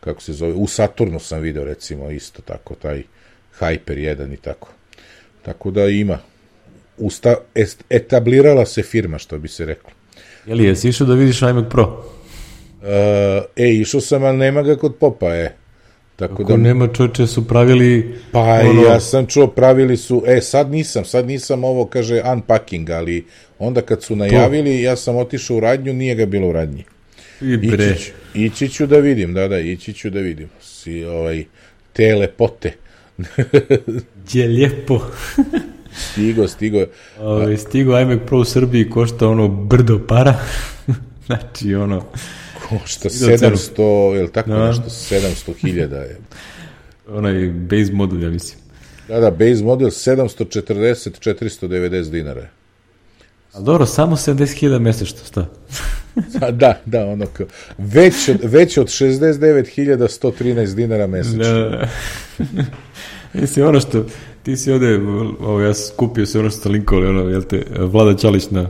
kako 0.00 0.22
se 0.22 0.32
zove, 0.32 0.52
u 0.52 0.66
Saturnu 0.66 1.20
sam 1.20 1.40
video 1.40 1.64
recimo 1.64 2.10
isto 2.10 2.42
tako, 2.42 2.74
taj 2.74 3.02
Hyper 3.60 4.16
1 4.16 4.34
i 4.34 4.36
tako. 4.36 4.68
Tako 5.42 5.70
da 5.70 5.86
ima. 5.86 6.18
Usta, 7.00 7.34
est, 7.54 7.84
etablirala 7.90 8.66
se 8.66 8.82
firma, 8.82 9.18
što 9.18 9.38
bi 9.38 9.48
se 9.48 9.66
reklo. 9.66 9.90
Jeli, 10.46 10.64
jesi 10.64 10.88
išao 10.88 11.06
da 11.06 11.14
vidiš 11.14 11.42
iMac 11.42 11.64
Pro? 11.70 12.04
E, 12.84 13.42
e, 13.56 13.70
išao 13.70 14.00
sam, 14.00 14.24
ali 14.24 14.36
nema 14.36 14.62
ga 14.62 14.76
kod 14.76 14.94
popa, 15.00 15.34
e. 15.36 15.52
Tako 16.16 16.44
Ko 16.44 16.52
da, 16.52 16.56
nema 16.56 16.88
čoče 16.88 17.26
su 17.26 17.48
pravili 17.48 18.14
pa 18.32 18.40
ono- 18.40 18.82
ja 18.82 19.00
sam 19.00 19.26
čuo, 19.26 19.46
pravili 19.46 19.96
su, 19.96 20.22
e, 20.26 20.40
sad 20.40 20.70
nisam, 20.70 21.04
sad 21.04 21.26
nisam 21.26 21.64
ovo, 21.64 21.86
kaže, 21.86 22.22
unpacking, 22.32 22.90
ali 22.90 23.24
onda 23.58 23.80
kad 23.80 24.02
su 24.02 24.16
najavili, 24.16 24.82
ja 24.82 24.96
sam 24.96 25.16
otišao 25.16 25.56
u 25.56 25.60
radnju, 25.60 25.92
nije 25.92 26.14
ga 26.14 26.26
bilo 26.26 26.48
u 26.48 26.52
radnji. 26.52 26.84
i 27.40 27.56
bre. 27.56 27.84
Ići 27.94 28.12
ići 28.34 28.68
ću 28.68 28.86
da 28.86 28.98
vidim, 28.98 29.34
da, 29.34 29.48
da, 29.48 29.58
ići 29.58 29.92
ću 29.92 30.10
da 30.10 30.20
vidim. 30.20 30.48
Si, 30.62 31.04
ovaj, 31.04 31.44
te 31.92 32.14
lepote. 32.14 32.72
Je 34.32 34.46
lijepo. 34.46 35.00
Stigo, 35.96 36.48
stigo. 36.48 36.84
Ove, 37.20 37.56
stigo 37.56 37.98
iMac 37.98 38.20
Pro 38.26 38.38
u 38.38 38.44
Srbiji 38.44 38.90
košta 38.90 39.28
ono 39.28 39.48
brdo 39.48 40.00
para. 40.08 40.34
znači 41.26 41.74
ono, 41.74 42.04
Košta 42.68 43.08
Ide 43.08 43.34
u 43.34 43.38
cenu. 43.38 43.56
700, 43.56 44.14
je 44.14 44.22
li 44.22 44.32
tako 44.32 44.50
Da. 44.50 44.66
nešto? 44.66 44.82
700 44.82 45.54
hiljada 45.56 45.96
je. 45.96 46.18
onaj 47.08 47.48
base 47.48 47.92
model, 47.92 48.22
ja 48.22 48.30
mislim. 48.30 48.58
Da, 49.08 49.20
da, 49.20 49.30
base 49.30 49.64
model 49.64 49.88
740, 49.88 51.10
490 51.20 52.10
dinara. 52.10 52.48
A 53.52 53.60
dobro, 53.60 53.86
samo 53.86 54.16
70.000 54.16 54.78
mesečno, 54.78 55.18
šta? 55.26 55.46
A, 56.46 56.50
da, 56.50 56.80
da, 56.86 57.06
ono 57.06 57.26
kao, 57.26 57.46
već 57.78 58.28
od, 58.28 58.38
već 58.42 58.78
od 58.78 58.86
69.113 58.86 60.74
dinara 60.74 61.06
mesečno. 61.06 61.44
Da. 61.44 61.88
mislim, 63.40 63.66
ono 63.66 63.80
što, 63.80 64.04
ti 64.42 64.56
si 64.56 64.72
ovde, 64.72 65.00
ovo, 65.40 65.60
ja 65.60 65.74
skupio 65.74 66.26
se 66.26 66.38
ono 66.38 66.50
što 66.50 66.58
ste 66.58 66.68
linkovali, 66.68 67.06
ono, 67.06 67.20
jel 67.20 67.42
te, 67.42 67.62
Vlada 67.78 68.18
Čalić 68.18 68.50
na, 68.50 68.62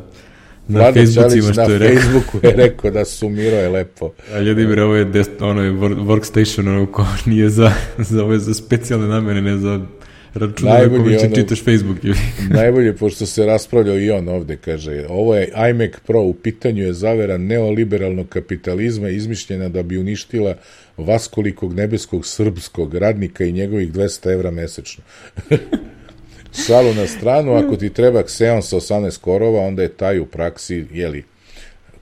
na 0.68 0.78
Vlada 0.78 1.01
Facebookima 1.01 1.28
Čalić 1.28 1.52
što 1.52 1.68
na 1.68 1.72
je 1.72 1.78
rekao. 1.78 1.97
Facebooku 1.97 2.38
je 2.47 2.52
rekao 2.56 2.90
da 2.90 3.05
sumirao 3.05 3.60
je 3.60 3.68
lepo. 3.68 4.10
A 4.34 4.40
ljudi 4.40 4.66
mi 4.66 4.80
ovo 4.80 4.94
je 4.94 5.05
dest, 5.05 5.30
ono 5.40 5.62
je 5.62 5.72
wor- 5.72 6.05
workstation, 6.05 6.68
ono 6.68 6.86
ko 6.86 7.06
nije 7.26 7.48
za, 7.48 7.72
za 7.98 8.24
ove 8.24 8.38
za 8.38 8.55
specijalne 8.55 9.09
namene, 9.09 9.42
ne 9.42 9.59
za 9.59 9.80
računare 10.35 10.78
Najbolji 10.78 11.02
kome 11.02 11.19
će 11.19 11.27
ono- 11.27 11.35
čitaš 11.35 11.65
Facebook. 11.65 11.98
Najbolje, 12.61 12.97
pošto 12.97 13.27
se 13.27 13.47
raspravljao 13.47 13.98
i 13.98 14.11
on 14.11 14.28
ovde, 14.28 14.57
kaže, 14.57 15.07
ovo 15.09 15.36
je 15.36 15.52
iMac 15.70 15.93
Pro, 16.07 16.20
u 16.20 16.35
pitanju 16.35 16.82
je 16.82 16.93
zavera 16.93 17.39
neoliberalnog 17.39 18.28
kapitalizma 18.28 19.09
izmišljena 19.09 19.69
da 19.69 19.82
bi 19.82 19.98
uništila 19.98 20.55
vaskolikog 20.97 21.74
nebeskog 21.74 22.27
srpskog 22.27 22.94
radnika 22.94 23.44
i 23.44 23.52
njegovih 23.52 23.93
200 23.93 24.32
evra 24.32 24.51
mesečno. 24.51 25.05
Šalu 26.66 26.94
na 26.94 27.07
stranu, 27.07 27.55
ako 27.55 27.77
ti 27.77 27.90
treba 27.90 28.23
Xeon 28.23 28.62
sa 28.62 28.77
18 28.77 29.19
korova, 29.20 29.61
onda 29.61 29.82
je 29.82 29.89
taj 29.89 30.20
u 30.20 30.27
praksi, 30.27 30.86
jeli, 30.93 31.24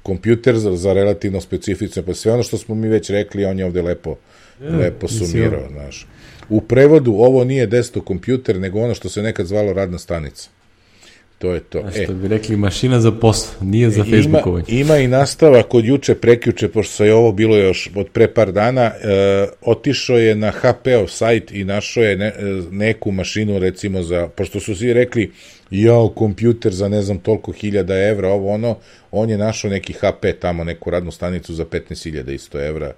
kompjuter 0.02 0.56
za, 0.58 0.76
za 0.76 0.92
relativno 0.92 1.40
specifično, 1.40 2.02
pa 2.02 2.14
sve 2.14 2.32
ono 2.32 2.42
što 2.42 2.58
smo 2.58 2.74
mi 2.74 2.88
već 2.88 3.10
rekli, 3.10 3.44
on 3.44 3.58
je 3.58 3.64
ovde 3.64 3.82
lepo, 3.82 4.16
lepo 4.60 5.08
sumirao, 5.08 5.68
znaš. 5.72 6.06
U 6.48 6.60
prevodu 6.60 7.12
ovo 7.12 7.44
nije 7.44 7.66
desktop 7.66 8.04
kompjuter, 8.04 8.60
nego 8.60 8.80
ono 8.80 8.94
što 8.94 9.08
se 9.08 9.22
nekad 9.22 9.46
zvalo 9.46 9.72
radna 9.72 9.98
stanica. 9.98 10.48
To 11.38 11.54
je 11.54 11.60
to. 11.60 11.78
A 11.78 11.90
što 11.90 12.12
e. 12.12 12.14
bi 12.14 12.28
rekli, 12.28 12.56
mašina 12.56 13.00
za 13.00 13.12
posao, 13.12 13.54
nije 13.60 13.90
za 13.90 14.04
Facebookovanje. 14.04 14.64
Ima, 14.68 14.80
ima 14.80 14.98
i 14.98 15.08
nastava 15.08 15.62
kod 15.62 15.84
juče, 15.84 16.14
prekjuče, 16.14 16.68
pošto 16.68 17.04
je 17.04 17.14
ovo 17.14 17.32
bilo 17.32 17.56
još 17.56 17.90
od 17.94 18.08
pre 18.12 18.28
par 18.28 18.52
dana, 18.52 18.82
e, 18.82 18.92
otišao 19.62 20.18
je 20.18 20.34
na 20.34 20.50
HP-ov 20.50 21.06
sajt 21.06 21.52
i 21.52 21.64
našao 21.64 22.02
je 22.02 22.16
ne, 22.16 22.32
neku 22.70 23.10
mašinu, 23.10 23.58
recimo, 23.58 24.02
za, 24.02 24.28
pošto 24.28 24.60
su 24.60 24.76
svi 24.76 24.92
rekli, 24.92 25.32
jao, 25.70 26.08
kompjuter 26.08 26.72
za 26.72 26.88
ne 26.88 27.02
znam 27.02 27.18
toliko 27.18 27.52
hiljada 27.52 28.08
evra, 28.08 28.28
ovo 28.28 28.54
ono, 28.54 28.76
on 29.10 29.30
je 29.30 29.38
našao 29.38 29.70
neki 29.70 29.92
HP 29.92 30.26
tamo, 30.40 30.64
neku 30.64 30.90
radnu 30.90 31.10
stanicu 31.10 31.54
za 31.54 31.64
15.000 31.64 32.34
isto 32.34 32.66
evra, 32.66 32.92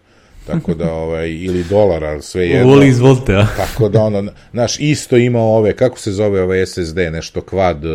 tako 0.47 0.75
da 0.75 0.93
ovaj 0.93 1.31
ili 1.31 1.65
dolara 1.65 2.23
sve 2.23 2.49
jedno. 2.49 2.73
Voli 2.73 2.89
izvolite, 2.89 3.35
a. 3.35 3.47
Tako 3.57 3.89
da 3.89 4.03
ono 4.03 4.33
naš 4.53 4.81
isto 4.81 5.17
ima 5.17 5.41
ove 5.41 5.77
kako 5.77 5.99
se 5.99 6.13
zove 6.13 6.43
ovaj 6.43 6.67
SSD, 6.67 6.99
nešto 7.13 7.41
kvad 7.41 7.85
uh, 7.85 7.91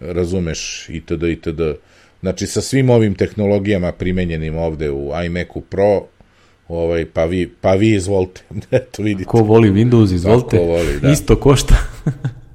razumeš 0.00 0.88
itd 0.88 1.22
itd. 1.22 1.60
Znači 2.20 2.46
sa 2.46 2.60
svim 2.60 2.90
ovim 2.90 3.14
tehnologijama 3.14 3.92
primenjenim 3.92 4.56
ovde 4.56 4.90
u 4.90 5.10
iMacu 5.26 5.60
Pro 5.60 6.02
ovaj 6.68 7.04
pa 7.04 7.24
vi 7.24 7.48
pa 7.60 7.74
vi 7.74 7.94
izvolite. 7.94 8.42
Eto 8.70 9.02
vidite. 9.02 9.24
Ko 9.24 9.38
voli 9.38 9.70
Windows, 9.70 10.14
izvolite. 10.14 10.58
Voli, 10.58 11.00
da. 11.00 11.10
Isto 11.10 11.36
košta. 11.36 11.76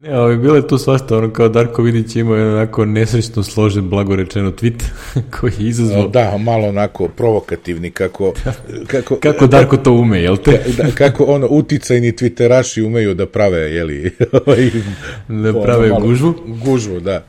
Ne, 0.00 0.12
ali 0.12 0.36
bilo 0.36 0.56
je 0.56 0.68
tu 0.68 0.78
svašta, 0.78 1.18
ono 1.18 1.32
kao 1.32 1.48
Darko 1.48 1.82
Vidić 1.82 2.16
ima 2.16 2.36
jedan 2.36 2.54
onako 2.54 2.84
nesrećno 2.84 3.42
složen, 3.42 3.88
blagorečeno 3.90 4.50
tweet 4.50 4.82
koji 5.40 5.52
je 5.58 5.68
izazvao... 5.68 6.08
Da, 6.08 6.38
malo 6.38 6.68
onako 6.68 7.08
provokativni, 7.08 7.90
kako... 7.90 8.32
Kako, 8.92 9.16
kako 9.16 9.46
Darko 9.46 9.76
to 9.76 9.92
ume, 9.92 10.22
jel 10.22 10.36
te? 10.36 10.64
Da, 10.78 10.90
kako 10.94 11.24
ono, 11.24 11.46
uticajni 11.50 12.12
twitteraši 12.12 12.86
umeju 12.86 13.14
da 13.14 13.26
prave, 13.26 13.58
jeli... 13.58 14.10
Ovaj, 14.46 14.70
da 15.28 15.62
prave 15.62 15.92
ono, 15.92 16.06
gužvu? 16.06 16.34
Gužvu, 16.64 17.00
da. 17.00 17.24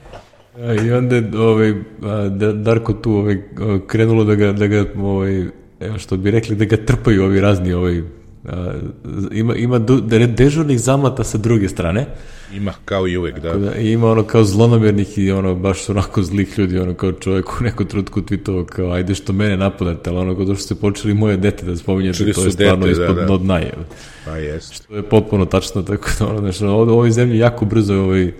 I 0.85 0.91
onda 0.91 1.39
ovaj, 1.39 1.73
da, 2.29 2.53
Darko 2.53 2.93
tu 2.93 3.11
ovaj, 3.11 3.37
krenulo 3.87 4.23
da 4.23 4.35
ga, 4.35 4.51
da 4.51 4.67
ga 4.67 4.85
ovaj, 4.97 5.45
evo 5.79 5.97
što 5.97 6.17
bi 6.17 6.31
rekli, 6.31 6.55
da 6.55 6.65
ga 6.65 6.77
trpaju 6.77 7.23
ovi 7.23 7.41
razni 7.41 7.73
ovaj, 7.73 8.01
ima, 9.31 9.55
ima 9.55 9.79
dežurnih 10.27 10.79
zamlata 10.79 11.23
sa 11.23 11.37
druge 11.37 11.69
strane. 11.69 12.05
Ima, 12.53 12.73
kao 12.85 13.07
i 13.07 13.17
uvek, 13.17 13.39
da. 13.39 13.53
da 13.53 13.75
ima 13.75 14.11
ono 14.11 14.23
kao 14.23 14.43
zlonamernih 14.43 15.17
i 15.17 15.31
ono 15.31 15.55
baš 15.55 15.89
onako 15.89 16.23
zlih 16.23 16.59
ljudi, 16.59 16.79
ono 16.79 16.93
kao 16.93 17.11
čovjek 17.11 17.61
u 17.61 17.63
neku 17.63 17.85
trutku 17.85 18.21
tweetovao 18.21 18.65
kao 18.65 18.91
ajde 18.91 19.15
što 19.15 19.33
mene 19.33 19.57
napadate, 19.57 20.09
ali 20.09 20.19
ono 20.19 20.35
kao 20.35 20.45
što 20.45 20.55
ste 20.55 20.75
počeli 20.75 21.13
moje 21.13 21.37
dete 21.37 21.65
da 21.65 21.75
spominjete, 21.75 22.33
to 22.33 22.45
je 22.45 22.51
stvarno 22.51 22.85
dete, 22.85 23.01
ispod 23.01 23.15
da, 23.15 23.25
da. 23.25 23.37
dna 23.37 23.57
je. 23.57 23.73
Pa 24.25 24.31
jest. 24.31 24.73
Što 24.73 24.95
je 24.95 25.03
potpuno 25.03 25.45
tačno, 25.45 25.81
tako 25.81 26.09
da 26.19 26.27
ono, 26.27 26.39
znači, 26.39 26.65
u 26.65 26.69
ovoj 26.69 27.11
zemlji 27.11 27.37
jako 27.37 27.65
brzo 27.65 27.93
je 27.93 27.99
ovaj 27.99 28.27
uh, 28.27 28.31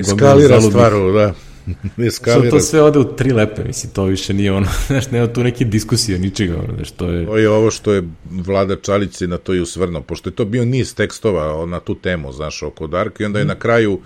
Eskalira 0.00 0.60
stvaru, 0.60 1.12
da. 1.12 1.34
Eskalira. 2.06 2.50
to 2.50 2.60
sve 2.60 2.82
ode 2.82 2.98
u 2.98 3.16
tri 3.16 3.32
lepe, 3.32 3.64
mislim, 3.64 3.92
to 3.92 4.04
više 4.04 4.34
nije 4.34 4.52
ono, 4.52 4.66
znaš, 4.86 5.10
nema 5.10 5.26
tu 5.26 5.44
neke 5.44 5.64
diskusije, 5.64 6.18
ničega, 6.18 6.54
ono, 6.54 6.74
znaš, 6.76 6.90
to 6.90 7.08
je... 7.08 7.26
To 7.26 7.36
je 7.36 7.50
ovo 7.50 7.70
što 7.70 7.92
je 7.92 8.02
Vlada 8.30 8.76
Čalić 8.76 9.20
na 9.20 9.38
to 9.38 9.54
i 9.54 9.60
usvrno, 9.60 10.02
pošto 10.02 10.30
je 10.30 10.34
to 10.34 10.44
bio 10.44 10.64
niz 10.64 10.94
tekstova 10.94 11.66
na 11.66 11.80
tu 11.80 11.94
temu, 11.94 12.32
znaš, 12.32 12.62
oko 12.62 12.86
Darka, 12.86 13.22
i 13.22 13.26
onda 13.26 13.38
je 13.38 13.44
na 13.44 13.54
kraju 13.54 14.00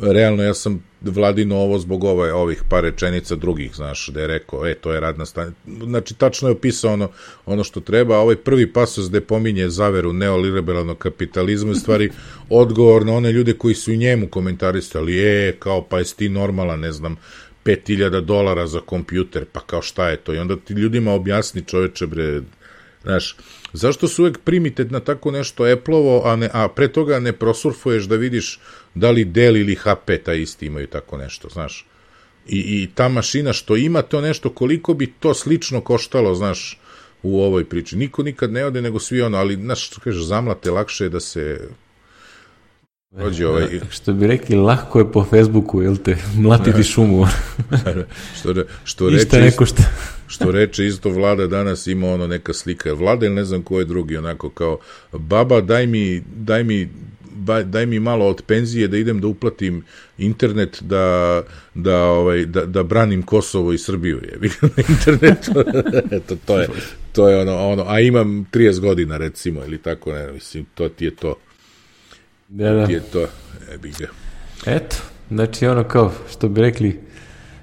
realno 0.00 0.42
ja 0.42 0.54
sam 0.54 0.82
vladino 1.00 1.56
ovo 1.56 1.78
zbog 1.78 2.04
ove, 2.04 2.32
ovih 2.32 2.62
par 2.68 2.84
rečenica 2.84 3.36
drugih, 3.36 3.74
znaš, 3.74 4.08
da 4.08 4.20
je 4.20 4.26
rekao, 4.26 4.66
e, 4.66 4.74
to 4.74 4.92
je 4.92 5.00
radna 5.00 5.26
stanica. 5.26 5.56
Znači, 5.66 6.14
tačno 6.14 6.48
je 6.48 6.52
opisao 6.52 6.92
ono, 6.92 7.08
ono 7.46 7.64
što 7.64 7.80
treba, 7.80 8.16
a 8.16 8.20
ovaj 8.20 8.36
prvi 8.36 8.72
pasos 8.72 9.08
gde 9.08 9.20
pominje 9.20 9.68
zaveru 9.68 10.12
neoliberalnog 10.12 10.98
kapitalizma 10.98 11.70
je 11.70 11.74
stvari 11.74 12.10
odgovor 12.48 13.06
na 13.06 13.12
one 13.12 13.32
ljude 13.32 13.52
koji 13.52 13.74
su 13.74 13.92
njemu 13.92 14.28
komentarisali, 14.28 15.18
e, 15.18 15.56
kao, 15.58 15.82
pa 15.82 15.98
jesi 15.98 16.16
ti 16.16 16.28
normalan, 16.28 16.80
ne 16.80 16.92
znam, 16.92 17.16
5000 17.64 18.20
dolara 18.20 18.66
za 18.66 18.80
kompjuter, 18.80 19.44
pa 19.52 19.60
kao 19.60 19.82
šta 19.82 20.08
je 20.08 20.16
to? 20.16 20.34
I 20.34 20.38
onda 20.38 20.56
ti 20.56 20.72
ljudima 20.72 21.12
objasni 21.12 21.62
čoveče, 21.62 22.06
bre, 22.06 22.40
znaš, 23.02 23.36
zašto 23.72 24.08
su 24.08 24.22
uvek 24.22 24.38
primite 24.38 24.84
na 24.84 25.00
tako 25.00 25.30
nešto 25.30 25.64
Apple-ovo, 25.64 26.22
a, 26.24 26.36
ne, 26.36 26.50
a 26.52 26.68
pre 26.68 26.88
toga 26.88 27.20
ne 27.20 27.32
prosurfuješ 27.32 28.04
da 28.04 28.16
vidiš 28.16 28.60
da 28.94 29.10
li 29.10 29.24
Dell 29.24 29.56
ili 29.56 29.74
HP 29.74 30.10
ta 30.24 30.34
isti 30.34 30.66
imaju 30.66 30.86
tako 30.86 31.16
nešto, 31.16 31.48
znaš. 31.48 31.86
I, 32.48 32.58
I 32.58 32.88
ta 32.94 33.08
mašina 33.08 33.52
što 33.52 33.76
ima 33.76 34.02
to 34.02 34.20
nešto, 34.20 34.50
koliko 34.50 34.94
bi 34.94 35.06
to 35.06 35.34
slično 35.34 35.80
koštalo, 35.80 36.34
znaš, 36.34 36.80
u 37.22 37.42
ovoj 37.42 37.64
priči. 37.64 37.96
Niko 37.96 38.22
nikad 38.22 38.52
ne 38.52 38.64
ode, 38.64 38.82
nego 38.82 38.98
svi 38.98 39.22
ono, 39.22 39.38
ali, 39.38 39.56
znaš, 39.56 39.86
što 39.86 40.00
kažeš, 40.00 40.22
zamlate, 40.22 40.70
lakše 40.70 41.04
je 41.04 41.08
da 41.08 41.20
se 41.20 41.68
Dođe 43.12 43.46
ovaj... 43.46 43.80
Što 43.96 44.12
bi 44.12 44.26
rekli, 44.26 44.56
lahko 44.56 44.98
je 44.98 45.12
po 45.12 45.24
Facebooku, 45.24 45.82
jel 45.82 45.96
te, 45.96 46.16
mlatiti 46.36 46.76
da. 46.76 46.82
šumu. 46.82 47.26
što, 48.38 48.54
što 48.84 49.08
reče, 49.08 49.40
neko 49.40 49.66
što... 49.66 49.82
što 50.32 50.50
reče 50.50 50.86
isto 50.86 51.10
vlada 51.10 51.46
danas 51.46 51.86
ima 51.86 52.08
ono 52.08 52.26
neka 52.26 52.52
slika. 52.52 52.92
Vlada 52.92 53.26
ili 53.26 53.34
ne 53.34 53.44
znam 53.44 53.62
ko 53.62 53.78
je 53.78 53.84
drugi, 53.84 54.16
onako 54.16 54.50
kao, 54.50 54.78
baba 55.12 55.60
daj 55.60 55.86
mi, 55.86 56.22
daj 56.36 56.64
mi 56.64 56.88
daj 57.64 57.86
mi 57.86 58.00
malo 58.00 58.26
od 58.26 58.42
penzije 58.46 58.88
da 58.88 58.96
idem 58.96 59.20
da 59.20 59.26
uplatim 59.26 59.84
internet 60.18 60.82
da, 60.82 61.42
da, 61.74 62.04
ovaj, 62.04 62.46
da, 62.46 62.66
da 62.66 62.82
branim 62.82 63.22
Kosovo 63.22 63.72
i 63.72 63.78
Srbiju 63.78 64.20
je 64.22 64.38
na 64.62 64.82
internetu 64.88 65.52
eto 66.16 66.36
to 66.46 66.60
je 66.60 66.68
to 67.12 67.28
je 67.28 67.40
ono, 67.40 67.56
ono 67.56 67.84
a 67.88 68.00
imam 68.00 68.46
30 68.52 68.80
godina 68.80 69.16
recimo 69.16 69.64
ili 69.64 69.78
tako 69.78 70.12
ne 70.12 70.32
mislim 70.32 70.66
to 70.74 70.88
ti 70.88 71.04
je 71.04 71.16
to 71.16 71.34
da, 72.48 72.72
da. 72.72 72.86
ti 72.86 72.92
je 72.92 73.02
to 73.12 73.22
e, 73.22 73.28
ga. 73.98 74.06
eto 74.66 74.96
znači 75.30 75.66
ono 75.66 75.84
kao 75.84 76.12
što 76.30 76.48
bi 76.48 76.60
rekli 76.60 77.00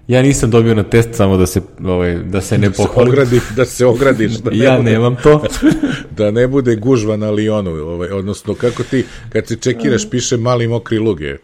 Ja 0.10 0.22
nisam 0.22 0.50
dobio 0.52 0.76
na 0.76 0.84
test 0.84 1.10
samo 1.14 1.38
da 1.38 1.46
se 1.46 1.62
ovaj 1.86 2.16
da 2.16 2.42
se 2.42 2.58
ne 2.58 2.72
pohvalim. 2.72 3.16
Da 3.16 3.26
se, 3.26 3.40
da 3.56 3.66
se 3.66 3.86
ogradiš, 3.86 4.32
da 4.32 4.52
ja 4.66 4.78
bude, 4.78 4.92
nemam 4.92 5.16
to. 5.24 5.44
da 6.18 6.32
ne 6.32 6.48
bude 6.48 6.76
gužva 6.76 7.18
na 7.18 7.32
Lionu, 7.32 7.72
ovaj 7.72 8.10
odnosno 8.10 8.54
kako 8.54 8.84
ti 8.84 9.06
kad 9.30 9.48
se 9.48 9.56
čekiraš 9.56 10.10
piše 10.10 10.38
mali 10.38 10.68
mokri 10.68 11.00
luge. 11.00 11.38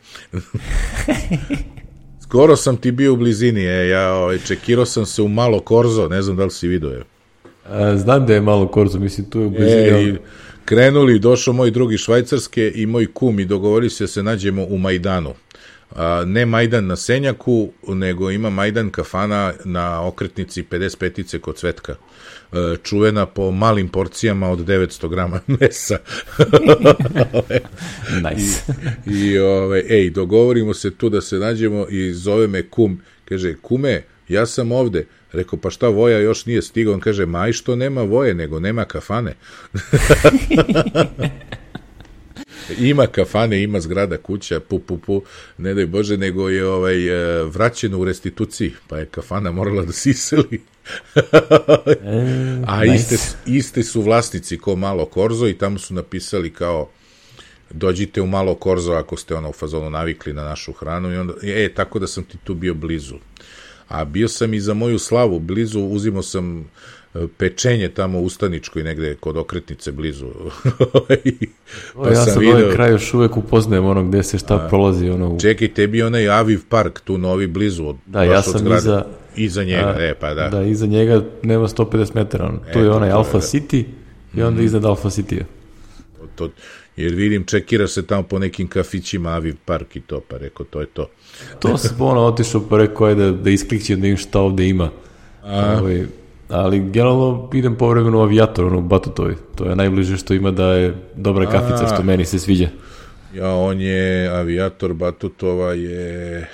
Skoro 2.24 2.56
sam 2.56 2.78
ti 2.78 2.92
bio 2.92 3.14
u 3.14 3.18
blizini, 3.18 3.62
e, 3.62 3.88
ja 3.88 4.14
ovaj, 4.14 4.38
čekirao 4.48 4.86
sam 4.86 5.06
se 5.06 5.22
u 5.22 5.28
malo 5.28 5.60
Korzo, 5.60 6.08
ne 6.08 6.22
znam 6.22 6.38
da 6.38 6.44
li 6.44 6.52
si 6.52 6.68
vidio 6.68 6.90
je. 6.90 7.04
A, 7.70 7.98
znam 7.98 8.26
da 8.26 8.34
je 8.34 8.42
malo 8.42 8.68
Korzo, 8.68 9.00
mislim 9.00 9.30
tu 9.30 9.40
je 9.40 9.46
u 9.46 9.50
blizini. 9.50 9.90
E, 9.90 10.04
i 10.04 10.16
krenuli, 10.66 11.20
došao 11.20 11.54
moj 11.54 11.72
drugi 11.72 11.98
švajcarske 11.98 12.72
i 12.76 12.86
moj 12.86 13.14
kum 13.14 13.40
i 13.40 13.46
dogovori 13.46 13.90
se 13.90 14.04
da 14.04 14.08
se 14.08 14.24
nađemo 14.24 14.64
u 14.64 14.78
Majdanu 14.78 15.34
ne 16.26 16.45
Majdan 16.45 16.88
na 16.88 16.95
Senjaku, 16.95 17.72
nego 17.88 18.32
ima 18.32 18.49
Majdan 18.49 18.90
kafana 18.90 19.53
na 19.66 20.07
okretnici 20.07 20.64
55-ice 20.64 21.40
kod 21.40 21.56
Cvetka. 21.56 21.95
E, 22.53 22.78
čuvena 22.84 23.26
po 23.26 23.52
malim 23.52 23.90
porcijama 23.90 24.49
od 24.49 24.60
900 24.60 25.10
grama 25.10 25.40
mesa. 25.60 25.98
nice. 28.30 28.74
I, 29.06 29.12
i 29.12 29.40
ove, 29.40 29.84
ej, 29.90 30.10
dogovorimo 30.10 30.74
se 30.74 30.95
tu 30.95 31.10
da 31.10 31.22
se 31.22 31.36
nađemo 31.36 31.86
i 31.90 32.14
zove 32.14 32.48
me 32.48 32.70
kum. 32.70 33.02
Kaže, 33.26 33.56
kume, 33.62 34.03
ja 34.30 34.45
sam 34.45 34.72
ovde. 34.72 35.06
Rekao, 35.34 35.60
pa 35.60 35.70
šta, 35.70 35.88
Voja 35.88 36.20
još 36.20 36.45
nije 36.45 36.62
stigao? 36.62 36.94
On 36.94 36.99
kaže, 36.99 37.26
maj 37.26 37.53
što 37.53 37.76
nema 37.76 38.02
Voje, 38.02 38.34
nego 38.34 38.60
nema 38.60 38.86
kafane. 38.86 39.36
ima 42.80 43.08
kafane, 43.08 43.64
ima 43.64 43.80
zgrada, 43.80 44.18
kuća, 44.18 44.60
pu, 44.60 44.80
pu, 44.80 44.98
pu, 44.98 45.24
ne 45.58 45.74
daj 45.74 45.86
Bože, 45.86 46.18
nego 46.18 46.50
je 46.50 46.68
ovaj, 46.68 47.08
e, 47.08 47.44
vraćeno 47.44 48.00
u 48.00 48.06
restituciji, 48.06 48.74
pa 48.88 48.98
je 48.98 49.06
kafana 49.06 49.52
morala 49.52 49.86
da 49.86 49.92
se 49.92 50.10
iseli. 50.10 50.62
A 52.68 52.84
nice. 52.84 53.16
iste, 53.16 53.38
iste 53.46 53.84
su 53.84 54.02
vlasnici 54.02 54.58
ko 54.58 54.76
Malo 54.76 55.06
Korzo 55.06 55.48
i 55.48 55.58
tamo 55.58 55.80
su 55.80 55.94
napisali 55.94 56.54
kao 56.54 56.90
dođite 57.70 58.22
u 58.22 58.28
Malo 58.28 58.56
Korzo 58.56 58.94
ako 58.94 59.18
ste 59.18 59.36
ono 59.36 59.50
u 59.50 59.54
fazonu 59.54 59.90
navikli 59.90 60.34
na 60.34 60.44
našu 60.44 60.74
hranu 60.74 61.14
i 61.14 61.18
onda, 61.18 61.34
e, 61.44 61.74
tako 61.74 62.00
da 62.00 62.08
sam 62.08 62.24
ti 62.24 62.38
tu 62.44 62.54
bio 62.54 62.74
blizu. 62.74 63.16
A 63.88 64.06
bio 64.06 64.28
sam 64.28 64.54
i 64.54 64.60
za 64.60 64.74
moju 64.74 65.00
slavu 65.00 65.40
blizu, 65.40 65.82
uzimo 65.82 66.24
sam 66.24 66.70
pečenje 67.38 67.90
tamo 67.90 68.20
u 68.20 68.24
Ustaničkoj 68.24 68.84
negde 68.84 69.16
kod 69.16 69.38
okretnice 69.38 69.92
blizu. 69.92 70.26
pa 72.04 72.10
ja 72.10 72.26
sam 72.26 72.40
video... 72.40 72.56
ovaj 72.56 72.76
kraj 72.76 72.92
još 72.92 73.14
uvek 73.14 73.38
upoznajem 73.38 73.86
ono 73.86 74.04
gde 74.04 74.24
se 74.24 74.38
šta 74.38 74.56
A, 74.56 74.68
prolazi. 74.70 75.10
Ono 75.10 75.30
u... 75.30 75.40
Čekaj, 75.40 75.68
tebi 75.68 76.02
onaj 76.02 76.30
Aviv 76.30 76.62
park 76.70 77.00
tu 77.00 77.18
novi 77.18 77.48
blizu 77.48 77.88
od 77.88 77.96
Da, 78.06 78.24
ja 78.24 78.42
sam 78.42 78.68
od 78.68 78.78
iza... 78.78 79.06
Iza 79.38 79.64
njega, 79.64 79.96
a, 79.98 80.04
e, 80.04 80.14
pa 80.20 80.34
da. 80.34 80.50
Da, 80.50 80.64
iza 80.64 80.86
njega 80.86 81.24
nema 81.44 81.68
150 81.68 82.16
metara. 82.16 82.54
E, 82.70 82.74
tu 82.74 82.80
je 82.80 82.92
onaj 82.92 83.10
to 83.10 83.16
Alpha 83.18 83.38
je, 83.38 83.42
City 83.42 83.84
i 84.36 84.42
onda 84.42 84.62
mm. 84.62 84.66
iznad 84.66 84.86
Alpha 84.86 85.10
City-a. 85.10 85.44
To, 86.18 86.28
to, 86.36 86.54
jer 86.96 87.16
vidim, 87.16 87.46
čekira 87.46 87.88
se 87.88 88.06
tamo 88.08 88.24
po 88.24 88.40
nekim 88.40 88.68
kafićima 88.68 89.30
Aviv 89.30 89.56
park 89.66 89.96
i 89.96 90.02
to, 90.02 90.20
pa 90.20 90.38
rekao, 90.38 90.66
to 90.66 90.80
je 90.80 90.88
to. 90.88 91.10
To 91.60 91.78
se 91.78 91.90
ono 92.00 92.22
otišao, 92.22 92.62
pa 92.70 92.78
rekao 92.78 93.08
je 93.08 93.16
da, 93.16 93.32
da 93.32 93.50
isklikće 93.50 93.96
da 93.96 94.08
im 94.08 94.18
šta 94.18 94.40
ovde 94.40 94.68
ima. 94.68 94.90
A, 95.44 95.78
ovaj, 95.80 96.06
ali 96.50 96.80
generalno 96.80 97.50
idem 97.54 97.76
povremeno 97.76 98.20
u 98.20 98.22
avijator, 98.22 98.66
ono 98.66 98.82
Batutovi. 98.82 99.36
To 99.56 99.66
je 99.66 99.76
najbliže 99.76 100.18
što 100.18 100.34
ima 100.34 100.52
da 100.52 100.74
je 100.74 100.96
dobra 101.16 101.50
kafica, 101.52 101.88
što 101.94 102.04
meni 102.04 102.26
se 102.26 102.40
sviđa. 102.40 102.68
Ja, 103.36 103.56
on 103.56 103.82
je 103.82 104.30
avijator 104.30 104.94
Batutova 104.94 105.74
je 105.74 106.48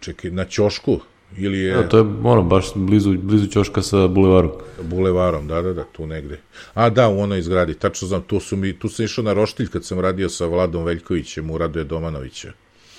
čekaj, 0.00 0.30
na 0.30 0.44
Ćošku 0.44 1.00
ili 1.36 1.58
je... 1.58 1.68
Ja, 1.68 1.88
to 1.88 1.98
je 1.98 2.04
ono, 2.24 2.42
baš 2.42 2.66
blizu, 2.74 3.18
blizu 3.18 3.46
Ćoška 3.46 3.82
sa 3.82 4.08
bulevarom. 4.08 4.50
Bulevarom, 4.82 5.48
da, 5.48 5.62
da, 5.62 5.72
da, 5.72 5.84
tu 5.84 6.06
negde. 6.06 6.40
A 6.74 6.90
da, 6.90 7.08
u 7.08 7.20
onoj 7.20 7.42
zgradi, 7.42 7.74
tačno 7.74 8.08
znam, 8.08 8.22
tu, 8.22 8.40
su 8.40 8.56
mi, 8.56 8.78
tu 8.78 8.88
sam 8.88 9.04
išao 9.04 9.24
na 9.24 9.32
Roštilj 9.32 9.68
kad 9.68 9.84
sam 9.84 10.00
radio 10.00 10.28
sa 10.28 10.46
Vladom 10.46 10.84
Veljkovićem 10.84 11.50
u 11.50 11.58
Radoje 11.58 11.84
Domanovića. 11.84 12.52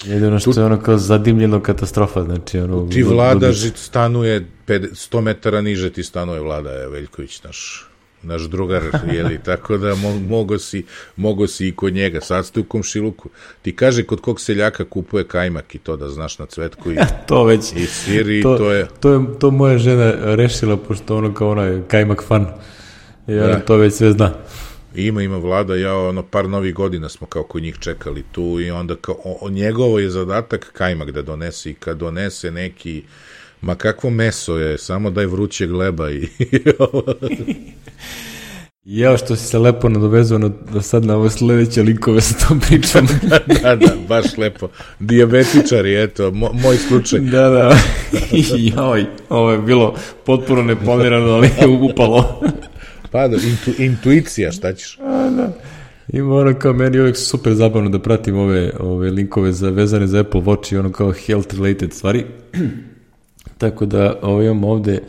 Jedino 0.04 0.40
što 0.40 0.54
tu, 0.54 0.60
je 0.60 0.66
ono 0.66 0.82
kao 0.82 0.98
zadimljeno 0.98 1.60
katastrofa, 1.60 2.24
znači 2.24 2.60
ono... 2.60 2.90
Ti 2.90 3.04
Vlada 3.04 3.52
žit 3.52 3.78
stanuje 3.78 4.48
100 4.68 5.22
metara 5.22 5.62
niže 5.62 5.90
ti 5.90 6.04
stanuje 6.04 6.40
Vlada 6.40 6.72
je 6.72 6.90
Veljković 6.90 7.44
naš 7.44 7.86
naš 8.26 8.42
drugar, 8.42 8.82
jeli, 9.14 9.40
tako 9.46 9.78
da 9.78 9.96
mo, 9.96 10.20
mogo, 10.30 10.60
si, 10.60 10.86
mogo 11.16 11.48
si 11.48 11.68
i 11.68 11.72
kod 11.72 11.94
njega, 11.94 12.22
sad 12.22 12.46
ste 12.46 12.60
u 12.60 12.64
komšiluku. 12.64 13.30
Ti 13.62 13.76
kaže 13.76 14.04
kod 14.04 14.22
kog 14.22 14.42
seljaka 14.42 14.86
kupuje 14.86 15.24
kajmak 15.24 15.76
i 15.76 15.78
to 15.78 15.98
da 15.98 16.10
znaš 16.10 16.40
na 16.40 16.46
cvetku 16.46 16.92
i, 16.92 16.96
to 17.28 17.44
već, 17.44 17.74
i 17.76 17.86
sir 17.86 18.30
i 18.30 18.42
to, 18.44 18.58
to, 18.58 18.72
je... 18.72 18.88
To, 19.00 19.14
je, 19.14 19.20
to 19.40 19.52
moja 19.52 19.78
žena 19.78 20.36
rešila, 20.36 20.78
pošto 20.78 21.18
ono 21.18 21.34
kao 21.34 21.50
onaj 21.50 21.82
kajmak 21.88 22.24
fan, 22.24 22.48
i 23.28 23.40
ona 23.40 23.48
da. 23.48 23.60
to 23.60 23.78
već 23.78 23.94
sve 23.94 24.12
zna. 24.12 24.32
Ima, 24.96 25.22
ima 25.22 25.38
vlada, 25.38 25.76
ja 25.76 25.98
ono 25.98 26.24
par 26.24 26.50
novih 26.50 26.74
godina 26.74 27.10
smo 27.10 27.28
kao 27.28 27.44
kod 27.44 27.64
njih 27.64 27.78
čekali 27.80 28.24
tu 28.32 28.60
i 28.60 28.72
onda 28.72 28.96
kao, 28.96 29.16
o, 29.24 29.50
njegovo 29.50 30.00
je 30.00 30.10
zadatak 30.10 30.72
kajmak 30.74 31.12
da 31.12 31.22
donese 31.22 31.70
i 31.70 31.74
kad 31.74 31.98
donese 31.98 32.52
neki 32.52 33.04
Ma 33.66 33.76
kakvo 33.76 34.10
meso 34.10 34.58
je, 34.58 34.78
samo 34.78 35.10
daj 35.10 35.26
vruće 35.26 35.68
gleba 35.68 36.12
i... 36.12 36.28
Ja 38.86 39.18
što 39.18 39.36
si 39.36 39.48
se 39.48 39.60
lepo 39.60 39.90
nadovezao 39.90 40.38
na, 40.38 40.50
da 40.74 40.82
sad 40.82 41.06
na 41.06 41.16
ove 41.16 41.30
sledeće 41.30 41.84
linkove 41.84 42.22
sa 42.22 42.48
tom 42.48 42.60
pričom. 42.60 43.08
da, 43.30 43.40
da, 43.40 43.76
da, 43.76 43.96
baš 44.08 44.38
lepo. 44.38 44.68
Diabetičari, 45.00 46.04
eto, 46.04 46.32
mo, 46.32 46.50
moj 46.54 46.78
slučaj. 46.78 47.20
Da, 47.20 47.50
da. 47.50 47.78
Joj, 48.76 49.06
ovo 49.30 49.52
je 49.52 49.58
bilo 49.58 49.96
potpuno 50.26 50.62
neplanirano, 50.62 51.32
ali 51.32 51.50
je 51.62 51.68
upalo. 51.68 52.42
Pa 53.16 53.28
da, 53.28 53.38
intu, 53.38 53.82
intuicija, 53.84 54.52
šta 54.52 54.74
ćeš? 54.74 55.00
A, 55.02 55.30
da. 55.30 55.54
Ima 56.14 56.36
ono 56.36 56.54
kao 56.54 56.74
meni 56.74 57.00
uvek 57.00 57.18
super 57.18 57.54
zabavno 57.54 57.90
da 57.90 58.00
pratim 58.00 58.38
ove, 58.38 58.72
ove 58.80 59.12
linkove 59.12 59.52
za, 59.52 59.70
vezane 59.70 60.08
za 60.08 60.20
Apple 60.20 60.42
Watch 60.42 60.74
i 60.74 60.78
ono 60.78 60.92
kao 60.92 61.12
health 61.12 61.56
related 61.56 61.94
stvari. 61.94 62.26
Tako 63.58 63.86
da 63.86 64.20
ovo 64.22 64.42
imam 64.42 64.64
ovde 64.64 65.00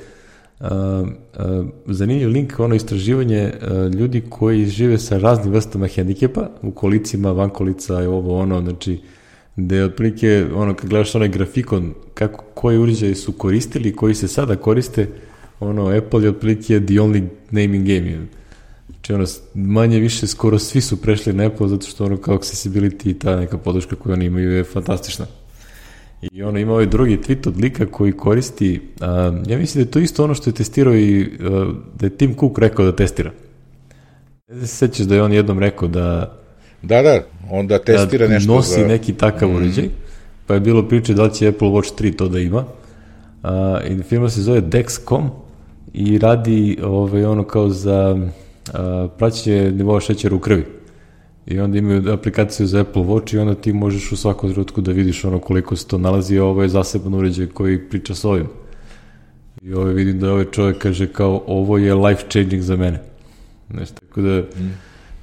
a, 0.60 1.04
a, 1.36 1.64
zanimljiv 1.86 2.28
link, 2.28 2.60
ono 2.60 2.74
istraživanje 2.74 3.52
a, 3.60 3.90
ljudi 3.98 4.22
koji 4.28 4.66
žive 4.66 4.98
sa 4.98 5.18
raznim 5.18 5.52
vrstama 5.52 5.86
hendikepa, 5.86 6.48
u 6.62 6.70
kolicima, 6.70 7.32
van 7.32 7.50
kolica 7.50 8.02
i 8.02 8.06
ovo 8.06 8.38
ono, 8.38 8.60
znači 8.60 9.00
gde 9.56 9.84
otprilike, 9.84 10.46
ono, 10.54 10.74
kad 10.74 10.90
gledaš 10.90 11.14
onaj 11.14 11.28
grafikon, 11.28 11.94
kako, 12.14 12.44
koji 12.54 12.78
uređaji 12.78 13.14
su 13.14 13.32
koristili, 13.32 13.96
koji 13.96 14.14
se 14.14 14.28
sada 14.28 14.56
koriste, 14.56 15.08
ono, 15.60 15.86
Apple 15.86 16.22
je 16.22 16.30
otprilike 16.30 16.80
the 16.86 16.94
only 16.94 17.28
naming 17.50 17.86
game. 17.86 18.26
Znači, 18.88 19.12
ono, 19.12 19.24
manje 19.54 19.98
više, 19.98 20.26
skoro 20.26 20.58
svi 20.58 20.80
su 20.80 21.02
prešli 21.02 21.32
na 21.32 21.46
Apple, 21.46 21.68
zato 21.68 21.86
što 21.86 22.04
ono, 22.04 22.16
kao 22.16 22.38
accessibility 22.38 23.10
i 23.10 23.18
ta 23.18 23.36
neka 23.36 23.58
podrška 23.58 23.96
koju 23.96 24.12
oni 24.12 24.24
imaju 24.24 24.52
je 24.52 24.64
fantastična. 24.64 25.26
I 26.22 26.42
ono 26.42 26.58
ima 26.58 26.72
ovaj 26.72 26.86
drugi 26.86 27.16
tweet 27.16 27.48
od 27.48 27.60
lika 27.60 27.86
koji 27.86 28.12
koristi, 28.12 28.80
a, 29.00 29.32
ja 29.46 29.58
mislim 29.58 29.84
da 29.84 29.88
je 29.88 29.90
to 29.90 29.98
isto 29.98 30.24
ono 30.24 30.34
što 30.34 30.50
je 30.50 30.54
testirao 30.54 30.96
i 30.96 31.30
a, 31.40 31.72
da 31.94 32.06
je 32.06 32.16
Tim 32.16 32.34
Cook 32.34 32.58
rekao 32.58 32.84
da 32.84 32.96
testira. 32.96 33.30
Ne 34.48 34.60
se 34.60 34.66
sećaš 34.66 35.06
da 35.06 35.14
je 35.14 35.22
on 35.22 35.32
jednom 35.32 35.58
rekao 35.58 35.88
da 35.88 36.38
Da, 36.82 37.02
da, 37.02 37.22
onda 37.50 37.78
testira 37.78 38.26
da 38.26 38.34
nešto 38.34 38.54
nosi 38.54 38.80
za... 38.80 38.86
neki 38.86 39.12
takav 39.12 39.48
mm. 39.48 39.56
uređaj, 39.56 39.88
pa 40.46 40.54
je 40.54 40.60
bilo 40.60 40.88
priče 40.88 41.14
da 41.14 41.22
li 41.22 41.34
će 41.34 41.48
Apple 41.48 41.68
Watch 41.68 42.02
3 42.02 42.16
to 42.16 42.28
da 42.28 42.38
ima. 42.38 42.64
A, 43.42 43.80
I 43.88 44.02
firma 44.02 44.28
se 44.28 44.42
zove 44.42 44.60
Dexcom 44.60 45.28
i 45.96 46.18
radi 46.18 46.78
ovaj, 46.84 47.24
ono 47.24 47.44
kao 47.44 47.68
za 47.68 48.28
a, 48.74 49.08
praćenje 49.18 49.70
nivoa 49.70 50.00
šećera 50.00 50.36
u 50.36 50.38
krvi. 50.38 50.64
I 51.46 51.58
onda 51.60 51.78
imaju 51.78 52.12
aplikaciju 52.12 52.66
za 52.66 52.80
Apple 52.80 53.02
Watch 53.02 53.34
i 53.34 53.38
onda 53.38 53.54
ti 53.54 53.72
možeš 53.72 54.12
u 54.12 54.16
svakom 54.16 54.52
trenutku 54.52 54.80
da 54.80 54.92
vidiš 54.92 55.24
ono 55.24 55.38
koliko 55.38 55.76
se 55.76 55.86
to 55.86 55.98
nalazi, 55.98 56.38
a 56.38 56.44
ovo 56.44 56.62
je 56.62 56.68
zaseban 56.68 57.14
uređaj 57.14 57.46
koji 57.46 57.88
priča 57.88 58.14
s 58.14 58.24
ovim. 58.24 58.46
I 59.62 59.72
ovo 59.72 59.84
vidim 59.84 60.20
da 60.20 60.32
ovaj 60.32 60.44
čovjek 60.44 60.78
kaže 60.78 61.06
kao 61.06 61.42
ovo 61.46 61.78
je 61.78 61.94
life 61.94 62.24
changing 62.28 62.62
za 62.62 62.76
mene. 62.76 63.02
Znaš, 63.70 63.90
tako 63.90 64.20
da 64.20 64.40
mm. 64.40 64.78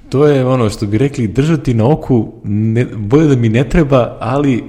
to 0.08 0.26
je 0.26 0.46
ono 0.46 0.70
što 0.70 0.86
bi 0.86 0.98
rekli 0.98 1.28
držati 1.28 1.74
na 1.74 1.88
oku, 1.88 2.32
ne, 2.44 2.84
boje 2.84 3.28
da 3.28 3.36
mi 3.36 3.48
ne 3.48 3.68
treba, 3.68 4.16
ali 4.20 4.64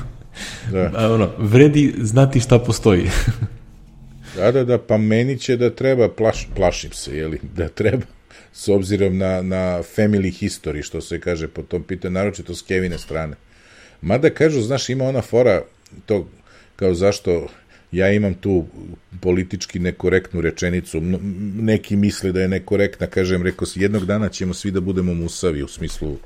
da. 0.72 1.10
ono, 1.14 1.28
vredi 1.38 1.94
znati 1.98 2.40
šta 2.40 2.58
postoji. 2.58 3.10
da, 4.36 4.52
da, 4.52 4.64
da, 4.64 4.78
pa 4.78 4.96
meni 4.96 5.38
će 5.38 5.56
da 5.56 5.70
treba, 5.70 6.08
plaš, 6.08 6.48
plašim 6.56 6.92
se, 6.92 7.16
jeli, 7.16 7.40
da 7.56 7.68
treba 7.68 8.06
s 8.52 8.68
obzirom 8.68 9.18
na, 9.18 9.42
na 9.42 9.82
family 9.96 10.32
history, 10.42 10.82
što 10.82 11.00
se 11.00 11.20
kaže 11.20 11.48
po 11.48 11.62
tom 11.62 11.82
pitanju, 11.82 12.12
naročito 12.12 12.54
s 12.54 12.62
Kevine 12.62 12.98
strane. 12.98 13.36
Mada 14.00 14.30
kažu, 14.30 14.60
znaš, 14.60 14.88
ima 14.88 15.04
ona 15.04 15.22
fora, 15.22 15.62
to 16.06 16.28
kao 16.76 16.94
zašto 16.94 17.48
ja 17.92 18.12
imam 18.12 18.34
tu 18.34 18.66
politički 19.20 19.78
nekorektnu 19.78 20.40
rečenicu, 20.40 21.00
neki 21.54 21.96
misle 21.96 22.32
da 22.32 22.40
je 22.40 22.48
nekorektna, 22.48 23.06
kažem, 23.06 23.42
rekao 23.42 23.66
se, 23.66 23.80
jednog 23.80 24.06
dana 24.06 24.28
ćemo 24.28 24.54
svi 24.54 24.70
da 24.70 24.80
budemo 24.80 25.14
musavi, 25.14 25.62
u 25.62 25.68
smislu, 25.68 26.16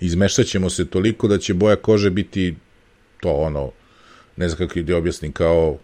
izmešat 0.00 0.46
ćemo 0.46 0.70
se 0.70 0.86
toliko 0.86 1.28
da 1.28 1.38
će 1.38 1.54
boja 1.54 1.76
kože 1.76 2.10
biti 2.10 2.54
to 3.20 3.32
ono, 3.32 3.70
ne 4.36 4.48
znam 4.48 4.68
kako 4.68 4.80
da 4.80 4.96
objasnim, 4.96 5.32
kao 5.32 5.78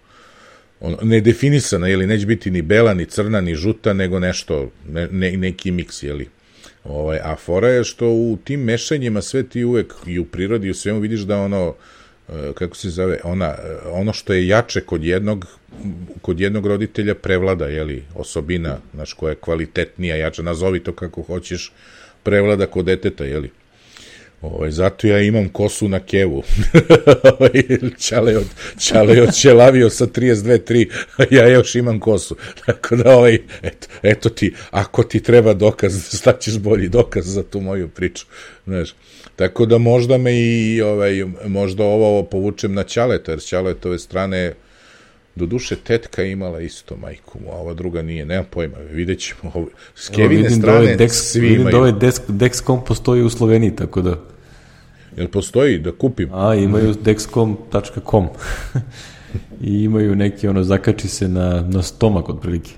ono, 0.85 0.99
nedefinisana, 1.03 1.89
jeli, 1.89 2.07
neće 2.07 2.27
biti 2.27 2.51
ni 2.51 2.63
bela, 2.63 2.95
ni 2.95 3.07
crna, 3.07 3.41
ni 3.41 3.55
žuta, 3.55 3.93
nego 3.93 4.19
nešto, 4.19 4.71
ne, 4.89 5.09
ne, 5.11 5.37
neki 5.37 5.71
miks, 5.71 6.03
jeli. 6.03 6.29
Ovaj, 6.85 7.19
a 7.23 7.37
fora 7.37 7.69
je 7.69 7.85
što 7.85 8.09
u 8.09 8.39
tim 8.45 8.61
mešanjima 8.61 9.23
sve 9.23 9.43
ti 9.43 9.65
uvek 9.65 9.95
i 10.07 10.19
u 10.19 10.25
prirodi 10.25 10.67
i 10.67 10.71
u 10.71 10.75
svemu 10.75 11.01
vidiš 11.01 11.21
da 11.21 11.39
ono, 11.39 11.75
e, 12.29 12.53
kako 12.55 12.77
se 12.77 12.91
zove, 12.91 13.19
ona, 13.25 13.47
e, 13.47 13.89
ono 13.89 14.13
što 14.13 14.33
je 14.33 14.47
jače 14.49 14.81
kod 14.81 15.05
jednog, 15.05 15.47
kod 16.23 16.41
jednog 16.41 16.67
roditelja 16.67 17.15
prevlada, 17.15 17.67
jeli, 17.67 18.03
osobina, 18.15 18.79
znaš, 18.95 19.13
koja 19.13 19.31
je 19.31 19.37
kvalitetnija, 19.41 20.17
jača, 20.17 20.43
nazovi 20.43 20.81
to 20.81 20.93
kako 20.93 21.23
hoćeš, 21.23 21.73
prevlada 22.23 22.67
kod 22.67 22.85
deteta, 22.85 23.25
jeli. 23.25 23.51
Ovaj, 24.45 24.71
zato 24.71 25.07
ja 25.07 25.21
imam 25.21 25.49
kosu 25.49 25.89
na 25.89 26.01
kevu. 26.01 26.43
Ovaj, 27.39 27.51
čale 27.99 28.37
od, 28.37 28.47
čale 28.79 29.23
od 29.23 29.37
čelavio 29.41 29.91
sa 29.91 30.07
32-3, 30.07 30.91
ja 31.31 31.49
još 31.49 31.75
imam 31.75 32.01
kosu. 32.01 32.37
Tako 32.67 32.97
da, 32.97 33.17
ovaj, 33.17 33.39
eto, 33.63 33.87
eto 34.03 34.29
ti, 34.29 34.55
ako 34.71 35.03
ti 35.03 35.21
treba 35.21 35.55
dokaz, 35.55 36.05
staćeš 36.21 36.59
bolji 36.59 36.89
dokaz 36.89 37.27
za 37.27 37.43
tu 37.43 37.61
moju 37.61 37.89
priču. 37.89 38.27
Znaš, 38.67 38.95
tako 39.37 39.67
da 39.67 39.79
možda 39.79 40.19
me 40.19 40.41
i, 40.41 40.83
ovaj, 40.83 41.25
možda 41.47 41.85
ovo 41.85 42.23
povučem 42.23 42.75
na 42.75 42.85
Ćaleta, 42.85 43.33
jer 43.33 43.41
Ćaletove 43.41 43.99
strane 43.99 44.55
Do 45.37 45.47
duše 45.47 45.77
tetka 45.77 46.23
imala 46.23 46.61
isto 46.61 46.97
majku 46.97 47.39
a 47.51 47.57
ova 47.57 47.75
druga 47.75 48.03
nije, 48.03 48.25
nema 48.25 48.45
pojma, 48.45 48.77
vidjet 48.79 49.19
ćemo. 49.19 49.53
Ovo, 49.55 49.69
s 49.95 50.09
Kevine 50.09 50.49
da 50.49 50.51
strane 50.51 50.97
da 50.97 51.05
Dex, 51.05 51.09
svi 51.09 51.41
vidim 51.41 51.61
imaju. 51.61 51.73
da 51.73 51.79
ovaj 51.79 51.93
Dex, 51.93 52.21
Dexcom 52.29 52.85
postoji 52.87 53.23
u 53.23 53.31
Sloveniji, 53.31 53.77
tako 53.77 54.03
da... 54.03 54.34
Jel 55.17 55.29
postoji 55.29 55.79
da 55.79 55.93
kupim? 55.93 56.29
A, 56.33 56.55
imaju 56.55 56.95
dexcom.com 56.95 58.29
i 59.69 59.83
imaju 59.85 60.17
neki, 60.17 60.49
ono, 60.49 60.65
zakači 60.65 61.09
se 61.09 61.29
na, 61.29 61.61
na 61.69 61.83
stomak 61.83 62.29
otprilike. 62.29 62.71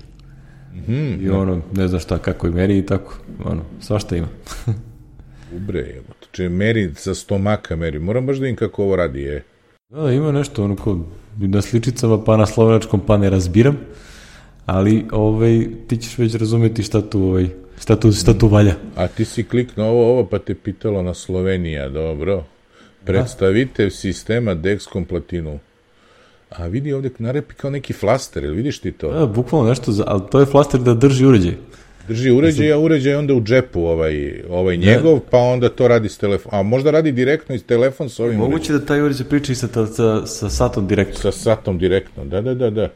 Mm 0.73 0.79
-hmm, 0.87 1.25
I 1.25 1.29
ono, 1.29 1.61
ne 1.73 1.87
znam 1.87 1.99
šta, 1.99 2.17
kako 2.17 2.47
je 2.47 2.53
meri 2.53 2.77
i 2.77 2.85
tako, 2.85 3.19
ono, 3.45 3.61
svašta 3.79 4.15
ima. 4.15 4.27
Ubre, 5.57 5.79
evo, 5.79 6.05
če 6.31 6.49
meri 6.49 6.91
sa 6.95 7.15
stomaka 7.15 7.75
meri, 7.75 7.99
moram 7.99 8.25
baš 8.25 8.37
da 8.37 8.41
vidim 8.41 8.55
kako 8.55 8.83
ovo 8.83 8.95
radi, 8.95 9.21
je. 9.21 9.43
Da, 9.89 10.11
ima 10.11 10.31
nešto, 10.31 10.63
ono, 10.63 10.75
ko 10.75 10.99
na 11.37 11.61
sličicama, 11.61 12.23
pa 12.23 12.37
na 12.37 12.45
slovenačkom, 12.45 12.99
pa 12.99 13.17
ne 13.17 13.29
razbiram, 13.29 13.77
ali, 14.65 15.05
ovaj, 15.11 15.67
ti 15.87 15.97
ćeš 15.97 16.17
već 16.17 16.35
razumeti 16.35 16.83
šta 16.83 17.01
tu, 17.09 17.21
ovaj, 17.21 17.49
Šta 17.81 17.95
tu, 17.95 18.11
šta 18.11 18.33
tu 18.33 18.47
valja? 18.47 18.75
A 18.95 19.07
ti 19.07 19.25
si 19.25 19.43
kliknuo 19.43 19.87
ovo, 19.87 20.11
ovo 20.11 20.25
pa 20.25 20.39
te 20.39 20.55
pitalo 20.55 21.01
na 21.01 21.13
Slovenija, 21.13 21.89
dobro. 21.89 22.43
Predstavitev 23.03 23.89
sistema 23.89 24.55
Dexcom 24.55 25.05
Platinu. 25.05 25.59
A 26.49 26.67
vidi 26.67 26.93
ovde 26.93 27.09
narepi 27.17 27.53
kao 27.53 27.69
neki 27.69 27.93
flaster, 27.93 28.43
ili 28.43 28.55
vidiš 28.55 28.79
ti 28.79 28.91
to? 28.91 29.11
Da, 29.11 29.25
bukvalno 29.25 29.69
nešto, 29.69 29.91
za, 29.91 30.03
ali 30.07 30.21
to 30.31 30.39
je 30.39 30.45
flaster 30.45 30.79
da 30.79 30.93
drži 30.93 31.25
uređaj. 31.25 31.53
Drži 32.07 32.31
uređaj, 32.31 32.71
a 32.71 32.77
uređaj 32.77 33.15
onda 33.15 33.33
u 33.33 33.41
džepu 33.41 33.81
ovaj, 33.81 34.41
ovaj 34.49 34.77
njegov, 34.77 35.13
da. 35.13 35.25
pa 35.31 35.37
onda 35.37 35.69
to 35.69 35.87
radi 35.87 36.09
s 36.09 36.17
telefon. 36.17 36.51
A 36.55 36.63
možda 36.63 36.91
radi 36.91 37.11
direktno 37.11 37.55
iz 37.55 37.63
telefon 37.65 38.09
sa 38.09 38.23
ovim 38.23 38.37
Moguće 38.37 38.73
uređaj. 38.73 38.79
da 38.79 38.85
taj 38.85 39.01
uređaj 39.01 39.27
priča 39.27 39.51
i 39.51 39.55
sa, 39.55 39.67
sa, 39.87 40.25
sa 40.25 40.49
satom 40.49 40.87
direktno. 40.87 41.31
Sa 41.31 41.31
satom 41.31 41.77
direktno, 41.77 42.25
da, 42.25 42.41
da, 42.41 42.53
da, 42.53 42.69
da. 42.69 42.89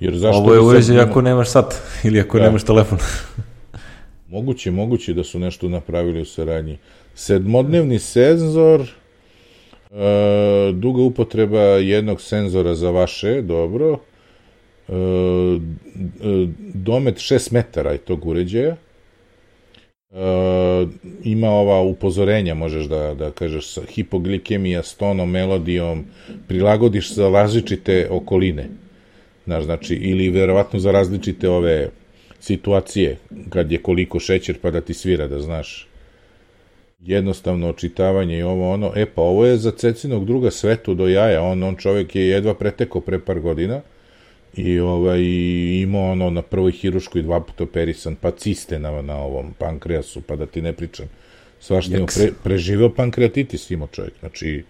Jer 0.00 0.16
zašto 0.16 0.38
Ovo 0.38 0.54
je 0.54 0.60
uređaj 0.60 0.96
sad... 0.96 1.08
ako 1.08 1.22
nemaš 1.22 1.50
sat 1.50 1.74
ili 2.04 2.20
ako 2.20 2.38
da. 2.38 2.44
nemaš 2.44 2.64
telefon. 2.64 2.98
Moguće, 4.32 4.70
moguće 4.70 5.12
da 5.14 5.24
su 5.24 5.38
nešto 5.38 5.68
napravili 5.68 6.20
u 6.20 6.24
saradnji. 6.24 6.78
Sedmodnevni 7.14 7.98
senzor, 7.98 8.80
e, 8.80 8.86
duga 10.72 11.02
upotreba 11.02 11.60
jednog 11.60 12.20
senzora 12.20 12.74
za 12.74 12.90
vaše, 12.90 13.42
dobro, 13.42 13.98
e, 14.88 14.92
domet 16.74 17.16
6 17.16 17.52
metara 17.52 17.92
je 17.92 17.98
tog 17.98 18.26
uređaja, 18.26 18.76
e, 18.76 18.76
ima 21.24 21.50
ova 21.50 21.80
upozorenja, 21.80 22.54
možeš 22.54 22.86
da, 22.86 23.14
da 23.14 23.30
kažeš, 23.30 23.74
hipoglikemija, 23.94 24.82
stonom, 24.82 25.30
melodijom, 25.30 26.04
prilagodiš 26.48 27.14
za 27.14 27.28
različite 27.28 28.08
okoline. 28.10 28.68
Znaš, 29.44 29.64
znači, 29.64 29.94
ili 29.94 30.30
verovatno 30.30 30.78
za 30.78 30.92
različite 30.92 31.48
ove 31.48 31.90
situacije, 32.42 33.16
kad 33.50 33.72
je 33.72 33.78
koliko 33.78 34.20
šećer 34.20 34.58
pa 34.58 34.70
da 34.70 34.80
ti 34.80 34.94
svira, 34.94 35.28
da 35.28 35.40
znaš. 35.40 35.88
Jednostavno 37.00 37.68
očitavanje 37.68 38.38
i 38.38 38.42
ovo 38.42 38.72
ono, 38.72 38.92
e 38.96 39.06
pa 39.06 39.22
ovo 39.22 39.46
je 39.46 39.56
za 39.56 39.70
Cecinog 39.70 40.24
druga 40.24 40.50
svetu 40.50 40.94
do 40.94 41.08
jaja, 41.08 41.42
on, 41.42 41.62
on 41.62 41.76
čovjek 41.76 42.16
je 42.16 42.28
jedva 42.28 42.54
pretekao 42.54 43.00
pre 43.00 43.18
par 43.18 43.40
godina 43.40 43.80
i 44.54 44.78
ovaj, 44.80 45.20
imao 45.82 46.12
ono 46.12 46.30
na 46.30 46.42
prvoj 46.42 46.72
hiruškoj 46.72 47.22
dva 47.22 47.40
puta 47.40 47.64
operisan, 47.64 48.16
pa 48.16 48.30
ciste 48.30 48.78
na, 48.78 49.02
na 49.02 49.16
ovom 49.16 49.54
pankreasu, 49.58 50.20
pa 50.20 50.36
da 50.36 50.46
ti 50.46 50.62
ne 50.62 50.72
pričam. 50.72 51.06
Svašta 51.60 51.96
je 51.96 52.06
pre, 52.06 52.30
preživeo 52.42 52.94
pankreatitis 52.94 53.70
imao 53.70 53.88
čovjek, 53.88 54.14
znači 54.20 54.64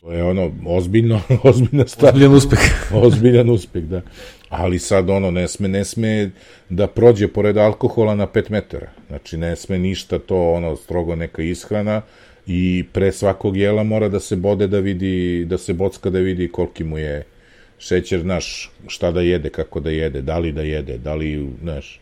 to 0.00 0.12
je 0.12 0.24
ono 0.24 0.52
ozbiljno, 0.66 1.20
ozbiljna 1.50 1.86
stvar. 1.86 2.12
Ozbiljan 2.12 2.34
uspeh. 2.34 2.60
ozbiljan 2.92 3.50
uspeh, 3.50 3.82
da 3.82 4.02
ali 4.48 4.78
sad 4.78 5.10
ono 5.10 5.30
ne 5.30 5.48
sme, 5.48 5.68
ne 5.68 5.84
sme 5.84 6.30
da 6.68 6.86
prođe 6.86 7.28
pored 7.28 7.56
alkohola 7.56 8.14
na 8.14 8.26
5 8.26 8.50
metara. 8.50 8.90
Znači 9.08 9.36
ne 9.36 9.56
sme 9.56 9.78
ništa 9.78 10.18
to 10.18 10.52
ono 10.52 10.76
strogo 10.76 11.16
neka 11.16 11.42
ishrana 11.42 12.02
i 12.46 12.84
pre 12.92 13.12
svakog 13.12 13.56
jela 13.56 13.82
mora 13.82 14.08
da 14.08 14.20
se 14.20 14.36
bode 14.36 14.66
da 14.66 14.78
vidi, 14.78 15.44
da 15.44 15.58
se 15.58 15.72
bocka 15.72 16.10
da 16.10 16.18
vidi 16.18 16.48
koliki 16.48 16.84
mu 16.84 16.98
je 16.98 17.24
šećer, 17.78 18.24
naš, 18.24 18.70
šta 18.86 19.10
da 19.10 19.20
jede, 19.20 19.50
kako 19.50 19.80
da 19.80 19.90
jede, 19.90 20.22
da 20.22 20.38
li 20.38 20.52
da 20.52 20.62
jede, 20.62 20.98
da 20.98 21.14
li, 21.14 21.48
znaš, 21.62 22.00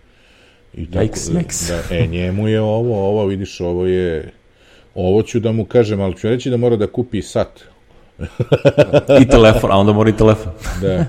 i 0.75 0.87
tako, 0.91 1.05
yikes, 1.05 1.33
yikes. 1.33 1.69
Da, 1.69 1.97
e, 1.97 2.07
njemu 2.07 2.49
je 2.49 2.61
ovo, 2.61 3.09
ovo, 3.09 3.27
vidiš, 3.27 3.61
ovo 3.61 3.87
je, 3.87 4.33
ovo 4.95 5.23
ću 5.23 5.41
da 5.41 5.53
mu 5.53 5.65
kažem, 5.65 6.01
ali 6.01 6.17
ću 6.17 6.29
reći 6.29 6.51
da 6.51 6.57
mora 6.57 6.77
da 6.77 6.87
kupi 6.87 7.23
sat. 7.23 7.61
I 9.23 9.29
telefon, 9.29 9.73
a 9.73 9.77
onda 9.77 9.93
mora 9.93 10.11
i 10.11 10.17
telefon. 10.17 10.53
da, 10.81 11.07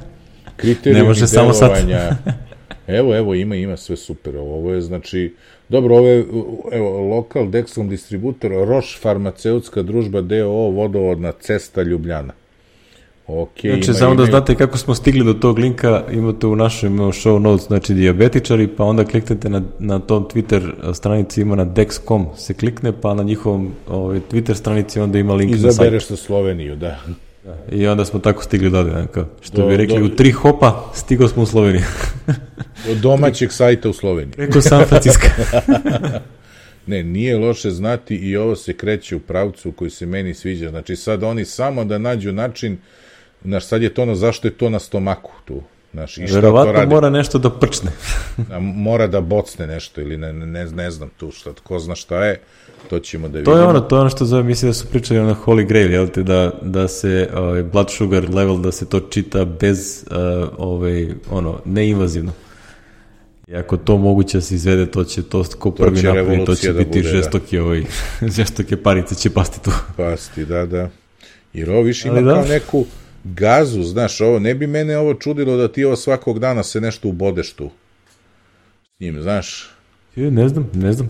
kriterijumi 0.55 1.01
ne 1.01 1.07
može 1.07 1.27
samo 1.27 1.53
sad. 1.53 1.71
evo, 2.87 3.15
evo, 3.15 3.33
ima, 3.33 3.55
ima 3.55 3.77
sve 3.77 3.97
super. 3.97 4.37
Ovo 4.37 4.73
je, 4.73 4.81
znači, 4.81 5.35
dobro, 5.69 5.97
ovo 5.97 6.07
je, 6.07 6.25
evo, 6.71 7.15
lokal 7.15 7.45
Dexcom 7.45 7.89
distributor, 7.89 8.51
Roš 8.51 8.99
farmaceutska 9.01 9.81
družba 9.81 10.21
DOO, 10.21 10.69
vodovodna 10.69 11.31
cesta 11.31 11.81
Ljubljana. 11.81 12.33
Ok, 13.27 13.59
znači, 13.61 13.93
samo 13.93 14.15
da 14.15 14.25
znate 14.25 14.55
kako 14.55 14.77
smo 14.77 14.95
stigli 14.95 15.25
do 15.25 15.33
tog 15.33 15.59
linka, 15.59 16.03
imate 16.11 16.47
u 16.47 16.55
našem 16.55 16.97
show 16.97 17.39
notes, 17.39 17.67
znači 17.67 17.93
diabetičari, 17.93 18.67
pa 18.67 18.83
onda 18.83 19.05
kliknete 19.05 19.49
na, 19.49 19.61
na 19.79 19.99
tom 19.99 20.27
Twitter 20.33 20.93
stranici, 20.93 21.41
ima 21.41 21.55
na 21.55 21.65
Dex.com 21.65 22.27
se 22.35 22.53
klikne, 22.53 22.91
pa 23.01 23.13
na 23.13 23.23
njihovom 23.23 23.71
ovaj, 23.89 24.19
Twitter 24.31 24.53
stranici 24.53 24.99
onda 24.99 25.19
ima 25.19 25.33
link 25.33 25.51
Izabereš 25.51 25.65
na 25.65 25.71
sajt. 25.71 25.85
Izabereš 25.87 26.05
sa 26.05 26.15
Sloveniju, 26.15 26.75
da. 26.75 26.99
Da. 27.43 27.57
I 27.71 27.87
onda 27.87 28.05
smo 28.05 28.19
tako 28.19 28.43
stigli 28.43 28.69
do 28.69 28.79
ovde, 28.79 29.05
što 29.41 29.57
do, 29.57 29.67
bi 29.67 29.77
rekli, 29.77 29.99
do, 29.99 30.05
u 30.05 30.09
tri 30.09 30.31
hopa 30.31 30.91
stigao 30.95 31.27
smo 31.27 31.43
u 31.43 31.45
Sloveniju. 31.45 31.83
do 32.87 32.95
domaćeg 32.95 33.51
sajta 33.51 33.89
u 33.89 33.93
Sloveniji. 33.93 34.33
Preko 34.33 34.61
San 34.61 34.85
Francisco. 34.85 35.27
ne, 36.87 37.03
nije 37.03 37.37
loše 37.37 37.71
znati 37.71 38.15
i 38.15 38.37
ovo 38.37 38.55
se 38.55 38.73
kreće 38.73 39.15
u 39.15 39.19
pravcu 39.19 39.71
koji 39.71 39.91
se 39.91 40.05
meni 40.05 40.33
sviđa. 40.33 40.69
Znači 40.69 40.95
sad 40.95 41.23
oni 41.23 41.45
samo 41.45 41.85
da 41.85 41.97
nađu 41.97 42.31
način, 42.31 42.77
znaš, 43.43 43.65
sad 43.65 43.81
je 43.81 43.93
to 43.93 44.01
ono 44.01 44.15
zašto 44.15 44.47
je 44.47 44.51
to 44.51 44.69
na 44.69 44.79
stomaku 44.79 45.31
tu. 45.45 45.61
Znaš, 45.93 46.17
i 46.17 46.27
šta 46.27 46.35
Verovatno 46.35 46.73
to 46.73 46.79
radi? 46.79 46.93
mora 46.93 47.09
nešto 47.09 47.37
da 47.37 47.49
prčne. 47.49 47.91
da, 48.49 48.59
mora 48.59 49.07
da 49.07 49.21
bocne 49.21 49.67
nešto 49.67 50.01
ili 50.01 50.17
ne, 50.17 50.33
ne, 50.33 50.65
ne 50.65 50.91
znam 50.91 51.09
tu 51.17 51.31
šta, 51.31 51.53
ko 51.63 51.79
zna 51.79 51.95
šta 51.95 52.25
je 52.25 52.39
to 52.89 52.99
ćemo 52.99 53.27
da 53.27 53.37
vidimo. 53.37 53.55
To 53.55 53.61
je 53.61 53.67
ono, 53.67 53.79
to 53.79 53.95
je 53.95 53.99
ono 53.99 54.09
što 54.09 54.25
zove, 54.25 54.43
mislim 54.43 54.69
da 54.69 54.73
su 54.73 54.87
pričali 54.87 55.19
ono 55.19 55.35
Holy 55.45 55.67
Grail, 55.67 55.91
jel 55.91 56.07
te, 56.07 56.23
da, 56.23 56.51
da 56.61 56.87
se 56.87 57.29
ovaj, 57.35 57.63
blood 57.63 57.91
sugar 57.91 58.29
level, 58.29 58.57
da 58.57 58.71
se 58.71 58.85
to 58.85 58.99
čita 58.99 59.45
bez, 59.45 60.05
uh, 60.11 60.49
ovaj, 60.57 61.07
ono, 61.31 61.59
neinvazivno. 61.65 62.31
I 63.47 63.55
ako 63.55 63.77
to 63.77 63.97
moguće 63.97 64.37
da 64.37 64.41
se 64.41 64.55
izvede, 64.55 64.85
to 64.85 65.03
će 65.03 65.23
to 65.23 65.43
ko 65.59 65.71
prvi 65.71 66.01
to 66.01 66.07
napravi, 66.07 66.45
to 66.45 66.55
će 66.55 66.73
da 66.73 66.79
biti 66.79 66.89
bude, 66.89 67.01
da. 67.01 67.09
žestoke, 67.09 67.57
da. 67.57 67.63
ovaj, 67.63 67.83
žestoke 68.37 68.77
parice 68.77 69.15
će 69.15 69.29
pasti 69.29 69.63
tu. 69.63 69.71
Pasti, 69.97 70.45
da, 70.45 70.65
da. 70.65 70.89
Jer 71.53 71.69
ovo 71.69 71.81
više 71.81 72.07
ima 72.07 72.21
da. 72.21 72.33
kao 72.33 72.45
neku 72.45 72.85
gazu, 73.23 73.83
znaš, 73.83 74.21
ovo, 74.21 74.39
ne 74.39 74.55
bi 74.55 74.67
mene 74.67 74.97
ovo 74.97 75.13
čudilo 75.13 75.57
da 75.57 75.67
ti 75.67 75.85
ovo 75.85 75.95
svakog 75.95 76.39
dana 76.39 76.63
se 76.63 76.81
nešto 76.81 77.07
ubodeš 77.07 77.53
tu 77.53 77.69
s 78.95 78.99
njim, 78.99 79.21
znaš. 79.21 79.69
Ne 80.15 80.49
znam, 80.49 80.69
ne 80.73 80.93
znam. 80.93 81.09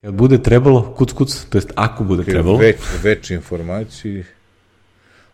Kad 0.00 0.14
bude 0.14 0.42
trebalo, 0.42 0.94
kuc 0.94 1.12
kuc, 1.12 1.44
to 1.44 1.58
jest 1.58 1.72
ako 1.74 2.04
bude 2.04 2.22
okay, 2.22 2.30
trebalo. 2.30 2.58
Već, 2.58 2.76
već 3.02 3.30
informaciji. 3.30 4.24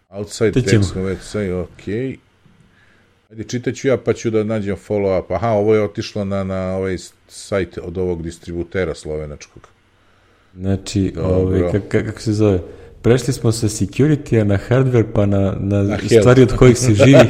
Outside 0.08 0.60
text 0.60 0.94
website, 0.94 1.62
ok. 1.62 1.88
Ajde, 3.30 3.44
čitaću 3.44 3.88
ja 3.88 3.96
pa 3.96 4.12
ću 4.12 4.30
da 4.30 4.44
nađem 4.44 4.76
follow 4.88 5.20
up. 5.20 5.30
Aha, 5.30 5.48
ovo 5.48 5.74
je 5.74 5.82
otišlo 5.82 6.24
na, 6.24 6.44
na 6.44 6.76
ovaj 6.76 6.96
sajt 7.28 7.78
od 7.78 7.98
ovog 7.98 8.22
distributera 8.22 8.94
slovenačkog. 8.94 9.68
Znači, 10.54 11.12
ovaj, 11.16 11.72
kako 11.72 11.88
kak 11.88 12.20
se 12.20 12.32
zove? 12.32 12.60
Prešli 13.02 13.32
smo 13.32 13.52
sa 13.52 13.68
security-a 13.68 14.44
na 14.44 14.56
hardware 14.68 15.06
pa 15.14 15.26
na, 15.26 15.56
na, 15.60 15.82
na 15.82 15.98
stvari 16.20 16.42
od 16.42 16.52
kojih 16.56 16.78
se 16.78 16.94
živi, 16.94 17.28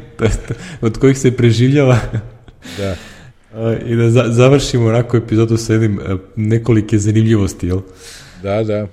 od 0.80 0.98
kojih 0.98 1.18
se 1.18 1.36
preživljava. 1.36 1.98
da. 2.78 2.94
I 3.86 3.96
da 3.96 4.10
za, 4.10 4.24
završimo 4.28 4.86
onako 4.86 5.16
epizodu 5.16 5.56
sa 5.56 5.72
jednim 5.72 6.00
e, 6.00 6.16
nekolike 6.36 6.98
zanimljivosti, 6.98 7.66
jel? 7.66 7.80
Da, 8.42 8.62
da. 8.64 8.86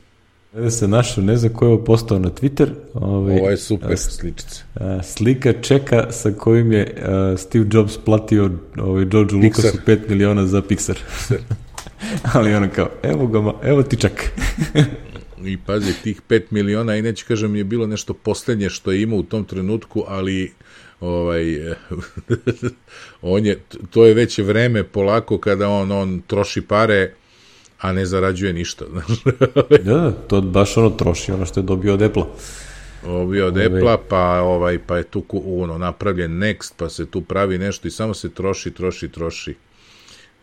Da 0.54 0.72
se 0.72 0.88
našao, 0.88 1.24
ne 1.24 1.38
znam 1.38 1.54
ko 1.54 1.66
je 1.66 1.72
ovo 1.72 1.84
postao 1.84 2.20
na 2.20 2.30
Twitter. 2.30 2.68
Ovaj, 2.94 3.38
Ovo 3.40 3.50
je 3.50 3.58
super 3.58 3.98
sličica. 3.98 4.64
Slika 5.04 5.54
čeka 5.62 6.12
sa 6.12 6.32
kojim 6.32 6.72
je 6.72 6.96
uh, 6.98 7.40
Steve 7.40 7.66
Jobs 7.72 7.98
platio 8.06 8.50
ovaj, 8.78 9.06
George 9.06 9.36
Lucasu 9.36 9.78
5 9.86 10.10
miliona 10.10 10.46
za 10.46 10.62
Pixar. 10.62 10.98
Ali 12.34 12.54
ono 12.54 12.68
kao, 12.76 12.90
evo 13.04 13.28
ga, 13.28 13.54
evo 13.64 13.84
ti 13.84 13.98
čak. 13.98 14.32
I 15.46 15.58
pazi, 15.66 15.94
tih 16.04 16.22
5 16.30 16.42
miliona, 16.50 16.96
i 16.96 17.02
neće 17.02 17.26
kažem 17.26 17.56
je 17.56 17.64
bilo 17.64 17.88
nešto 17.88 18.14
poslednje 18.14 18.70
što 18.70 18.92
je 18.92 19.02
imao 19.02 19.20
u 19.20 19.24
tom 19.24 19.46
trenutku, 19.46 20.04
ali 20.08 20.52
ovaj 21.00 21.44
on 23.22 23.46
je 23.46 23.60
to 23.90 24.06
je 24.06 24.14
već 24.14 24.38
vreme 24.38 24.84
polako 24.84 25.38
kada 25.38 25.70
on 25.70 25.92
on 25.92 26.22
troši 26.28 26.62
pare 26.62 27.14
a 27.80 27.92
ne 27.92 28.06
zarađuje 28.06 28.54
ništa 28.54 28.86
da, 29.86 30.12
to 30.12 30.42
baš 30.42 30.78
ono 30.78 30.90
troši 30.90 31.32
ono 31.32 31.46
što 31.46 31.60
je 31.60 31.64
dobio 31.64 31.94
od 31.94 32.02
Apple 32.02 32.24
dobio 33.04 33.48
od 33.48 33.58
Apple 33.58 33.98
pa 34.10 34.42
ovaj 34.42 34.80
pa 34.88 34.98
je 34.98 35.04
tu 35.04 35.24
ono 35.46 35.78
napravljen 35.78 36.32
Next 36.32 36.74
pa 36.78 36.90
se 36.90 37.06
tu 37.06 37.22
pravi 37.22 37.58
nešto 37.58 37.88
i 37.88 37.92
samo 37.92 38.14
se 38.14 38.30
troši 38.30 38.72
troši 38.72 39.10
troši. 39.10 39.56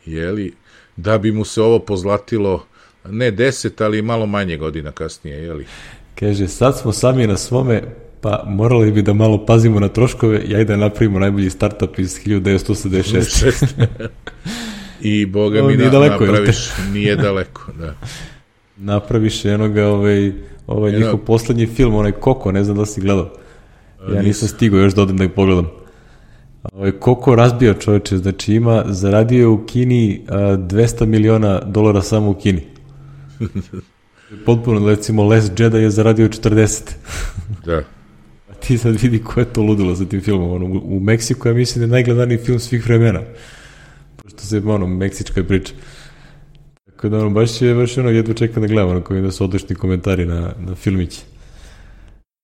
Jeli 0.06 0.54
da 0.96 1.18
bi 1.18 1.32
mu 1.32 1.44
se 1.44 1.62
ovo 1.62 1.78
pozlatilo 1.78 2.66
ne 3.10 3.32
10 3.32 3.84
ali 3.84 4.02
malo 4.02 4.26
manje 4.26 4.56
godina 4.56 4.92
kasnije 4.92 5.36
jeli 5.36 5.66
Kaže, 6.18 6.48
sad 6.48 6.78
smo 6.78 6.92
sami 6.92 7.26
na 7.26 7.36
svome, 7.36 7.82
pa 8.20 8.44
morali 8.46 8.92
bi 8.92 9.02
da 9.02 9.12
malo 9.12 9.46
pazimo 9.46 9.80
na 9.80 9.88
troškove 9.88 10.40
i 10.40 10.54
ajde 10.54 10.64
da 10.64 10.76
napravimo 10.76 11.18
najbolji 11.18 11.50
startup 11.50 11.98
iz 11.98 12.18
1986. 12.26 13.66
I 15.00 15.26
boga 15.26 15.62
mi 15.62 15.76
na, 15.76 15.90
daleko, 15.90 16.26
napraviš, 16.26 16.56
nije 16.92 17.16
daleko, 17.16 17.72
da. 17.78 17.94
Napraviš 18.76 19.44
jednoga, 19.44 19.86
ovaj, 19.86 20.32
ovaj 20.66 20.92
Jedno... 20.92 21.06
njihov 21.06 21.24
poslednji 21.24 21.66
film, 21.66 21.94
onaj 21.94 22.12
Koko, 22.12 22.52
ne 22.52 22.64
znam 22.64 22.76
da 22.76 22.86
si 22.86 23.00
gledao. 23.00 23.30
Ja 24.14 24.22
nisam 24.22 24.48
stigao 24.48 24.80
još 24.80 24.94
da 24.94 25.02
odem 25.02 25.16
da 25.16 25.24
ih 25.24 25.30
pogledam. 25.30 25.70
Ovaj, 26.72 26.92
Koko 26.92 27.34
razbio 27.34 27.74
čoveče, 27.74 28.16
znači 28.16 28.54
ima, 28.54 28.84
zaradio 28.86 29.52
u 29.52 29.64
Kini 29.66 30.22
a, 30.28 30.34
200 30.34 31.06
miliona 31.06 31.60
dolara 31.60 32.02
samo 32.02 32.30
u 32.30 32.34
Kini. 32.34 32.75
Potpuno, 34.46 34.88
recimo, 34.88 35.24
Les 35.24 35.50
Jedi 35.58 35.78
je 35.78 35.90
zaradio 35.90 36.28
40. 36.28 36.82
da 37.64 37.82
ti 38.60 38.78
sad 38.78 39.02
vidi 39.02 39.22
ko 39.22 39.40
je 39.40 39.46
to 39.46 39.62
ludilo 39.62 39.94
za 39.94 40.04
tim 40.04 40.20
filmom. 40.20 40.50
Ono, 40.50 40.80
u 40.84 41.00
Meksiku 41.00 41.48
ja 41.48 41.54
mislim 41.54 41.80
da 41.80 41.84
je 41.84 41.90
najgledaniji 41.90 42.38
film 42.38 42.58
svih 42.58 42.86
vremena. 42.86 43.20
Pošto 44.16 44.40
se, 44.40 44.62
ono, 44.66 44.86
meksička 44.86 45.44
priča. 45.44 45.72
Tako 46.86 47.08
da, 47.08 47.18
ono, 47.18 47.30
baš 47.30 47.62
je, 47.62 47.74
baš 47.74 47.98
ono, 47.98 48.10
jedva 48.10 48.34
čekam 48.34 48.62
da 48.62 48.66
gledam, 48.66 48.90
ono, 48.90 49.00
koji 49.00 49.22
da 49.22 49.30
su 49.30 49.44
odlični 49.44 49.76
komentari 49.76 50.26
na, 50.26 50.52
na 50.58 50.74
filmići. 50.74 51.20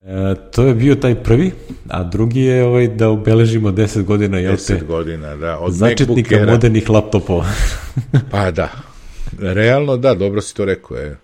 E, 0.03 0.35
to 0.53 0.67
je 0.67 0.75
bio 0.75 0.95
taj 0.95 1.15
prvi, 1.15 1.51
a 1.89 2.05
drugi 2.05 2.41
je 2.41 2.65
ovaj 2.65 2.89
da 2.89 3.09
obeležimo 3.09 3.71
10 3.71 4.03
godina, 4.03 4.39
jel 4.39 4.57
te? 4.57 4.75
10 4.75 4.87
godina, 4.87 5.37
da. 5.37 5.59
Od 5.59 5.73
začetnika 5.73 6.47
modernih 6.47 6.91
laptopova. 6.91 7.47
pa 8.31 8.51
da. 8.51 8.92
Realno, 9.39 9.97
da, 9.97 10.15
dobro 10.15 10.41
si 10.41 10.55
to 10.55 10.65
rekao, 10.65 10.97
je. 10.97 11.17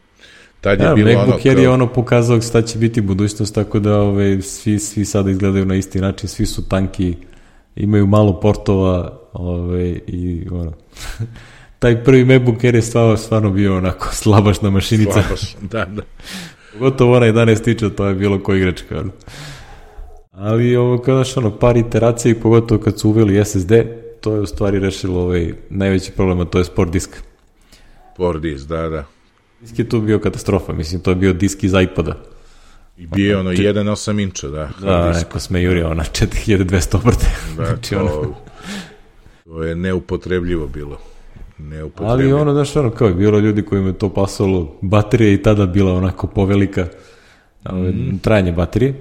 Tad 0.61 0.81
je 0.81 0.87
ja, 0.87 0.95
bilo 0.95 1.09
MacBook 1.09 1.41
ono 1.45 1.55
kao... 1.55 1.63
je 1.63 1.69
ono 1.69 1.87
pokazao 1.87 2.41
šta 2.41 2.63
će 2.63 2.79
biti 2.79 3.01
budućnost, 3.01 3.55
tako 3.55 3.79
da 3.79 4.01
ove, 4.01 4.43
svi, 4.43 4.79
svi 4.79 5.05
sada 5.05 5.31
izgledaju 5.31 5.67
na 5.67 5.75
isti 5.75 6.01
način, 6.01 6.29
svi 6.29 6.47
su 6.47 6.69
tanki, 6.69 7.17
imaju 7.77 8.07
malo 8.07 8.41
portova 8.41 9.21
ove, 9.33 9.91
i 10.07 10.47
ono... 10.51 10.73
taj 11.79 12.05
prvi 12.05 12.25
MacBook 12.25 12.65
Air 12.65 12.75
je 12.75 12.83
stvarno, 12.83 13.17
stvarno 13.17 13.51
bio 13.51 13.77
onako 13.77 14.09
slabašna 14.13 14.71
mašinica. 14.71 15.13
Slabaš, 15.13 15.57
da, 15.73 15.85
da. 15.85 16.03
Pogotovo 16.73 17.17
ona 17.17 17.27
11 17.27 17.65
tiče, 17.65 17.91
to 17.91 18.07
je 18.07 18.15
bilo 18.15 18.43
ko 18.43 18.55
igračka. 18.55 19.05
Ali 20.33 20.77
ovo, 20.77 20.99
kada 20.99 21.23
ono, 21.37 21.59
par 21.59 21.77
iteracija 21.77 22.33
i 22.33 22.41
pogotovo 22.41 22.81
kad 22.81 22.99
su 22.99 23.09
uveli 23.09 23.45
SSD, 23.45 23.73
to 24.21 24.35
je 24.35 24.41
u 24.41 24.47
stvari 24.47 24.79
rešilo 24.79 25.21
ovaj 25.21 25.53
najveći 25.71 26.13
problem, 26.13 26.41
a 26.41 26.45
to 26.45 26.59
je 26.59 26.65
sport 26.65 26.91
disk. 26.91 27.28
Sport 28.19 28.43
disk, 28.43 28.67
da, 28.67 28.89
da. 28.89 29.05
Disk 29.61 29.79
je 29.79 29.89
tu 29.89 30.01
bio 30.01 30.19
katastrofa, 30.19 30.73
mislim, 30.73 31.01
to 31.01 31.11
je 31.11 31.17
bio 31.17 31.33
disk 31.33 31.65
iz 31.65 31.73
iPoda. 31.83 32.17
I 32.97 33.07
bio 33.07 33.31
je 33.31 33.37
ono 33.37 33.51
1.8 33.51 34.23
inča, 34.23 34.49
da. 34.49 34.71
Da, 34.81 35.13
neko 35.13 35.41
sme 35.41 35.63
jurio 35.63 35.91
ona 35.91 36.05
4200 36.05 36.97
obrte. 36.97 37.27
Da, 37.57 37.65
znači, 37.67 37.95
to, 37.95 38.01
ono... 38.01 38.35
to 39.45 39.63
je 39.63 39.75
neupotrebljivo 39.75 40.67
bilo. 40.67 40.99
Ali 41.97 42.33
ono, 42.33 42.53
znaš, 42.53 42.77
ono, 42.77 42.91
kao 42.91 43.09
je 43.09 43.15
bilo 43.15 43.39
ljudi 43.39 43.63
kojima 43.63 43.89
je 43.89 43.99
to 43.99 44.15
pasalo, 44.15 44.79
baterija 44.83 45.33
i 45.33 45.43
tada 45.43 45.67
bila 45.67 45.95
onako 45.95 46.27
povelika, 46.27 46.87
mm. 47.73 48.19
trajanje 48.23 48.53
baterije, 48.53 48.95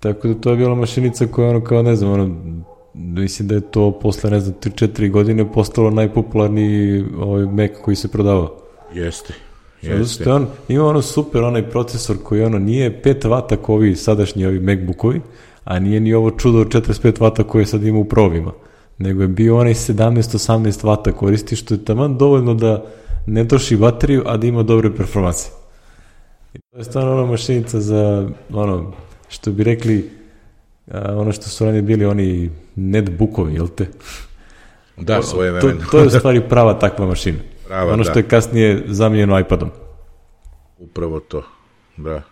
tako 0.00 0.28
da 0.28 0.34
to 0.34 0.50
je 0.50 0.56
bila 0.56 0.74
mašinica 0.74 1.26
koja 1.26 1.50
ono, 1.50 1.64
kao 1.64 1.82
ne 1.82 1.96
znam, 1.96 2.12
ono, 2.12 2.36
mislim 2.94 3.48
da 3.48 3.54
je 3.54 3.60
to 3.60 3.98
posle, 4.02 4.30
ne 4.30 4.40
znam, 4.40 4.54
3-4 4.60 5.10
godine 5.10 5.52
postalo 5.52 5.90
najpopularniji 5.90 7.04
ovaj 7.18 7.46
Mac 7.46 7.70
koji 7.82 7.96
se 7.96 8.08
prodavao. 8.08 8.56
Jeste. 8.94 9.34
Jeste. 9.82 10.24
Zato 10.24 10.34
on 10.36 10.46
ima 10.68 10.84
ono 10.86 11.02
super 11.02 11.42
onaj 11.42 11.70
procesor 11.70 12.16
koji 12.22 12.42
ono 12.42 12.58
nije 12.58 13.02
5 13.04 13.28
vata 13.28 13.56
kao 13.56 13.74
ovi 13.74 13.96
sadašnji 13.96 14.46
ovi 14.46 14.60
MacBookovi, 14.60 15.20
a 15.64 15.78
nije 15.78 16.00
ni 16.00 16.14
ovo 16.14 16.30
čudo 16.30 16.64
45 16.64 17.20
vata 17.20 17.42
koje 17.42 17.66
sad 17.66 17.84
ima 17.84 17.98
u 17.98 18.04
provima 18.04 18.52
nego 19.00 19.22
je 19.22 19.28
bio 19.28 19.58
onaj 19.58 19.74
17-18 19.74 20.84
vata 20.84 21.12
koristi, 21.12 21.56
što 21.56 21.74
je 21.74 21.84
taman 21.84 22.18
dovoljno 22.18 22.54
da 22.54 22.84
ne 23.26 23.48
troši 23.48 23.76
bateriju, 23.76 24.22
a 24.26 24.36
da 24.36 24.46
ima 24.46 24.62
dobre 24.62 24.96
performanse. 24.96 25.50
I 26.54 26.58
to 26.58 26.78
je 26.78 26.84
stvarno 26.84 27.12
ona 27.12 27.26
mašinica 27.26 27.80
za, 27.80 28.28
ono, 28.52 28.92
što 29.28 29.52
bi 29.52 29.64
rekli, 29.64 30.10
ono 30.94 31.32
što 31.32 31.48
su 31.48 31.64
ranije 31.64 31.82
bili 31.82 32.04
oni 32.04 32.50
netbookovi, 32.76 33.54
jel 33.54 33.68
te? 33.68 33.86
Da, 35.02 35.22
svoje 35.22 35.50
vremena. 35.50 35.84
To, 35.84 35.90
to 35.90 35.98
je 35.98 36.06
u 36.06 36.10
stvari 36.18 36.42
prava 36.48 36.78
takva 36.78 37.06
mašina. 37.06 37.38
Prava, 37.66 37.92
ono 37.92 38.04
što 38.04 38.12
da. 38.12 38.20
je 38.20 38.28
kasnije 38.28 38.84
zamijenjeno 38.86 39.40
iPadom. 39.40 39.70
Upravo 40.78 41.20
to, 41.20 41.42
da. 41.96 42.22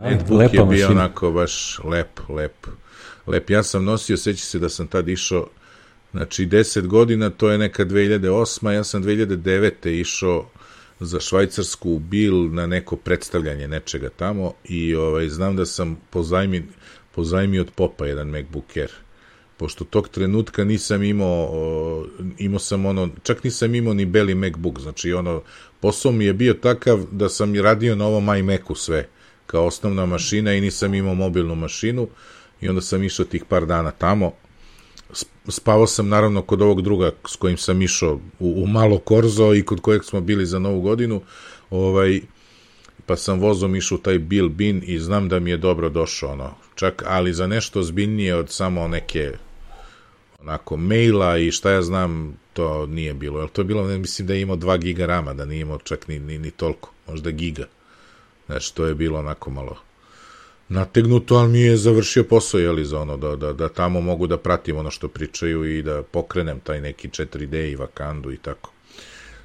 Netbook 0.00 0.38
Lepa 0.38 0.56
je 0.56 0.64
bio 0.64 0.66
mašina. 0.66 0.90
onako 0.90 1.30
baš 1.30 1.80
lep, 1.84 2.20
lep 2.28 2.66
lep. 3.26 3.50
Ja 3.50 3.62
sam 3.62 3.84
nosio, 3.84 4.16
seća 4.16 4.44
se 4.44 4.58
da 4.58 4.68
sam 4.68 4.86
tad 4.86 5.08
išao, 5.08 5.46
znači 6.12 6.46
10 6.46 6.86
godina, 6.86 7.30
to 7.30 7.50
je 7.50 7.58
neka 7.58 7.84
2008. 7.84 8.70
Ja 8.70 8.84
sam 8.84 9.02
2009. 9.02 9.88
išao 9.88 10.46
za 11.00 11.20
švajcarsku 11.20 11.98
bil 11.98 12.54
na 12.54 12.66
neko 12.66 12.96
predstavljanje 12.96 13.68
nečega 13.68 14.08
tamo 14.08 14.52
i 14.64 14.94
ovaj, 14.94 15.28
znam 15.28 15.56
da 15.56 15.66
sam 15.66 15.96
pozajmi, 16.10 16.66
pozajmi 17.14 17.58
od 17.58 17.70
popa 17.70 18.06
jedan 18.06 18.28
MacBook 18.28 18.76
Air 18.76 18.90
pošto 19.62 19.84
tog 19.84 20.08
trenutka 20.08 20.64
nisam 20.64 21.02
imao, 21.02 22.06
imao 22.38 22.58
sam 22.58 22.86
ono, 22.86 23.08
čak 23.22 23.44
nisam 23.44 23.74
imao 23.74 23.94
ni 23.94 24.06
beli 24.06 24.34
MacBook, 24.34 24.80
znači 24.80 25.12
ono, 25.12 25.42
posao 25.80 26.12
mi 26.12 26.24
je 26.24 26.32
bio 26.32 26.54
takav 26.54 27.04
da 27.10 27.28
sam 27.28 27.54
radio 27.54 27.94
na 27.96 28.06
ovom 28.06 28.36
iMacu 28.36 28.74
sve, 28.74 29.08
kao 29.46 29.66
osnovna 29.66 30.06
mašina 30.06 30.54
i 30.54 30.60
nisam 30.60 30.94
imao 30.94 31.14
mobilnu 31.14 31.54
mašinu, 31.54 32.08
i 32.60 32.68
onda 32.68 32.80
sam 32.80 33.04
išao 33.04 33.26
tih 33.26 33.44
par 33.44 33.66
dana 33.66 33.90
tamo. 33.90 34.32
Spavao 35.48 35.86
sam 35.86 36.08
naravno 36.08 36.42
kod 36.42 36.62
ovog 36.62 36.82
druga 36.82 37.12
s 37.28 37.36
kojim 37.36 37.56
sam 37.56 37.82
išao 37.82 38.20
u, 38.40 38.62
u 38.62 38.66
malo 38.66 38.98
korzo 38.98 39.54
i 39.54 39.62
kod 39.62 39.80
kojeg 39.80 40.04
smo 40.04 40.20
bili 40.20 40.46
za 40.46 40.58
novu 40.58 40.80
godinu. 40.80 41.22
Ovaj, 41.70 42.20
pa 43.12 43.16
sam 43.16 43.40
vozom 43.40 43.76
išao 43.76 43.98
taj 43.98 44.18
Bill 44.18 44.48
Bin 44.48 44.82
i 44.86 44.98
znam 44.98 45.28
da 45.28 45.38
mi 45.40 45.50
je 45.50 45.56
dobro 45.56 45.88
došao 45.88 46.32
ono, 46.32 46.54
čak, 46.74 47.02
ali 47.06 47.32
za 47.32 47.46
nešto 47.46 47.82
zbiljnije 47.82 48.34
od 48.34 48.50
samo 48.50 48.88
neke 48.88 49.32
onako 50.40 50.76
maila 50.76 51.38
i 51.38 51.50
šta 51.50 51.70
ja 51.70 51.82
znam, 51.82 52.36
to 52.52 52.86
nije 52.86 53.14
bilo. 53.14 53.38
Jel 53.38 53.48
to 53.48 53.60
je 53.60 53.64
bilo, 53.64 53.86
ne, 53.88 53.98
mislim 53.98 54.28
da 54.28 54.34
je 54.34 54.40
imao 54.40 54.56
2 54.56 54.78
giga 54.78 55.06
rama, 55.06 55.34
da 55.34 55.44
nije 55.44 55.60
imao 55.60 55.78
čak 55.78 56.08
ni, 56.08 56.18
ni, 56.18 56.38
ni 56.38 56.50
toliko, 56.50 56.92
možda 57.08 57.30
giga. 57.30 57.66
Znači, 58.46 58.74
to 58.74 58.86
je 58.86 58.94
bilo 58.94 59.18
onako 59.18 59.50
malo 59.50 59.76
nategnuto, 60.68 61.34
ali 61.34 61.52
mi 61.52 61.60
je 61.60 61.76
završio 61.76 62.24
posao, 62.24 62.60
jeli, 62.60 62.84
za 62.84 63.00
ono, 63.00 63.16
da, 63.16 63.36
da, 63.36 63.52
da 63.52 63.68
tamo 63.68 64.00
mogu 64.00 64.26
da 64.26 64.38
pratim 64.38 64.76
ono 64.76 64.90
što 64.90 65.08
pričaju 65.08 65.78
i 65.78 65.82
da 65.82 66.02
pokrenem 66.02 66.60
taj 66.60 66.80
neki 66.80 67.08
4D 67.08 67.72
i 67.72 67.76
vakandu 67.76 68.32
i 68.32 68.36
tako. 68.36 68.71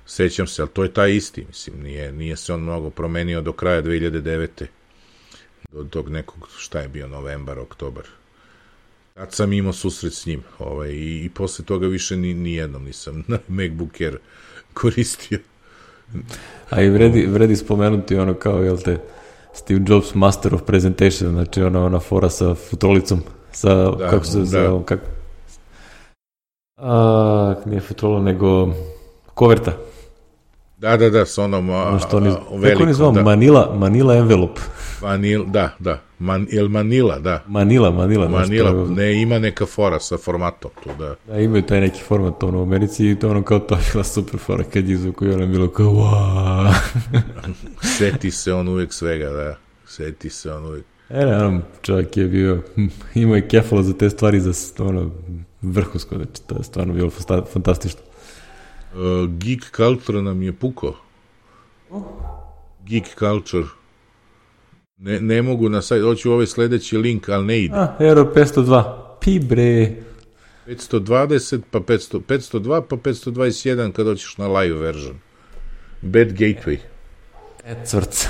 Sećam 0.10 0.48
se, 0.48 0.62
ali 0.62 0.72
to 0.74 0.84
je 0.84 0.94
taj 0.94 1.16
isti, 1.16 1.46
mislim, 1.48 1.82
nije, 1.84 2.12
nije 2.12 2.36
se 2.36 2.54
on 2.54 2.62
mnogo 2.62 2.90
promenio 2.90 3.42
do 3.42 3.52
kraja 3.52 3.82
2009. 3.82 4.66
Do 5.72 5.84
tog 5.84 6.10
nekog, 6.10 6.50
šta 6.58 6.80
je 6.80 6.88
bio, 6.88 7.08
novembar, 7.08 7.60
oktobar. 7.60 8.04
Tad 9.14 9.34
sam 9.34 9.54
imao 9.54 9.74
susret 9.74 10.14
s 10.14 10.26
njim, 10.26 10.44
ovaj, 10.60 10.90
i, 10.90 11.26
i 11.26 11.30
posle 11.30 11.66
toga 11.66 11.88
više 11.88 12.18
ni, 12.18 12.34
ni 12.34 12.54
jednom 12.54 12.84
nisam 12.84 13.24
na 13.28 13.38
MacBook 13.48 14.02
Air 14.02 14.18
koristio. 14.74 15.40
A 16.70 16.82
i 16.82 16.90
vredi, 16.90 17.26
vredi 17.26 17.56
spomenuti 17.56 18.16
ono 18.16 18.34
kao, 18.34 18.64
jel 18.64 18.78
te, 18.78 18.98
Steve 19.54 19.82
Jobs 19.88 20.16
Master 20.16 20.56
of 20.56 20.62
Presentation, 20.62 21.32
znači 21.32 21.62
ona, 21.62 21.86
ona 21.86 22.00
fora 22.00 22.30
sa 22.30 22.56
futrolicom, 22.56 23.22
sa, 23.52 23.92
da, 23.92 24.10
kako 24.10 24.26
se 24.26 24.38
da. 24.40 24.46
zove, 24.46 24.86
kako, 24.86 25.06
a, 26.78 27.56
nije 27.66 27.82
futrola, 27.82 28.22
nego 28.22 28.74
koverta. 29.34 29.87
Da, 30.78 30.98
da, 30.98 31.10
da, 31.10 31.26
s 31.26 31.38
onom 31.38 31.70
a, 31.70 32.00
što 32.08 32.18
oni, 32.18 32.30
velikom, 32.30 32.62
kako 32.62 32.84
oni 32.84 32.94
zove, 32.94 33.16
da. 33.16 33.24
Manila, 33.24 33.76
Manila 33.76 34.16
envelope. 34.16 34.62
Manil, 35.02 35.46
da, 35.46 35.76
da, 35.80 36.02
Man, 36.20 36.48
el 36.52 36.70
Manila, 36.70 37.20
da. 37.20 37.44
Manila, 37.48 37.92
Manila. 37.92 38.28
Manila, 38.28 38.72
nešto, 38.72 38.94
ne, 38.94 39.22
ima 39.22 39.40
neka 39.40 39.66
fora 39.66 40.00
sa 40.00 40.18
formatom 40.18 40.72
tu, 40.84 40.90
da. 41.00 41.16
Da, 41.28 41.40
imaju 41.40 41.62
taj 41.62 41.82
neki 41.82 42.02
format 42.04 42.44
ono, 42.44 42.60
u 42.60 42.62
Americi 42.62 43.12
i 43.12 43.20
to 43.20 43.30
ono 43.30 43.44
kao 43.44 43.60
to 43.60 43.76
je 43.76 43.82
bila 43.92 44.04
super 44.04 44.40
fora 44.40 44.64
kad 44.64 44.90
izvuku 44.90 45.26
i 45.26 45.30
ono 45.30 45.44
je 45.44 45.48
bilo 45.48 45.68
kao 45.68 45.86
wow. 45.86 46.74
Seti 47.98 48.32
se 48.32 48.54
on 48.54 48.68
uvek 48.68 48.94
svega, 48.94 49.30
da. 49.30 49.56
Seti 49.86 50.30
se 50.30 50.54
on 50.54 50.66
uvek. 50.66 50.86
E, 51.10 51.26
ne, 51.26 51.46
ono, 51.46 51.62
čovjek 51.82 52.18
je 52.18 52.26
bio, 52.26 52.64
imao 53.16 53.36
je 53.36 53.48
kefalo 53.48 53.84
za 53.84 53.94
te 53.94 54.10
stvari, 54.10 54.40
za 54.40 54.54
ono, 54.80 55.12
vrhusko, 55.62 56.16
znači, 56.16 56.42
to 56.48 56.58
je 56.58 56.64
stvarno 56.64 56.94
bilo 56.94 57.10
fantastično. 57.54 58.02
Uh, 58.98 59.30
geek 59.38 59.76
culture 59.76 60.22
nam 60.22 60.42
je 60.42 60.54
puko. 60.54 60.96
Geek 62.86 63.06
culture 63.20 63.68
Ne, 64.98 65.20
ne 65.22 65.42
mogu 65.42 65.70
na 65.70 65.82
sajt, 65.82 66.04
hoću 66.04 66.32
ovaj 66.32 66.48
sledeći 66.48 66.98
link, 66.98 67.30
ali 67.30 67.46
ne 67.46 67.60
ide. 67.60 67.76
A, 67.76 67.96
Euro 68.00 68.32
502. 68.36 68.84
Pi 69.22 69.40
bre. 69.40 69.96
520, 70.68 71.60
pa 71.72 71.80
500, 71.80 72.20
502, 72.28 72.82
pa 72.90 72.96
521 72.96 73.92
kad 73.92 74.06
hoćeš 74.06 74.38
na 74.38 74.48
live 74.48 74.80
version. 74.80 75.16
Bad 76.02 76.28
gateway. 76.28 76.78
E, 77.66 77.76
cvrc. 77.86 78.28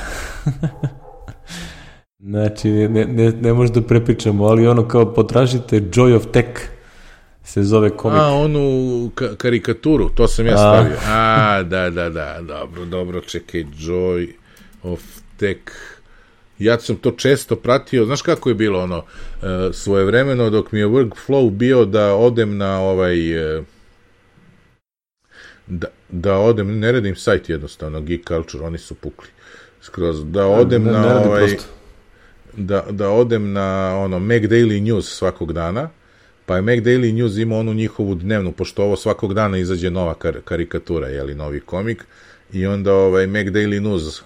znači, 2.30 2.70
ne, 2.70 3.06
ne, 3.06 3.32
ne 3.32 3.54
možeš 3.54 3.74
da 3.74 3.82
prepričamo, 3.82 4.46
ali 4.46 4.68
ono 4.68 4.88
kao 4.88 5.14
potražite 5.14 5.82
Joy 5.82 6.16
of 6.16 6.26
Tech 6.32 6.77
se 7.48 7.64
zove 7.64 7.90
komik. 7.90 8.20
A, 8.20 8.28
onu 8.28 9.12
ka 9.16 9.36
karikaturu, 9.36 10.10
to 10.10 10.28
sam 10.28 10.46
ja 10.46 10.54
A. 10.54 10.58
stavio. 10.58 10.98
A, 11.08 11.64
da, 11.64 11.90
da, 11.90 12.10
da, 12.10 12.40
dobro, 12.42 12.86
dobro, 12.86 13.22
čekaj, 13.22 13.64
Joy 13.64 14.30
of 14.84 15.02
Tech 15.38 15.62
ja 16.60 16.80
sam 16.80 16.96
to 16.96 17.12
često 17.12 17.56
pratio, 17.56 18.06
znaš 18.06 18.22
kako 18.22 18.50
je 18.50 18.56
bilo 18.56 18.80
ono, 18.84 19.04
e, 19.44 19.74
svojevremeno 19.74 20.50
dok 20.50 20.72
mi 20.72 20.80
je 20.80 20.88
workflow 20.88 21.50
bio 21.52 21.86
da 21.86 22.16
odem 22.16 22.58
na 22.58 22.80
ovaj, 22.82 23.58
e, 23.58 23.64
da, 25.68 25.88
da 26.10 26.38
odem, 26.38 26.80
ne 26.80 26.92
radim 26.92 27.16
sajt 27.16 27.50
jednostavno, 27.50 28.02
Geek 28.02 28.28
Culture, 28.28 28.66
oni 28.66 28.78
su 28.78 28.96
pukli 28.96 29.30
skroz, 29.82 30.26
da 30.26 30.48
odem 30.48 30.84
ne, 30.84 30.92
ne, 30.92 31.00
na 31.00 31.20
ne 31.20 31.28
ovaj, 31.28 31.58
da, 32.54 32.86
da 32.90 33.10
odem 33.10 33.52
na 33.54 33.98
ono, 33.98 34.20
Mac 34.20 34.42
Daily 34.42 34.82
News 34.82 35.06
svakog 35.06 35.54
dana, 35.54 35.90
pa 36.48 36.56
je 36.56 36.62
Mac 36.62 36.80
Daily 36.80 37.12
News 37.14 37.38
imao 37.38 37.60
onu 37.60 37.74
njihovu 37.74 38.16
dnevnu, 38.16 38.52
pošto 38.52 38.84
ovo 38.84 38.96
svakog 38.96 39.34
dana 39.34 39.58
izađe 39.58 39.92
nova 39.92 40.14
kar 40.14 40.38
karikatura, 40.46 41.08
jeli, 41.08 41.36
novi 41.36 41.60
komik, 41.60 42.06
i 42.54 42.66
onda 42.66 42.94
ovaj 42.94 43.28
Mac 43.28 43.48
Daily 43.48 43.80
News 43.80 44.22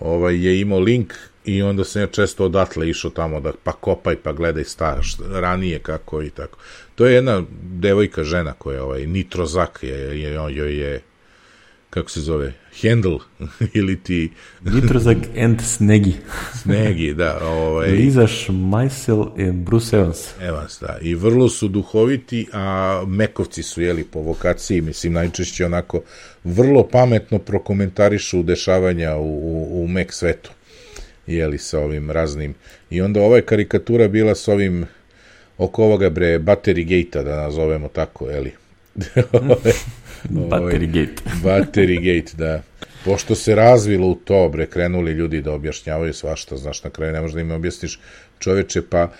ovaj, 0.00 0.46
je 0.46 0.60
imao 0.60 0.78
link 0.78 1.14
i 1.44 1.62
onda 1.62 1.84
sam 1.84 2.02
ja 2.02 2.06
često 2.06 2.44
odatle 2.44 2.88
išao 2.88 3.10
tamo 3.10 3.40
da 3.40 3.52
pa 3.64 3.72
kopaj 3.72 4.16
pa 4.16 4.32
gledaj 4.32 4.64
staž 4.64 5.06
ranije 5.30 5.78
kako 5.78 6.22
i 6.22 6.30
tako. 6.30 6.58
To 6.94 7.06
je 7.06 7.14
jedna 7.14 7.42
devojka 7.62 8.24
žena 8.24 8.52
koja 8.52 8.84
ovaj 8.84 9.06
Nitrozak 9.06 9.78
je 9.82 10.20
je 10.20 10.32
joj 10.34 10.76
je 10.76 11.00
kako 11.90 12.10
se 12.10 12.20
zove, 12.20 12.52
handle, 12.82 13.18
ili 13.78 14.02
ti... 14.02 14.32
Nitrozak 14.64 15.18
and 15.38 15.60
Snegi. 15.60 16.14
Snegi, 16.62 17.14
da. 17.14 17.38
Ovaj, 17.42 17.90
Liza 17.90 18.26
Schmeissel 18.26 19.24
i 19.36 19.52
Bruce 19.52 19.96
Evans. 19.96 20.18
Evans, 20.40 20.80
da. 20.80 20.98
I 21.02 21.14
vrlo 21.14 21.48
su 21.48 21.68
duhoviti, 21.68 22.46
a 22.52 23.04
mekovci 23.06 23.62
su, 23.62 23.82
jeli, 23.82 24.04
po 24.04 24.20
vokaciji, 24.20 24.80
mislim, 24.80 25.12
najčešće 25.12 25.66
onako 25.66 26.02
vrlo 26.44 26.88
pametno 26.88 27.38
prokomentarišu 27.38 28.42
dešavanja 28.42 29.16
u, 29.16 29.38
u, 29.38 29.84
u 29.84 29.88
mek 29.88 30.12
svetu 30.12 30.50
jeli, 31.28 31.58
sa 31.58 31.80
ovim 31.80 32.10
raznim. 32.10 32.54
I 32.90 33.00
onda 33.00 33.22
ova 33.22 33.36
je 33.36 33.46
karikatura 33.46 34.08
bila 34.08 34.34
s 34.34 34.48
ovim 34.48 34.86
oko 35.58 35.84
ovoga 35.84 36.10
bre 36.10 36.38
battery 36.38 36.84
gate 36.84 37.22
da 37.22 37.36
nazovemo 37.36 37.88
tako, 37.88 38.30
jeli. 38.30 38.52
battery 40.24 40.86
gate. 40.86 41.22
battery 41.44 41.98
gate, 42.06 42.32
da. 42.36 42.62
Pošto 43.04 43.34
se 43.34 43.54
razvilo 43.54 44.06
u 44.06 44.14
to, 44.14 44.48
bre, 44.48 44.66
krenuli 44.66 45.12
ljudi 45.12 45.40
da 45.42 45.52
objašnjavaju 45.52 46.14
svašta, 46.14 46.56
znaš, 46.56 46.84
na 46.84 46.90
kraju 46.90 47.12
ne 47.12 47.20
možda 47.20 47.40
im 47.40 47.50
objasniš 47.50 48.00
čoveče, 48.38 48.82
pa 48.90 49.10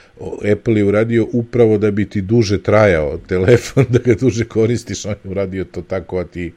Apple 0.52 0.74
je 0.74 0.84
uradio 0.84 1.26
upravo 1.32 1.78
da 1.78 1.90
bi 1.90 2.08
ti 2.08 2.20
duže 2.20 2.62
trajao 2.62 3.18
telefon, 3.18 3.86
da 3.92 3.98
ga 3.98 4.14
duže 4.14 4.44
koristiš, 4.44 5.04
on 5.06 5.14
je 5.24 5.30
uradio 5.30 5.64
to 5.64 5.82
tako, 5.82 6.18
a 6.18 6.24
ti 6.24 6.52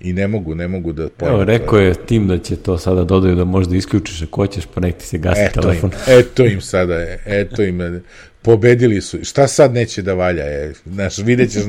i 0.00 0.12
ne 0.12 0.28
mogu, 0.28 0.54
ne 0.54 0.68
mogu 0.68 0.92
da 0.92 1.08
pojma. 1.08 1.34
Evo, 1.34 1.44
rekao 1.44 1.78
je 1.78 1.94
tim 2.06 2.28
da 2.28 2.38
će 2.38 2.56
to 2.56 2.78
sada 2.78 3.04
dodaju 3.04 3.34
da 3.34 3.44
možda 3.44 3.76
isključiš 3.76 4.22
ako 4.22 4.42
hoćeš, 4.42 4.64
pa 4.74 4.80
nek 4.80 4.96
ti 4.96 5.06
se 5.06 5.18
gasi 5.18 5.40
eto 5.40 5.60
telefon. 5.60 5.90
Im, 5.90 6.18
eto 6.18 6.46
im 6.46 6.60
sada, 6.60 7.06
eto 7.26 7.62
im, 7.62 8.00
pobedili 8.42 9.00
su. 9.00 9.18
Šta 9.24 9.48
sad 9.48 9.74
neće 9.74 10.02
da 10.02 10.14
valja? 10.14 10.44
Je? 10.44 10.74
Znaš, 10.86 11.18
vidjet 11.18 11.50
ćeš, 11.50 11.62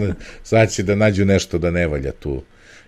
sad 0.43 0.71
će 0.71 0.83
da 0.83 0.95
nađu 0.95 1.25
nešto 1.25 1.57
da 1.57 1.71
ne 1.71 1.87
valja 1.87 2.11
tu. 2.11 2.43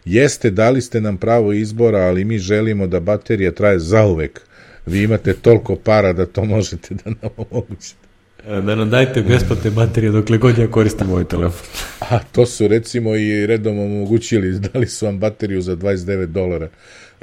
Jeste, 0.06 0.52
dali 0.52 0.82
ste 0.82 1.02
nam 1.02 1.18
pravo 1.18 1.54
izbora, 1.54 2.00
ali 2.00 2.26
mi 2.26 2.40
želimo 2.40 2.88
da 2.88 3.00
baterija 3.00 3.52
traje 3.52 3.80
zauvek. 3.80 4.42
Vi 4.86 5.04
imate 5.04 5.34
toliko 5.34 5.76
para 5.76 6.14
da 6.14 6.26
to 6.26 6.46
možete 6.46 6.96
da 6.96 7.10
nam 7.22 7.30
omogućite. 7.38 8.13
E, 8.48 8.62
da 8.62 8.76
nam 8.76 8.90
dajte 8.90 9.22
besplatne 9.22 9.72
baterije 9.72 10.12
dokle 10.12 10.38
god 10.38 10.58
ja 10.58 10.68
koristim 10.72 11.12
ovaj 11.12 11.24
telefon. 11.24 11.68
A 12.10 12.20
to 12.32 12.46
su 12.46 12.68
recimo 12.68 13.16
i 13.16 13.48
redom 13.48 13.80
omogućili, 13.80 14.60
dali 14.74 14.88
su 14.88 15.06
vam 15.06 15.20
bateriju 15.20 15.62
za 15.62 15.76
29 15.76 16.26
dolara. 16.26 16.70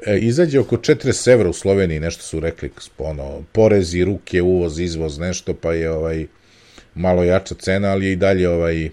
E, 0.07 0.19
izađe 0.19 0.61
oko 0.61 0.77
40 0.77 1.33
evra 1.33 1.49
u 1.49 1.53
Sloveniji, 1.53 2.01
nešto 2.01 2.23
su 2.23 2.41
rekli, 2.41 2.71
ono, 2.99 3.43
porezi, 3.53 4.05
ruke, 4.05 4.43
uvoz, 4.43 4.79
izvoz, 4.79 5.19
nešto, 5.19 5.55
pa 5.55 5.73
je 5.73 5.91
ovaj 5.91 6.27
malo 6.95 7.25
jača 7.25 7.55
cena, 7.55 7.89
ali 7.89 8.07
je 8.07 8.13
i 8.13 8.17
dalje 8.17 8.49
ovaj 8.49 8.91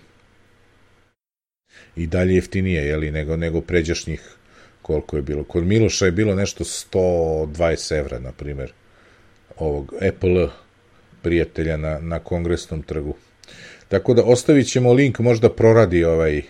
i 1.95 2.07
dalje 2.07 2.35
jeftinije, 2.35 2.85
jeli, 2.85 3.11
nego, 3.11 3.37
nego 3.37 3.61
pređašnjih 3.61 4.21
koliko 4.81 5.15
je 5.15 5.21
bilo. 5.21 5.43
Kod 5.43 5.63
Miloša 5.63 6.05
je 6.05 6.11
bilo 6.11 6.35
nešto 6.35 6.63
120 6.63 7.97
evra, 7.99 8.19
na 8.19 8.31
primer, 8.31 8.73
ovog 9.57 9.93
Apple 10.07 10.47
prijatelja 11.27 11.77
na, 11.77 11.99
na 11.99 12.19
kongresnom 12.19 12.81
trgu. 12.81 13.15
Tako 13.87 14.13
da 14.13 14.23
ostavit 14.23 14.67
ćemo 14.67 14.93
link, 14.93 15.19
možda 15.19 15.49
proradi 15.49 16.03
ovaj, 16.03 16.41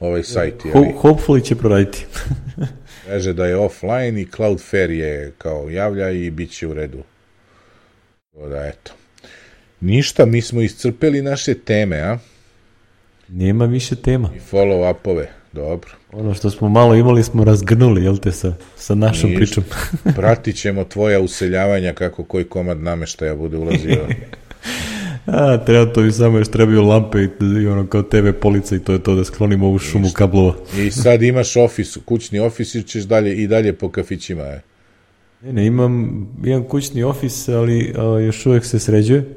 ovaj 0.00 0.22
sajt. 0.22 0.62
Ho 0.72 0.80
hopefully 1.02 1.44
će 1.44 1.56
proraditi. 1.56 2.06
Kaže 3.06 3.32
da 3.32 3.46
je 3.46 3.56
offline 3.56 4.20
i 4.20 4.26
Cloudflare 4.36 4.96
je 4.96 5.32
kao 5.38 5.70
javlja 5.70 6.10
i 6.10 6.30
bit 6.30 6.50
će 6.50 6.66
u 6.66 6.74
redu. 6.74 7.02
Da, 8.48 8.66
eto. 8.66 8.92
Ništa, 9.80 10.26
mi 10.26 10.40
smo 10.42 10.60
iscrpeli 10.62 11.22
naše 11.22 11.54
teme, 11.54 11.98
a? 11.98 12.18
Nema 13.28 13.64
više 13.64 13.96
tema. 13.96 14.30
I 14.36 14.40
follow-upove, 14.52 15.26
dobro. 15.52 15.97
Ono 16.12 16.34
što 16.34 16.50
smo 16.50 16.68
malo 16.68 16.94
imali 16.94 17.22
smo 17.22 17.44
razgrnuli, 17.44 18.04
jel 18.04 18.16
te, 18.16 18.32
sa, 18.32 18.52
sa 18.76 18.94
našom 18.94 19.30
Ništa. 19.30 19.38
pričom. 19.38 19.64
Pratit 20.16 20.56
ćemo 20.56 20.84
tvoja 20.84 21.20
useljavanja 21.20 21.92
kako 21.92 22.24
koji 22.24 22.44
komad 22.44 22.80
nameštaja 22.80 23.34
bude 23.36 23.56
ulazio. 23.56 24.06
A, 25.26 25.64
treba 25.66 25.92
to 25.92 26.04
i 26.04 26.12
samo 26.12 26.38
još 26.38 26.48
trebaju 26.48 26.82
lampe 26.82 27.18
i, 27.18 27.28
i 27.62 27.66
ono 27.66 27.86
kao 27.86 28.02
TV 28.02 28.30
polica 28.40 28.76
i 28.76 28.78
to 28.78 28.92
je 28.92 29.02
to 29.02 29.14
da 29.14 29.24
sklonimo 29.24 29.66
ovu 29.66 29.78
šumu 29.78 30.04
Ništa. 30.04 30.18
kablova. 30.18 30.54
I 30.76 30.90
sad 30.90 31.22
imaš 31.22 31.56
ofis, 31.56 31.98
kućni 32.04 32.38
ofis 32.38 32.74
ili 32.74 32.84
ćeš 32.84 33.02
dalje, 33.04 33.36
i 33.36 33.46
dalje 33.46 33.72
po 33.72 33.88
kafićima, 33.90 34.42
je? 34.42 34.62
Ne, 35.42 35.52
ne, 35.52 35.66
imam, 35.66 36.26
imam 36.44 36.64
kućni 36.64 37.02
ofis, 37.02 37.48
ali 37.48 37.94
a, 37.98 38.02
još 38.20 38.46
uvek 38.46 38.64
se 38.64 38.78
sređuje 38.78 39.34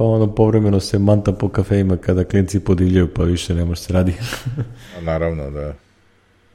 pa 0.00 0.04
ono 0.04 0.34
povremeno 0.34 0.80
se 0.80 0.98
manta 0.98 1.32
po 1.32 1.48
kafejima 1.48 1.96
kada 1.96 2.24
klinci 2.24 2.60
podivljaju, 2.60 3.08
pa 3.14 3.22
više 3.22 3.54
ne 3.54 3.64
može 3.64 3.80
se 3.80 3.92
radi. 3.92 4.14
Naravno, 5.02 5.50
da. 5.50 5.74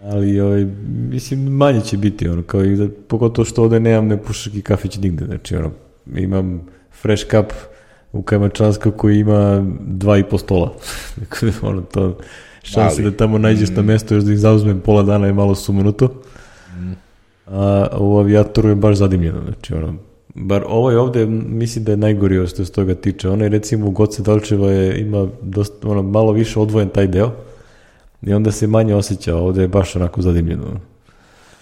Ali, 0.02 0.40
ovaj, 0.40 0.66
mislim, 1.10 1.40
manje 1.40 1.82
će 1.82 1.98
biti, 1.98 2.28
ono, 2.28 2.44
kao 2.44 2.64
i 2.64 2.76
da, 2.76 2.88
pogotovo 3.08 3.46
što 3.46 3.64
ovde 3.64 3.80
nemam 3.80 4.08
nepušaki 4.08 4.62
kafić 4.62 4.98
nigde, 4.98 5.26
znači, 5.26 5.56
ono, 5.56 5.72
imam 6.16 6.62
fresh 7.02 7.26
cup 7.32 7.54
u 8.12 8.22
Kajmačanska 8.22 8.92
koji 8.92 9.20
ima 9.20 9.66
dva 9.80 10.18
i 10.18 10.24
po 10.24 10.38
stola. 10.38 10.74
Dakle, 11.20 11.52
ono, 11.62 11.82
to, 11.82 12.18
šanse 12.64 13.02
da 13.02 13.12
tamo 13.12 13.38
nađeš 13.38 13.70
mm. 13.70 13.76
na 13.76 13.82
mesto 13.82 14.16
još 14.16 14.24
da 14.24 14.32
ih 14.32 14.40
zauzmem 14.40 14.80
pola 14.80 15.04
dana 15.04 15.28
je 15.28 15.34
malo 15.34 15.56
sumanuto. 15.56 16.22
Mm. 16.78 16.92
A 17.48 17.88
u 18.00 18.18
avijatoru 18.18 18.70
je 18.70 18.76
baš 18.76 18.98
zadimljeno, 18.98 19.42
znači, 19.44 19.74
ono, 19.74 19.96
Bar 20.36 20.64
ovaj 20.68 20.96
ovde 20.96 21.26
mislim 21.26 21.84
da 21.84 21.92
je 21.92 21.98
najgori 21.98 22.48
što 22.48 22.66
se 22.66 22.72
toga 22.72 22.96
tiče. 22.96 23.30
Onaj 23.30 23.50
recimo 23.50 23.88
u 23.88 23.92
Goce 23.92 24.22
Dalčeva 24.22 24.72
je, 24.72 25.00
ima 25.00 25.28
dosta, 25.42 25.88
ono, 25.88 26.02
malo 26.02 26.32
više 26.32 26.60
odvojen 26.60 26.90
taj 26.90 27.08
deo 27.08 27.32
i 28.22 28.34
onda 28.34 28.52
se 28.52 28.68
manje 28.68 28.96
osjeća. 28.96 29.36
Ovde 29.36 29.62
je 29.62 29.68
baš 29.68 29.96
onako 29.96 30.22
zadimljeno. 30.22 30.80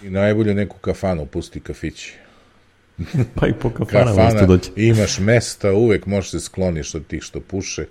I 0.02 0.10
najbolje 0.10 0.54
neku 0.54 0.76
kafanu 0.80 1.26
pusti 1.26 1.60
kafići. 1.60 2.14
pa 3.34 3.46
i 3.46 3.52
po 3.52 3.70
kafanama 3.70 4.10
Kafana, 4.10 4.28
isto 4.28 4.46
doći. 4.46 4.70
Imaš 4.76 5.18
mesta, 5.18 5.72
uvek 5.72 6.06
možeš 6.06 6.30
se 6.30 6.40
skloniš 6.40 6.94
od 6.94 7.06
tih 7.06 7.22
što 7.22 7.40
puše. 7.40 7.86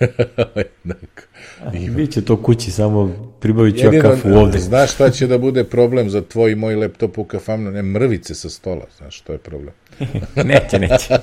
Ima. 1.74 1.96
Biće 1.96 2.24
to 2.24 2.42
kući, 2.42 2.70
samo 2.70 3.32
pribavit 3.40 3.78
ću 3.78 3.94
ja 3.94 4.02
kafu 4.02 4.28
ovde. 4.28 4.58
Znaš 4.58 4.92
šta 4.92 5.10
će 5.10 5.26
da 5.26 5.38
bude 5.38 5.64
problem 5.64 6.10
za 6.10 6.20
tvoj 6.20 6.52
i 6.52 6.54
moj 6.54 6.76
laptop 6.76 7.18
u 7.18 7.24
kafanu? 7.24 7.70
Ne, 7.70 7.82
mrvice 7.82 8.34
sa 8.34 8.50
stola, 8.50 8.86
znaš, 8.96 9.20
to 9.20 9.32
je 9.32 9.38
problem. 9.38 9.74
neće, 10.50 10.78
neće. 10.78 11.18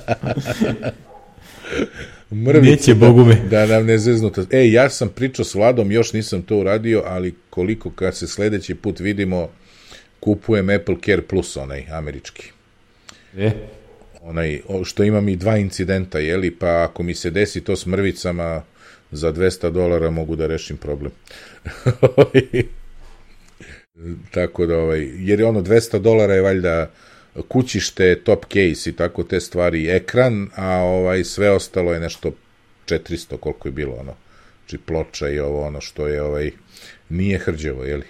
Mrvice, 2.30 2.70
neće, 2.70 2.94
da, 2.94 3.06
Bogu 3.06 3.24
me. 3.24 3.34
Da 3.50 3.66
nam 3.66 3.86
ne 3.86 3.98
zeznuta. 3.98 4.44
E, 4.50 4.70
ja 4.70 4.90
sam 4.90 5.08
pričao 5.08 5.44
s 5.44 5.54
Vladom, 5.54 5.92
još 5.92 6.12
nisam 6.12 6.42
to 6.42 6.56
uradio, 6.56 7.02
ali 7.06 7.34
koliko 7.50 7.90
kad 7.90 8.16
se 8.16 8.26
sledeći 8.26 8.74
put 8.74 9.00
vidimo, 9.00 9.48
kupujem 10.20 10.70
Apple 10.70 10.96
Care 11.04 11.22
Plus, 11.22 11.56
onaj 11.56 11.86
američki. 11.90 12.55
E? 13.36 13.52
Onaj, 14.22 14.60
što 14.84 15.04
imam 15.04 15.28
i 15.28 15.36
dva 15.36 15.56
incidenta, 15.56 16.18
jeli, 16.18 16.50
pa 16.50 16.82
ako 16.82 17.02
mi 17.02 17.14
se 17.14 17.30
desi 17.30 17.60
to 17.60 17.76
s 17.76 17.86
mrvicama, 17.86 18.62
za 19.10 19.32
200 19.32 19.70
dolara 19.70 20.10
mogu 20.10 20.36
da 20.36 20.46
rešim 20.46 20.76
problem. 20.76 21.12
tako 24.34 24.66
da, 24.66 24.78
ovaj, 24.78 25.08
jer 25.16 25.40
je 25.40 25.46
ono 25.46 25.62
200 25.62 25.98
dolara 25.98 26.34
je 26.34 26.40
valjda 26.40 26.90
kućište, 27.48 28.20
top 28.24 28.44
case 28.44 28.90
i 28.90 28.92
tako 28.92 29.22
te 29.22 29.40
stvari, 29.40 29.90
ekran, 29.90 30.48
a 30.54 30.76
ovaj 30.76 31.24
sve 31.24 31.50
ostalo 31.50 31.92
je 31.92 32.00
nešto 32.00 32.32
400 32.86 33.36
koliko 33.36 33.68
je 33.68 33.72
bilo 33.72 33.94
ono. 33.94 34.14
Znači 34.58 34.78
ploča 34.78 35.28
i 35.28 35.38
ovo 35.38 35.66
ono 35.66 35.80
što 35.80 36.06
je 36.06 36.22
ovaj 36.22 36.50
nije 37.08 37.38
hrđevo, 37.38 37.84
je 37.84 37.96
li? 37.96 38.04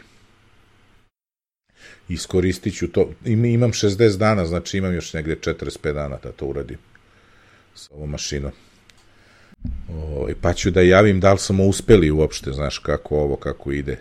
Iskoristit 2.09 2.77
ću 2.77 2.89
to. 2.89 3.11
Imam 3.25 3.73
60 3.73 4.17
dana, 4.17 4.47
znači 4.47 4.79
imam 4.79 4.95
još 4.95 5.13
negde 5.13 5.37
45 5.37 5.93
dana 5.93 6.19
da 6.23 6.33
to 6.33 6.47
uradim 6.47 6.79
sa 7.75 7.95
ovom 7.95 8.11
mašinom. 8.11 8.53
O, 9.89 9.95
ovaj, 9.95 10.35
pa 10.41 10.53
ću 10.53 10.71
da 10.71 10.81
javim 10.81 11.21
da 11.21 11.33
li 11.33 11.39
smo 11.39 11.65
uspeli 11.65 12.11
uopšte, 12.11 12.53
znaš, 12.53 12.79
kako 12.79 13.17
ovo, 13.17 13.37
kako 13.37 13.73
ide. 13.73 13.99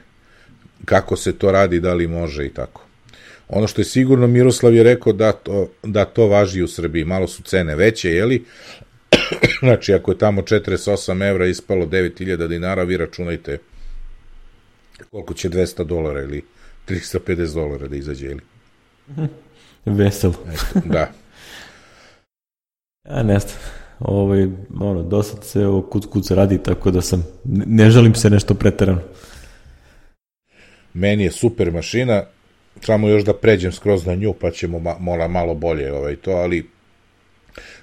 Kako 0.86 1.16
se 1.16 1.34
to 1.34 1.52
radi, 1.52 1.80
da 1.80 1.94
li 1.94 2.08
može 2.08 2.46
i 2.46 2.50
tako. 2.50 2.82
Ono 3.48 3.68
što 3.68 3.82
je 3.82 3.86
sigurno, 3.86 4.28
Miroslav 4.28 4.76
je 4.76 4.84
rekao 4.84 5.14
da 5.14 5.32
to, 5.32 5.70
da 5.84 6.06
to 6.06 6.28
važi 6.28 6.62
u 6.62 6.68
Srbiji. 6.68 7.06
Malo 7.06 7.28
su 7.28 7.44
cene 7.44 7.76
veće, 7.76 8.10
jeli? 8.10 8.46
znači, 9.64 9.94
ako 9.94 10.12
je 10.12 10.18
tamo 10.18 10.42
48 10.42 11.30
evra 11.30 11.46
ispalo 11.46 11.86
9000 11.86 12.48
dinara, 12.48 12.84
vi 12.84 12.98
računajte 12.98 13.58
koliko 15.12 15.34
će 15.34 15.50
200 15.50 15.84
dolara 15.84 16.22
ili 16.22 16.42
350 16.88 17.54
dolara 17.54 17.88
da 17.88 17.96
izađe, 17.96 18.26
ili? 18.26 18.42
Veselo. 19.86 20.36
da. 20.86 21.12
Ja 23.10 23.24
ne 23.24 23.40
znam. 23.40 23.54
Ovaj, 24.00 24.48
ono, 24.80 25.04
dosad 25.04 25.44
se 25.44 25.66
ovo 25.68 25.82
kuc 25.82 26.06
kuc 26.06 26.32
radi, 26.32 26.64
tako 26.64 26.92
da 26.92 27.02
sam, 27.02 27.26
ne 27.66 27.90
želim 27.90 28.16
se 28.16 28.30
nešto 28.30 28.54
preterano. 28.54 29.02
Meni 30.94 31.24
je 31.24 31.32
super 31.32 31.72
mašina, 31.72 32.24
samo 32.82 33.10
još 33.10 33.24
da 33.24 33.34
pređem 33.34 33.72
skroz 33.72 34.06
na 34.06 34.16
nju, 34.16 34.34
pa 34.34 34.52
ćemo 34.52 34.80
ma, 34.80 34.96
mola 35.00 35.28
malo 35.28 35.56
bolje 35.56 35.94
ovaj, 35.94 36.16
to, 36.16 36.32
ali 36.32 36.70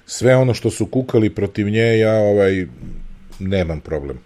sve 0.05 0.35
ono 0.35 0.53
što 0.53 0.69
su 0.69 0.85
kukali 0.85 1.29
protiv 1.29 1.69
nje, 1.69 1.99
ja 1.99 2.13
ovaj, 2.13 2.67
nemam 3.39 3.79
problem. 3.79 4.19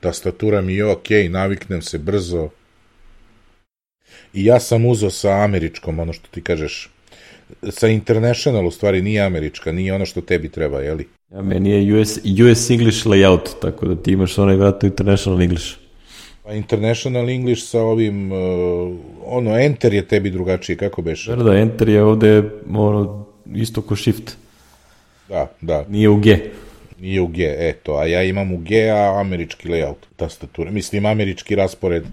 Tastatura 0.00 0.60
mi 0.60 0.74
je 0.74 0.86
ok, 0.86 1.08
naviknem 1.30 1.82
se 1.82 1.98
brzo, 1.98 2.48
I 4.34 4.44
ja 4.44 4.60
sam 4.60 4.86
uzeo 4.86 5.10
sa 5.10 5.30
američkom, 5.30 5.98
ono 5.98 6.12
što 6.12 6.28
ti 6.30 6.40
kažeš, 6.42 6.90
sa 7.70 7.88
international 7.88 8.66
u 8.66 8.70
stvari 8.70 9.02
nije 9.02 9.22
američka, 9.22 9.72
nije 9.72 9.94
ono 9.94 10.06
što 10.06 10.20
tebi 10.20 10.48
treba, 10.48 10.80
jeli? 10.80 11.08
Ja, 11.30 11.42
meni 11.42 11.70
je 11.70 12.00
US, 12.00 12.18
US 12.18 12.70
English 12.70 13.06
layout, 13.06 13.60
tako 13.62 13.86
da 13.86 14.02
ti 14.02 14.12
imaš 14.12 14.38
onaj 14.38 14.56
vratno 14.56 14.86
international 14.86 15.42
English. 15.42 15.76
Pa 16.42 16.52
international 16.52 17.30
English 17.30 17.62
sa 17.66 17.80
ovim, 17.80 18.32
uh, 18.32 18.38
ono, 19.24 19.58
enter 19.58 19.94
je 19.94 20.08
tebi 20.08 20.30
drugačiji, 20.30 20.76
kako 20.76 21.02
beše? 21.02 21.36
Da, 21.36 21.42
da, 21.42 21.56
enter 21.56 21.88
je 21.88 22.02
ovde 22.02 22.42
ono, 22.74 23.26
isto 23.54 23.82
ko 23.82 23.96
shift. 23.96 24.36
Da, 25.28 25.50
da. 25.60 25.84
Nije 25.88 26.08
u 26.08 26.16
G. 26.16 26.38
Nije 27.00 27.20
u 27.20 27.26
G, 27.26 27.54
eto, 27.58 27.96
a 27.96 28.06
ja 28.06 28.22
imam 28.22 28.52
u 28.52 28.58
G, 28.58 28.90
a 28.90 29.20
američki 29.20 29.68
layout 29.68 30.06
tastature. 30.16 30.70
Mislim, 30.70 31.06
američki 31.06 31.54
raspored 31.54 32.04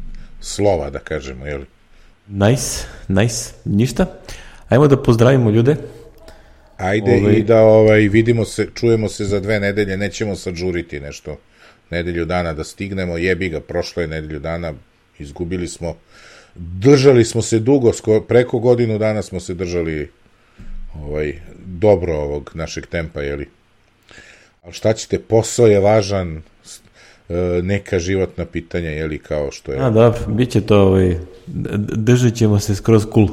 slova, 0.42 0.90
da 0.90 1.00
kažemo, 1.00 1.46
jeli? 1.46 1.66
Nice, 2.28 2.86
nice. 3.08 3.54
Ništa. 3.66 4.06
Ajmo 4.70 4.88
da 4.88 5.04
pozdravimo 5.04 5.50
ljude. 5.50 5.76
Ajde 6.78 7.12
ovaj... 7.12 7.34
i 7.34 7.44
da 7.44 7.62
ovaj, 7.62 8.00
vidimo 8.00 8.46
se, 8.46 8.68
čujemo 8.76 9.10
se 9.10 9.26
za 9.26 9.40
dve 9.40 9.60
nedelje, 9.60 9.98
nećemo 9.98 10.36
sad 10.36 10.56
žuriti 10.56 11.00
nešto 11.00 11.38
nedelju 11.90 12.26
dana 12.26 12.54
da 12.54 12.64
stignemo, 12.64 13.18
jebi 13.18 13.50
ga, 13.50 13.60
prošlo 13.60 14.02
je 14.02 14.08
nedelju 14.08 14.40
dana, 14.40 14.74
izgubili 15.20 15.68
smo, 15.68 15.96
držali 16.56 17.26
smo 17.26 17.42
se 17.42 17.60
dugo, 17.60 17.94
skoro, 17.94 18.22
preko 18.22 18.60
godinu 18.60 18.98
dana 18.98 19.22
smo 19.22 19.40
se 19.40 19.54
držali 19.54 20.12
ovaj, 20.96 21.34
dobro 21.66 22.14
ovog 22.14 22.52
našeg 22.54 22.86
tempa, 22.86 23.22
jeli? 23.22 23.50
Ali 24.64 24.74
šta 24.74 24.94
ćete, 24.94 25.20
posao 25.20 25.68
je 25.68 25.80
važan, 25.80 26.42
neka 27.64 28.00
životna 28.00 28.46
pitanja, 28.46 28.90
jeli, 28.90 29.20
kao 29.20 29.52
što 29.52 29.72
je... 29.72 29.80
A, 29.80 29.90
dobro, 29.90 30.20
bit 30.28 30.52
će 30.52 30.62
to, 30.62 30.82
ovaj, 30.82 31.18
držat 31.96 32.34
ćemo 32.34 32.60
se 32.60 32.76
skroz 32.76 33.06
cool. 33.14 33.28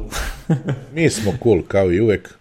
Mi 0.94 1.10
smo 1.10 1.32
cool, 1.42 1.62
kao 1.68 1.92
i 1.92 2.00
uvek, 2.00 2.34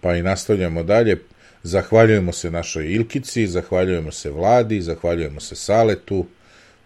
pa 0.00 0.16
i 0.16 0.22
nastavljamo 0.22 0.82
dalje. 0.82 1.18
Zahvaljujemo 1.62 2.32
se 2.32 2.50
našoj 2.50 2.92
Ilkici, 2.92 3.46
zahvaljujemo 3.46 4.12
se 4.12 4.30
Vladi, 4.30 4.80
zahvaljujemo 4.80 5.40
se 5.40 5.56
Saletu. 5.56 6.26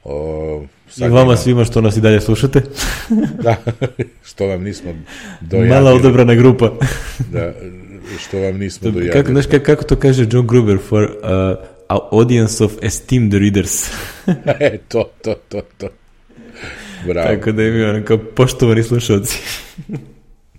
O, 0.05 0.65
I 0.97 1.03
vama 1.03 1.23
imam... 1.23 1.37
svima 1.37 1.65
što 1.65 1.81
nas 1.81 1.97
i 1.97 2.01
dalje 2.01 2.21
slušate. 2.21 2.63
da, 3.45 3.57
što 4.25 4.47
vam 4.47 4.63
nismo 4.63 4.95
dojavili. 5.41 5.75
Mala 5.75 5.93
odebrana 5.93 6.35
grupa. 6.35 6.73
da, 7.33 7.53
što 8.19 8.39
vam 8.39 8.59
nismo 8.59 8.91
dojavili. 8.91 9.13
Kako, 9.13 9.31
znaš, 9.31 9.63
kako 9.65 9.85
to 9.85 9.97
kaže 9.97 10.27
John 10.31 10.47
Gruber 10.47 10.79
for 10.89 11.03
uh, 11.03 11.72
audience 12.13 12.65
of 12.65 12.73
esteemed 12.83 13.35
readers? 13.35 13.91
e, 14.61 14.79
to, 14.89 15.11
to, 15.23 15.35
to, 15.49 15.61
to. 15.79 15.89
Bravo. 17.07 17.29
Tako 17.29 17.53
da 17.53 17.63
imaju 17.63 18.05
kao 18.05 18.19
poštovani 18.19 18.83
slušalci. 18.83 19.39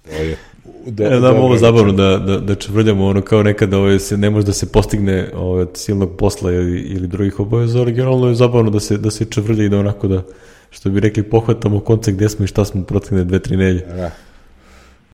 to 0.09 0.15
je 0.15 0.37
da, 0.85 1.03
ja, 1.03 1.19
da, 1.19 1.31
ovo 1.31 1.57
zabavno 1.57 1.93
da, 1.93 2.17
da, 2.17 2.37
da 2.37 2.55
čvrljamo 2.55 3.05
ono 3.05 3.21
kao 3.21 3.43
nekada 3.43 3.77
ovaj, 3.77 3.99
se, 3.99 4.17
ne 4.17 4.29
može 4.29 4.45
da 4.45 4.53
se 4.53 4.71
postigne 4.71 5.29
ovaj, 5.35 5.61
od 5.61 5.69
silnog 5.73 6.17
posla 6.17 6.51
ili, 6.51 6.81
ili 6.81 7.07
drugih 7.07 7.39
obaveza, 7.39 7.79
ali 7.79 7.93
generalno 7.93 8.27
je 8.27 8.35
zabavno 8.35 8.71
da 8.71 8.79
se, 8.79 8.97
da 8.97 9.11
se 9.11 9.25
čvrlja 9.25 9.65
i 9.65 9.69
da 9.69 9.79
onako 9.79 10.07
da, 10.07 10.23
što 10.69 10.89
bi 10.89 10.99
rekli, 10.99 11.23
pohvatamo 11.23 11.79
konce 11.79 12.11
gde 12.11 12.29
smo 12.29 12.45
i 12.45 12.47
šta 12.47 12.65
smo 12.65 12.83
protekne 12.83 13.23
dve, 13.23 13.39
tri 13.39 13.57
nelje. 13.57 13.79
Da. 13.79 14.11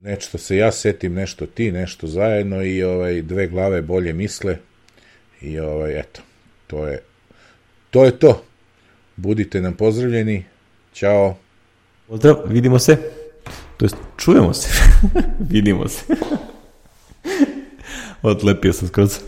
Nešto 0.02 0.38
se 0.38 0.58
ja 0.58 0.72
setim, 0.72 1.14
nešto 1.14 1.46
ti, 1.46 1.72
nešto 1.72 2.08
zajedno 2.08 2.64
i 2.64 2.84
ovaj 2.84 3.22
dve 3.22 3.48
glave 3.48 3.82
bolje 3.82 4.14
misle 4.14 4.58
i 5.42 5.60
ovaj 5.60 6.00
eto, 6.00 6.22
to 6.68 6.88
je 6.88 7.04
to 7.90 8.06
je 8.06 8.20
to. 8.20 8.44
Budite 9.16 9.62
nam 9.62 9.74
pozdravljeni. 9.74 10.46
Ćao. 10.94 11.36
Pozdrav, 12.08 12.36
vidimo 12.46 12.80
se. 12.80 12.98
To 13.78 13.86
jest, 13.86 13.96
čujemo 14.18 14.54
se. 14.54 14.70
Vidimo 15.52 15.88
se. 15.88 16.06
Odlepio 18.22 18.74
sam 18.74 18.88
skroz. 18.88 19.20